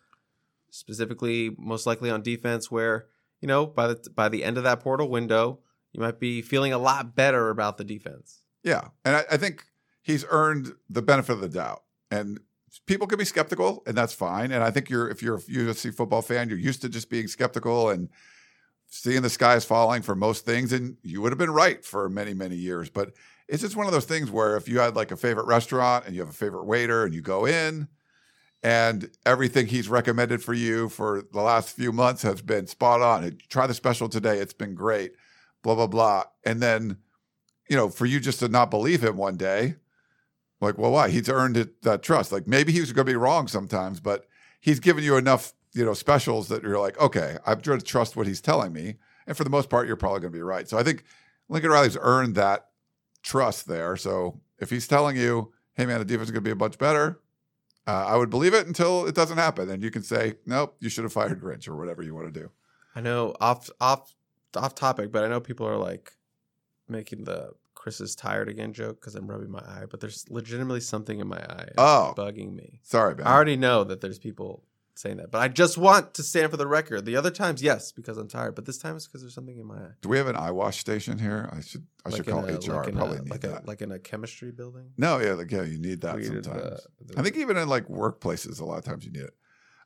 specifically 0.70 1.54
most 1.58 1.86
likely 1.86 2.08
on 2.08 2.22
defense, 2.22 2.70
where 2.70 3.06
you 3.40 3.48
know 3.48 3.66
by 3.66 3.88
the 3.88 4.10
by 4.14 4.28
the 4.28 4.44
end 4.44 4.58
of 4.58 4.62
that 4.64 4.78
portal 4.78 5.08
window, 5.08 5.58
you 5.92 6.00
might 6.00 6.20
be 6.20 6.40
feeling 6.40 6.72
a 6.72 6.78
lot 6.78 7.16
better 7.16 7.50
about 7.50 7.78
the 7.78 7.84
defense. 7.84 8.42
Yeah, 8.62 8.88
and 9.04 9.16
I, 9.16 9.24
I 9.32 9.36
think 9.36 9.64
he's 10.02 10.24
earned 10.30 10.74
the 10.88 11.02
benefit 11.02 11.32
of 11.32 11.40
the 11.40 11.48
doubt. 11.48 11.82
And 12.10 12.40
people 12.86 13.06
can 13.06 13.18
be 13.18 13.24
skeptical, 13.24 13.82
and 13.86 13.96
that's 13.96 14.12
fine. 14.12 14.52
And 14.52 14.62
I 14.62 14.70
think 14.70 14.90
you're 14.90 15.08
if 15.08 15.22
you're 15.22 15.36
a 15.36 15.40
USC 15.40 15.94
football 15.94 16.22
fan, 16.22 16.48
you're 16.48 16.58
used 16.58 16.82
to 16.82 16.88
just 16.88 17.10
being 17.10 17.28
skeptical 17.28 17.90
and 17.90 18.08
seeing 18.88 19.22
the 19.22 19.30
skies 19.30 19.64
falling 19.64 20.02
for 20.02 20.14
most 20.14 20.44
things. 20.44 20.72
And 20.72 20.96
you 21.02 21.20
would 21.20 21.32
have 21.32 21.38
been 21.38 21.50
right 21.50 21.84
for 21.84 22.08
many 22.08 22.34
many 22.34 22.56
years. 22.56 22.90
But 22.90 23.12
it's 23.48 23.62
just 23.62 23.76
one 23.76 23.86
of 23.86 23.92
those 23.92 24.04
things 24.04 24.30
where 24.30 24.56
if 24.56 24.68
you 24.68 24.78
had 24.78 24.96
like 24.96 25.10
a 25.10 25.16
favorite 25.16 25.46
restaurant 25.46 26.06
and 26.06 26.14
you 26.14 26.20
have 26.20 26.30
a 26.30 26.34
favorite 26.34 26.64
waiter 26.64 27.04
and 27.04 27.14
you 27.14 27.22
go 27.22 27.46
in. 27.46 27.88
And 28.62 29.08
everything 29.24 29.68
he's 29.68 29.88
recommended 29.88 30.42
for 30.42 30.52
you 30.52 30.90
for 30.90 31.24
the 31.32 31.40
last 31.40 31.74
few 31.74 31.92
months 31.92 32.20
has 32.20 32.42
been 32.42 32.66
spot 32.66 33.00
on. 33.00 33.38
Try 33.48 33.66
the 33.66 33.72
special 33.72 34.06
today; 34.06 34.36
it's 34.38 34.52
been 34.52 34.74
great. 34.74 35.12
Blah 35.62 35.76
blah 35.76 35.86
blah. 35.86 36.24
And 36.44 36.60
then 36.60 36.98
you 37.70 37.76
know, 37.76 37.88
for 37.88 38.04
you 38.04 38.20
just 38.20 38.40
to 38.40 38.48
not 38.48 38.70
believe 38.70 39.02
him 39.02 39.16
one 39.16 39.36
day, 39.36 39.76
like, 40.60 40.78
well, 40.78 40.92
why? 40.92 41.10
He's 41.10 41.28
earned 41.28 41.56
it, 41.56 41.82
that 41.82 42.02
trust. 42.02 42.32
Like 42.32 42.46
maybe 42.46 42.72
he 42.72 42.80
was 42.80 42.92
going 42.92 43.06
to 43.06 43.12
be 43.12 43.16
wrong 43.16 43.48
sometimes, 43.48 44.00
but 44.00 44.26
he's 44.60 44.80
given 44.80 45.04
you 45.04 45.16
enough, 45.16 45.52
you 45.72 45.84
know, 45.84 45.94
specials 45.94 46.48
that 46.48 46.62
you're 46.62 46.78
like, 46.78 46.98
okay, 47.00 47.38
I'm 47.46 47.60
going 47.60 47.78
to 47.78 47.84
trust 47.84 48.16
what 48.16 48.26
he's 48.26 48.40
telling 48.40 48.72
me. 48.72 48.96
And 49.26 49.36
for 49.36 49.44
the 49.44 49.50
most 49.50 49.70
part, 49.70 49.86
you're 49.86 49.96
probably 49.96 50.20
going 50.20 50.32
to 50.32 50.38
be 50.38 50.42
right. 50.42 50.68
So 50.68 50.78
I 50.78 50.82
think 50.82 51.04
Lincoln 51.48 51.70
Riley's 51.70 51.96
earned 52.00 52.34
that 52.34 52.68
trust 53.22 53.66
there. 53.66 53.96
So 53.96 54.40
if 54.58 54.70
he's 54.70 54.88
telling 54.88 55.16
you, 55.16 55.52
hey, 55.74 55.86
man, 55.86 55.98
the 55.98 56.04
defense 56.04 56.28
is 56.28 56.32
going 56.32 56.44
to 56.44 56.48
be 56.48 56.52
a 56.52 56.56
bunch 56.56 56.78
better, 56.78 57.20
uh, 57.86 58.04
I 58.06 58.16
would 58.16 58.30
believe 58.30 58.54
it 58.54 58.66
until 58.66 59.06
it 59.06 59.14
doesn't 59.14 59.38
happen. 59.38 59.70
And 59.70 59.82
you 59.82 59.90
can 59.90 60.02
say, 60.02 60.34
nope, 60.46 60.76
you 60.80 60.88
should 60.88 61.04
have 61.04 61.12
fired 61.12 61.40
Grinch 61.40 61.68
or 61.68 61.76
whatever 61.76 62.02
you 62.02 62.14
want 62.14 62.32
to 62.32 62.40
do. 62.40 62.50
I 62.94 63.00
know 63.00 63.34
off 63.40 63.70
off 63.80 64.14
off 64.56 64.74
topic, 64.74 65.12
but 65.12 65.24
I 65.24 65.28
know 65.28 65.40
people 65.40 65.66
are 65.66 65.76
like 65.76 66.12
making 66.88 67.24
the 67.24 67.52
Chris 67.80 67.98
is 68.02 68.14
tired 68.14 68.50
again 68.50 68.74
joke 68.74 69.00
because 69.00 69.14
I'm 69.14 69.26
rubbing 69.26 69.50
my 69.50 69.60
eye, 69.60 69.84
but 69.90 70.00
there's 70.00 70.26
legitimately 70.28 70.80
something 70.80 71.18
in 71.18 71.26
my 71.26 71.38
eye 71.38 71.70
Oh. 71.78 72.12
bugging 72.14 72.54
me. 72.54 72.80
Sorry, 72.82 73.14
man. 73.14 73.26
I 73.26 73.32
already 73.32 73.56
know 73.56 73.84
that 73.84 74.02
there's 74.02 74.18
people 74.18 74.64
saying 74.94 75.16
that, 75.16 75.30
but 75.30 75.38
I 75.38 75.48
just 75.48 75.78
want 75.78 76.12
to 76.12 76.22
stand 76.22 76.50
for 76.50 76.58
the 76.58 76.66
record. 76.66 77.06
The 77.06 77.16
other 77.16 77.30
times, 77.30 77.62
yes, 77.62 77.90
because 77.90 78.18
I'm 78.18 78.28
tired, 78.28 78.54
but 78.54 78.66
this 78.66 78.76
time 78.76 78.96
it's 78.96 79.06
because 79.06 79.22
there's 79.22 79.32
something 79.34 79.56
in 79.56 79.64
my 79.64 79.76
eye. 79.78 79.90
Do 80.02 80.10
we 80.10 80.18
have 80.18 80.26
an 80.26 80.36
eye 80.36 80.50
wash 80.50 80.76
station 80.78 81.18
here? 81.18 81.48
I 81.50 81.62
should 81.62 81.86
I 82.04 82.10
should 82.10 82.26
call 82.26 82.44
a- 82.44 82.52
HR. 82.52 82.74
like 82.74 82.88
I 82.88 82.90
probably 82.90 83.16
a, 83.16 83.22
need 83.22 83.30
like 83.30 83.40
that. 83.40 83.62
A, 83.64 83.66
like 83.66 83.80
in 83.80 83.92
a 83.92 83.98
chemistry 83.98 84.50
building. 84.52 84.90
No, 84.98 85.18
yeah, 85.18 85.32
like, 85.32 85.50
yeah, 85.50 85.62
you 85.62 85.78
need 85.78 86.02
that 86.02 86.16
We 86.16 86.28
did 86.28 86.44
sometimes. 86.44 86.86
the- 87.06 87.18
I 87.18 87.22
think 87.22 87.36
even 87.38 87.56
in 87.56 87.66
like 87.66 87.88
workplaces, 87.88 88.60
a 88.60 88.64
lot 88.66 88.76
of 88.76 88.84
times 88.84 89.06
you 89.06 89.10
need 89.12 89.22
it. 89.22 89.34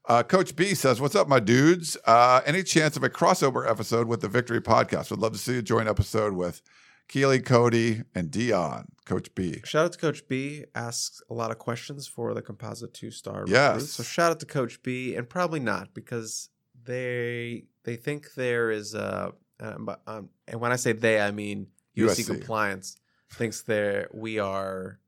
Uh, 0.08 0.24
Coach 0.24 0.56
B 0.56 0.74
says, 0.74 1.00
"What's 1.00 1.14
up, 1.14 1.28
my 1.28 1.38
dudes? 1.38 1.96
Uh, 2.06 2.40
any 2.44 2.64
chance 2.64 2.96
of 2.96 3.04
a 3.04 3.08
crossover 3.08 3.70
episode 3.70 4.08
with 4.08 4.20
the 4.20 4.28
Victory 4.28 4.60
Podcast? 4.60 5.10
Would 5.12 5.20
love 5.20 5.32
to 5.34 5.38
see 5.38 5.56
a 5.58 5.62
joint 5.62 5.88
episode 5.88 6.32
with 6.34 6.60
Keely, 7.08 7.40
Cody, 7.40 8.02
and 8.14 8.30
Dion." 8.30 8.88
Coach 9.04 9.34
B. 9.34 9.60
Shout 9.64 9.84
out 9.84 9.92
to 9.92 9.98
Coach 9.98 10.26
B. 10.28 10.64
Asks 10.74 11.20
a 11.28 11.34
lot 11.34 11.50
of 11.50 11.58
questions 11.58 12.06
for 12.06 12.32
the 12.32 12.40
composite 12.40 12.94
two 12.94 13.10
star. 13.10 13.44
Yes. 13.46 13.90
So 13.90 14.02
shout 14.02 14.30
out 14.30 14.40
to 14.40 14.46
Coach 14.46 14.82
B, 14.82 15.14
and 15.14 15.28
probably 15.28 15.60
not 15.60 15.92
because 15.92 16.48
they 16.84 17.64
they 17.84 17.96
think 17.96 18.34
there 18.34 18.70
is 18.70 18.94
a 18.94 19.32
um, 19.60 19.88
um, 20.06 20.30
and 20.48 20.60
when 20.60 20.72
I 20.72 20.76
say 20.76 20.92
they, 20.92 21.20
I 21.20 21.30
mean 21.30 21.68
USC, 21.96 22.24
USC. 22.24 22.26
compliance 22.26 22.96
thinks 23.30 23.62
there 23.62 24.08
we 24.12 24.38
are 24.38 24.98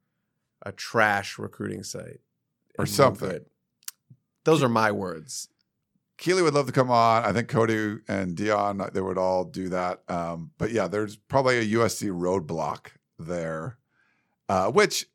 a 0.63 0.73
trash 0.73 1.39
recruiting 1.39 1.83
site 1.83 2.21
Or 2.79 2.87
something. 2.87 3.41
Those 4.45 4.63
are 4.63 4.69
my 4.69 4.93
words. 4.93 5.49
Keely 6.19 6.43
would 6.43 6.55
love 6.55 6.67
to 6.67 6.73
come 6.73 6.91
on. 6.91 7.25
I 7.25 7.33
think 7.33 7.49
Cody 7.49 7.99
and 8.09 8.35
Dion 8.37 8.81
they 8.95 9.01
would 9.01 9.19
all 9.19 9.45
do 9.45 9.69
that. 9.69 10.03
Um, 10.09 10.51
but 10.59 10.71
yeah, 10.71 10.89
there's 10.89 11.17
probably 11.17 11.59
a 11.59 11.65
USC 11.79 12.11
roadblock 12.11 12.87
there, 13.19 13.77
uh, 14.49 14.71
which 14.71 15.07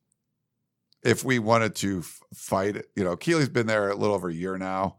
if 1.04 1.24
we 1.24 1.40
wanted 1.40 1.74
to 1.78 2.00
f- 2.00 2.20
fight, 2.34 2.76
it, 2.76 2.92
you 2.96 3.04
know, 3.04 3.16
Keely's 3.16 3.50
been 3.50 3.66
there 3.66 3.90
a 3.90 3.96
little 3.96 4.14
over 4.16 4.30
a 4.30 4.34
year 4.34 4.58
now. 4.60 4.98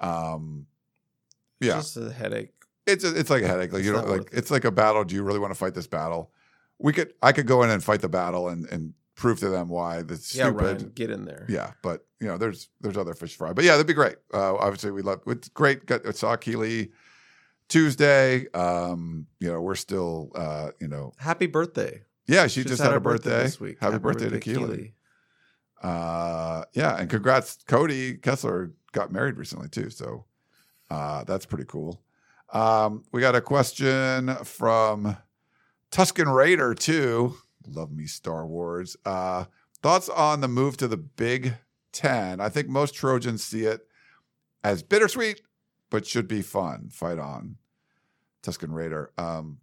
Um, 0.00 0.66
yeah, 1.60 1.74
Just 1.76 1.96
a 1.96 2.10
headache. 2.12 2.52
it's 2.86 3.04
a, 3.04 3.16
it's 3.18 3.30
like 3.30 3.42
a 3.42 3.46
headache. 3.48 3.72
Like 3.72 3.80
It's 3.80 3.86
you 3.86 3.92
don't 3.92 4.08
like 4.08 4.22
it. 4.22 4.28
it's 4.32 4.50
like 4.50 4.64
a 4.64 4.72
battle. 4.72 5.04
Do 5.04 5.14
you 5.14 5.22
really 5.22 5.38
want 5.38 5.52
to 5.52 5.58
fight 5.58 5.74
this 5.74 5.86
battle? 5.86 6.32
We 6.78 6.92
could 6.92 7.14
I 7.22 7.30
could 7.32 7.46
go 7.46 7.62
in 7.62 7.70
and 7.70 7.82
fight 7.82 8.00
the 8.00 8.08
battle 8.08 8.48
and 8.48 8.66
and 8.66 8.94
prove 9.16 9.40
to 9.40 9.48
them 9.48 9.68
why 9.68 10.02
that's 10.02 10.34
Yeah, 10.34 10.44
stupid. 10.44 10.62
Ryan, 10.62 10.92
get 10.94 11.10
in 11.10 11.24
there. 11.24 11.46
Yeah, 11.48 11.72
but 11.82 12.06
you 12.20 12.28
know, 12.28 12.38
there's 12.38 12.68
there's 12.80 12.96
other 12.96 13.14
fish 13.14 13.32
to 13.32 13.38
fry. 13.38 13.52
But 13.52 13.64
yeah, 13.64 13.72
that'd 13.72 13.86
be 13.86 13.94
great. 13.94 14.16
Uh, 14.32 14.54
obviously, 14.54 14.90
we 14.92 15.02
love 15.02 15.20
it's 15.26 15.48
great. 15.48 15.86
Got 15.86 16.14
saw 16.14 16.36
Keely 16.36 16.92
Tuesday. 17.68 18.46
Um, 18.52 19.26
you 19.40 19.50
know, 19.50 19.60
we're 19.60 19.74
still 19.74 20.30
uh, 20.34 20.70
you 20.80 20.88
know, 20.88 21.12
Happy 21.18 21.46
birthday. 21.46 22.02
yeah, 22.26 22.46
she 22.46 22.62
just, 22.62 22.80
had, 22.80 22.90
her 22.92 22.98
a 22.98 23.00
birthday. 23.00 23.42
this 23.42 23.58
week. 23.58 23.78
Happy, 23.80 23.98
birthday, 23.98 24.28
to 24.28 24.38
Keely. 24.38 24.60
Keely. 24.60 24.92
Uh, 25.82 26.64
yeah, 26.72 26.96
and 26.96 27.10
congrats, 27.10 27.58
Cody 27.66 28.14
Kessler 28.14 28.72
got 28.92 29.12
married 29.12 29.36
recently 29.36 29.68
too. 29.68 29.90
So 29.90 30.24
uh, 30.90 31.24
that's 31.24 31.46
pretty 31.46 31.64
cool. 31.66 32.00
Um, 32.52 33.04
we 33.12 33.20
got 33.20 33.34
a 33.34 33.40
question 33.40 34.34
from 34.44 35.16
Tuscan 35.90 36.28
Raider 36.28 36.74
too. 36.74 37.36
Love 37.66 37.90
me 37.92 38.06
Star 38.06 38.46
Wars. 38.46 38.96
Uh, 39.04 39.44
thoughts 39.82 40.08
on 40.08 40.40
the 40.40 40.48
move 40.48 40.76
to 40.78 40.88
the 40.88 40.96
Big 40.96 41.54
Ten? 41.92 42.40
I 42.40 42.48
think 42.48 42.68
most 42.68 42.94
Trojans 42.94 43.42
see 43.44 43.64
it 43.64 43.86
as 44.64 44.82
bittersweet, 44.82 45.42
but 45.90 46.06
should 46.06 46.28
be 46.28 46.42
fun. 46.42 46.88
Fight 46.92 47.18
on, 47.18 47.56
Tuscan 48.42 48.72
Raider. 48.72 49.12
Um, 49.18 49.58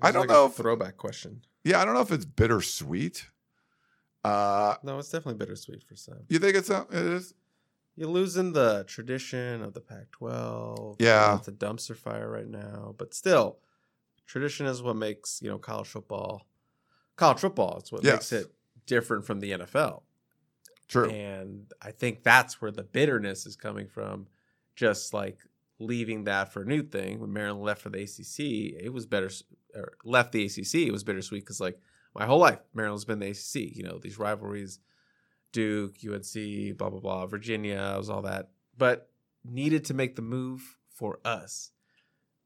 I 0.00 0.10
don't 0.12 0.22
like 0.22 0.30
know 0.30 0.46
if- 0.46 0.54
throwback 0.54 0.96
question. 0.96 1.42
yeah, 1.64 1.80
I 1.80 1.84
don't 1.84 1.94
know 1.94 2.00
if 2.00 2.12
it's 2.12 2.24
bittersweet. 2.24 3.28
Uh, 4.24 4.76
No, 4.84 4.98
it's 4.98 5.08
definitely 5.08 5.38
bittersweet 5.38 5.82
for 5.82 5.96
some. 5.96 6.18
you 6.28 6.38
think 6.38 6.56
it's 6.56 6.70
a, 6.70 6.86
it 6.90 6.96
is? 7.06 7.34
You're 7.96 8.08
losing 8.08 8.52
the 8.52 8.84
tradition 8.86 9.62
of 9.62 9.74
the 9.74 9.80
Pac-12. 9.80 10.96
Yeah. 10.98 11.36
it's 11.36 11.48
a 11.48 11.52
dumpster 11.52 11.96
fire 11.96 12.30
right 12.30 12.48
now, 12.48 12.94
but 12.96 13.14
still, 13.14 13.58
tradition 14.26 14.66
is 14.66 14.80
what 14.82 14.96
makes 14.96 15.40
you 15.42 15.50
know 15.50 15.58
college 15.58 15.88
football. 15.88 16.46
College 17.16 17.40
football 17.40 17.80
is 17.82 17.92
what 17.92 18.04
Yes. 18.04 18.14
makes 18.14 18.32
it 18.32 18.54
different 18.86 19.24
from 19.24 19.40
the 19.40 19.52
NFL. 19.52 20.02
True. 20.88 21.10
And 21.10 21.72
I 21.80 21.90
think 21.90 22.22
that's 22.22 22.60
where 22.60 22.70
the 22.70 22.82
bitterness 22.82 23.46
is 23.46 23.56
coming 23.56 23.88
from. 23.88 24.26
Just 24.74 25.12
like 25.14 25.38
leaving 25.78 26.24
that 26.24 26.52
for 26.52 26.62
a 26.62 26.66
new 26.66 26.82
thing. 26.82 27.20
When 27.20 27.32
Maryland 27.32 27.64
left 27.64 27.82
for 27.82 27.90
the 27.90 28.02
ACC, 28.02 28.74
it 28.82 28.92
was 28.92 29.06
better. 29.06 29.30
Or 29.74 29.94
left 30.04 30.32
the 30.32 30.44
ACC, 30.44 30.86
it 30.86 30.92
was 30.92 31.04
bittersweet 31.04 31.42
because 31.44 31.60
like 31.60 31.78
my 32.14 32.26
whole 32.26 32.38
life, 32.38 32.60
Maryland's 32.74 33.04
been 33.04 33.20
the 33.20 33.30
ACC. 33.30 33.74
You 33.76 33.82
know 33.84 33.98
these 33.98 34.18
rivalries, 34.18 34.78
Duke, 35.52 35.96
UNC, 36.04 36.76
blah 36.76 36.90
blah 36.90 37.00
blah, 37.00 37.26
Virginia, 37.26 37.94
was 37.96 38.10
all 38.10 38.22
that. 38.22 38.50
But 38.76 39.10
needed 39.44 39.84
to 39.86 39.94
make 39.94 40.16
the 40.16 40.22
move 40.22 40.78
for 40.88 41.20
us. 41.24 41.70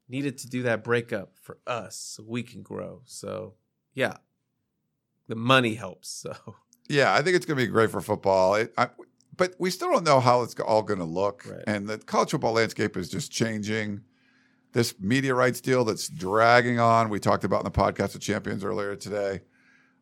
Needed 0.09 0.37
to 0.39 0.49
do 0.49 0.63
that 0.63 0.83
breakup 0.83 1.37
for 1.41 1.59
us 1.67 1.95
so 1.97 2.23
we 2.25 2.43
can 2.43 2.61
grow. 2.61 3.01
So 3.05 3.55
yeah, 3.93 4.17
the 5.27 5.35
money 5.35 5.75
helps. 5.75 6.09
So. 6.09 6.55
Yeah, 6.89 7.13
I 7.13 7.21
think 7.21 7.35
it's 7.35 7.45
going 7.45 7.57
to 7.57 7.63
be 7.63 7.67
great 7.71 7.91
for 7.91 8.01
football. 8.01 8.55
It, 8.55 8.73
I, 8.77 8.89
but 9.35 9.55
we 9.59 9.69
still 9.69 9.91
don't 9.91 10.03
know 10.03 10.19
how 10.19 10.41
it's 10.41 10.55
all 10.59 10.81
going 10.81 10.99
to 10.99 11.05
look. 11.05 11.43
Right. 11.45 11.63
And 11.67 11.87
the 11.87 11.97
college 11.97 12.31
football 12.31 12.53
landscape 12.53 12.97
is 12.97 13.09
just 13.09 13.31
changing. 13.31 14.01
This 14.73 14.95
media 14.99 15.33
rights 15.33 15.61
deal 15.61 15.85
that's 15.85 16.07
dragging 16.07 16.79
on, 16.79 17.09
we 17.09 17.19
talked 17.19 17.43
about 17.43 17.59
in 17.59 17.65
the 17.65 17.71
podcast 17.71 18.15
of 18.15 18.21
champions 18.21 18.63
earlier 18.63 18.95
today. 18.95 19.41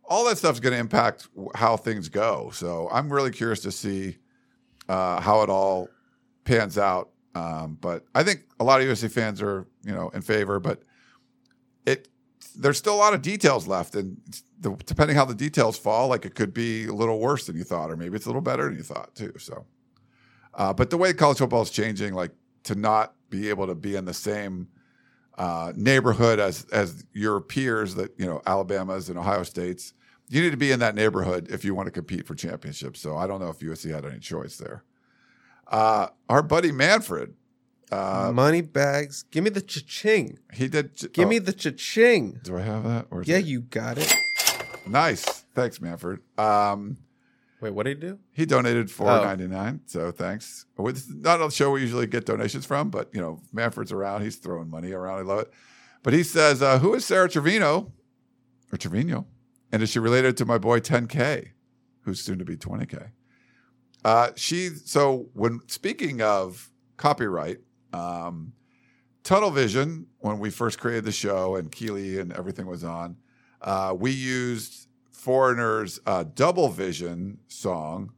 All 0.07 0.25
that 0.25 0.37
stuff's 0.37 0.59
going 0.59 0.73
to 0.73 0.79
impact 0.79 1.27
how 1.55 1.77
things 1.77 2.09
go. 2.09 2.51
So 2.53 2.89
I'm 2.91 3.11
really 3.11 3.31
curious 3.31 3.61
to 3.61 3.71
see 3.71 4.17
uh, 4.87 5.19
how 5.21 5.41
it 5.41 5.49
all 5.49 5.89
pans 6.43 6.77
out. 6.77 7.09
Um, 7.33 7.77
but 7.81 8.05
I 8.13 8.23
think 8.23 8.43
a 8.59 8.63
lot 8.63 8.81
of 8.81 8.87
USC 8.87 9.11
fans 9.11 9.41
are, 9.41 9.67
you 9.83 9.93
know, 9.93 10.09
in 10.09 10.21
favor. 10.21 10.59
But 10.59 10.83
it 11.85 12.07
there's 12.53 12.77
still 12.77 12.95
a 12.95 12.97
lot 12.97 13.13
of 13.13 13.21
details 13.21 13.67
left, 13.67 13.95
and 13.95 14.17
the, 14.59 14.75
depending 14.85 15.15
how 15.15 15.25
the 15.25 15.35
details 15.35 15.77
fall, 15.77 16.07
like 16.07 16.25
it 16.25 16.35
could 16.35 16.53
be 16.53 16.85
a 16.87 16.93
little 16.93 17.19
worse 17.19 17.47
than 17.47 17.55
you 17.55 17.63
thought, 17.63 17.91
or 17.91 17.97
maybe 17.97 18.15
it's 18.15 18.25
a 18.25 18.29
little 18.29 18.41
better 18.41 18.65
than 18.65 18.75
you 18.77 18.83
thought 18.83 19.13
too. 19.15 19.33
So, 19.37 19.65
uh, 20.53 20.73
but 20.73 20.89
the 20.89 20.97
way 20.97 21.13
college 21.13 21.37
football 21.37 21.61
is 21.61 21.69
changing, 21.69 22.13
like 22.13 22.31
to 22.63 22.75
not 22.75 23.13
be 23.29 23.49
able 23.49 23.67
to 23.67 23.75
be 23.75 23.95
in 23.95 24.05
the 24.05 24.13
same 24.13 24.67
uh, 25.37 25.73
neighborhood 25.75 26.39
as 26.39 26.65
as 26.71 27.05
your 27.13 27.41
peers, 27.41 27.95
that 27.95 28.13
you 28.17 28.25
know 28.25 28.41
Alabama's 28.45 29.09
and 29.09 29.17
Ohio 29.17 29.43
States, 29.43 29.93
you 30.29 30.41
need 30.41 30.51
to 30.51 30.57
be 30.57 30.71
in 30.71 30.79
that 30.79 30.95
neighborhood 30.95 31.47
if 31.49 31.65
you 31.65 31.75
want 31.75 31.87
to 31.87 31.91
compete 31.91 32.25
for 32.25 32.35
championships. 32.35 32.99
So 32.99 33.17
I 33.17 33.27
don't 33.27 33.39
know 33.39 33.49
if 33.49 33.59
USC 33.59 33.93
had 33.93 34.05
any 34.05 34.19
choice 34.19 34.57
there. 34.57 34.83
Uh, 35.67 36.07
our 36.29 36.41
buddy 36.41 36.71
Manfred, 36.71 37.33
uh, 37.91 38.31
Money 38.33 38.61
bags. 38.61 39.23
Give 39.31 39.43
me 39.43 39.49
the 39.49 39.61
cha-ching. 39.61 40.39
he 40.53 40.67
did. 40.67 40.95
Give 41.13 41.25
oh, 41.25 41.29
me 41.29 41.39
the 41.39 41.53
cha-ching. 41.53 42.39
Do 42.43 42.57
I 42.57 42.61
have 42.61 42.83
that? 42.83 43.07
Or 43.11 43.21
is 43.21 43.27
Yeah, 43.27 43.37
it- 43.37 43.45
you 43.45 43.61
got 43.61 43.97
it. 43.97 44.13
Nice. 44.87 45.23
Thanks, 45.55 45.79
Manford. 45.79 46.19
Um, 46.39 46.97
Wait, 47.61 47.71
what 47.73 47.83
did 47.83 47.97
he 47.97 48.07
do? 48.07 48.19
he 48.31 48.45
donated 48.45 48.91
four 48.91 49.09
Oh. 49.09 49.23
ninety 49.23 49.47
nine. 49.47 49.81
So 49.87 50.11
thanks. 50.11 50.65
Well, 50.77 50.89
It's 50.89 51.09
not 51.09 51.41
a 51.41 51.49
show 51.49 51.71
we 51.71 51.81
usually 51.81 52.05
get 52.05 52.25
donations 52.25 52.65
from, 52.65 52.89
but 52.89 53.09
you 53.13 53.21
know, 53.21 53.41
Manford's 53.53 53.91
around. 53.91 54.21
He's 54.23 54.35
throwing 54.35 54.69
money 54.69 54.91
around. 54.91 55.19
I 55.19 55.21
love 55.21 55.39
it. 55.39 55.53
But 56.03 56.13
he 56.13 56.21
says, 56.21 56.61
uh, 56.61 56.77
"Who 56.79 56.93
is 56.93 57.05
Sarah 57.05 57.29
Trevino 57.29 57.91
or 58.71 58.77
Trevino? 58.77 59.25
And 59.71 59.81
is 59.81 59.89
she 59.89 59.99
related 59.99 60.37
to 60.37 60.45
my 60.45 60.57
boy 60.59 60.79
10K, 60.79 61.51
who's 62.01 62.21
soon 62.21 62.37
to 62.39 62.45
be 62.45 62.55
20K?" 62.57 63.11
Uh, 64.03 64.29
she. 64.35 64.69
So 64.69 65.29
when 65.33 65.61
speaking 65.67 66.21
of 66.21 66.69
copyright, 66.97 67.59
um, 67.95 68.53
Tunnel 69.23 69.51
Vision, 69.51 70.07
when 70.19 70.39
we 70.39 70.49
first 70.49 70.79
created 70.79 71.05
the 71.05 71.11
show 71.11 71.55
and 71.55 71.71
Keely 71.71 72.19
and 72.19 72.31
everything 72.33 72.67
was 72.67 72.83
on, 72.83 73.17
uh, 73.61 73.95
we 73.97 74.11
used 74.11 74.87
Foreigner's 75.11 75.99
uh, 76.05 76.23
Double 76.35 76.69
Vision 76.69 77.39
song 77.47 78.11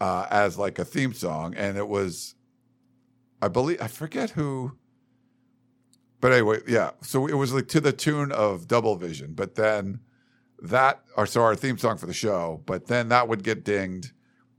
uh, 0.00 0.26
as 0.30 0.56
like 0.56 0.78
a 0.78 0.84
theme 0.84 1.12
song, 1.12 1.54
and 1.56 1.76
it 1.76 1.88
was, 1.88 2.36
I 3.42 3.48
believe, 3.48 3.82
I 3.82 3.88
forget 3.88 4.30
who, 4.30 4.76
but 6.20 6.32
anyway, 6.32 6.58
yeah. 6.68 6.90
So 7.02 7.26
it 7.26 7.34
was 7.34 7.52
like 7.52 7.68
to 7.68 7.80
the 7.80 7.92
tune 7.92 8.30
of 8.30 8.68
Double 8.68 8.96
Vision, 8.96 9.32
but 9.34 9.56
then 9.56 10.00
that, 10.62 11.02
or 11.16 11.26
so 11.26 11.42
our 11.42 11.56
theme 11.56 11.78
song 11.78 11.96
for 11.96 12.06
the 12.06 12.12
show, 12.12 12.62
but 12.66 12.86
then 12.86 13.08
that 13.08 13.26
would 13.26 13.42
get 13.42 13.64
dinged, 13.64 14.12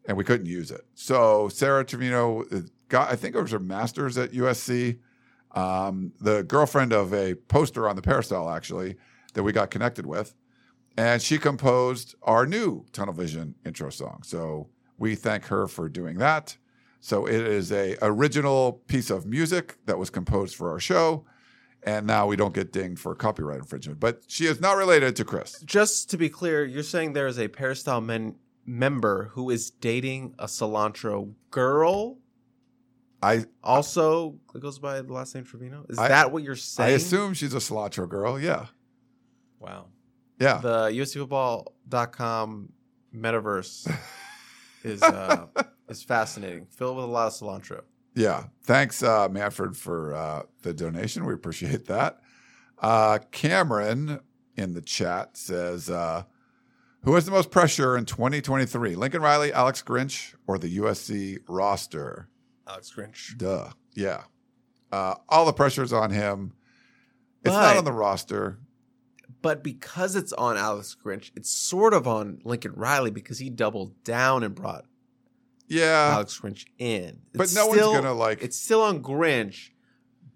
and 0.05 0.17
we 0.17 0.23
couldn't 0.23 0.47
use 0.47 0.71
it. 0.71 0.81
So 0.95 1.47
Sarah 1.49 1.85
Trevino 1.85 2.43
uh, 2.51 2.61
got, 2.91 3.11
I 3.11 3.15
think 3.15 3.35
it 3.35 3.41
was 3.41 3.51
her 3.51 3.59
master's 3.59 4.17
at 4.17 4.31
USC, 4.31 4.99
um, 5.51 6.13
the 6.19 6.43
girlfriend 6.43 6.93
of 6.93 7.13
a 7.13 7.35
poster 7.35 7.89
on 7.89 7.95
the 7.95 8.01
Peristyle 8.01 8.49
actually 8.49 8.95
that 9.33 9.43
we 9.43 9.51
got 9.51 9.71
connected 9.71 10.05
with 10.05 10.35
and 10.97 11.21
she 11.21 11.37
composed 11.37 12.15
our 12.23 12.45
new 12.45 12.85
Tunnel 12.91 13.13
Vision 13.13 13.55
intro 13.65 13.89
song. 13.89 14.21
So 14.23 14.69
we 14.97 15.15
thank 15.15 15.45
her 15.45 15.67
for 15.67 15.89
doing 15.89 16.17
that. 16.17 16.57
So 16.99 17.25
it 17.25 17.41
is 17.41 17.71
a 17.71 17.97
original 18.01 18.73
piece 18.87 19.09
of 19.09 19.25
music 19.25 19.77
that 19.85 19.97
was 19.97 20.09
composed 20.09 20.55
for 20.55 20.69
our 20.69 20.79
show, 20.79 21.25
and 21.81 22.05
now 22.05 22.27
we 22.27 22.35
don't 22.35 22.53
get 22.53 22.71
dinged 22.71 22.99
for 23.01 23.15
copyright 23.15 23.59
infringement. 23.59 23.99
But 23.99 24.21
she 24.27 24.45
is 24.45 24.61
not 24.61 24.77
related 24.77 25.15
to 25.15 25.25
Chris. 25.25 25.59
Just 25.61 26.11
to 26.11 26.17
be 26.17 26.29
clear, 26.29 26.63
you're 26.63 26.83
saying 26.83 27.13
there 27.13 27.25
is 27.25 27.39
a 27.39 27.47
Peristyle 27.47 28.01
men- 28.01 28.35
member 28.67 29.31
who 29.33 29.49
is 29.49 29.71
dating 29.71 30.35
a 30.37 30.45
cilantro 30.45 31.33
girl. 31.49 32.19
I 33.23 33.45
Also, 33.63 34.35
it 34.55 34.61
goes 34.61 34.79
by 34.79 35.01
the 35.01 35.13
last 35.13 35.35
name 35.35 35.43
Trevino. 35.43 35.85
Is 35.89 35.97
I- 35.99 36.07
that 36.07 36.31
what 36.31 36.43
you're 36.43 36.55
saying? 36.55 36.89
I 36.89 36.93
assume 36.95 37.33
she's 37.33 37.53
a 37.53 37.57
cilantro 37.57 38.07
girl. 38.09 38.39
Yeah, 38.39 38.65
Wow. 39.59 39.87
yeah. 40.39 40.57
The 40.57 40.89
USCFootball.com 40.91 42.69
metaverse 43.15 43.93
is 44.83 45.03
uh, 45.03 45.47
is 45.89 46.03
fascinating, 46.03 46.65
filled 46.67 46.95
with 46.97 47.05
a 47.05 47.07
lot 47.09 47.27
of 47.27 47.33
cilantro. 47.33 47.81
Yeah. 48.15 48.45
Thanks, 48.63 49.03
uh, 49.03 49.29
Manfred, 49.29 49.77
for 49.77 50.13
uh, 50.15 50.43
the 50.63 50.73
donation. 50.73 51.25
We 51.25 51.33
appreciate 51.33 51.85
that. 51.85 52.19
Uh, 52.79 53.19
Cameron 53.31 54.19
in 54.57 54.73
the 54.73 54.81
chat 54.81 55.37
says, 55.37 55.89
uh, 55.89 56.23
Who 57.03 57.15
has 57.15 57.25
the 57.25 57.31
most 57.31 57.51
pressure 57.51 57.95
in 57.95 58.05
2023? 58.05 58.95
Lincoln 58.95 59.21
Riley, 59.21 59.53
Alex 59.53 59.81
Grinch, 59.81 60.33
or 60.47 60.57
the 60.57 60.77
USC 60.77 61.37
roster? 61.47 62.27
Alex 62.71 62.93
Grinch. 62.95 63.37
Duh. 63.37 63.69
Yeah. 63.93 64.23
Uh, 64.91 65.15
all 65.29 65.45
the 65.45 65.53
pressure's 65.53 65.93
on 65.93 66.11
him. 66.11 66.53
It's 67.43 67.53
not 67.53 67.77
on 67.77 67.85
the 67.85 67.91
roster. 67.93 68.59
But 69.41 69.63
because 69.63 70.15
it's 70.15 70.33
on 70.33 70.57
Alex 70.57 70.95
Grinch, 71.03 71.31
it's 71.35 71.49
sort 71.49 71.93
of 71.93 72.07
on 72.07 72.39
Lincoln 72.43 72.73
Riley 72.75 73.09
because 73.11 73.39
he 73.39 73.49
doubled 73.49 74.03
down 74.03 74.43
and 74.43 74.53
brought 74.53 74.85
Yeah, 75.67 76.11
Alex 76.13 76.39
Grinch 76.39 76.65
in. 76.77 77.21
but 77.33 77.43
It's 77.43 77.55
no 77.55 77.71
still- 77.71 77.91
one's 77.93 78.01
gonna 78.03 78.13
like. 78.13 78.43
It's 78.43 78.57
still 78.57 78.81
on 78.83 79.01
Grinch, 79.01 79.69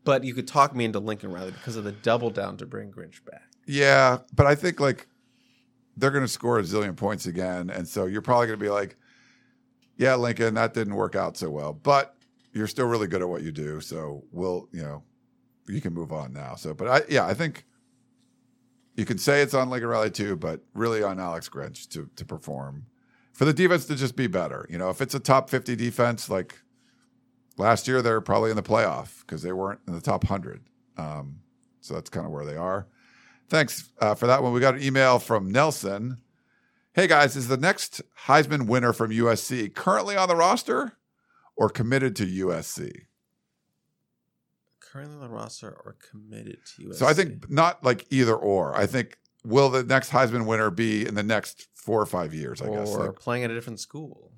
but 0.04 0.24
you 0.24 0.34
could 0.34 0.48
talk 0.48 0.76
me 0.76 0.86
into 0.86 1.00
Lincoln 1.00 1.32
Riley 1.32 1.52
because 1.52 1.76
of 1.76 1.84
the 1.84 1.92
double 1.92 2.32
down 2.32 2.58
to 2.58 2.66
bring 2.66 2.92
Grinch 2.92 3.24
back. 3.26 3.44
Yeah, 3.68 4.20
but 4.34 4.46
I 4.48 4.56
think 4.56 4.80
like 4.80 5.08
they're 5.98 6.12
going 6.12 6.24
to 6.24 6.28
score 6.28 6.58
a 6.60 6.64
zillion 6.64 6.96
points 6.96 7.26
again, 7.26 7.70
and 7.70 7.88
so 7.88 8.06
you're 8.06 8.22
probably 8.22 8.48
going 8.48 8.60
to 8.60 8.64
be 8.66 8.70
like, 8.70 8.96
"Yeah, 9.98 10.16
Lincoln, 10.16 10.56
that 10.56 10.74
didn't 10.74 10.96
work 10.96 11.16
out 11.16 11.38
so 11.38 11.50
well, 11.50 11.74
but 11.74 12.15
you're 12.56 12.68
still 12.68 12.88
really 12.88 13.08
good 13.08 13.22
at 13.22 13.30
what 13.30 13.44
you 13.44 13.52
do, 13.52 13.82
so 13.82 14.24
we'll, 14.32 14.70
you 14.72 14.82
know, 14.82 15.04
you 15.68 15.82
can 15.82 15.94
move 15.94 16.12
on 16.12 16.34
now." 16.34 16.56
So, 16.56 16.74
but 16.74 16.88
I, 16.88 17.02
yeah, 17.10 17.28
I 17.28 17.34
think 17.34 17.66
you 18.96 19.06
can 19.06 19.18
say 19.18 19.42
it's 19.42 19.54
on 19.54 19.70
Riley 19.70 20.10
too, 20.10 20.36
but 20.36 20.62
really 20.74 21.04
on 21.04 21.20
Alex 21.20 21.50
Grinch 21.50 21.88
to 21.90 22.10
to 22.16 22.26
perform 22.26 22.86
for 23.34 23.44
the 23.46 23.54
defense 23.54 23.86
to 23.86 23.96
just 23.96 24.16
be 24.16 24.28
better. 24.28 24.66
You 24.70 24.78
know, 24.78 24.90
if 24.90 25.02
it's 25.02 25.14
a 25.14 25.20
top 25.20 25.50
50 25.50 25.76
defense 25.76 26.30
like 26.30 26.58
last 27.58 27.88
year, 27.88 28.02
they're 28.02 28.22
probably 28.22 28.50
in 28.50 28.56
the 28.56 28.64
playoff 28.64 29.20
because 29.22 29.42
they 29.42 29.52
weren't 29.52 29.82
in 29.88 29.94
the 29.94 30.02
top 30.02 30.24
100. 30.24 30.64
Um, 30.98 31.42
so 31.82 31.94
that's 31.94 32.10
kind 32.10 32.26
of 32.26 32.32
where 32.32 32.46
they 32.46 32.56
are. 32.56 32.88
Thanks 33.50 33.92
uh, 34.00 34.16
for 34.16 34.28
that 34.28 34.42
one. 34.42 34.54
We 34.54 34.62
got 34.62 34.76
an 34.76 34.82
email 34.82 35.20
from 35.20 35.52
Nelson. 35.52 36.20
Hey 36.94 37.08
guys, 37.08 37.36
is 37.36 37.50
the 37.50 37.58
next 37.58 38.02
Heisman 38.26 38.68
winner 38.68 38.94
from 38.94 39.12
USC 39.12 39.76
currently 39.76 40.16
on 40.16 40.30
the 40.30 40.36
roster 40.36 40.94
or 41.56 41.70
committed 41.70 42.16
to 42.18 42.26
USC? 42.26 42.92
Currently 44.82 45.16
on 45.16 45.22
the 45.22 45.30
roster 45.30 45.70
or 45.70 45.98
committed 46.12 46.60
to 46.76 46.84
USC. 46.90 46.96
So 46.96 47.06
I 47.06 47.14
think 47.14 47.50
not 47.50 47.84
like 47.84 48.06
either 48.12 48.36
or. 48.36 48.76
I 48.76 48.86
think 48.86 49.18
will 49.44 49.70
the 49.70 49.84
next 49.84 50.12
Heisman 50.12 50.46
winner 50.46 50.70
be 50.70 51.06
in 51.06 51.16
the 51.16 51.24
next 51.24 51.68
four 51.74 52.02
or 52.02 52.06
five 52.06 52.34
years? 52.34 52.62
I 52.62 52.68
or 52.68 52.78
guess. 52.78 52.96
Like, 52.96 53.20
playing 53.20 53.44
at 53.44 53.52
a 53.52 53.54
different 53.54 53.80
school. 53.80 54.32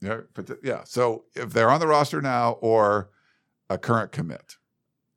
yeah, 0.00 0.20
but 0.34 0.58
yeah. 0.62 0.82
So 0.84 1.24
if 1.34 1.52
they're 1.52 1.70
on 1.70 1.80
the 1.80 1.86
roster 1.86 2.20
now 2.20 2.52
or 2.60 3.10
a 3.68 3.78
current 3.78 4.12
commit. 4.12 4.56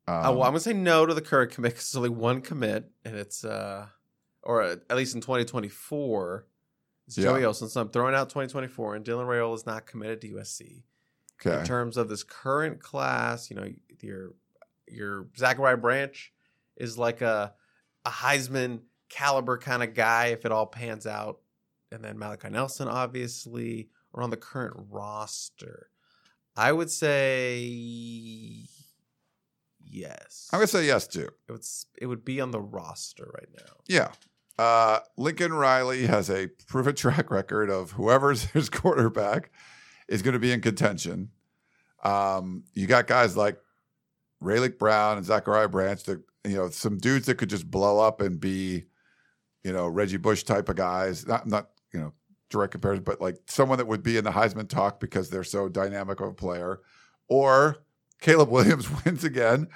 Um, 0.08 0.16
Uh, 0.16 0.32
well, 0.32 0.44
I'm 0.44 0.50
gonna 0.52 0.60
say 0.60 0.74
no 0.74 1.06
to 1.06 1.14
the 1.14 1.22
current 1.22 1.52
commit 1.52 1.74
because 1.74 1.86
it's 1.86 1.96
only 1.96 2.10
one 2.10 2.42
commit, 2.42 2.90
and 3.06 3.16
it's 3.16 3.44
uh, 3.46 3.88
or 4.44 4.62
uh, 4.62 4.76
at 4.90 4.98
least 4.98 5.14
in 5.16 5.22
2024, 5.22 6.46
it's 7.08 7.18
Yeah. 7.18 7.26
Joey 7.26 7.46
Olsen. 7.46 7.70
So 7.70 7.82
I'm 7.82 7.90
throwing 7.90 8.16
out 8.16 8.30
2024, 8.30 8.96
and 8.96 9.06
Dylan 9.06 9.26
Raiola 9.28 9.56
is 9.56 9.66
not 9.66 9.86
committed 9.86 10.22
to 10.22 10.30
USC. 10.30 10.84
Okay. 11.46 11.60
In 11.60 11.66
terms 11.66 11.98
of 11.98 12.10
this 12.10 12.24
current 12.24 12.82
class, 12.82 13.50
you 13.50 13.56
know, 13.56 13.68
your 14.02 14.34
your 14.88 15.28
Zachariah 15.38 15.78
Branch 15.78 16.34
is 16.78 16.98
like 16.98 17.22
a 17.22 17.54
a 18.06 18.10
Heisman 18.10 18.82
caliber 19.10 19.58
kind 19.58 19.84
of 19.84 19.94
guy 19.94 20.28
if 20.28 20.46
it 20.46 20.52
all 20.52 20.66
pans 20.66 21.06
out, 21.06 21.40
and 21.92 22.04
then 22.04 22.18
Malachi 22.18 22.50
Nelson 22.50 22.88
obviously 22.88 23.90
are 24.14 24.24
on 24.24 24.30
the 24.30 24.38
current 24.38 24.76
roster. 24.90 25.90
I 26.56 26.72
would 26.72 26.92
say 26.92 27.60
yes. 29.84 30.50
I'm 30.52 30.60
gonna 30.60 30.68
say 30.68 30.86
yes 30.86 31.08
too. 31.08 31.30
it 31.48 31.52
would 31.52 31.66
it 32.02 32.06
would 32.06 32.26
be 32.26 32.42
on 32.42 32.52
the 32.52 32.62
roster 32.62 33.32
right 33.34 33.50
now. 33.56 33.74
Yeah. 33.88 34.12
Uh, 34.58 35.00
Lincoln 35.16 35.54
Riley 35.54 36.06
has 36.08 36.30
a 36.30 36.48
proven 36.68 36.94
track 36.98 37.32
record 37.32 37.70
of 37.70 37.92
whoever's 37.92 38.46
his 38.46 38.70
quarterback 38.70 39.52
is 40.10 40.22
going 40.22 40.34
to 40.34 40.40
be 40.40 40.52
in 40.52 40.60
contention. 40.60 41.30
Um, 42.04 42.64
you 42.74 42.88
got 42.88 43.08
guys 43.08 43.38
like 43.38 43.58
Raleek 44.44 44.78
Brown 44.78 45.18
and 45.18 45.26
Zachariah 45.26 45.70
Branch, 45.70 46.04
that 46.04 46.22
you 46.46 46.56
know, 46.56 46.70
some 46.70 46.98
dudes 46.98 47.28
that 47.28 47.36
could 47.36 47.50
just 47.50 47.70
blow 47.70 48.00
up 48.00 48.22
and 48.22 48.40
be, 48.40 48.86
you 49.64 49.72
know, 49.72 49.88
Reggie 49.88 50.18
Bush 50.18 50.44
type 50.44 50.70
of 50.70 50.76
guys. 50.76 51.28
Not 51.28 51.48
not 51.48 51.70
you 51.94 52.00
know 52.00 52.14
direct 52.50 52.72
comparison, 52.72 53.04
but 53.04 53.22
like 53.22 53.38
someone 53.48 53.78
that 53.78 53.88
would 53.88 54.04
be 54.04 54.18
in 54.18 54.24
the 54.24 54.32
Heisman 54.32 54.68
talk 54.68 55.00
because 55.00 55.30
they're 55.30 55.44
so 55.44 55.70
dynamic 55.70 56.20
of 56.20 56.30
a 56.30 56.34
player, 56.34 56.80
or 57.28 57.78
Caleb 58.22 58.50
Williams 58.50 58.90
wins 59.06 59.24
again, 59.24 59.68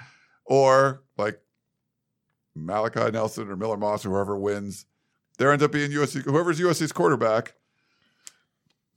or 0.44 1.04
like 1.16 1.40
Malachi 2.54 3.10
Nelson 3.10 3.50
or 3.50 3.56
Miller 3.56 3.76
Moss 3.76 4.04
or 4.04 4.10
whoever 4.10 4.36
wins, 4.36 4.86
there 5.38 5.52
ends 5.52 5.62
up 5.62 5.72
being 5.72 5.90
USC. 5.90 6.22
Whoever's 6.22 6.60
USC's 6.60 6.92
quarterback 6.92 7.54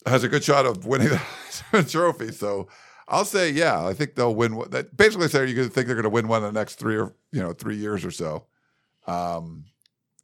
has 0.05 0.23
a 0.23 0.29
good 0.29 0.43
shot 0.43 0.65
of 0.65 0.85
winning 0.85 1.09
the 1.71 1.83
trophy. 1.83 2.31
So 2.31 2.67
I'll 3.07 3.25
say, 3.25 3.49
yeah, 3.51 3.85
I 3.85 3.93
think 3.93 4.15
they'll 4.15 4.35
win. 4.35 4.61
That 4.69 4.95
basically 4.95 5.29
say 5.29 5.45
you 5.47 5.69
think 5.69 5.87
they're 5.87 5.95
going 5.95 6.03
to 6.03 6.09
win 6.09 6.27
one 6.27 6.43
in 6.43 6.53
the 6.53 6.59
next 6.59 6.75
three 6.75 6.97
or 6.97 7.15
you 7.31 7.41
know 7.41 7.53
three 7.53 7.77
years 7.77 8.05
or 8.05 8.11
so. 8.11 8.45
Um, 9.07 9.65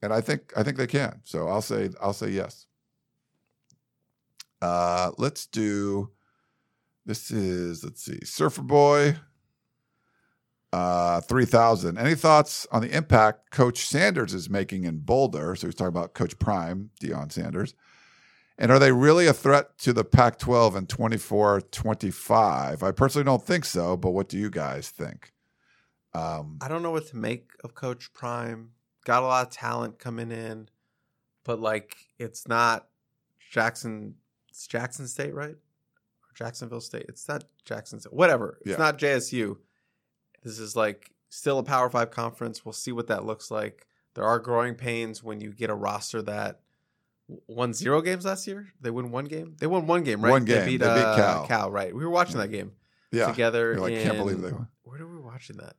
and 0.01 0.13
I 0.13 0.21
think 0.21 0.51
I 0.55 0.63
think 0.63 0.77
they 0.77 0.87
can. 0.87 1.21
So 1.23 1.47
I'll 1.47 1.61
say 1.61 1.89
I'll 2.01 2.13
say 2.13 2.29
yes. 2.29 2.67
Uh, 4.61 5.11
let's 5.17 5.45
do. 5.45 6.11
This 7.05 7.31
is 7.31 7.83
let's 7.83 8.03
see, 8.03 8.23
Surfer 8.23 8.61
Boy. 8.61 9.15
Uh, 10.71 11.21
3000. 11.21 11.99
Any 11.99 12.15
thoughts 12.15 12.65
on 12.71 12.81
the 12.81 12.89
impact 12.89 13.51
Coach 13.51 13.85
Sanders 13.85 14.33
is 14.33 14.49
making 14.49 14.85
in 14.85 14.97
Boulder? 14.97 15.55
So 15.55 15.67
he's 15.67 15.75
talking 15.75 15.89
about 15.89 16.15
Coach 16.15 16.39
Prime, 16.39 16.89
Deion 16.99 17.31
Sanders. 17.31 17.75
And 18.57 18.71
are 18.71 18.77
they 18.79 18.91
really 18.91 19.25
a 19.27 19.33
threat 19.33 19.77
to 19.79 19.93
the 19.93 20.03
Pac 20.03 20.37
12 20.37 20.75
in 20.75 20.85
24 20.87 21.61
25? 21.61 22.83
I 22.83 22.91
personally 22.91 23.25
don't 23.25 23.43
think 23.43 23.65
so, 23.65 23.97
but 23.97 24.11
what 24.11 24.29
do 24.29 24.37
you 24.37 24.49
guys 24.49 24.89
think? 24.89 25.33
Um, 26.13 26.59
I 26.61 26.67
don't 26.67 26.83
know 26.83 26.91
what 26.91 27.07
to 27.07 27.15
make 27.17 27.49
of 27.63 27.73
Coach 27.73 28.13
Prime. 28.13 28.69
Got 29.05 29.23
a 29.23 29.25
lot 29.25 29.47
of 29.47 29.51
talent 29.53 29.97
coming 29.97 30.31
in, 30.31 30.69
but 31.43 31.59
like 31.59 31.95
it's 32.19 32.47
not 32.47 32.87
Jackson. 33.51 34.15
It's 34.49 34.67
Jackson 34.67 35.07
State, 35.07 35.33
right? 35.33 35.55
Or 35.55 36.33
Jacksonville 36.35 36.79
State. 36.81 37.05
It's 37.09 37.27
not 37.27 37.43
Jackson 37.65 37.99
State. 37.99 38.13
Whatever. 38.13 38.59
It's 38.61 38.71
Yeah. 38.71 38.77
not 38.77 38.99
JSU. 38.99 39.57
This 40.43 40.59
is 40.59 40.75
like 40.75 41.11
still 41.29 41.57
a 41.57 41.63
Power 41.63 41.89
Five 41.89 42.11
conference. 42.11 42.63
We'll 42.63 42.73
see 42.73 42.91
what 42.91 43.07
that 43.07 43.25
looks 43.25 43.49
like. 43.49 43.87
There 44.13 44.23
are 44.23 44.37
growing 44.37 44.75
pains 44.75 45.23
when 45.23 45.41
you 45.41 45.51
get 45.51 45.71
a 45.71 45.75
roster 45.75 46.21
that 46.21 46.61
won 47.27 47.73
zero 47.73 48.01
games 48.01 48.25
last 48.25 48.47
year. 48.47 48.67
They 48.81 48.91
win 48.91 49.11
one 49.11 49.25
game. 49.25 49.55
They 49.59 49.67
won 49.67 49.87
one 49.87 50.03
game, 50.03 50.23
right? 50.23 50.31
One 50.31 50.45
game. 50.45 50.59
They 50.59 50.65
beat, 50.65 50.77
They 50.77 50.93
beat 50.93 51.03
uh, 51.03 51.45
Cal. 51.45 51.71
right? 51.71 51.95
We 51.95 52.03
were 52.03 52.11
watching 52.11 52.37
that 52.37 52.49
game 52.49 52.73
yeah. 53.11 53.27
together. 53.27 53.77
Like, 53.79 54.01
can't 54.01 54.17
believe 54.17 54.41
they 54.41 54.51
won. 54.51 54.67
Where 54.83 55.05
were 55.05 55.15
we 55.15 55.21
watching 55.21 55.57
that? 55.57 55.75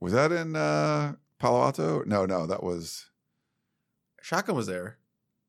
Was 0.00 0.12
that 0.12 0.32
in 0.32 0.56
uh, 0.56 1.14
Palo 1.38 1.62
Alto? 1.62 2.02
No, 2.04 2.26
no, 2.26 2.46
that 2.46 2.62
was. 2.62 3.06
Shotgun 4.20 4.56
was 4.56 4.66
there, 4.66 4.98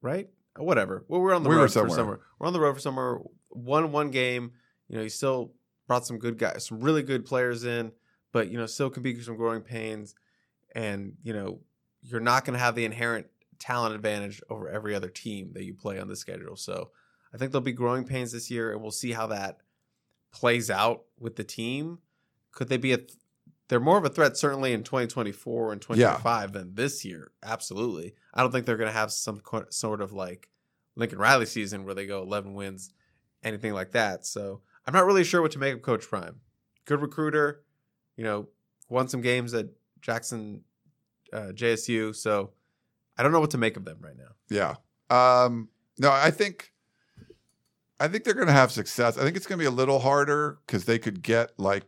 right? 0.02 0.30
Whatever. 0.58 1.04
Well, 1.08 1.22
we're 1.22 1.34
on 1.34 1.44
the 1.44 1.50
We 1.50 1.56
road 1.56 1.72
for 1.72 1.90
somewhere. 1.90 2.20
We're 2.40 2.48
on 2.48 2.54
the 2.54 2.60
road 2.60 2.76
for 2.76 2.80
somewhere. 2.80 3.20
Won 3.50 3.92
one 3.92 4.12
game. 4.12 4.52
You 4.88 4.98
know, 4.98 5.04
you 5.04 5.10
still 5.10 5.54
brought 5.88 6.06
some 6.06 6.20
good 6.20 6.38
guys, 6.38 6.68
some 6.68 6.80
really 6.82 7.02
good 7.02 7.26
players 7.26 7.64
in, 7.64 7.92
but 8.32 8.50
you 8.50 8.58
know, 8.58 8.66
still 8.66 8.90
can 8.90 9.04
be 9.04 9.20
some 9.22 9.36
growing 9.36 9.62
pains. 9.62 10.16
And 10.76 11.14
you 11.24 11.34
know, 11.34 11.60
you're 12.02 12.20
not 12.20 12.46
going 12.46 12.54
to 12.54 12.60
have 12.60 12.76
the 12.76 12.86
inherent 12.86 13.28
talent 13.64 13.96
advantage 13.96 14.42
over 14.50 14.68
every 14.68 14.94
other 14.94 15.10
team 15.10 15.52
that 15.54 15.64
you 15.64 15.74
play 15.74 16.00
on 16.00 16.08
the 16.08 16.16
schedule. 16.16 16.56
So, 16.56 16.92
I 17.34 17.38
think 17.38 17.52
there'll 17.52 17.64
be 17.64 17.72
growing 17.72 18.04
pains 18.04 18.32
this 18.32 18.52
year, 18.52 18.72
and 18.72 18.82
we'll 18.82 18.92
see 18.92 19.12
how 19.12 19.28
that 19.28 19.60
plays 20.32 20.70
out 20.70 21.04
with 21.18 21.36
the 21.36 21.44
team. 21.44 22.00
Could 22.52 22.70
they 22.70 22.78
be 22.78 22.94
a? 22.94 22.98
Th- 22.98 23.18
they're 23.70 23.80
more 23.80 23.98
of 23.98 24.06
a 24.06 24.10
threat 24.10 24.38
certainly 24.38 24.74
in 24.74 24.84
2024 24.84 25.72
and 25.72 25.82
2025 25.82 26.54
than 26.54 26.76
this 26.76 27.06
year. 27.06 27.32
Absolutely. 27.42 28.14
I 28.34 28.42
don't 28.42 28.52
think 28.52 28.66
they're 28.66 28.78
going 28.78 28.90
to 28.90 28.98
have 28.98 29.12
some 29.12 29.40
co- 29.40 29.66
sort 29.70 30.02
of 30.02 30.12
like 30.12 30.50
Lincoln 30.96 31.18
Riley 31.18 31.46
season 31.46 31.86
where 31.86 31.96
they 31.96 32.06
go 32.06 32.22
11 32.22 32.54
wins, 32.54 32.92
anything 33.42 33.74
like 33.74 33.94
that. 33.94 34.26
So 34.26 34.62
I'm 34.86 34.94
not 34.94 35.06
really 35.06 35.24
sure 35.24 35.42
what 35.42 35.54
to 35.54 35.60
make 35.60 35.74
of 35.74 35.82
Coach 35.82 36.08
Prime. 36.08 36.42
Good 36.86 37.02
recruiter, 37.02 37.64
you 38.18 38.26
know, 38.26 38.50
won 38.90 39.08
some 39.08 39.22
games 39.22 39.54
at 39.54 39.68
Jackson, 40.02 40.62
uh, 41.32 41.54
JSU. 41.54 42.14
So 42.16 42.52
I 43.18 43.24
don't 43.24 43.32
know 43.32 43.40
what 43.40 43.52
to 43.52 43.58
make 43.58 43.78
of 43.78 43.86
them 43.86 43.98
right 44.02 44.18
now. 44.18 44.34
Yeah. 44.50 44.76
Um, 45.10 45.70
no, 45.98 46.12
I 46.12 46.32
think 46.32 46.74
I 48.00 48.08
think 48.08 48.24
they're 48.24 48.34
going 48.34 48.48
to 48.48 48.54
have 48.54 48.72
success. 48.72 49.18
I 49.18 49.24
think 49.24 49.38
it's 49.38 49.46
going 49.46 49.58
to 49.58 49.64
be 49.64 49.68
a 49.68 49.72
little 49.72 50.00
harder 50.00 50.58
because 50.66 50.86
they 50.86 51.00
could 51.00 51.22
get 51.22 51.52
like 51.58 51.84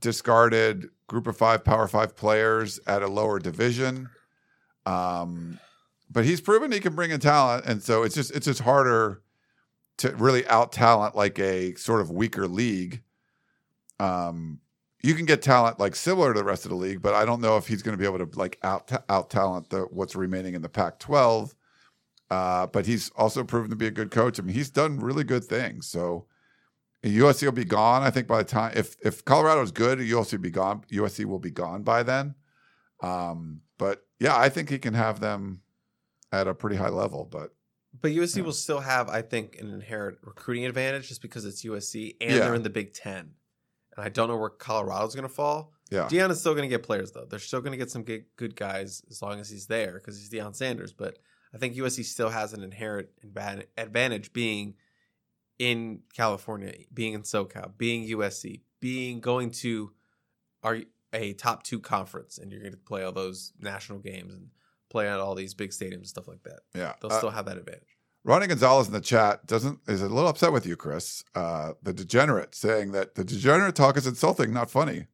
discarded 0.00 0.88
group 1.06 1.26
of 1.26 1.36
five, 1.36 1.64
power 1.64 1.86
five 1.86 2.16
players 2.16 2.80
at 2.86 3.02
a 3.02 3.06
lower 3.06 3.38
division. 3.38 4.08
Um, 4.86 5.60
but 6.10 6.24
he's 6.24 6.40
proven 6.40 6.72
he 6.72 6.80
can 6.80 6.94
bring 6.94 7.10
in 7.10 7.20
talent, 7.20 7.64
and 7.66 7.82
so 7.82 8.02
it's 8.02 8.14
just 8.14 8.30
it's 8.32 8.46
just 8.46 8.60
harder 8.60 9.22
to 9.98 10.14
really 10.16 10.46
out 10.46 10.72
talent 10.72 11.14
like 11.14 11.38
a 11.38 11.74
sort 11.76 12.00
of 12.00 12.10
weaker 12.10 12.46
league. 12.46 13.02
Um, 14.00 14.60
you 15.04 15.14
can 15.14 15.26
get 15.26 15.42
talent 15.42 15.78
like 15.78 15.94
similar 15.94 16.32
to 16.32 16.38
the 16.38 16.44
rest 16.44 16.64
of 16.64 16.70
the 16.70 16.76
league, 16.76 17.02
but 17.02 17.12
I 17.14 17.26
don't 17.26 17.42
know 17.42 17.58
if 17.58 17.66
he's 17.66 17.82
going 17.82 17.92
to 17.96 17.98
be 18.00 18.06
able 18.06 18.26
to 18.26 18.38
like 18.38 18.58
out 18.62 18.90
out 19.10 19.28
talent 19.28 19.68
the 19.68 19.80
what's 19.82 20.16
remaining 20.16 20.54
in 20.54 20.62
the 20.62 20.68
Pac-12. 20.70 21.54
Uh, 22.30 22.66
but 22.68 22.86
he's 22.86 23.10
also 23.10 23.44
proven 23.44 23.68
to 23.68 23.76
be 23.76 23.86
a 23.86 23.90
good 23.90 24.10
coach. 24.10 24.40
I 24.40 24.42
mean, 24.42 24.54
he's 24.54 24.70
done 24.70 24.98
really 24.98 25.22
good 25.22 25.44
things. 25.44 25.86
So 25.86 26.26
USC 27.04 27.44
will 27.44 27.52
be 27.52 27.66
gone. 27.66 28.02
I 28.02 28.10
think 28.10 28.26
by 28.26 28.38
the 28.38 28.48
time 28.48 28.72
if 28.74 28.96
if 29.04 29.22
Colorado's 29.26 29.72
good, 29.72 29.98
USC 29.98 30.32
will 30.32 30.38
be 30.38 30.50
gone. 30.50 30.84
USC 30.90 31.26
will 31.26 31.38
be 31.38 31.50
gone 31.50 31.82
by 31.82 32.02
then. 32.02 32.34
Um, 33.02 33.60
but 33.76 34.06
yeah, 34.18 34.36
I 34.38 34.48
think 34.48 34.70
he 34.70 34.78
can 34.78 34.94
have 34.94 35.20
them 35.20 35.60
at 36.32 36.48
a 36.48 36.54
pretty 36.54 36.76
high 36.76 36.88
level. 36.88 37.28
But 37.30 37.50
But 38.00 38.12
USC 38.12 38.38
Yeah. 38.38 38.44
will 38.44 38.52
still 38.52 38.80
have, 38.80 39.10
I 39.10 39.20
think, 39.20 39.58
an 39.60 39.70
inherent 39.72 40.16
recruiting 40.22 40.64
advantage 40.64 41.08
just 41.08 41.20
because 41.20 41.44
it's 41.44 41.62
USC 41.62 42.16
and 42.22 42.30
Yeah. 42.32 42.38
they're 42.44 42.54
in 42.54 42.62
the 42.62 42.70
Big 42.70 42.94
Ten. 42.94 43.34
And 43.96 44.04
I 44.04 44.08
don't 44.08 44.28
know 44.28 44.36
where 44.36 44.50
Colorado's 44.50 45.14
going 45.14 45.28
to 45.28 45.34
fall. 45.34 45.72
Yeah. 45.90 46.08
Deion 46.08 46.30
is 46.30 46.40
still 46.40 46.54
going 46.54 46.68
to 46.68 46.74
get 46.74 46.82
players 46.82 47.12
though. 47.12 47.26
They're 47.28 47.38
still 47.38 47.60
going 47.60 47.72
to 47.72 47.78
get 47.78 47.90
some 47.90 48.02
good, 48.02 48.24
good 48.36 48.56
guys 48.56 49.02
as 49.10 49.22
long 49.22 49.38
as 49.40 49.48
he's 49.50 49.66
there 49.66 49.94
because 49.94 50.18
he's 50.18 50.30
Deion 50.30 50.54
Sanders. 50.56 50.92
But 50.92 51.18
I 51.54 51.58
think 51.58 51.74
USC 51.76 52.04
still 52.04 52.30
has 52.30 52.52
an 52.52 52.62
inherent 52.62 53.08
advantage 53.76 54.32
being 54.32 54.74
in 55.58 56.00
California, 56.14 56.72
being 56.92 57.12
in 57.12 57.22
SoCal, 57.22 57.76
being 57.76 58.08
USC, 58.18 58.62
being 58.80 59.20
going 59.20 59.50
to 59.52 59.92
our 60.62 60.80
a 61.12 61.32
top 61.34 61.62
two 61.62 61.78
conference, 61.78 62.38
and 62.38 62.50
you're 62.50 62.60
going 62.60 62.72
to 62.72 62.78
play 62.78 63.04
all 63.04 63.12
those 63.12 63.52
national 63.60 64.00
games 64.00 64.34
and 64.34 64.48
play 64.90 65.08
at 65.08 65.20
all 65.20 65.36
these 65.36 65.54
big 65.54 65.70
stadiums 65.70 65.92
and 65.94 66.06
stuff 66.08 66.26
like 66.26 66.42
that. 66.42 66.60
Yeah. 66.74 66.94
They'll 67.00 67.12
Uh, 67.12 67.18
still 67.18 67.30
have 67.30 67.46
that 67.46 67.56
advantage. 67.56 67.93
Ronnie 68.24 68.46
Gonzalez 68.46 68.86
in 68.86 68.94
the 68.94 69.02
chat 69.02 69.46
doesn't 69.46 69.80
is 69.86 70.00
a 70.00 70.08
little 70.08 70.28
upset 70.28 70.52
with 70.52 70.66
you, 70.66 70.76
Chris. 70.76 71.22
Uh, 71.34 71.72
the 71.82 71.92
degenerate 71.92 72.54
saying 72.54 72.92
that 72.92 73.14
the 73.14 73.24
degenerate 73.24 73.74
talk 73.74 73.98
is 73.98 74.06
insulting, 74.06 74.52
not 74.52 74.70
funny. 74.70 75.06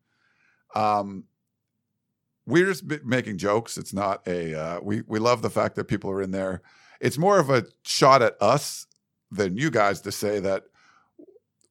Um, 0.77 1.25
we're 2.47 2.67
just 2.67 2.85
making 3.05 3.39
jokes. 3.39 3.77
It's 3.77 3.93
not 3.93 4.27
a. 4.29 4.55
Uh, 4.55 4.81
we 4.81 5.03
we 5.07 5.19
love 5.19 5.43
the 5.43 5.51
fact 5.51 5.75
that 5.75 5.85
people 5.85 6.11
are 6.11 6.23
in 6.23 6.31
there. 6.31 6.63
It's 7.01 7.19
more 7.19 7.41
of 7.41 7.51
a 7.51 7.67
shot 7.83 8.23
at 8.23 8.37
us 8.41 8.87
than 9.31 9.57
you 9.57 9.71
guys 9.71 10.01
to 10.03 10.13
say 10.13 10.39
that. 10.41 10.65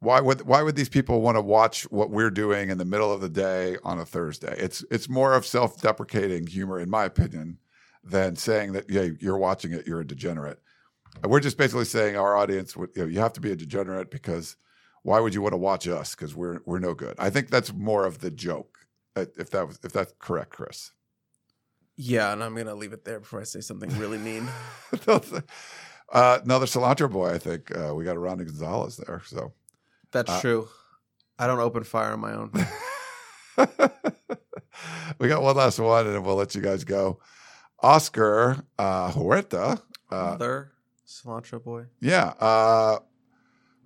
Why 0.02 0.20
would 0.22 0.42
why 0.42 0.62
would 0.62 0.76
these 0.76 0.90
people 0.90 1.22
want 1.22 1.38
to 1.38 1.42
watch 1.42 1.84
what 1.84 2.10
we're 2.10 2.32
doing 2.32 2.70
in 2.70 2.78
the 2.78 2.86
middle 2.86 3.12
of 3.12 3.22
the 3.22 3.30
day 3.30 3.78
on 3.84 4.00
a 4.00 4.06
Thursday? 4.06 4.56
It's 4.58 4.84
it's 4.92 5.10
more 5.10 5.34
of 5.34 5.46
self 5.46 5.82
deprecating 5.82 6.48
humor, 6.48 6.80
in 6.80 6.90
my 6.90 7.06
opinion, 7.06 7.60
than 8.04 8.36
saying 8.36 8.74
that 8.74 8.90
yeah 8.90 9.08
you're 9.20 9.38
watching 9.38 9.72
it, 9.74 9.88
you're 9.88 10.02
a 10.02 10.08
degenerate. 10.08 10.60
We're 11.24 11.40
just 11.42 11.58
basically 11.58 11.86
saying 11.86 12.16
our 12.16 12.36
audience 12.38 12.78
would 12.78 12.92
you, 12.96 13.02
know, 13.04 13.08
you 13.10 13.20
have 13.20 13.34
to 13.34 13.42
be 13.42 13.52
a 13.52 13.56
degenerate 13.56 14.10
because 14.10 14.56
why 15.04 15.20
would 15.20 15.34
you 15.34 15.42
want 15.42 15.54
to 15.54 15.58
watch 15.58 15.88
us 15.88 16.16
because 16.16 16.36
we're 16.36 16.60
we're 16.66 16.80
no 16.80 16.94
good. 16.94 17.16
I 17.20 17.30
think 17.30 17.50
that's 17.50 17.74
more 17.74 18.06
of 18.06 18.20
the 18.20 18.32
joke. 18.32 18.80
uh, 19.16 19.26
If 19.38 19.50
that 19.52 19.68
was 19.68 19.80
if 19.84 19.92
that's 19.92 20.14
correct, 20.20 20.52
Chris. 20.52 20.92
Yeah, 21.98 22.32
and 22.32 22.42
I'm 22.42 22.54
going 22.54 22.68
to 22.68 22.76
leave 22.76 22.94
it 22.94 23.04
there 23.04 23.20
before 23.20 23.42
I 23.42 23.44
say 23.44 23.60
something 23.60 23.90
really 23.98 24.18
mean. 24.18 24.48
uh, 25.08 26.40
another 26.44 26.66
cilantro 26.66 27.12
boy. 27.12 27.32
I 27.34 27.38
think 27.38 27.76
uh, 27.78 27.94
we 27.94 28.06
got 28.06 28.16
a 28.16 28.20
Ronnie 28.20 28.46
Gonzalez 28.46 28.96
there. 28.98 29.22
So 29.26 29.52
That's 30.12 30.32
Uh, 30.32 30.40
true. 30.42 30.70
I 31.38 31.48
don't 31.48 31.60
open 31.60 31.84
fire 31.84 32.14
on 32.14 32.20
my 32.22 32.34
own. 32.34 32.52
we 35.20 35.28
got 35.28 35.42
one 35.42 35.56
last 35.58 35.80
one, 35.80 36.06
and 36.06 36.16
then 36.16 36.24
we'll 36.24 36.36
let 36.36 36.56
you 36.56 36.62
guys 36.62 36.84
go. 36.84 37.20
Oscar 37.82 38.64
uh, 38.78 39.12
Huerta. 39.12 39.82
Uh, 40.10 40.38
cilantro 41.10 41.62
boy. 41.64 41.86
Yeah. 42.00 42.34
Uh, 42.40 43.00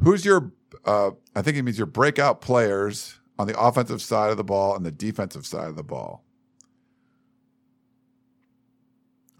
who's 0.03 0.25
your? 0.25 0.51
Uh, 0.85 1.11
I 1.35 1.41
think 1.41 1.55
he 1.55 1.61
means 1.61 1.77
your 1.77 1.87
breakout 1.87 2.41
players 2.41 3.19
on 3.39 3.47
the 3.47 3.59
offensive 3.59 4.01
side 4.01 4.31
of 4.31 4.37
the 4.37 4.43
ball 4.43 4.75
and 4.75 4.85
the 4.85 4.91
defensive 4.91 5.45
side 5.45 5.67
of 5.67 5.75
the 5.75 5.83
ball. 5.83 6.23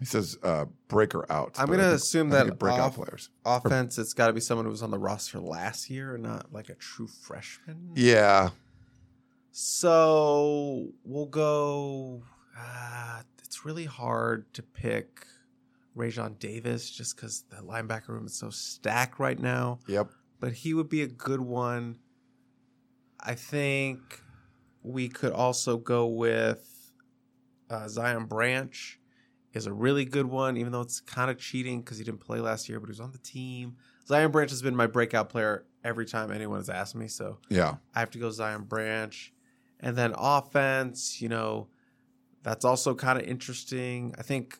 He 0.00 0.06
says 0.06 0.36
uh, 0.42 0.66
breaker 0.88 1.30
out. 1.30 1.54
I'm 1.56 1.68
gonna 1.68 1.90
assume 1.90 2.32
I 2.32 2.38
think 2.38 2.50
that 2.50 2.58
breakout 2.58 2.80
off- 2.80 2.94
players. 2.96 3.30
Offense, 3.44 3.98
it's 3.98 4.12
got 4.12 4.26
to 4.26 4.32
be 4.32 4.40
someone 4.40 4.64
who 4.64 4.70
was 4.70 4.82
on 4.82 4.90
the 4.90 4.98
roster 4.98 5.40
last 5.40 5.88
year 5.88 6.14
and 6.14 6.22
not 6.22 6.52
like 6.52 6.68
a 6.68 6.74
true 6.74 7.06
freshman. 7.06 7.90
Yeah. 7.94 8.50
So 9.52 10.88
we'll 11.04 11.26
go. 11.26 12.22
Uh, 12.58 13.22
it's 13.44 13.64
really 13.64 13.84
hard 13.84 14.52
to 14.54 14.62
pick 14.62 15.26
Raesjon 15.96 16.38
Davis 16.38 16.90
just 16.90 17.16
because 17.16 17.44
the 17.50 17.56
linebacker 17.56 18.08
room 18.08 18.26
is 18.26 18.34
so 18.34 18.50
stacked 18.50 19.18
right 19.18 19.38
now. 19.38 19.78
Yep. 19.86 20.08
But 20.40 20.52
he 20.52 20.74
would 20.74 20.88
be 20.88 21.02
a 21.02 21.06
good 21.06 21.40
one. 21.40 21.98
I 23.20 23.34
think 23.34 24.20
we 24.82 25.08
could 25.08 25.32
also 25.32 25.76
go 25.78 26.06
with 26.06 26.92
uh, 27.70 27.88
Zion 27.88 28.26
Branch 28.26 29.00
is 29.54 29.66
a 29.66 29.72
really 29.72 30.04
good 30.04 30.26
one, 30.26 30.56
even 30.56 30.72
though 30.72 30.80
it's 30.80 31.00
kind 31.00 31.30
of 31.30 31.38
cheating 31.38 31.80
because 31.80 31.96
he 31.96 32.04
didn't 32.04 32.20
play 32.20 32.40
last 32.40 32.68
year, 32.68 32.80
but 32.80 32.86
he 32.86 32.90
was 32.90 33.00
on 33.00 33.12
the 33.12 33.18
team. 33.18 33.76
Zion 34.06 34.30
Branch 34.30 34.50
has 34.50 34.60
been 34.60 34.76
my 34.76 34.86
breakout 34.86 35.28
player 35.30 35.64
every 35.82 36.04
time 36.04 36.30
anyone 36.30 36.58
has 36.58 36.68
asked 36.68 36.94
me, 36.94 37.08
so 37.08 37.38
Yeah. 37.48 37.76
I 37.94 38.00
have 38.00 38.10
to 38.10 38.18
go 38.18 38.30
Zion 38.30 38.64
Branch. 38.64 39.32
And 39.80 39.96
then 39.96 40.14
offense, 40.16 41.20
you 41.22 41.28
know, 41.28 41.68
that's 42.42 42.64
also 42.64 42.94
kind 42.94 43.18
of 43.18 43.26
interesting. 43.26 44.14
I 44.18 44.22
think 44.22 44.58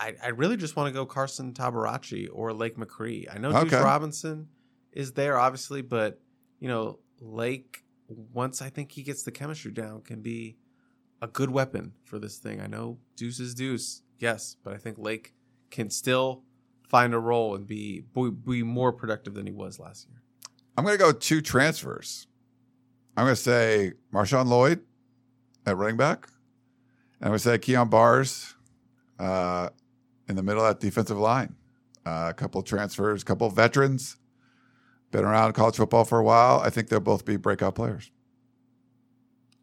I, 0.00 0.14
I 0.24 0.28
really 0.28 0.56
just 0.56 0.76
want 0.76 0.88
to 0.88 0.92
go 0.92 1.04
Carson 1.04 1.52
Tabaracci 1.52 2.26
or 2.32 2.52
Lake 2.54 2.76
McRee. 2.76 3.26
I 3.32 3.38
know 3.38 3.52
Duce 3.52 3.72
Okay. 3.72 3.82
Robinson 3.82 4.48
is 4.92 5.12
there, 5.12 5.38
obviously, 5.38 5.82
but, 5.82 6.18
you 6.58 6.68
know, 6.68 6.98
Lake, 7.20 7.84
once 8.08 8.62
I 8.62 8.70
think 8.70 8.92
he 8.92 9.02
gets 9.02 9.22
the 9.22 9.30
chemistry 9.30 9.70
down, 9.72 10.00
can 10.00 10.22
be 10.22 10.56
a 11.20 11.26
good 11.26 11.50
weapon 11.50 11.92
for 12.02 12.18
this 12.18 12.38
thing. 12.38 12.60
I 12.62 12.66
know 12.66 12.98
Duce 13.14 13.38
is 13.40 13.54
Duce, 13.54 14.02
yes, 14.18 14.56
but 14.64 14.72
I 14.72 14.78
think 14.78 14.96
Lake 14.98 15.34
can 15.70 15.90
still 15.90 16.44
find 16.88 17.12
a 17.12 17.18
role 17.18 17.54
and 17.54 17.66
be 17.66 18.02
be, 18.14 18.30
be 18.30 18.62
more 18.62 18.92
productive 18.92 19.34
than 19.34 19.46
he 19.46 19.52
was 19.52 19.78
last 19.78 20.08
year. 20.08 20.22
I'm 20.76 20.84
going 20.84 20.96
to 20.96 21.04
go 21.04 21.12
two 21.12 21.42
transfers. 21.42 22.26
I'm 23.16 23.26
going 23.26 23.36
to 23.36 23.40
say 23.42 23.92
Marshawn 24.14 24.46
Lloyd 24.46 24.80
at 25.66 25.76
running 25.76 25.98
back. 25.98 26.26
And 27.20 27.26
I'm 27.26 27.28
going 27.28 27.38
to 27.38 27.44
say 27.44 27.58
Kyon 27.58 27.90
Barrs 27.90 28.54
uh, 29.18 29.68
in 30.30 30.36
the 30.36 30.42
middle 30.42 30.64
of 30.64 30.68
that 30.68 30.80
defensive 30.84 31.18
line. 31.18 31.54
Uh, 32.06 32.28
a 32.30 32.34
couple 32.34 32.58
of 32.60 32.64
transfers, 32.66 33.20
a 33.22 33.24
couple 33.24 33.46
of 33.46 33.54
veterans, 33.54 34.16
been 35.10 35.24
around 35.24 35.52
college 35.52 35.76
football 35.76 36.04
for 36.04 36.18
a 36.18 36.22
while. 36.24 36.60
I 36.60 36.70
think 36.70 36.88
they'll 36.88 37.00
both 37.00 37.24
be 37.26 37.36
breakout 37.36 37.74
players. 37.74 38.10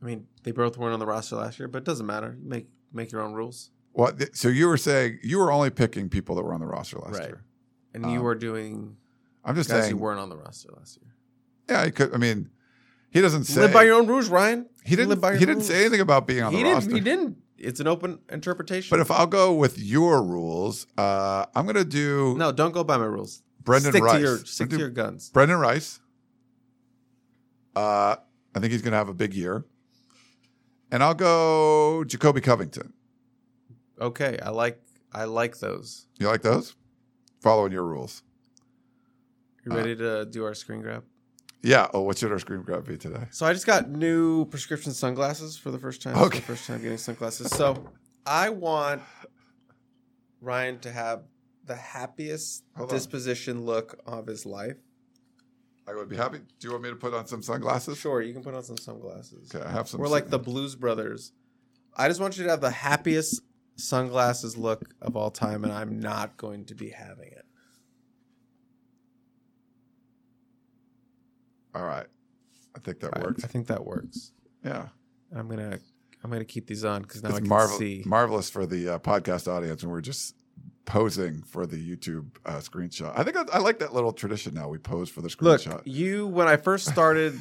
I 0.02 0.06
mean, 0.06 0.27
they 0.44 0.52
both 0.52 0.77
weren't 0.77 0.94
on 0.94 0.99
the 0.99 1.07
roster 1.07 1.35
last 1.38 1.57
year, 1.57 1.68
but 1.68 1.80
it 1.80 1.84
doesn't 1.85 2.06
matter. 2.06 2.38
Make 2.41 2.68
make 2.94 3.11
your 3.11 3.22
own 3.22 3.34
rules, 3.34 3.72
Well, 3.94 4.14
th- 4.14 4.30
so 4.34 4.48
you 4.48 4.68
were 4.68 4.77
saying 4.77 5.19
you 5.23 5.39
were 5.39 5.52
only 5.52 5.69
picking 5.72 6.07
people 6.10 6.35
that 6.35 6.44
were 6.44 6.53
on 6.53 6.60
the 6.61 6.65
roster 6.68 6.99
last 6.99 7.14
Right. 7.19 7.27
year. 7.30 7.44
and 7.94 8.06
Um, 8.06 8.11
you 8.14 8.22
were 8.22 8.35
doing 8.35 8.95
I'm 9.44 9.56
just 9.56 9.69
guys 9.69 9.84
saying, 9.85 9.95
you 9.95 10.02
weren't 10.02 10.19
on 10.19 10.30
the 10.30 10.38
roster 10.38 10.69
last 10.77 10.98
year. 11.02 11.14
yeah, 11.69 11.84
he 11.85 11.91
could. 11.91 12.14
I 12.14 12.18
mean, 12.18 12.49
he 13.10 13.19
doesn't 13.22 13.45
say 13.45 13.61
live 13.61 13.73
by 13.73 13.84
your 13.84 13.95
own 13.95 14.07
rules, 14.07 14.30
Ryan. 14.30 14.68
he 14.84 14.95
didn't. 14.95 15.10
live 15.10 15.22
by 15.22 15.31
your 15.31 15.39
He 15.39 15.45
didn't 15.45 15.57
rules. 15.60 15.68
say 15.68 15.81
anything 15.81 16.02
about 16.02 16.27
being 16.27 16.44
on 16.44 16.52
He 16.52 16.60
the 16.60 16.64
didn't. 16.64 16.76
roster. 16.76 16.94
He 16.95 16.99
didn't. 17.02 17.38
It's 17.57 17.79
an 17.79 17.88
open 17.88 18.19
interpretation. 18.29 18.89
But 18.89 18.99
if 18.99 19.09
I'll 19.11 19.27
go 19.27 19.53
with 19.53 19.79
your 19.79 20.21
rules, 20.21 20.88
uh, 20.97 21.45
I'm 21.55 21.65
going 21.65 21.75
to 21.75 21.85
do 21.85 22.35
no, 22.38 22.51
don't 22.51 22.71
go 22.71 22.84
by 22.84 22.97
my 22.97 23.05
rules. 23.05 23.41
Brendan 23.63 23.91
stick 23.91 24.03
Rice. 24.03 24.15
to 24.15 24.21
your 24.21 24.38
stick 24.39 24.69
gonna 24.69 24.79
your 24.79 24.89
guns. 24.89 25.29
Brendan 25.29 25.57
Rice. 25.59 25.99
Uh, 27.75 28.15
I 28.55 28.59
think 28.59 28.71
he's 28.71 28.81
going 28.81 28.91
to 28.93 28.97
have 28.97 29.09
a 29.09 29.13
big 29.13 29.34
year. 29.34 29.65
And 30.91 31.03
I'll 31.03 31.13
go 31.13 32.03
Jacobe 32.05 32.41
Covington. 32.41 32.93
Okay, 33.99 34.39
I 34.41 34.49
like 34.49 34.81
I 35.13 35.25
like 35.25 35.59
those. 35.59 36.07
You 36.19 36.27
like 36.27 36.41
those? 36.43 36.75
Following 37.41 37.71
your 37.71 37.84
rules. 37.84 38.23
You 39.65 39.71
Uh, 39.71 39.75
ready 39.75 39.95
to 39.95 40.25
do 40.25 40.45
our 40.45 40.53
screen 40.53 40.81
grab? 40.81 41.03
Yeah. 41.63 41.88
Oh, 41.93 42.01
what 42.01 42.17
should 42.17 42.31
our 42.31 42.39
screen 42.39 42.61
grab 42.61 42.88
be 42.88 42.97
today? 42.97 43.25
So 43.31 43.45
I 43.45 43.53
just 43.53 43.65
got 43.65 43.89
new 43.89 44.45
prescription 44.45 44.93
sunglasses 44.93 45.57
for 45.57 45.71
the 45.71 45.79
first 45.79 46.01
time. 46.01 46.15
Okay. 46.15 46.39
The 46.39 46.45
first 46.45 46.67
time 46.67 46.81
getting 46.81 46.97
sunglasses. 46.97 47.49
So 47.51 47.89
I 48.25 48.49
want 48.49 49.01
Ryan 50.41 50.79
to 50.79 50.91
have 50.91 51.23
the 51.65 51.75
happiest 51.75 52.63
Hold 52.75 52.89
on. 52.89 52.95
disposition 52.95 53.65
look 53.65 53.99
of 54.05 54.27
his 54.27 54.45
life. 54.45 54.77
I 55.88 55.95
would 55.95 56.09
be 56.09 56.17
happy. 56.17 56.39
Do 56.39 56.67
you 56.67 56.71
want 56.71 56.84
me 56.84 56.89
to 56.89 56.95
put 56.95 57.13
on 57.13 57.27
some 57.27 57.41
sunglasses? 57.41 57.97
Sure, 57.97 58.21
you 58.21 58.34
can 58.34 58.43
put 58.43 58.53
on 58.53 58.63
some 58.63 58.77
sunglasses. 58.77 59.53
Okay, 59.53 59.65
I 59.65 59.71
have 59.71 59.88
some. 59.88 60.01
We're 60.01 60.07
like 60.09 60.29
the 60.29 60.39
Blues 60.39 60.75
Brothers. 60.75 61.31
I 61.95 62.09
just 62.09 62.19
want 62.19 62.38
you 62.38 62.43
to 62.43 62.49
have 62.49 62.61
the 62.61 62.69
happiest 62.69 63.41
sunglasses 63.77 64.57
look 64.57 64.93
of 65.01 65.15
all 65.15 65.31
time, 65.31 65.63
and 65.63 65.71
I'm 65.71 65.99
not 65.99 66.35
going 66.35 66.65
to 66.65 66.75
be 66.75 66.89
having 66.89 67.31
it. 67.31 67.45
All 71.77 71.85
right. 71.85 72.07
I 72.75 72.79
think 72.79 72.99
that 73.01 73.19
works. 73.21 73.43
I 73.43 73.47
think 73.47 73.67
that 73.67 73.85
works. 73.85 74.31
Yeah. 74.65 74.87
I'm 75.35 75.47
gonna 75.47 75.79
I'm 76.23 76.31
gonna 76.31 76.45
keep 76.45 76.65
these 76.67 76.83
on 76.83 77.03
because 77.03 77.21
now 77.21 77.29
I 77.29 77.31
it's 77.33 77.39
can 77.39 77.47
marvel- 77.49 77.77
see. 77.77 78.01
marvelous 78.05 78.49
for 78.49 78.65
the 78.65 78.95
uh, 78.95 78.99
podcast 78.99 79.47
audience, 79.47 79.83
and 79.83 79.91
we're 79.91 80.01
just 80.01 80.35
posing 80.85 81.43
for 81.43 81.65
the 81.67 81.77
YouTube 81.77 82.27
uh, 82.45 82.53
screenshot. 82.57 83.13
I 83.15 83.23
think 83.23 83.37
I, 83.37 83.43
I 83.53 83.59
like 83.59 83.79
that 83.79 83.93
little 83.93 84.13
tradition 84.13 84.53
now. 84.53 84.69
We 84.69 84.77
pose 84.79 85.09
for 85.09 85.21
the 85.21 85.27
screenshot. 85.27 85.41
Look, 85.41 85.61
screenshot. 85.61 85.81
you 85.85 86.27
when 86.27 86.47
I 86.47 86.57
first 86.57 86.87
started 86.87 87.39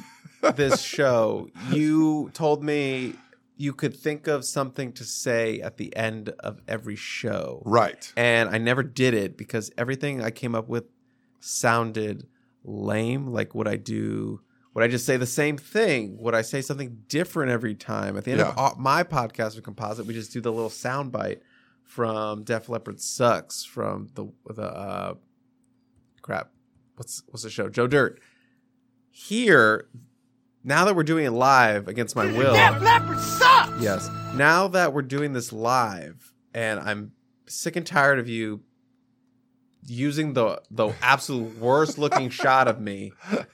this 0.55 0.81
show, 0.95 1.49
you 1.71 2.29
told 2.33 2.63
me 2.63 3.15
you 3.55 3.73
could 3.73 3.95
think 3.95 4.27
of 4.27 4.45
something 4.45 4.91
to 4.93 5.03
say 5.03 5.61
at 5.61 5.77
the 5.77 5.95
end 5.95 6.29
of 6.41 6.61
every 6.67 6.95
show. 6.95 7.63
right. 7.65 8.11
And 8.15 8.49
I 8.49 8.59
never 8.59 8.83
did 8.83 9.15
it 9.15 9.35
because 9.37 9.71
everything 9.79 10.21
I 10.21 10.29
came 10.29 10.53
up 10.53 10.67
with 10.67 10.83
sounded 11.39 12.27
lame. 12.67 13.25
Like 13.27 13.55
would 13.55 13.67
I 13.67 13.77
do 13.77 14.41
would 14.75 14.83
I 14.83 14.87
just 14.89 15.07
say 15.07 15.17
the 15.17 15.25
same 15.25 15.57
thing? 15.57 16.17
Would 16.19 16.35
I 16.35 16.43
say 16.43 16.61
something 16.61 16.99
different 17.07 17.51
every 17.51 17.73
time? 17.73 18.15
At 18.15 18.25
the 18.25 18.31
end 18.33 18.41
of 18.41 18.47
Yeah. 18.49 18.53
all- 18.55 18.75
my 18.77 19.01
podcast 19.03 19.55
with 19.55 19.63
Composite, 19.63 20.05
we 20.05 20.13
just 20.13 20.31
do 20.31 20.39
the 20.41 20.51
little 20.51 20.69
sound 20.69 21.11
bite 21.11 21.41
from 21.83 22.43
Def 22.43 22.69
Leppard 22.69 23.01
sucks 23.01 23.63
from 23.63 24.09
the 24.13 24.31
the 24.53 24.61
uh, 24.67 25.13
crap. 26.21 26.51
What's 26.95 27.23
what's 27.27 27.41
the 27.43 27.49
show? 27.49 27.69
Joe 27.69 27.87
Dirt. 27.87 28.19
Here, 29.09 29.87
now 30.63 30.85
that 30.85 30.95
we're 30.95 31.03
doing 31.03 31.25
it 31.25 31.31
live 31.31 31.87
against 31.87 32.15
my 32.15 32.25
will. 32.25 32.53
Def 32.53 32.81
Leppard 32.81 33.19
sucks. 33.19 33.81
Yes. 33.81 34.09
Now 34.35 34.67
that 34.67 34.93
we're 34.93 35.01
doing 35.01 35.33
this 35.33 35.51
live, 35.51 36.33
and 36.53 36.79
I'm 36.79 37.13
sick 37.47 37.75
and 37.75 37.85
tired 37.85 38.19
of 38.19 38.27
you 38.29 38.61
using 39.87 40.33
the 40.33 40.61
the 40.69 40.93
absolute 41.01 41.57
worst 41.59 41.97
looking 41.97 42.29
shot 42.29 42.67
of 42.67 42.79
me 42.79 43.13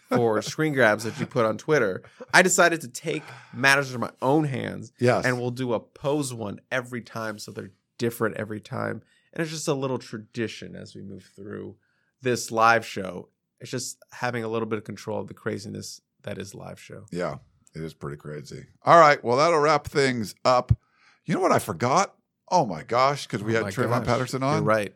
for 0.10 0.42
screen 0.42 0.74
grabs 0.74 1.04
that 1.04 1.20
you 1.20 1.26
put 1.26 1.46
on 1.46 1.58
Twitter, 1.58 2.04
I 2.34 2.42
decided 2.42 2.82
to 2.82 2.88
take 2.88 3.24
matters 3.54 3.88
into 3.88 4.00
my 4.00 4.12
own 4.22 4.46
hands. 4.46 4.92
Yes. 5.00 5.26
And 5.26 5.40
we'll 5.40 5.52
do 5.52 5.74
a 5.74 5.80
pose 5.80 6.34
one 6.34 6.60
every 6.72 7.02
time 7.02 7.38
so 7.40 7.52
they're 7.52 7.72
different 7.98 8.38
every 8.38 8.60
time. 8.60 9.02
And 9.32 9.42
it's 9.42 9.52
just 9.52 9.68
a 9.68 9.74
little 9.74 9.98
tradition 9.98 10.76
as 10.76 10.96
we 10.96 11.02
move 11.02 11.30
through 11.36 11.76
this 12.22 12.52
live 12.52 12.86
show. 12.86 13.30
It's 13.60 13.72
just 13.72 13.98
having 14.12 14.44
a 14.44 14.48
little 14.48 14.68
bit 14.68 14.78
of 14.78 14.84
control 14.84 15.20
of 15.20 15.28
the 15.28 15.34
craziness 15.34 16.02
that 16.24 16.38
is 16.38 16.54
live 16.54 16.80
show. 16.80 17.06
Yeah, 17.12 17.36
it 17.76 17.82
is 17.82 17.94
pretty 17.94 18.18
crazy. 18.18 18.66
All 18.84 19.00
right, 19.00 19.24
well 19.24 19.38
that'll 19.38 19.60
wrap 19.60 19.88
things 19.88 20.36
up. 20.44 20.76
You 21.26 21.36
know 21.36 21.42
what 21.42 21.52
I 21.52 21.60
forgot? 21.60 22.16
Oh 22.52 22.66
my 22.66 22.84
gosh, 22.84 23.26
because 23.26 23.42
we 23.44 23.56
Oh 23.56 23.64
had 23.64 23.74
Trayvon 23.74 24.00
gosh. 24.00 24.06
Patterson 24.06 24.44
on. 24.44 24.56
You're 24.58 24.64
right. 24.64 24.94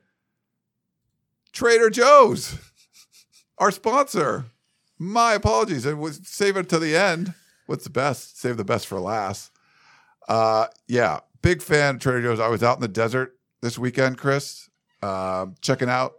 Trader 1.57 1.89
Joe's, 1.89 2.55
our 3.57 3.71
sponsor. 3.71 4.45
My 4.99 5.33
apologies. 5.33 5.87
I 5.87 5.93
was 5.93 6.21
save 6.23 6.55
it 6.55 6.69
to 6.69 6.77
the 6.77 6.95
end. 6.95 7.33
What's 7.65 7.83
the 7.83 7.89
best? 7.89 8.39
Save 8.39 8.57
the 8.57 8.63
best 8.63 8.85
for 8.85 8.99
last. 8.99 9.51
Uh, 10.29 10.67
yeah, 10.87 11.21
big 11.41 11.63
fan 11.63 11.95
of 11.95 12.01
Trader 12.01 12.21
Joe's. 12.21 12.39
I 12.39 12.47
was 12.47 12.61
out 12.61 12.77
in 12.77 12.81
the 12.81 12.87
desert 12.87 13.39
this 13.61 13.79
weekend, 13.79 14.19
Chris, 14.19 14.69
uh, 15.01 15.47
checking 15.59 15.89
out 15.89 16.17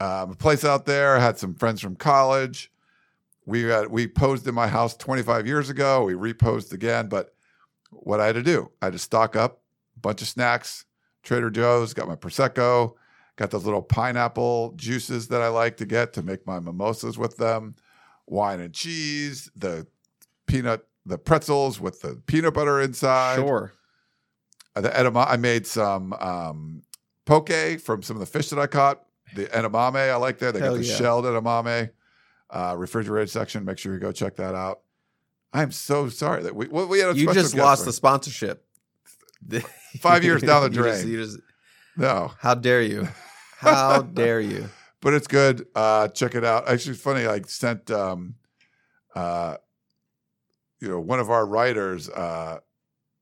um, 0.00 0.32
a 0.32 0.36
place 0.36 0.66
out 0.66 0.84
there. 0.84 1.16
I 1.16 1.20
had 1.20 1.38
some 1.38 1.54
friends 1.54 1.80
from 1.80 1.96
college. 1.96 2.70
We 3.46 3.68
got, 3.68 3.90
we 3.90 4.06
posed 4.06 4.46
in 4.46 4.54
my 4.54 4.68
house 4.68 4.94
25 4.98 5.46
years 5.46 5.70
ago. 5.70 6.04
We 6.04 6.12
reposed 6.12 6.74
again, 6.74 7.08
but 7.08 7.34
what 7.88 8.20
I 8.20 8.26
had 8.26 8.34
to 8.34 8.42
do, 8.42 8.70
I 8.82 8.86
had 8.86 8.92
to 8.92 8.98
stock 8.98 9.34
up 9.34 9.62
a 9.96 10.00
bunch 10.00 10.20
of 10.20 10.28
snacks. 10.28 10.84
Trader 11.22 11.48
Joe's 11.48 11.94
got 11.94 12.06
my 12.06 12.16
prosecco, 12.16 12.96
got 13.36 13.50
those 13.50 13.64
little 13.64 13.82
pineapple 13.82 14.72
juices 14.76 15.28
that 15.28 15.40
I 15.42 15.48
like 15.48 15.76
to 15.78 15.86
get 15.86 16.12
to 16.14 16.22
make 16.22 16.46
my 16.46 16.60
mimosas 16.60 17.16
with 17.18 17.36
them, 17.36 17.74
wine 18.26 18.60
and 18.60 18.72
cheese, 18.74 19.50
the 19.56 19.86
peanut, 20.46 20.86
the 21.06 21.18
pretzels 21.18 21.80
with 21.80 22.00
the 22.00 22.20
peanut 22.26 22.54
butter 22.54 22.80
inside. 22.80 23.36
Sure. 23.36 23.72
The 24.74 24.88
edama- 24.90 25.26
I 25.28 25.36
made 25.36 25.66
some 25.66 26.12
um, 26.14 26.82
poke 27.26 27.50
from 27.80 28.02
some 28.02 28.16
of 28.16 28.20
the 28.20 28.26
fish 28.26 28.50
that 28.50 28.58
I 28.58 28.66
caught. 28.66 29.04
The 29.34 29.46
edamame 29.46 29.96
I 30.10 30.16
like 30.16 30.38
there. 30.38 30.52
They 30.52 30.60
Hell 30.60 30.74
got 30.74 30.80
the 30.80 30.86
yeah. 30.86 30.96
shelled 30.96 31.24
edamame. 31.24 31.90
Uh, 32.50 32.74
refrigerated 32.76 33.30
section. 33.30 33.64
Make 33.64 33.78
sure 33.78 33.94
you 33.94 33.98
go 34.00 34.12
check 34.12 34.36
that 34.36 34.54
out. 34.54 34.80
I'm 35.54 35.72
so 35.72 36.08
sorry 36.10 36.42
that 36.42 36.54
we 36.54 36.68
well, 36.68 36.86
we 36.86 36.98
had 37.00 37.10
a 37.16 37.18
You 37.18 37.32
just 37.32 37.54
lost 37.56 37.84
the 37.86 37.92
sponsorship. 37.92 38.66
Five 39.98 40.22
years 40.24 40.42
down 40.42 40.62
the 40.70 40.70
You 40.76 40.84
just- 40.84 41.02
drain. 41.02 41.12
you 41.12 41.22
just- 41.24 41.38
no, 41.96 42.32
how 42.38 42.54
dare 42.54 42.82
you? 42.82 43.08
How 43.58 44.02
dare 44.14 44.40
you? 44.40 44.68
but 45.00 45.14
it's 45.14 45.26
good. 45.26 45.66
Uh, 45.74 46.08
check 46.08 46.34
it 46.34 46.44
out. 46.44 46.68
Actually, 46.68 46.92
it's 46.92 47.02
funny. 47.02 47.26
I 47.26 47.40
sent, 47.42 47.90
um, 47.90 48.36
uh, 49.14 49.56
you 50.80 50.88
know, 50.88 51.00
one 51.00 51.20
of 51.20 51.30
our 51.30 51.44
writers. 51.44 52.08
Uh, 52.08 52.58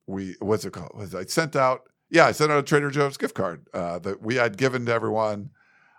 we 0.06 0.36
what's 0.40 0.64
it 0.64 0.72
called? 0.72 0.92
Was 0.94 1.14
I 1.14 1.24
sent 1.24 1.56
out? 1.56 1.82
Yeah, 2.10 2.26
I 2.26 2.32
sent 2.32 2.50
out 2.50 2.58
a 2.58 2.62
Trader 2.62 2.90
Joe's 2.90 3.16
gift 3.16 3.34
card 3.34 3.66
uh, 3.72 3.98
that 4.00 4.22
we 4.22 4.34
had 4.34 4.56
given 4.56 4.86
to 4.86 4.92
everyone. 4.92 5.50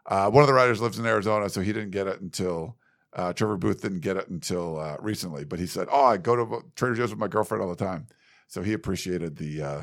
Uh, 0.05 0.29
one 0.29 0.43
of 0.43 0.47
the 0.47 0.53
writers 0.53 0.81
lives 0.81 0.99
in 0.99 1.05
Arizona, 1.05 1.49
so 1.49 1.61
he 1.61 1.71
didn't 1.71 1.91
get 1.91 2.07
it 2.07 2.19
until 2.19 2.75
uh, 3.13 3.31
Trevor 3.33 3.57
Booth 3.57 3.81
didn't 3.81 4.01
get 4.01 4.17
it 4.17 4.27
until 4.29 4.79
uh, 4.79 4.97
recently. 4.99 5.45
But 5.45 5.59
he 5.59 5.67
said, 5.67 5.87
"Oh, 5.91 6.05
I 6.05 6.17
go 6.17 6.35
to 6.35 6.65
Trader 6.75 6.95
Joe's 6.95 7.11
with 7.11 7.19
my 7.19 7.27
girlfriend 7.27 7.63
all 7.63 7.69
the 7.69 7.75
time," 7.75 8.07
so 8.47 8.61
he 8.61 8.73
appreciated 8.73 9.37
the 9.37 9.61
uh, 9.61 9.81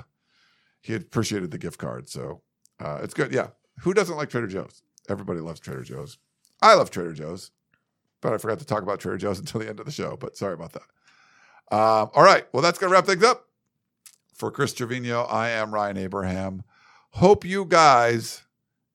he 0.81 0.95
appreciated 0.95 1.51
the 1.51 1.59
gift 1.59 1.79
card. 1.79 2.09
So 2.09 2.43
uh, 2.81 3.01
it's 3.03 3.15
good. 3.15 3.33
Yeah, 3.33 3.49
who 3.81 3.95
doesn't 3.95 4.17
like 4.17 4.31
Trader 4.31 4.47
Joe's? 4.47 4.83
Everybody 5.09 5.41
loves 5.41 5.61
Trader 5.61 5.83
Joe's. 5.83 6.19
I 6.61 6.75
love 6.75 6.91
Trader 6.91 7.13
Joe's, 7.13 7.51
but 8.21 8.33
I 8.33 8.39
forgot 8.39 8.59
to 8.59 8.65
talk 8.65 8.83
about 8.83 9.01
Trader 9.01 9.19
Joe's 9.19 9.39
until 9.41 9.61
the 9.61 9.69
end 9.69 9.81
of 9.81 9.87
the 9.87 9.93
show. 9.93 10.17
But 10.17 10.37
sorry 10.37 10.55
about 10.55 10.73
that. 10.73 10.83
Um, 11.71 12.11
all 12.15 12.23
right, 12.23 12.47
well, 12.53 12.63
that's 12.63 12.79
gonna 12.79 12.93
wrap 12.93 13.07
things 13.07 13.25
up 13.25 13.47
for 14.35 14.51
Chris 14.51 14.73
Trevino. 14.73 15.23
I 15.23 15.51
am 15.51 15.73
Ryan 15.73 15.99
Abraham. 15.99 16.63
Hope 17.11 17.45
you 17.45 17.65
guys 17.65 18.43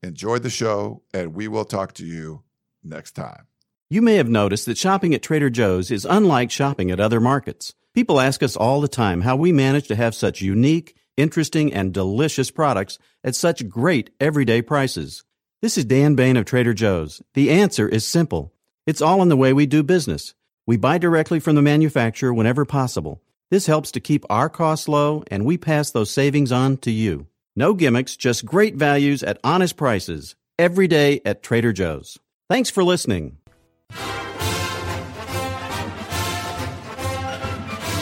enjoyed 0.01 0.43
the 0.43 0.49
show, 0.49 1.01
and 1.13 1.33
we 1.33 1.47
will 1.47 1.65
talk 1.65 1.93
to 1.93 2.05
you 2.05 2.43
next 2.83 3.11
time. 3.11 3.47
You 3.89 4.01
may 4.01 4.15
have 4.15 4.29
noticed 4.29 4.65
that 4.65 4.77
shopping 4.77 5.13
at 5.13 5.21
Trader 5.21 5.49
Joe's 5.49 5.91
is 5.91 6.05
unlike 6.09 6.49
shopping 6.49 6.89
at 6.89 6.99
other 6.99 7.19
markets. 7.19 7.73
People 7.93 8.19
ask 8.19 8.41
us 8.41 8.55
all 8.55 8.81
the 8.81 8.87
time 8.87 9.21
how 9.21 9.35
we 9.35 9.51
manage 9.51 9.87
to 9.87 9.95
have 9.95 10.15
such 10.15 10.41
unique, 10.41 10.95
interesting, 11.17 11.73
and 11.73 11.93
delicious 11.93 12.51
products 12.51 12.99
at 13.23 13.35
such 13.35 13.67
great 13.69 14.09
everyday 14.19 14.61
prices. 14.61 15.23
This 15.61 15.77
is 15.77 15.85
Dan 15.85 16.15
Bane 16.15 16.37
of 16.37 16.45
Trader 16.45 16.73
Joe's. 16.73 17.21
The 17.33 17.51
answer 17.51 17.87
is 17.87 18.05
simple. 18.05 18.53
It's 18.85 19.01
all 19.01 19.21
in 19.21 19.29
the 19.29 19.37
way 19.37 19.53
we 19.53 19.65
do 19.65 19.81
business. 19.83 20.33
We 20.67 20.77
buy 20.77 20.97
directly 20.97 21.39
from 21.39 21.55
the 21.55 21.61
manufacturer 21.61 22.33
whenever 22.33 22.65
possible. 22.65 23.21
This 23.49 23.67
helps 23.67 23.91
to 23.91 23.99
keep 23.99 24.25
our 24.29 24.49
costs 24.49 24.87
low, 24.87 25.23
and 25.29 25.45
we 25.45 25.57
pass 25.57 25.91
those 25.91 26.09
savings 26.11 26.51
on 26.51 26.77
to 26.77 26.91
you. 26.91 27.27
No 27.55 27.73
gimmicks, 27.73 28.17
just 28.17 28.45
great 28.45 28.75
values 28.75 29.23
at 29.23 29.39
honest 29.43 29.77
prices. 29.77 30.35
Every 30.57 30.87
day 30.87 31.21
at 31.23 31.43
Trader 31.43 31.71
Joe's. 31.71 32.17
Thanks 32.49 32.69
for 32.69 32.83
listening. 32.83 33.37